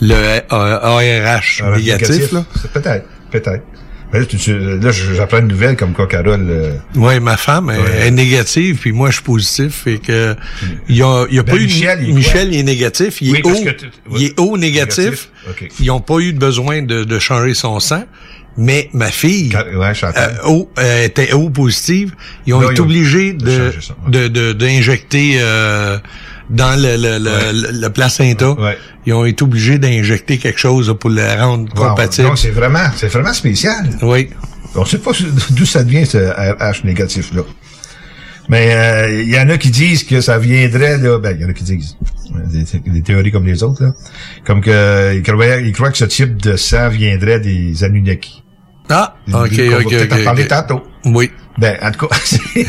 Le 0.00 0.14
euh, 0.14 0.40
ARH 0.50 1.62
Ah, 1.64 1.76
négatif, 1.76 2.32
là. 2.32 2.44
Peut-être, 2.72 3.06
peut-être. 3.30 3.62
Mais 4.12 4.20
là, 4.20 4.26
là, 4.82 4.90
j'apprends 5.16 5.38
une 5.38 5.48
nouvelle 5.48 5.74
comme 5.74 5.94
quoi 5.94 6.06
Carole... 6.06 6.46
euh, 6.50 6.74
Oui, 6.96 7.18
ma 7.18 7.36
femme 7.38 7.70
est- 7.70 7.78
Ouais. 7.78 8.06
est 8.08 8.10
négative, 8.10 8.76
puis 8.78 8.92
moi, 8.92 9.08
je 9.08 9.14
suis 9.14 9.22
positif, 9.22 9.86
et 9.86 9.98
que 9.98 10.36
il 10.88 10.96
y 10.96 11.02
a, 11.02 11.24
il 11.30 11.36
y 11.36 11.38
a 11.38 11.42
Ben, 11.42 11.52
pas 11.52 11.58
eu... 11.58 11.64
Michel, 11.64 11.98
il 12.02 12.10
est 12.10 12.12
Michel, 12.12 12.48
il 12.52 12.60
est 12.60 12.62
négatif, 12.62 13.22
il 13.22 13.32
Oui, 13.32 13.38
est 13.38 13.46
haut, 13.46 14.16
il 14.18 14.22
est 14.24 14.38
haut 14.40 14.58
négatif. 14.58 15.30
Ils 15.80 15.86
n'ont 15.86 16.00
pas 16.00 16.18
eu 16.18 16.34
de 16.34 16.38
besoin 16.38 16.82
de, 16.82 17.04
de 17.04 17.18
changer 17.18 17.54
son 17.54 17.80
sang, 17.80 18.04
mais 18.56 18.90
ma 18.92 19.10
fille 19.10 19.50
ouais, 19.54 19.92
euh, 20.04 20.64
euh, 20.78 21.04
était 21.04 21.32
haut 21.32 21.50
positive. 21.50 22.12
Ils 22.46 22.54
ont 22.54 22.60
Là, 22.60 22.66
été 22.66 22.74
ils 22.76 22.80
ont- 22.80 22.84
obligés 22.84 23.32
de 23.32 23.72
de 23.72 23.72
ça, 23.80 24.52
d'injecter 24.54 25.36
euh, 25.40 25.98
dans 26.50 26.74
le 26.80 26.96
le, 26.96 27.18
le, 27.18 27.72
le- 27.72 27.80
le 27.80 27.88
placenta. 27.90 28.54
Ils 29.06 29.12
ont 29.14 29.24
été 29.24 29.42
obligés 29.42 29.78
d'injecter 29.78 30.38
quelque 30.38 30.58
chose 30.60 30.88
là, 30.88 30.94
pour 30.94 31.10
le 31.10 31.22
rendre 31.40 31.68
Wow. 31.76 31.88
compatible. 31.90 32.28
Donc, 32.28 32.38
c'est 32.38 32.50
vraiment, 32.50 32.88
c'est 32.96 33.08
vraiment 33.08 33.32
spécial. 33.32 33.88
Oui. 34.02 34.28
On 34.74 34.84
sait 34.84 34.98
pas 34.98 35.10
d'où 35.50 35.66
ça 35.66 35.82
devient, 35.84 36.06
ce 36.06 36.18
RH 36.18 36.84
négatif-là. 36.84 37.42
Mais 38.48 38.74
euh, 38.74 39.22
il 39.22 39.30
y 39.30 39.38
en 39.38 39.48
a 39.50 39.56
qui 39.58 39.70
disent 39.70 40.04
que 40.04 40.20
ça 40.20 40.38
viendrait, 40.38 40.98
là, 40.98 41.18
ben, 41.18 41.36
il 41.36 41.42
y 41.42 41.44
en 41.44 41.48
a 41.48 41.52
qui 41.52 41.62
disent, 41.64 41.96
des, 42.50 42.64
des 42.90 43.02
théories 43.02 43.30
comme 43.30 43.46
les 43.46 43.62
autres, 43.62 43.82
là, 43.84 43.92
comme 44.44 44.60
que 44.60 45.14
ils 45.14 45.22
croient, 45.22 45.56
ils 45.60 45.72
croient 45.72 45.90
que 45.90 45.98
ce 45.98 46.04
type 46.06 46.40
de 46.42 46.56
sang 46.56 46.88
viendrait 46.88 47.38
des 47.40 47.84
Anunnaki. 47.84 48.41
Ah, 48.92 49.16
On 49.32 49.44
ok, 49.44 49.52
va 49.52 49.78
ok, 49.78 49.88
peut-être 49.90 50.12
ok, 50.14 50.20
en 50.20 50.24
parler 50.24 50.46
tantôt. 50.46 50.82
Oui. 51.06 51.30
Ben, 51.58 51.76
en 51.82 51.90
tout 51.90 52.06
cas, 52.06 52.16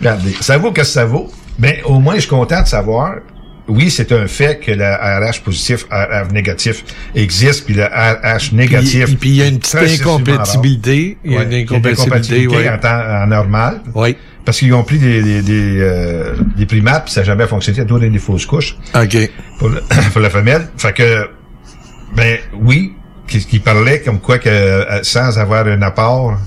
regardez, 0.00 0.32
ça 0.40 0.58
vaut 0.58 0.72
que 0.72 0.84
ça 0.84 1.04
vaut, 1.04 1.30
mais 1.58 1.82
au 1.84 1.98
moins, 1.98 2.14
je 2.16 2.20
suis 2.20 2.28
content 2.30 2.62
de 2.62 2.66
savoir, 2.66 3.16
oui, 3.68 3.90
c'est 3.90 4.10
un 4.12 4.26
fait 4.26 4.58
que 4.58 4.72
le 4.72 4.84
RH 4.84 5.42
positif, 5.44 5.84
RH 5.90 6.32
négatif 6.32 6.84
existe, 7.14 7.64
puis 7.66 7.74
le 7.74 7.84
RH 7.84 8.52
négatif... 8.52 9.04
Puis- 9.06 9.16
puis 9.16 9.30
il 9.30 9.36
y 9.36 9.42
a 9.42 9.46
une 9.46 9.58
petite 9.58 10.00
incompatibilité. 10.00 11.18
Il 11.24 11.32
y 11.32 11.36
a 11.36 11.42
une 11.42 11.54
incompatibilité, 11.54 12.46
ouais. 12.48 12.68
en, 12.68 12.78
temps, 12.78 12.88
en 13.22 13.26
normal. 13.26 13.80
Oui. 13.94 14.16
Parce 14.44 14.58
qu'ils 14.58 14.74
ont 14.74 14.82
pris 14.82 14.98
des, 14.98 15.22
des, 15.22 15.42
des, 15.42 15.78
euh, 15.80 16.34
des 16.56 16.66
primates, 16.66 17.04
puis 17.04 17.12
ça 17.14 17.20
n'a 17.20 17.26
jamais 17.26 17.46
fonctionné, 17.46 17.76
il 17.78 17.80
y 17.80 17.84
a 17.84 17.86
toujours 17.86 18.00
des 18.10 18.18
fausses 18.18 18.46
couches. 18.46 18.76
OK. 18.94 19.16
Pour, 19.58 19.68
le- 19.68 19.82
pour 20.12 20.20
la 20.20 20.30
femelle. 20.30 20.68
Fait 20.76 20.92
que, 20.92 21.28
ben 22.16 22.38
oui, 22.60 22.92
qui, 23.38 23.46
qui 23.46 23.58
parlait 23.58 24.00
comme 24.02 24.20
quoi 24.20 24.38
que 24.38 24.48
euh, 24.48 25.02
sans 25.02 25.38
avoir 25.38 25.66
un 25.66 25.80
apport 25.82 26.38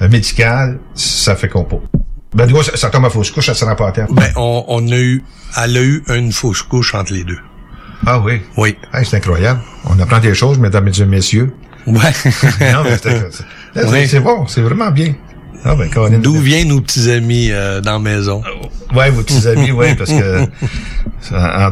euh, 0.00 0.08
médical, 0.08 0.78
ça 0.94 1.36
fait 1.36 1.48
pas. 1.48 1.64
Ben, 2.34 2.46
du 2.46 2.54
coup, 2.54 2.62
ça, 2.62 2.76
ça 2.76 2.90
tombe 2.90 3.04
à 3.04 3.10
fausse 3.10 3.30
couche, 3.30 3.46
ça 3.46 3.54
se 3.54 3.64
rend 3.64 3.74
pas 3.76 3.88
à 3.88 3.92
terme. 3.92 4.14
Ben, 4.14 4.30
on, 4.36 4.64
on 4.68 4.86
a 4.90 4.96
eu, 4.98 5.22
elle 5.62 5.76
a 5.76 5.82
eu 5.82 6.02
une 6.08 6.32
fausse 6.32 6.62
couche 6.62 6.94
entre 6.94 7.12
les 7.12 7.24
deux. 7.24 7.38
Ah 8.06 8.18
oui? 8.18 8.40
Oui. 8.56 8.76
Hey, 8.92 9.04
c'est 9.06 9.18
incroyable. 9.18 9.60
On 9.88 9.98
apprend 10.00 10.18
des 10.18 10.34
choses, 10.34 10.58
mesdames 10.58 10.88
et 10.98 11.04
messieurs. 11.04 11.52
Ouais. 11.86 11.94
non, 12.72 12.84
mais 12.84 12.96
c'est, 13.00 14.18
Oui. 14.18 14.18
bon, 14.24 14.46
c'est 14.46 14.62
vraiment 14.62 14.90
bien. 14.90 15.14
Ah 15.64 15.76
ben, 15.76 15.88
D'où 16.20 16.34
viennent 16.38 16.68
nos 16.68 16.80
petits 16.80 17.08
amis 17.10 17.50
euh, 17.52 17.80
dans 17.80 17.92
la 17.92 17.98
maison? 18.00 18.42
Ouais, 18.92 19.10
vos 19.10 19.22
petits 19.22 19.46
amis, 19.46 19.70
ouais, 19.70 19.94
parce 19.94 20.10
que, 20.10 20.46
euh, 21.32 21.70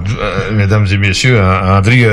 mesdames 0.53 0.87
et 0.91 0.97
messieurs, 0.97 1.41
An- 1.41 1.79
André 1.79 2.07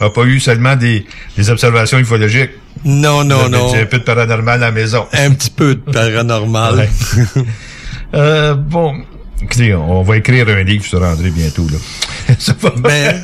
euh, 0.00 0.06
a 0.06 0.10
pas 0.10 0.24
eu 0.24 0.40
seulement 0.40 0.76
des, 0.76 1.06
des 1.36 1.50
observations 1.50 1.98
ufologiques. 1.98 2.50
Non, 2.84 3.24
non, 3.24 3.48
non. 3.48 3.74
Un 3.74 3.86
peu 3.86 3.98
de 3.98 4.04
paranormal 4.04 4.62
à 4.62 4.66
la 4.66 4.72
maison. 4.72 5.06
Un 5.12 5.30
petit 5.32 5.50
peu 5.50 5.74
de 5.74 5.92
paranormal. 5.92 6.88
Euh, 8.12 8.54
bon, 8.54 9.04
écoutez, 9.40 9.72
on 9.72 10.02
va 10.02 10.16
écrire 10.16 10.48
un 10.48 10.64
livre 10.64 10.84
sur 10.84 11.00
André 11.00 11.30
bientôt, 11.30 11.64
là. 11.70 11.78
Ça 12.40 12.54
va. 12.60 12.70
Ben, 12.76 13.22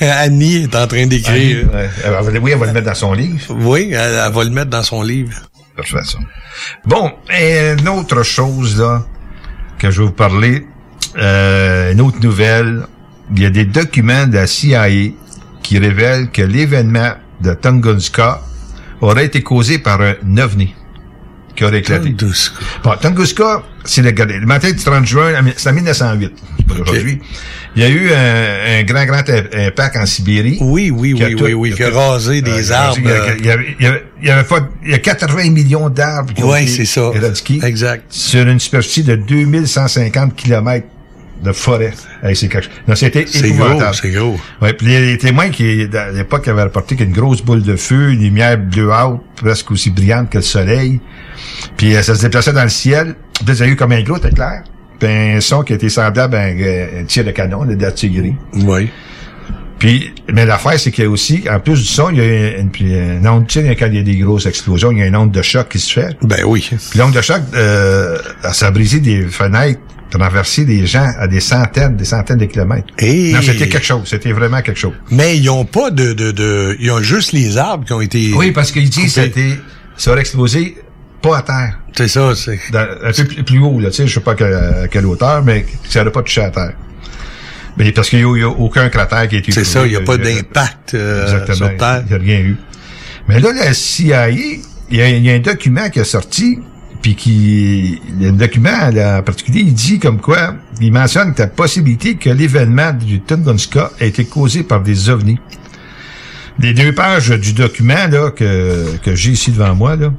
Annie 0.00 0.62
est 0.62 0.74
en 0.74 0.86
train 0.86 1.06
d'écrire. 1.06 1.68
Ouais. 1.70 2.40
Oui, 2.40 2.52
elle 2.52 2.58
va 2.58 2.66
le 2.66 2.72
mettre 2.72 2.86
dans 2.86 2.94
son 2.94 3.12
livre. 3.12 3.40
Oui, 3.50 3.90
elle, 3.92 4.20
elle 4.26 4.32
va 4.32 4.44
le 4.44 4.48
mettre 4.48 4.70
dans 4.70 4.82
son 4.82 5.02
livre. 5.02 5.34
De 5.76 5.82
toute 5.82 5.90
façon. 5.90 6.18
Bon, 6.86 7.12
et 7.36 7.74
une 7.78 7.88
autre 7.88 8.22
chose, 8.22 8.78
là, 8.78 9.04
que 9.78 9.90
je 9.90 10.00
vais 10.00 10.06
vous 10.06 10.12
parler, 10.12 10.66
euh, 11.18 11.92
une 11.92 12.00
autre 12.00 12.20
nouvelle. 12.20 12.86
Il 13.34 13.42
y 13.42 13.46
a 13.46 13.50
des 13.50 13.64
documents 13.64 14.26
de 14.26 14.34
la 14.34 14.46
CIA 14.46 14.88
qui 15.64 15.78
révèlent 15.78 16.30
que 16.30 16.42
l'événement 16.42 17.14
de 17.40 17.54
Tunguska 17.54 18.40
aurait 19.00 19.24
été 19.26 19.42
causé 19.42 19.78
par 19.78 20.00
un 20.00 20.14
ovni 20.38 20.72
qui 21.56 21.64
aurait 21.64 21.78
éclaté. 21.78 22.14
Tunguska. 22.14 22.54
Bon, 22.84 22.92
Tunguska, 23.00 23.62
c'est 23.84 24.02
le, 24.02 24.10
le 24.10 24.46
matin 24.46 24.70
du 24.70 24.76
30 24.76 25.06
juin, 25.06 25.32
c'est 25.56 25.70
en 25.70 25.72
1908, 25.72 26.32
c'est 26.58 26.66
pas 26.66 26.74
aujourd'hui. 26.80 27.20
Il 27.76 27.82
y 27.82 27.84
a 27.84 27.88
eu 27.88 28.10
un, 28.12 28.80
un 28.80 28.82
grand, 28.84 29.04
grand 29.04 29.24
impact 29.52 29.96
en 29.96 30.06
Sibérie. 30.06 30.58
Oui, 30.60 30.90
oui, 30.90 31.12
oui, 31.14 31.34
tout- 31.36 31.44
oui, 31.44 31.54
oui, 31.54 31.72
qui 31.72 31.82
a 31.82 31.90
rasé 31.90 32.40
des 32.42 32.70
euh, 32.70 32.74
arbres. 32.74 32.98
Il 33.38 33.44
y 33.46 33.50
avait, 33.50 33.74
il 33.78 33.84
y 33.84 33.86
avait, 33.86 34.04
il 34.22 34.28
y 34.28 34.30
avait 34.30 34.44
pas, 34.44 34.68
il 34.84 34.90
y 34.90 34.94
a 34.94 34.98
80 34.98 35.50
millions 35.50 35.88
d'arbres 35.88 36.32
qui 36.34 36.42
ont 36.44 36.50
Ouais, 36.50 36.62
été 36.64 36.84
ça. 36.84 37.10
éradiqués 37.14 37.60
Exact. 37.64 38.04
sur 38.10 38.46
une 38.46 38.60
superficie 38.60 39.02
de 39.02 39.16
2150 39.16 40.36
kilomètres 40.36 40.86
de 41.44 41.52
forêt. 41.52 41.92
C'est 42.34 42.48
quelque 42.48 42.64
chose. 42.64 42.72
Non, 42.88 42.94
c'était 42.96 43.24
C'est 43.28 43.48
épouvantable. 43.48 43.80
gros, 43.80 43.92
c'est 43.92 44.10
gros. 44.10 44.36
Ouais, 44.60 44.72
puis 44.72 44.86
les, 44.88 45.06
les 45.12 45.18
témoins 45.18 45.50
qui, 45.50 45.88
à 45.94 46.10
l'époque, 46.10 46.48
avaient 46.48 46.62
rapporté 46.62 46.96
qu'une 46.96 47.12
grosse 47.12 47.42
boule 47.42 47.62
de 47.62 47.76
feu, 47.76 48.10
une 48.12 48.20
lumière 48.20 48.58
bleuâtre, 48.58 49.20
presque 49.36 49.70
aussi 49.70 49.90
brillante 49.90 50.30
que 50.30 50.38
le 50.38 50.42
soleil. 50.42 51.00
Puis 51.76 51.94
euh, 51.94 52.02
ça 52.02 52.14
se 52.14 52.22
déplaçait 52.22 52.52
dans 52.52 52.62
le 52.64 52.68
ciel. 52.68 53.14
Puis 53.44 53.56
y 53.56 53.62
a 53.62 53.66
eu 53.66 53.76
comme 53.76 53.92
un 53.92 54.02
gros 54.02 54.16
éclair. 54.18 54.64
Puis 54.98 55.08
un 55.08 55.40
son 55.40 55.62
qui 55.62 55.72
était 55.74 55.88
semblable 55.88 56.34
à 56.34 56.40
un, 56.40 56.58
euh, 56.58 57.02
un 57.02 57.04
tir 57.04 57.24
de 57.24 57.30
canon, 57.30 57.62
là, 57.64 57.74
d'artillerie. 57.74 58.34
Oui. 58.54 58.88
Puis, 59.78 60.14
mais 60.32 60.46
l'affaire, 60.46 60.78
c'est 60.78 60.90
qu'il 60.92 61.04
y 61.04 61.06
a 61.06 61.10
aussi, 61.10 61.44
en 61.50 61.58
plus 61.60 61.74
du 61.80 61.84
son, 61.84 62.08
il 62.10 62.16
y 62.16 62.20
a 62.20 62.58
une, 62.58 62.70
puis 62.70 62.94
une 62.94 63.26
onde, 63.26 63.46
tu 63.48 63.60
sais, 63.60 63.76
quand 63.76 63.86
il 63.86 63.96
y 63.96 63.98
a 63.98 64.02
des 64.02 64.16
grosses 64.16 64.46
explosions, 64.46 64.92
il 64.92 64.98
y 64.98 65.02
a 65.02 65.06
une 65.06 65.16
onde 65.16 65.32
de 65.32 65.42
choc 65.42 65.68
qui 65.68 65.78
se 65.80 65.92
fait. 66.00 66.16
Ben 66.22 66.42
oui. 66.46 66.70
Puis 66.90 66.98
l'onde 66.98 67.12
de 67.12 67.20
choc, 67.20 67.42
euh, 67.54 68.16
ça 68.52 68.68
a 68.68 68.70
brisé 68.70 69.00
des 69.00 69.22
fenêtres, 69.26 69.80
renversé 70.14 70.64
des 70.64 70.86
gens 70.86 71.10
à 71.18 71.26
des 71.26 71.40
centaines, 71.40 71.96
des 71.96 72.04
centaines 72.04 72.38
de 72.38 72.44
kilomètres. 72.46 72.86
Et- 72.98 73.32
Non, 73.32 73.42
c'était 73.42 73.68
quelque 73.68 73.84
chose. 73.84 74.02
C'était 74.06 74.32
vraiment 74.32 74.62
quelque 74.62 74.78
chose. 74.78 74.92
Mais 75.10 75.36
ils 75.38 75.48
ont 75.50 75.64
pas 75.64 75.90
de, 75.90 76.12
de, 76.12 76.30
de, 76.30 76.76
ils 76.80 76.90
ont 76.90 77.00
juste 77.00 77.32
les 77.32 77.56
arbres 77.58 77.84
qui 77.84 77.92
ont 77.92 78.00
été. 78.00 78.32
Oui, 78.34 78.52
parce 78.52 78.70
qu'ils 78.72 78.88
disent 78.90 79.14
que 79.14 79.22
c'était, 79.22 79.58
ça 79.96 80.12
aurait 80.12 80.20
explosé 80.20 80.76
pas 81.22 81.38
à 81.38 81.42
terre. 81.42 81.78
C'est 81.96 82.08
ça, 82.08 82.32
c'est. 82.34 82.58
Un 82.74 83.12
peu 83.12 83.24
plus, 83.24 83.42
plus 83.44 83.58
haut, 83.58 83.80
là, 83.80 83.90
tu 83.90 83.96
sais, 83.96 84.06
je 84.06 84.14
sais 84.14 84.20
pas 84.20 84.34
que- 84.34 84.82
à 84.84 84.88
quelle 84.88 85.06
hauteur, 85.06 85.42
mais 85.42 85.64
ça 85.88 86.00
n'aurait 86.00 86.12
pas 86.12 86.22
touché 86.22 86.42
à 86.42 86.50
terre. 86.50 86.72
Mais 87.76 87.90
parce 87.90 88.08
qu'il 88.08 88.24
n'y 88.24 88.42
a, 88.42 88.48
aucun 88.48 88.88
cratère 88.88 89.26
qui 89.28 89.34
a 89.36 89.38
été 89.38 89.50
C'est 89.50 89.64
ça, 89.64 89.84
il 89.84 89.90
n'y 89.90 89.96
a 89.96 90.00
pas 90.00 90.16
d'impact 90.16 90.94
euh, 90.94 91.24
Exactement. 91.24 91.56
sur 91.56 91.76
Terre. 91.76 92.04
Il 92.06 92.08
n'y 92.08 92.14
a 92.14 92.18
rien 92.24 92.38
eu. 92.40 92.56
Mais 93.28 93.40
là, 93.40 93.52
la 93.52 93.72
CIA, 93.74 94.30
il 94.30 94.60
y, 94.92 94.96
y 94.98 95.30
a 95.30 95.34
un 95.34 95.38
document 95.40 95.88
qui 95.90 95.98
est 95.98 96.04
sorti, 96.04 96.58
puis 97.04 97.16
qui, 97.16 98.00
le 98.18 98.30
document 98.32 98.88
là, 98.90 99.18
en 99.18 99.22
particulier, 99.22 99.60
il 99.60 99.74
dit 99.74 99.98
comme 99.98 100.22
quoi, 100.22 100.54
il 100.80 100.90
mentionne 100.90 101.34
la 101.36 101.48
possibilité 101.48 102.14
que 102.14 102.30
l'événement 102.30 102.92
du 102.94 103.20
Tunguska 103.20 103.90
a 104.00 104.04
été 104.06 104.24
causé 104.24 104.62
par 104.62 104.80
des 104.82 105.10
ovnis. 105.10 105.38
Les 106.58 106.72
deux 106.72 106.94
pages 106.94 107.28
du 107.28 107.52
document 107.52 108.06
là 108.10 108.30
que, 108.30 108.96
que 109.02 109.14
j'ai 109.14 109.32
ici 109.32 109.50
devant 109.52 109.74
moi 109.74 109.96
là, 109.96 110.14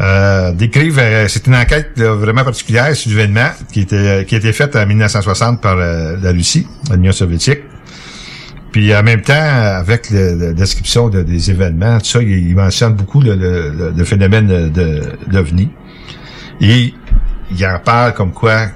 euh, 0.00 0.50
décrivent, 0.52 0.98
euh, 0.98 1.28
c'est 1.28 1.46
une 1.46 1.54
enquête 1.54 1.92
là, 1.96 2.12
vraiment 2.14 2.42
particulière 2.42 2.96
sur 2.96 3.10
l'événement 3.10 3.50
qui 3.72 3.82
était 3.82 4.24
qui 4.26 4.34
a 4.34 4.38
été 4.38 4.52
faite 4.52 4.74
en 4.74 4.84
1960 4.86 5.60
par 5.60 5.76
euh, 5.78 6.16
la 6.20 6.32
Russie, 6.32 6.66
l'Union 6.90 7.12
soviétique. 7.12 7.60
Puis 8.72 8.92
en 8.96 9.04
même 9.04 9.22
temps, 9.22 9.32
avec 9.78 10.10
la 10.10 10.52
description 10.54 11.08
de- 11.08 11.22
des 11.22 11.52
événements, 11.52 11.98
tout 12.00 12.06
ça, 12.06 12.20
il, 12.20 12.52
mentionne 12.56 12.94
beaucoup 12.94 13.20
le, 13.20 13.36
le- 13.36 13.92
le- 13.96 14.04
phénomène 14.04 14.48
de. 14.72 15.00
Et 16.60 16.94
il 17.50 17.66
en 17.66 17.78
parle 17.78 18.14
comme 18.14 18.32
quoi, 18.32 18.68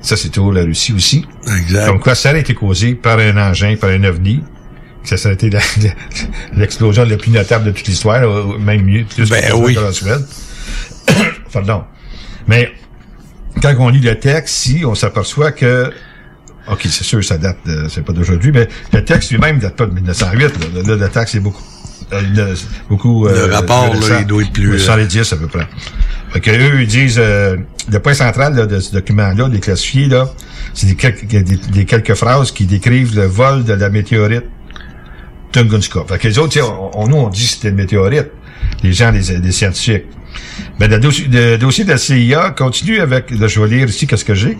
ça 0.00 0.16
c'est 0.16 0.28
toujours 0.30 0.52
la 0.52 0.62
Russie 0.62 0.92
aussi, 0.92 1.26
Exact. 1.58 1.86
comme 1.86 2.00
quoi 2.00 2.14
ça 2.14 2.30
a 2.30 2.36
été 2.36 2.54
causé 2.54 2.94
par 2.94 3.18
un 3.18 3.36
engin, 3.36 3.76
par 3.76 3.90
un 3.90 4.02
ovni, 4.04 4.42
que 5.08 5.16
ça 5.16 5.28
a 5.28 5.32
été 5.32 5.50
la- 5.50 5.60
la- 5.82 5.90
l'explosion 6.58 7.04
la 7.04 7.16
plus 7.16 7.30
notable 7.30 7.66
de 7.66 7.70
toute 7.70 7.86
l'histoire, 7.86 8.58
même 8.58 8.82
mieux, 8.82 9.04
plus 9.04 9.28
Ben 9.30 9.42
que 9.44 9.52
oui. 9.54 9.76
Roswell. 9.76 10.20
Pardon. 11.52 11.84
Mais 12.48 12.72
quand 13.62 13.74
on 13.78 13.88
lit 13.88 14.00
le 14.00 14.18
texte, 14.18 14.54
si 14.54 14.84
on 14.84 14.94
s'aperçoit 14.94 15.52
que 15.52 15.90
OK, 16.68 16.80
c'est 16.82 17.04
sûr, 17.04 17.22
ça 17.24 17.38
date, 17.38 17.58
c'est 17.88 18.04
pas 18.04 18.12
d'aujourd'hui, 18.12 18.50
mais 18.50 18.66
le 18.92 19.04
texte 19.04 19.30
lui-même 19.30 19.60
date 19.60 19.76
pas 19.76 19.86
de 19.86 19.92
1908. 19.92 20.42
Là, 20.74 20.82
Là, 20.82 20.96
le 20.96 21.08
texte 21.08 21.36
est 21.36 21.40
beaucoup, 21.40 21.62
euh, 22.12 22.20
le- 22.34 22.54
beaucoup. 22.88 23.26
Le 23.26 23.52
rapport, 23.52 23.92
là, 23.94 24.00
il 24.20 24.26
doit 24.26 24.42
être 24.42 24.52
plus, 24.52 24.74
euh, 24.74 24.78
70 24.78 25.32
à 25.32 25.36
peu 25.36 25.46
près. 25.48 25.66
Fait 26.32 26.40
que 26.40 26.50
eux, 26.50 26.82
ils 26.82 26.86
disent, 26.86 27.16
euh, 27.18 27.56
le 27.90 27.98
point 28.00 28.14
central 28.14 28.54
là, 28.56 28.66
de 28.66 28.78
ce 28.80 28.92
document-là, 28.92 29.48
des 29.48 29.60
classifiés, 29.60 30.06
là, 30.08 30.28
c'est 30.74 30.86
des, 30.88 30.94
quelques- 30.96 31.26
des, 31.26 31.42
des 31.42 31.84
quelques 31.84 32.14
phrases 32.14 32.52
qui 32.52 32.66
décrivent 32.66 33.16
le 33.16 33.26
vol 33.26 33.64
de 33.64 33.72
la 33.72 33.88
météorite 33.88 34.44
Tunguska. 35.52 36.00
Fait 36.08 36.18
que 36.18 36.28
les 36.28 36.38
autres, 36.38 36.58
on, 36.60 36.90
on- 37.02 37.08
nous, 37.08 37.16
on 37.16 37.28
dit 37.28 37.44
que 37.44 37.50
c'était 37.50 37.68
une 37.68 37.76
météorite. 37.76 38.28
Les 38.82 38.92
gens, 38.92 39.10
les, 39.10 39.38
les 39.38 39.52
scientifiques. 39.52 40.04
Mais 40.78 40.88
le 40.88 40.98
dossier, 40.98 41.26
le 41.30 41.56
dossier 41.56 41.84
de 41.84 41.90
la 41.90 41.98
CIA 41.98 42.50
continue 42.50 43.00
avec, 43.00 43.30
là, 43.30 43.46
je 43.46 43.60
vais 43.60 43.68
lire 43.68 43.88
ici 43.88 44.06
qu'est-ce 44.06 44.24
que 44.24 44.34
j'ai. 44.34 44.58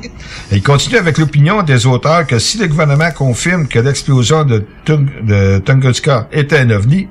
Il 0.53 0.63
continue 0.63 0.97
avec 0.97 1.19
l'opinion 1.19 1.63
des 1.63 1.87
auteurs 1.87 2.27
que 2.27 2.39
si 2.39 2.59
le 2.59 2.67
gouvernement 2.67 3.11
confirme 3.11 3.69
que 3.69 3.79
l'explosion 3.79 4.45
de, 4.45 4.65
Tung, 4.85 5.09
de 5.25 5.59
Tunguska 5.59 6.29
était 6.33 6.59
un 6.59 6.71
ovni, 6.71 7.09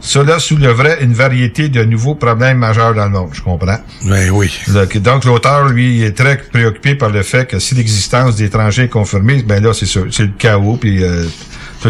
cela 0.00 0.38
soulèverait 0.38 1.02
une 1.02 1.14
variété 1.14 1.68
de 1.68 1.82
nouveaux 1.84 2.14
problèmes 2.14 2.58
majeurs 2.58 2.94
dans 2.94 3.06
le 3.06 3.10
monde. 3.10 3.30
Je 3.32 3.42
comprends. 3.42 3.78
Ben 4.04 4.30
oui. 4.30 4.52
Donc, 4.68 4.96
donc, 4.98 5.24
l'auteur, 5.24 5.68
lui, 5.68 6.02
est 6.02 6.16
très 6.16 6.36
préoccupé 6.36 6.94
par 6.94 7.10
le 7.10 7.22
fait 7.22 7.46
que 7.46 7.58
si 7.58 7.74
l'existence 7.74 8.36
d'étrangers 8.36 8.84
est 8.84 8.88
confirmée, 8.88 9.42
ben 9.42 9.62
là, 9.62 9.72
c'est 9.72 9.86
sûr, 9.86 10.06
c'est 10.10 10.24
le 10.24 10.32
chaos, 10.38 10.76
puis 10.80 11.02
euh, 11.02 11.24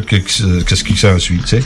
tout 0.01 0.07
que, 0.07 0.17
que- 0.65 0.77
ce 0.77 0.85
qui 0.85 0.97
s'ensuit, 0.97 1.39
tu 1.41 1.47
sais. 1.49 1.63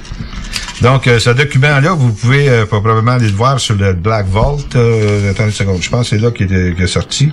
Donc, 0.83 1.07
euh, 1.07 1.19
ce 1.19 1.31
document-là, 1.31 1.93
vous 1.93 2.13
pouvez 2.13 2.49
euh, 2.49 2.67
probablement 2.67 3.13
aller 3.13 3.29
le 3.29 3.35
voir 3.35 3.61
sur 3.61 3.75
le 3.75 3.93
Black 3.93 4.27
Vault. 4.29 4.59
Euh, 4.77 5.31
attendez 5.31 5.51
une 5.51 5.55
seconde, 5.55 5.83
je 5.83 5.91
pense 5.91 6.09
que 6.11 6.17
c'est 6.17 6.23
là 6.23 6.31
qu'il 6.31 6.53
est, 6.53 6.87
sorti. 6.87 7.33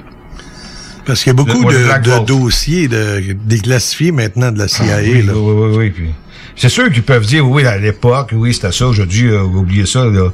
Parce 1.05 1.23
qu'il 1.23 1.29
y 1.29 1.31
a 1.31 1.33
beaucoup 1.35 1.69
Le- 1.69 1.77
de, 2.01 2.25
dossiers 2.25 2.87
de, 2.87 3.35
déclassifiés 3.45 4.11
maintenant 4.11 4.51
de 4.51 4.59
la 4.59 4.67
CIA. 4.67 4.85
Ah, 4.97 4.99
oui, 5.01 5.21
là. 5.23 5.33
oui, 5.33 5.53
oui, 5.69 5.77
oui, 5.77 5.89
puis 5.91 6.09
c'est 6.55 6.69
sûr 6.69 6.91
qu'ils 6.91 7.03
peuvent 7.03 7.25
dire, 7.25 7.47
oui, 7.49 7.65
à 7.65 7.77
l'époque, 7.77 8.29
oui, 8.33 8.53
c'était 8.53 8.71
ça, 8.73 8.87
aujourd'hui, 8.87 9.31
oubliez 9.31 9.85
ça, 9.85 10.05
là. 10.05 10.29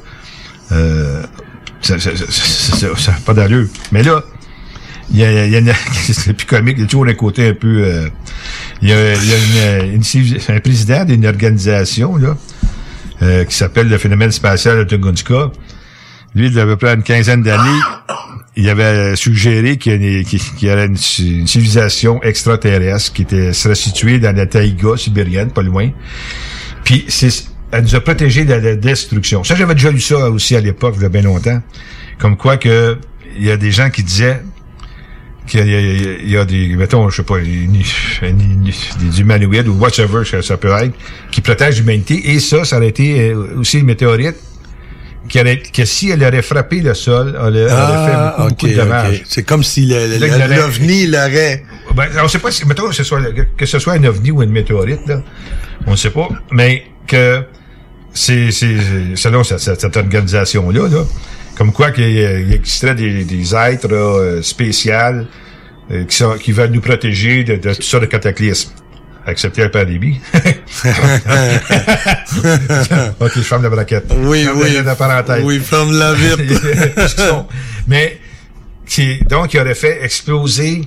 Ça, 1.80 2.00
ça, 2.00 2.16
ça, 2.16 2.24
ça, 2.30 2.76
ça- 2.76 2.96
ça 2.96 3.10
a 3.12 3.20
pas 3.20 3.34
d'allure. 3.34 3.66
Mais 3.92 4.02
là, 4.02 4.24
il 5.12 5.18
y 5.18 5.24
a, 5.24 5.44
il 5.46 5.52
y 5.52 5.56
a 5.56 5.58
une, 5.58 5.72
c'est 6.12 6.32
plus 6.32 6.46
comique, 6.46 6.76
il 6.78 6.82
y 6.82 6.84
a 6.84 6.86
toujours 6.86 7.06
un 7.06 7.14
côté 7.14 7.48
un 7.48 7.54
peu, 7.54 7.82
euh, 7.84 8.08
il 8.82 8.88
y 8.88 8.92
a, 8.92 9.14
y 9.14 9.32
a 9.60 9.78
une, 9.84 9.94
une 9.94 10.02
civi- 10.02 10.40
un 10.52 10.60
président 10.60 11.04
d'une 11.04 11.26
organisation, 11.26 12.16
là, 12.16 12.36
euh, 13.22 13.44
qui 13.44 13.54
s'appelle 13.54 13.88
le 13.88 13.98
phénomène 13.98 14.32
spatial 14.32 14.78
de 14.78 14.84
Tunguska. 14.84 15.50
Lui, 16.34 16.46
il 16.48 16.54
y 16.54 16.58
a 16.58 16.62
à 16.62 16.66
peu 16.66 16.76
près 16.76 16.94
une 16.94 17.02
quinzaine 17.04 17.42
d'années, 17.42 17.80
il 18.56 18.68
avait 18.68 19.14
suggéré 19.16 19.76
qu'il 19.78 19.92
y, 19.92 20.68
a 20.70 20.84
une- 20.84 20.96
une, 21.18 21.38
une 21.40 21.46
civilisation 21.46 22.22
extraterrestre 22.22 23.12
qui 23.12 23.22
était, 23.22 23.52
serait 23.52 23.74
située 23.76 24.18
dans 24.18 24.34
la 24.34 24.46
taïga 24.46 24.96
sibérienne, 24.96 25.50
pas 25.50 25.62
loin. 25.62 25.90
Puis 26.84 27.06
elle 27.72 27.82
nous 27.84 27.94
a 27.94 28.00
protégés 28.00 28.44
de 28.44 28.54
la 28.54 28.76
destruction. 28.76 29.42
Ça, 29.44 29.54
j'avais 29.54 29.74
déjà 29.74 29.90
lu 29.90 30.00
ça 30.00 30.30
aussi 30.30 30.54
à 30.56 30.60
l'époque, 30.60 30.94
il 30.98 31.02
y 31.02 31.06
a 31.06 31.08
bien 31.08 31.22
longtemps. 31.22 31.60
Comme 32.18 32.36
quoi 32.36 32.56
que 32.56 32.98
il 33.36 33.44
y 33.44 33.50
a 33.50 33.56
des 33.56 33.72
gens 33.72 33.90
qui 33.90 34.02
disaient 34.04 34.42
qu'il 35.46 35.66
y 35.68 35.74
a, 35.74 35.80
y 35.80 36.42
y 36.42 36.46
des, 36.46 36.76
mettons, 36.76 37.08
je 37.10 37.16
sais 37.16 37.22
pas, 37.22 37.38
une- 37.38 37.82
une- 38.22 38.64
des 39.00 39.20
humanoïdes 39.20 39.68
ou 39.68 39.74
whatever 39.74 40.22
ça, 40.42 40.56
peut 40.56 40.72
être, 40.72 40.94
qui 41.30 41.40
protègent 41.40 41.78
l'humanité. 41.78 42.30
Et 42.32 42.40
ça, 42.40 42.64
ça 42.64 42.76
aurait 42.78 42.88
été 42.88 43.30
euh, 43.30 43.58
aussi 43.58 43.78
une 43.80 43.86
météorite 43.86 44.36
qui 45.28 45.40
aurait, 45.40 45.58
que 45.62 45.84
si 45.84 46.10
elle 46.10 46.22
aurait 46.22 46.42
frappé 46.42 46.80
le 46.80 46.92
sol, 46.94 47.38
elle, 47.40 47.56
elle 47.56 47.62
aurait 47.64 47.72
Ah, 47.72 48.34
fait 48.36 48.42
beaucoup, 48.42 48.48
beaucoup 48.50 48.66
ok, 48.66 48.70
de 48.72 48.76
dommages. 48.76 49.22
C'est 49.26 49.42
comme 49.42 49.62
si 49.64 49.86
Là, 49.86 50.06
l'OVNI 50.48 51.06
l'aurait... 51.06 51.64
Ben, 51.94 52.08
on 52.22 52.28
sait 52.28 52.38
pas 52.38 52.50
si, 52.50 52.66
mettons, 52.66 52.88
que 52.88 52.94
ce 52.94 53.04
soit, 53.04 53.20
que 53.56 53.66
ce 53.66 53.78
soit 53.78 53.94
un 53.94 54.04
ovni 54.04 54.30
ou 54.30 54.42
une 54.42 54.50
météorite, 54.50 55.06
là. 55.06 55.22
On 55.86 55.92
ne 55.92 55.96
sait 55.96 56.10
pas. 56.10 56.28
Mais 56.52 56.84
que 57.06 57.42
c'est, 58.12 58.50
c'est, 58.50 58.76
selon 59.14 59.44
cette, 59.44 59.60
cette- 59.60 59.80
cette 59.80 59.96
organisation-là, 59.96 60.88
là, 60.88 61.04
comme 61.56 61.72
quoi 61.72 61.90
qu'il 61.90 62.52
existerait 62.52 62.94
des, 62.94 63.24
des 63.24 63.54
êtres, 63.54 63.92
euh, 63.92 64.42
spéciaux, 64.42 64.92
euh, 65.90 66.04
qui 66.04 66.16
sont, 66.16 66.36
qui 66.38 66.52
veulent 66.52 66.70
nous 66.70 66.80
protéger 66.80 67.44
de, 67.44 67.56
de 67.56 67.74
toutes 67.74 67.82
sortes 67.82 68.04
de 68.04 68.08
cataclysmes. 68.08 68.70
Accepter 69.26 69.62
la 69.62 69.70
pandémie. 69.70 70.20
ok, 73.20 73.32
je 73.36 73.40
ferme 73.40 73.62
la 73.62 73.70
braquette. 73.70 74.12
Oui, 74.18 74.44
Ferme 74.44 74.60
oui. 74.60 74.72
la, 74.74 74.82
la 74.82 74.94
parenthèse. 74.96 75.42
Oui, 75.42 75.60
ferme-la 75.60 76.12
vite. 76.12 76.60
Mais, 77.88 78.18
qui, 78.86 79.18
donc, 79.24 79.54
il 79.54 79.60
aurait 79.60 79.74
fait 79.74 80.04
exploser 80.04 80.82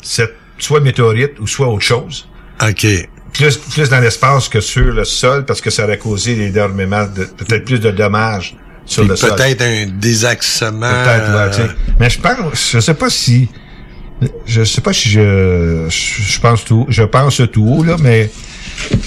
cette, 0.00 0.34
soit 0.58 0.80
météorite 0.80 1.40
ou 1.40 1.48
soit 1.48 1.66
autre 1.66 1.82
chose. 1.84 2.28
OK. 2.62 2.86
Plus, 3.32 3.56
plus 3.56 3.88
dans 3.88 4.00
l'espace 4.00 4.48
que 4.48 4.60
sur 4.60 4.92
le 4.92 5.04
sol, 5.04 5.44
parce 5.44 5.60
que 5.60 5.70
ça 5.70 5.82
aurait 5.84 5.98
causé 5.98 6.40
énormément 6.40 7.06
de, 7.06 7.24
peut-être 7.24 7.64
plus 7.64 7.80
de 7.80 7.90
dommages 7.90 8.54
sur 8.88 9.02
Puis 9.02 9.10
le 9.10 9.16
sol. 9.16 9.36
peut-être 9.36 9.62
un 9.62 9.86
désaxement. 9.86 10.90
Peut-être, 10.90 11.54
sais. 11.54 11.60
euh, 11.62 11.68
Mais 12.00 12.10
je 12.10 12.20
pense, 12.20 12.70
je 12.72 12.80
sais 12.80 12.94
pas 12.94 13.10
si, 13.10 13.48
je 14.46 14.64
sais 14.64 14.80
pas 14.80 14.92
si 14.92 15.08
je, 15.10 15.86
je, 15.88 16.22
je 16.22 16.40
pense 16.40 16.64
tout, 16.64 16.86
je 16.88 17.02
pense 17.04 17.40
tout 17.52 17.64
haut, 17.64 17.84
là, 17.84 17.96
mais 18.00 18.30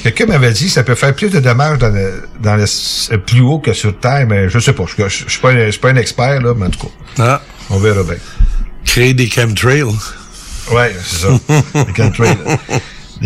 quelqu'un 0.04 0.28
m'avait 0.28 0.52
dit 0.52 0.66
que 0.66 0.72
ça 0.72 0.84
peut 0.84 0.96
faire 0.96 1.14
plus 1.16 1.30
de 1.30 1.40
dommages 1.40 1.80
dans 1.80 1.90
le, 1.90 2.24
dans 2.40 2.56
le, 2.56 3.18
plus 3.18 3.42
haut 3.42 3.60
que 3.60 3.74
sur 3.74 3.98
Terre, 4.00 4.26
mais 4.28 4.48
je 4.50 4.60
sais 4.60 4.74
pas. 4.74 4.86
Je, 4.88 5.04
je, 5.08 5.24
je 5.26 5.30
suis 5.32 5.40
pas 5.42 5.50
un, 5.52 5.66
je 5.66 5.72
suis 5.72 5.80
pas 5.80 5.90
un 5.90 5.96
expert, 5.98 6.42
là, 6.42 6.54
mais 6.56 6.68
en 6.68 6.70
tout 6.70 6.88
cas. 6.88 6.94
Ah. 7.20 7.42
On 7.70 7.78
verra 7.80 8.04
bien. 8.04 8.18
Créer 8.86 9.14
des 9.14 9.30
chemtrails. 9.30 9.84
Ouais, 10.72 10.96
c'est 11.04 11.26
ça. 11.28 11.40
Des 11.86 11.94
chemtrails. 11.96 12.38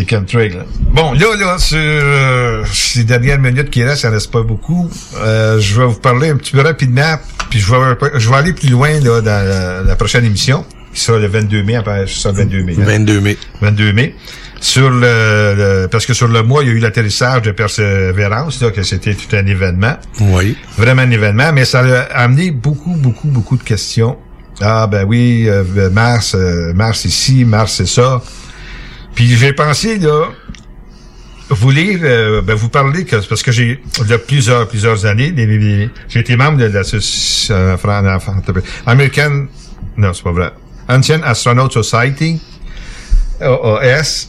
Chemtrails. 0.04 0.58
Bon, 0.92 1.12
là, 1.12 1.26
là, 1.38 1.58
sur 1.58 1.78
euh, 1.78 2.64
ces 2.72 3.04
dernières 3.04 3.38
minutes 3.38 3.70
qui 3.70 3.82
restent, 3.84 4.02
ça 4.02 4.10
reste 4.10 4.30
pas 4.30 4.42
beaucoup. 4.42 4.90
Euh, 5.16 5.58
je 5.60 5.80
vais 5.80 5.86
vous 5.86 6.00
parler 6.00 6.30
un 6.30 6.36
petit 6.36 6.52
peu 6.52 6.60
rapidement, 6.60 7.16
puis 7.50 7.60
je 7.60 7.70
vais, 7.70 7.78
je 8.18 8.28
vais 8.28 8.36
aller 8.36 8.52
plus 8.52 8.68
loin 8.68 8.90
là, 9.00 9.20
dans 9.20 9.48
la, 9.48 9.82
la 9.82 9.96
prochaine 9.96 10.24
émission, 10.24 10.64
qui 10.92 11.00
sera 11.00 11.18
le 11.18 11.26
22 11.28 11.62
mai, 11.62 11.78
c'est 12.06 12.08
ça, 12.20 12.30
le 12.30 12.38
22 12.38 12.62
mai. 12.64 12.76
hein. 12.78 12.84
22 12.84 13.20
mai. 13.20 13.36
22 13.62 13.92
mai. 13.92 14.14
Sur 14.58 14.88
le, 14.90 15.54
le- 15.82 15.86
parce 15.90 16.06
que 16.06 16.14
sur 16.14 16.28
le 16.28 16.42
mois, 16.42 16.62
il 16.62 16.68
y 16.68 16.70
a 16.70 16.74
eu 16.74 16.78
l'atterrissage 16.78 17.42
de 17.42 17.50
Persévérance, 17.50 18.60
là, 18.62 18.70
que 18.70 18.82
c'était 18.82 19.14
tout 19.14 19.36
un 19.36 19.46
événement. 19.46 19.96
Oui. 20.20 20.56
Vraiment 20.78 21.02
un 21.02 21.10
événement, 21.10 21.52
mais 21.52 21.64
ça 21.66 21.80
a 21.80 22.22
amené 22.22 22.50
beaucoup, 22.50 22.96
beaucoup, 22.96 23.28
beaucoup 23.28 23.56
de 23.58 23.62
questions. 23.62 24.16
Ah 24.62 24.86
ben 24.86 25.04
oui, 25.04 25.44
euh, 25.48 25.90
Mars, 25.90 26.34
euh, 26.34 26.72
Mars 26.72 27.04
ici, 27.04 27.44
Mars 27.44 27.74
c'est 27.76 27.86
ça. 27.86 28.22
Puis 29.16 29.36
j'ai 29.36 29.52
pensé 29.52 29.98
là, 29.98 30.28
vous 31.48 31.70
lire, 31.70 32.00
euh, 32.02 32.42
ben 32.42 32.54
vous 32.54 32.68
parler 32.68 33.04
que 33.04 33.16
parce 33.16 33.42
que 33.42 33.50
j'ai 33.50 33.82
il 34.00 34.08
y 34.08 34.12
a 34.12 34.18
plusieurs 34.18 34.68
plusieurs 34.68 35.06
années, 35.06 35.34
j'ai 36.08 36.20
été 36.20 36.36
membre 36.36 36.58
de 36.58 36.66
l'association 36.66 37.54
euh, 37.54 38.60
American, 38.86 39.46
non 39.96 40.12
c'est 40.12 40.22
pas 40.22 40.32
vrai, 40.32 40.52
Ancient 40.88 41.22
Astronaut 41.24 41.70
Society, 41.70 42.40
AAS. 43.40 44.28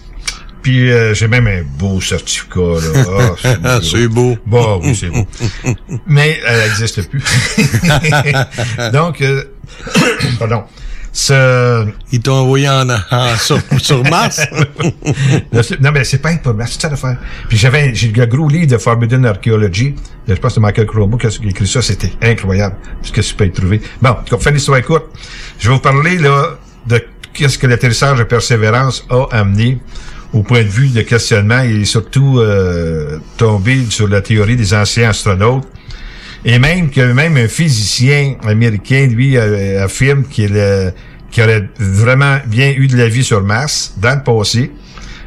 Puis 0.62 0.92
euh, 0.92 1.14
j'ai 1.14 1.28
même 1.28 1.48
un 1.48 1.62
beau 1.64 2.02
certificat 2.02 2.60
là. 2.60 3.36
Ah, 3.64 3.80
C'est 3.82 4.08
beau. 4.08 4.38
Bon, 4.46 4.82
oui, 4.84 4.96
c'est 4.96 5.10
beau. 5.10 5.26
Mais 6.06 6.42
elle 6.46 6.68
n'existe 6.68 7.10
plus. 7.10 7.24
Donc, 8.92 9.22
euh, 9.22 9.44
pardon. 10.40 10.64
Ce... 11.19 11.88
Ils 12.11 12.19
t'ont 12.19 12.34
envoyé 12.34 12.69
en, 12.69 12.88
en- 12.91 13.35
sur, 13.39 13.60
sur 13.80 14.03
Mars? 14.03 14.39
Non, 15.81 15.91
mais 15.91 16.03
c'est 16.03 16.19
pas 16.19 16.35
pour 16.38 16.53
c'est 16.68 16.80
ça 16.80 16.89
l'affaire. 16.89 17.18
Puis 17.49 17.57
j'avais, 17.57 17.95
j'ai 17.95 18.10
le 18.11 18.26
gros 18.27 18.48
livre 18.48 18.68
de 18.68 18.77
Forbidden 18.77 19.26
Archaeology. 19.26 19.95
Je 20.27 20.34
pense 20.35 20.52
que 20.52 20.53
c'est 20.56 20.60
Michael 20.60 20.85
Crowe 20.85 21.18
qui 21.18 21.26
a 21.26 21.30
écrit 21.49 21.65
ça. 21.65 21.81
C'était 21.81 22.11
incroyable. 22.22 22.76
Ce 23.02 23.11
que 23.11 23.23
je 23.23 23.34
peux 23.34 23.48
y 23.48 23.52
trouver. 23.52 23.81
Bon, 23.99 24.15
cas, 24.30 24.38
fin 24.38 24.52
l'histoire 24.52 24.80
courte. 24.84 25.06
Je 25.57 25.69
vais 25.69 25.73
vous 25.73 25.81
parler, 25.81 26.19
là, 26.19 26.60
de 26.85 27.03
qu'est-ce 27.34 27.57
que 27.57 27.65
l'atterrissage 27.65 28.19
de 28.19 28.23
Persévérance 28.23 29.03
a 29.10 29.26
amené 29.31 29.80
au 30.34 30.44
point 30.44 30.61
de 30.61 30.69
vue 30.69 30.89
de 30.89 31.02
questionnement 31.02 31.61
et 31.61 31.84
surtout 31.85 32.38
euh, 32.39 33.18
tombé 33.38 33.80
sur 33.89 34.07
la 34.07 34.22
théorie 34.22 34.56
des 34.56 34.76
anciens 34.76 35.10
astronautes. 35.10 35.68
Et 36.45 36.60
même 36.60 36.91
que 36.91 37.02
même 37.02 37.35
un 37.38 37.48
physicien 37.48 38.35
américain, 38.45 39.07
lui, 39.07 39.35
euh, 39.35 39.84
affirme 39.84 40.23
qu'il 40.26 40.56
qu'il 41.32 41.44
aurait 41.44 41.68
vraiment 41.80 42.38
bien 42.48 42.72
eu 42.76 42.88
de 42.88 42.98
la 42.98 43.08
vie 43.08 43.24
sur 43.24 43.41
Mars 43.44 43.94
dans 43.98 44.16
le 44.16 44.24
passé, 44.24 44.72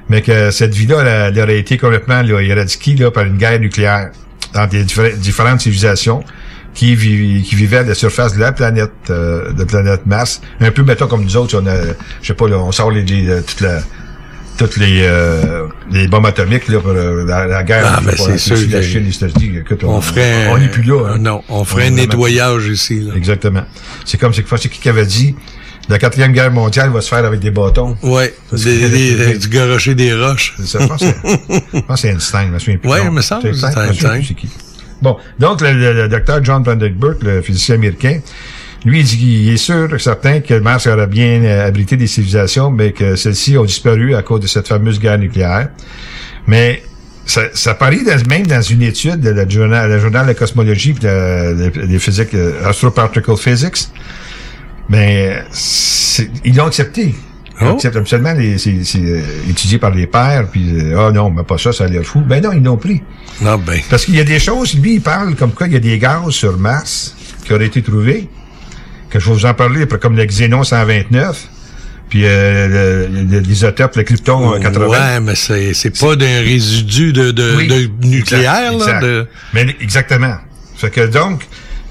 mais 0.08 0.22
que 0.22 0.50
cette 0.50 0.74
vie-là, 0.74 1.00
elle, 1.02 1.36
elle 1.36 1.42
aurait 1.42 1.58
été 1.58 1.78
complètement 1.78 2.22
là, 2.22 2.40
éradiquée 2.40 2.94
là, 2.96 3.10
par 3.10 3.24
une 3.24 3.36
guerre 3.36 3.60
nucléaire 3.60 4.10
dans 4.54 4.66
des 4.66 4.84
diffé- 4.84 5.16
différentes 5.16 5.60
civilisations. 5.60 6.24
qui, 6.72 6.94
vi- 6.94 7.42
qui 7.42 7.56
vivaient 7.56 7.78
à 7.78 7.82
la 7.82 7.94
surface 7.96 8.34
de 8.36 8.40
la 8.40 8.52
planète, 8.52 8.92
euh, 9.10 9.50
de 9.52 9.58
la 9.58 9.66
planète 9.66 10.06
Mars. 10.06 10.40
Un 10.60 10.70
peu, 10.70 10.84
mettons, 10.84 11.08
comme 11.08 11.24
nous 11.24 11.36
autres, 11.36 11.60
on 11.60 11.66
a, 11.66 11.74
je 12.22 12.26
sais 12.28 12.32
pas, 12.34 12.48
là, 12.48 12.58
on 12.60 12.70
sort 12.70 12.92
les, 12.92 13.02
les, 13.02 13.28
euh, 13.28 13.40
toute 13.44 13.60
la, 13.60 13.80
toutes 14.56 14.76
les, 14.76 15.00
euh, 15.02 15.66
les 15.90 16.06
bombes 16.06 16.26
atomiques 16.26 16.68
là, 16.68 16.78
pour 16.78 16.92
euh, 16.92 17.24
la, 17.26 17.46
la 17.48 17.64
guerre. 17.64 17.92
Ah, 17.96 18.00
ben, 18.04 18.14
c'est 18.16 18.30
la 18.30 18.38
sûr 18.38 18.56
la 18.70 18.82
Chine, 18.82 19.02
les 19.04 19.16
États-Unis. 19.16 19.58
On 19.82 20.00
ferait- 20.00 20.46
On 20.48 20.58
n'est 20.58 20.68
plus 20.68 20.84
là. 20.84 21.08
hein. 21.14 21.18
Non, 21.18 21.42
on 21.48 21.64
ferait 21.64 21.88
un 21.88 21.90
nettoyage 21.90 22.66
ici. 22.68 23.00
Là. 23.00 23.14
Exactement. 23.16 23.64
C'est 24.04 24.18
comme 24.20 24.32
c'est 24.32 24.44
c'est 24.56 24.68
qui 24.68 24.78
qui 24.78 24.88
avait 24.88 25.06
dit 25.06 25.34
la 25.90 25.98
quatrième 25.98 26.32
guerre 26.32 26.50
mondiale 26.50 26.90
va 26.90 27.00
se 27.00 27.08
faire 27.08 27.24
avec 27.24 27.40
des 27.40 27.50
bâtons. 27.50 27.96
Des- 28.52 29.38
du 29.38 29.48
garocher 29.48 29.94
des 29.94 30.14
roches. 30.14 30.54
C'est 30.58 30.66
ça, 30.66 30.78
je 30.80 30.86
pense 30.86 31.00
que 31.00 31.06
c'est- 31.06 31.62
je 31.74 31.80
pense 31.80 31.86
que 31.86 31.96
c'est 32.00 32.08
Einstein, 32.08 32.46
je 32.48 32.52
me 32.52 32.58
souviens 32.58 32.78
plus. 32.78 32.90
Ouais, 32.90 33.04
Non, 33.04 33.10
me 33.12 33.20
semble 33.20 33.42
c'est 33.54 33.66
Einstein, 33.66 34.22
qui. 34.34 34.48
Bon, 35.02 35.16
donc 35.38 35.60
le, 35.62 35.72
le- 35.72 35.92
le 35.94 36.08
docteur 36.08 36.42
John 36.44 36.62
Vandenberg, 36.62 37.16
le 37.22 37.42
physicien 37.42 37.74
américain, 37.76 38.20
lui, 38.84 39.00
il 39.00 39.04
dit 39.04 39.18
qu'il 39.18 39.48
est 39.50 39.56
sûr, 39.58 39.88
certain 40.00 40.40
que 40.40 40.54
Mars 40.58 40.86
aurait 40.86 41.06
bien 41.06 41.42
euh, 41.42 41.66
abrité 41.68 41.96
des 41.96 42.06
civilisations, 42.06 42.70
mais 42.70 42.92
que 42.92 43.14
celles-ci 43.16 43.58
ont 43.58 43.64
disparu 43.64 44.14
à 44.14 44.22
cause 44.22 44.40
de 44.40 44.46
cette 44.46 44.68
fameuse 44.68 44.98
guerre 44.98 45.18
nucléaire. 45.18 45.68
Mais 46.46 46.82
ça, 47.26 47.42
ça 47.52 47.74
paraît 47.74 48.02
dans- 48.04 48.26
même 48.28 48.46
dans 48.46 48.62
une 48.62 48.82
étude 48.82 49.20
de 49.20 49.30
la 49.30 49.46
journal, 49.48 49.90
le 49.90 50.00
journal 50.00 50.22
de 50.22 50.28
la 50.28 50.34
cosmologie 50.34 50.90
et 50.90 50.92
de, 50.94 51.70
de- 51.70 51.86
des 51.86 51.98
physiques, 51.98 52.34
euh, 52.34 52.64
Astroparticle 52.68 53.36
Physics, 53.36 53.88
mais 54.90 55.42
c'est- 55.52 56.30
ils 56.44 56.54
l'ont 56.54 56.66
accepté. 56.66 57.14
Ils 57.62 57.66
accepté. 57.68 57.98
Absolument, 57.98 58.32
les- 58.32 58.58
c'est 58.58 58.84
c'est, 58.84 58.98
euh, 59.00 59.20
étudié 59.50 59.78
par 59.78 59.90
les 59.90 60.06
pairs, 60.06 60.48
puis 60.50 60.66
euh, 60.80 60.96
ah 61.08 61.12
non, 61.12 61.30
mais 61.30 61.42
pas 61.44 61.58
ça, 61.58 61.72
ça 61.72 61.84
a 61.84 61.88
l'air 61.88 62.04
fou. 62.04 62.20
Ben 62.20 62.42
non, 62.42 62.52
ils 62.52 62.62
l'ont 62.62 62.76
pris. 62.78 63.02
Non, 63.42 63.56
ben. 63.58 63.78
Parce 63.90 64.04
qu'il 64.06 64.16
y 64.16 64.20
a 64.20 64.24
des 64.24 64.38
choses, 64.38 64.74
lui, 64.74 64.94
il 64.94 65.00
parle 65.00 65.34
comme 65.36 65.52
quoi 65.52 65.66
il 65.66 65.72
y 65.74 65.76
a 65.76 65.80
des 65.80 65.98
gaz 65.98 66.30
sur 66.30 66.56
Mars 66.58 67.14
qui 67.44 67.52
auraient 67.52 67.66
été 67.66 67.82
trouvés, 67.82 68.28
que 69.10 69.20
je 69.20 69.26
vais 69.28 69.34
vous 69.34 69.46
en 69.46 69.54
parler, 69.54 69.86
comme 69.86 70.16
le 70.16 70.24
xénon 70.24 70.64
129, 70.64 71.48
puis 72.08 72.22
euh, 72.24 73.06
le- 73.08 73.24
le- 73.24 73.40
l'isotope, 73.40 73.94
le 73.96 74.02
krypton 74.04 74.54
euh, 74.54 74.58
80. 74.58 74.88
Ouais, 74.88 75.20
mais 75.20 75.34
c'est, 75.34 75.74
c'est 75.74 75.98
pas 76.00 76.16
d'un 76.16 76.40
résidu 76.40 77.12
de, 77.12 77.30
de, 77.30 77.54
Oui, 77.56 77.68
de 77.68 78.06
nucléaire, 78.06 78.72
exact, 78.72 78.86
là. 78.86 78.96
exact. 78.96 79.02
De... 79.02 79.26
Mais 79.52 79.76
exactement. 79.82 80.34
Fait 80.76 80.90
que 80.90 81.06
donc, 81.06 81.42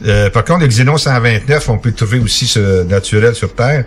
euh, 0.06 0.30
par 0.30 0.44
contre, 0.46 0.62
le 0.62 0.68
xénon 0.68 0.98
129, 0.98 1.70
on 1.70 1.78
peut 1.78 1.90
le 1.90 1.96
trouver 1.96 2.20
aussi 2.20 2.48
sur- 2.48 2.86
naturel 2.86 3.36
sur 3.36 3.54
Terre. 3.54 3.86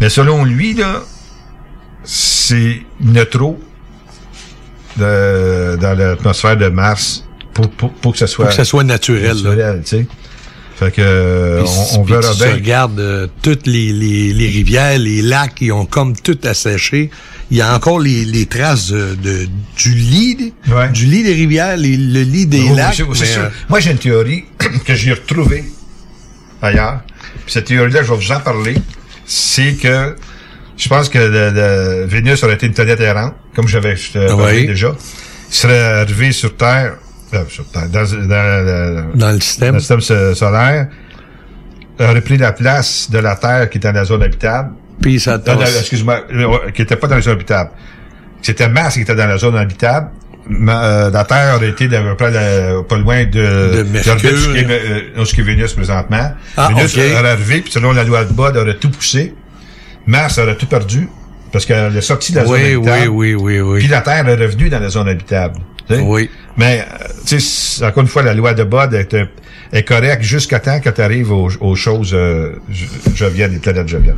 Mais 0.00 0.08
selon 0.08 0.44
lui, 0.44 0.74
là, 0.74 1.02
c'est 2.04 2.82
neutro 3.00 3.58
de- 4.96 5.76
dans 5.76 5.96
l'atmosphère 5.98 6.56
de 6.56 6.68
Mars 6.68 7.24
pour, 7.54 7.70
pour, 7.70 7.92
pour 7.92 8.12
que 8.12 8.18
ça 8.18 8.26
soit 8.26 8.46
Pour 8.46 8.50
que 8.50 8.56
ça 8.56 8.64
soit 8.64 8.84
naturel, 8.84 9.36
là. 9.42 9.50
naturel, 9.50 9.82
tu 9.84 9.88
sais. 9.88 10.06
Fait 10.76 10.92
que 10.92 11.00
euh, 11.02 11.64
on, 11.94 12.00
on 12.00 12.02
verra 12.04 12.32
tu 12.32 12.38
bien. 12.44 12.52
regardes 12.54 13.00
euh, 13.00 13.26
toutes 13.42 13.66
les, 13.66 13.92
les, 13.92 14.32
les 14.32 14.46
rivières, 14.46 14.96
les 14.98 15.22
lacs, 15.22 15.60
ils 15.60 15.72
ont 15.72 15.86
comme 15.86 16.14
tout 16.16 16.38
asséché. 16.44 17.10
Il 17.50 17.56
y 17.56 17.62
a 17.62 17.74
encore 17.74 17.98
les, 17.98 18.24
les 18.26 18.44
traces 18.46 18.88
de, 18.90 19.14
de- 19.14 19.48
du 19.76 19.94
lit, 19.94 20.52
du 20.92 21.06
lit 21.06 21.22
des 21.22 21.32
rivières, 21.32 21.76
les- 21.78 21.96
le 21.96 22.20
lit 22.22 22.46
des 22.46 22.60
Oui, 22.60 22.76
lacs. 22.76 22.98
mais, 23.00 23.36
euh, 23.38 23.48
Moi, 23.70 23.80
j'ai 23.80 23.92
une 23.92 23.98
théorie 23.98 24.44
que 24.84 24.94
j'ai 24.94 25.12
retrouvée 25.14 25.64
ailleurs. 26.60 27.00
Puis 27.44 27.52
cette 27.54 27.66
théorie-là, 27.66 28.02
je 28.02 28.10
vais 28.12 28.16
vous 28.16 28.32
en 28.32 28.40
parler. 28.40 28.74
C'est 29.24 29.74
que 29.74 30.14
je 30.76 30.88
pense 30.88 31.08
que 31.08 31.18
le, 31.18 31.50
le- 31.50 32.04
Vénus 32.06 32.42
aurait 32.44 32.54
été 32.54 32.66
une 32.66 32.74
planète 32.74 33.00
errante, 33.00 33.34
comme 33.54 33.66
j'avais 33.68 33.94
Oui. 34.14 34.66
déjà. 34.66 34.94
Il 35.50 35.54
serait 35.54 36.00
arrivé 36.02 36.32
sur 36.32 36.54
Terre, 36.56 36.96
euh, 37.32 37.44
sur 37.48 37.66
Terre, 37.70 37.88
dans, 37.88 38.04
dans 38.04 38.26
le- 38.26 39.04
Dans 39.14 39.32
le 39.32 39.40
système. 39.40 39.68
dans 39.70 39.74
le 39.76 39.80
système 39.80 40.00
so- 40.02 40.34
solaire, 40.34 40.88
aurait 41.98 42.20
pris 42.20 42.36
la 42.36 42.52
place 42.52 43.08
de 43.10 43.18
la 43.18 43.36
Terre 43.36 43.70
qui 43.70 43.78
était 43.78 43.88
dans 43.88 43.98
la 44.00 44.04
zone 44.04 44.22
habitable. 44.22 44.72
Puis 45.00 45.20
ça 45.20 45.40
excuse-moi, 45.78 46.24
euh, 46.32 46.70
qui 46.74 46.82
était 46.82 46.96
pas 46.96 47.06
dans 47.06 47.14
la 47.16 47.20
zone 47.20 47.34
habitable. 47.34 47.70
C'était 48.42 48.68
Mars 48.68 48.94
qui 48.94 49.00
était 49.02 49.14
dans 49.14 49.26
la 49.26 49.38
zone 49.38 49.56
habitable. 49.56 50.08
Ma- 50.50 50.82
euh, 50.84 51.10
la 51.10 51.24
Terre 51.24 51.56
aurait 51.56 51.68
été 51.68 51.88
d'à 51.88 52.00
peu 52.00 52.14
près 52.16 52.30
euh, 52.34 52.82
pas 52.82 52.96
loin 52.96 53.24
de, 53.24 53.28
De 53.30 53.82
Mercure. 53.82 54.30
où 55.18 55.24
ce 55.24 55.34
qui 55.34 55.40
est 55.40 55.44
Vénus 55.44 55.74
présentement. 55.74 56.32
Ah, 56.56 56.68
Vénus 56.68 56.96
ok. 56.96 57.02
aurait 57.20 57.30
arrivé, 57.30 57.60
puis 57.60 57.70
selon 57.72 57.92
la 57.92 58.04
loi 58.04 58.24
de 58.24 58.32
Bode, 58.32 58.56
aurait 58.56 58.76
tout 58.76 58.90
poussé. 58.90 59.34
Mars 60.06 60.38
aurait 60.38 60.56
tout 60.56 60.66
perdu, 60.66 61.08
parce 61.52 61.66
qu'elle 61.66 61.94
est 61.96 62.00
sortie 62.00 62.32
de 62.32 62.38
la 62.38 62.46
Oui, 62.46 62.72
zone 62.72 62.88
habitable. 62.88 63.08
oui, 63.10 63.34
oui, 63.34 63.60
oui, 63.60 63.60
oui. 63.60 63.78
Puis 63.80 63.88
la 63.88 64.00
Terre 64.00 64.26
est 64.26 64.34
revenue 64.36 64.70
dans 64.70 64.78
la 64.80 64.88
zone 64.88 65.08
habitable. 65.08 65.58
Oui. 65.90 66.28
Mais, 66.56 66.80
euh, 66.80 67.06
tu 67.26 67.38
sais, 67.40 67.84
encore 67.84 68.02
une 68.02 68.08
fois, 68.08 68.22
la 68.22 68.34
loi 68.34 68.52
de 68.54 68.64
Bode 68.64 68.92
est, 68.94 69.16
est 69.72 69.82
correcte 69.84 70.22
jusqu'à 70.22 70.58
temps 70.58 70.80
que 70.80 70.90
tu 70.90 71.00
arrives 71.00 71.30
aux, 71.30 71.48
aux 71.60 71.74
choses 71.76 72.10
euh, 72.14 72.56
jo- 72.68 72.86
joviales, 73.14 73.52
les 73.52 73.58
planètes 73.58 73.88
joviales. 73.88 74.16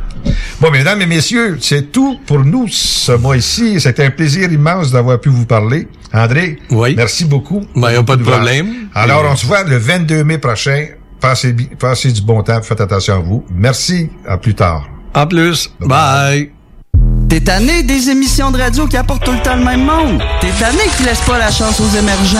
Bon, 0.59 0.71
mesdames 0.71 1.01
et 1.01 1.05
messieurs, 1.05 1.57
c'est 1.61 1.91
tout 1.91 2.19
pour 2.25 2.39
nous 2.43 2.67
ce 2.67 3.11
mois-ci. 3.11 3.79
C'était 3.79 4.05
un 4.05 4.09
plaisir 4.11 4.51
immense 4.51 4.91
d'avoir 4.91 5.19
pu 5.19 5.29
vous 5.29 5.45
parler. 5.45 5.87
André, 6.13 6.57
merci 6.95 7.25
beaucoup. 7.25 7.63
Ben, 7.75 7.91
y 7.91 7.95
a 7.95 8.03
pas 8.03 8.15
de 8.15 8.23
problème. 8.23 8.67
Alors, 8.95 9.23
Et- 9.25 9.29
on 9.29 9.35
se 9.35 9.45
voit 9.45 9.63
le 9.63 9.77
22 9.77 10.23
mai 10.23 10.37
prochain. 10.39 10.87
Passez, 11.19 11.55
passez 11.77 12.11
du 12.11 12.21
bon 12.21 12.41
temps, 12.41 12.61
faites 12.63 12.81
attention 12.81 13.13
à 13.15 13.19
vous. 13.19 13.45
Merci, 13.53 14.09
à 14.27 14.37
plus 14.39 14.55
tard. 14.55 14.89
En 15.13 15.27
plus, 15.27 15.71
bye. 15.79 16.49
T'es 17.31 17.39
tanné 17.39 17.81
des 17.81 18.09
émissions 18.09 18.51
de 18.51 18.57
radio 18.57 18.85
qui 18.87 18.97
apportent 18.97 19.23
tout 19.23 19.31
le 19.31 19.41
temps 19.41 19.55
le 19.55 19.63
même 19.63 19.85
monde? 19.85 20.21
T'es 20.41 20.49
tanné 20.59 20.81
qui 20.97 21.03
laisse 21.03 21.21
pas 21.21 21.37
la 21.37 21.49
chance 21.49 21.79
aux 21.79 21.97
émergents? 21.97 22.39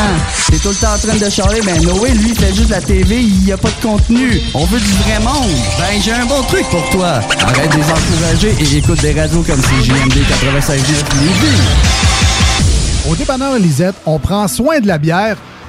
T'es 0.49 0.57
tout 0.57 0.67
le 0.67 0.75
temps 0.75 0.93
en 0.93 0.97
train 0.97 1.15
de 1.15 1.29
charler, 1.29 1.61
ben 1.61 1.81
Noé, 1.81 2.09
lui, 2.09 2.35
fait 2.35 2.53
juste 2.53 2.71
la 2.71 2.81
TV, 2.81 3.21
il 3.21 3.45
y 3.45 3.53
a 3.53 3.57
pas 3.57 3.69
de 3.69 3.81
contenu. 3.81 4.41
On 4.53 4.65
veut 4.65 4.81
du 4.81 4.91
vrai 4.91 5.17
monde. 5.19 5.49
Ben, 5.79 6.01
j'ai 6.03 6.11
un 6.11 6.25
bon 6.25 6.41
truc 6.41 6.65
pour 6.69 6.89
toi. 6.89 7.21
Arrête 7.39 7.71
de 7.71 7.77
les 7.77 7.83
encourager 7.83 8.53
et 8.59 8.77
écoute 8.79 8.99
des 8.99 9.13
radios 9.13 9.43
comme 9.43 9.61
CJMD 9.61 10.27
96 10.27 10.83
Au 13.09 13.15
dépanneur 13.15 13.57
Lisette, 13.59 13.95
on 14.05 14.19
prend 14.19 14.49
soin 14.49 14.81
de 14.81 14.87
la 14.87 14.97
bière 14.97 15.37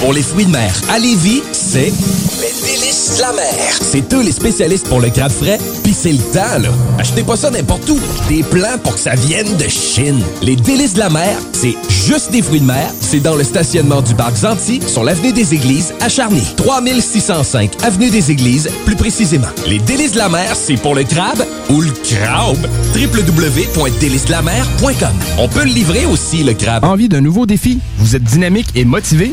Pour 0.00 0.12
les 0.12 0.22
fruits 0.22 0.46
de 0.46 0.50
mer, 0.50 0.72
à 0.88 0.98
Lévis, 0.98 1.42
c'est 1.52 1.92
de 3.14 3.20
la 3.20 3.32
mer. 3.32 3.54
C'est 3.80 4.12
eux 4.14 4.22
les 4.22 4.32
spécialistes 4.32 4.88
pour 4.88 5.00
le 5.00 5.10
crabe 5.10 5.30
frais, 5.30 5.58
puis 5.84 5.94
c'est 5.94 6.10
le 6.12 6.18
temps, 6.18 6.58
là. 6.60 6.68
Achetez 6.98 7.22
pas 7.22 7.36
ça 7.36 7.50
n'importe 7.50 7.88
où. 7.88 7.98
Des 8.28 8.42
plans 8.42 8.78
pour 8.82 8.94
que 8.94 9.00
ça 9.00 9.14
vienne 9.14 9.56
de 9.56 9.68
Chine. 9.68 10.20
Les 10.42 10.56
délices 10.56 10.94
de 10.94 10.98
la 10.98 11.10
mer, 11.10 11.38
c'est 11.52 11.76
juste 11.88 12.32
des 12.32 12.42
fruits 12.42 12.60
de 12.60 12.66
mer. 12.66 12.90
C'est 13.00 13.20
dans 13.20 13.36
le 13.36 13.44
stationnement 13.44 14.02
du 14.02 14.14
parc 14.14 14.36
Zanti, 14.36 14.80
sur 14.86 15.04
l'avenue 15.04 15.32
des 15.32 15.54
Églises, 15.54 15.94
à 16.00 16.08
Charny. 16.08 16.42
3605 16.56 17.84
avenue 17.84 18.10
des 18.10 18.30
Églises, 18.30 18.68
plus 18.84 18.96
précisément. 18.96 19.46
Les 19.66 19.78
délices 19.78 20.12
de 20.12 20.18
la 20.18 20.28
mer, 20.28 20.54
c'est 20.56 20.76
pour 20.76 20.94
le 20.94 21.04
crabe 21.04 21.44
ou 21.70 21.80
le 21.80 21.90
crabe. 21.90 22.66
www.délicesdelamer.com 22.94 25.14
On 25.38 25.48
peut 25.48 25.64
le 25.64 25.70
livrer 25.70 26.04
aussi, 26.06 26.42
le 26.42 26.54
crabe. 26.54 26.84
Envie 26.84 27.08
d'un 27.08 27.20
nouveau 27.20 27.46
défi? 27.46 27.78
Vous 27.98 28.16
êtes 28.16 28.24
dynamique 28.24 28.68
et 28.74 28.84
motivé? 28.84 29.32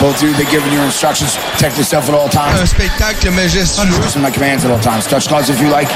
Both 0.00 0.22
of 0.22 0.28
you, 0.28 0.34
they're 0.34 0.50
giving 0.50 0.72
you 0.72 0.80
instructions. 0.82 1.36
Protect 1.52 1.76
yourself 1.78 2.08
at 2.08 2.14
all 2.14 2.28
times. 2.28 2.60
Un 2.60 2.66
spectacle 2.66 3.30
majestueux. 3.30 4.20
My 4.20 4.30
commands 4.30 4.64
at 4.64 4.70
all 4.70 4.80
times. 4.80 5.06
Touch 5.06 5.28
gloves 5.28 5.48
if 5.48 5.60
you 5.60 5.68
like. 5.68 5.88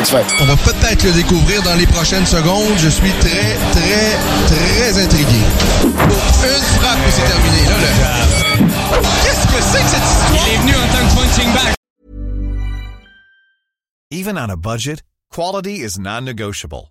It's 0.00 0.12
right. 0.12 0.26
On 0.40 0.46
va 0.46 0.56
peut-être 0.56 1.02
le 1.04 1.12
découvrir 1.12 1.62
dans 1.62 1.74
les 1.74 1.86
prochaines 1.86 2.26
secondes. 2.26 2.76
Je 2.78 2.88
suis 2.88 3.12
très, 3.20 3.56
très, 3.72 4.16
très 4.46 5.02
intrigué. 5.02 5.42
Pour 5.80 6.44
une 6.44 6.62
frappe 6.78 6.98
et 7.06 7.10
c'est 7.10 7.26
terminé. 7.26 7.64
Là, 7.66 7.76
le... 7.80 7.88
Qu'est-ce 9.24 9.46
que 9.46 9.60
c'est 9.60 9.82
que 9.82 9.90
cette 9.90 10.02
histoire? 10.02 10.32
Il 10.32 10.54
est 10.54 10.58
venu 10.58 10.74
en 10.74 10.88
tant 10.92 11.04
que 11.08 11.14
punching 11.16 11.52
bag. 11.52 11.74
Even 14.10 14.38
on 14.38 14.50
a 14.50 14.56
budget, 14.56 15.02
quality 15.30 15.82
is 15.82 15.98
non-negotiable. 15.98 16.90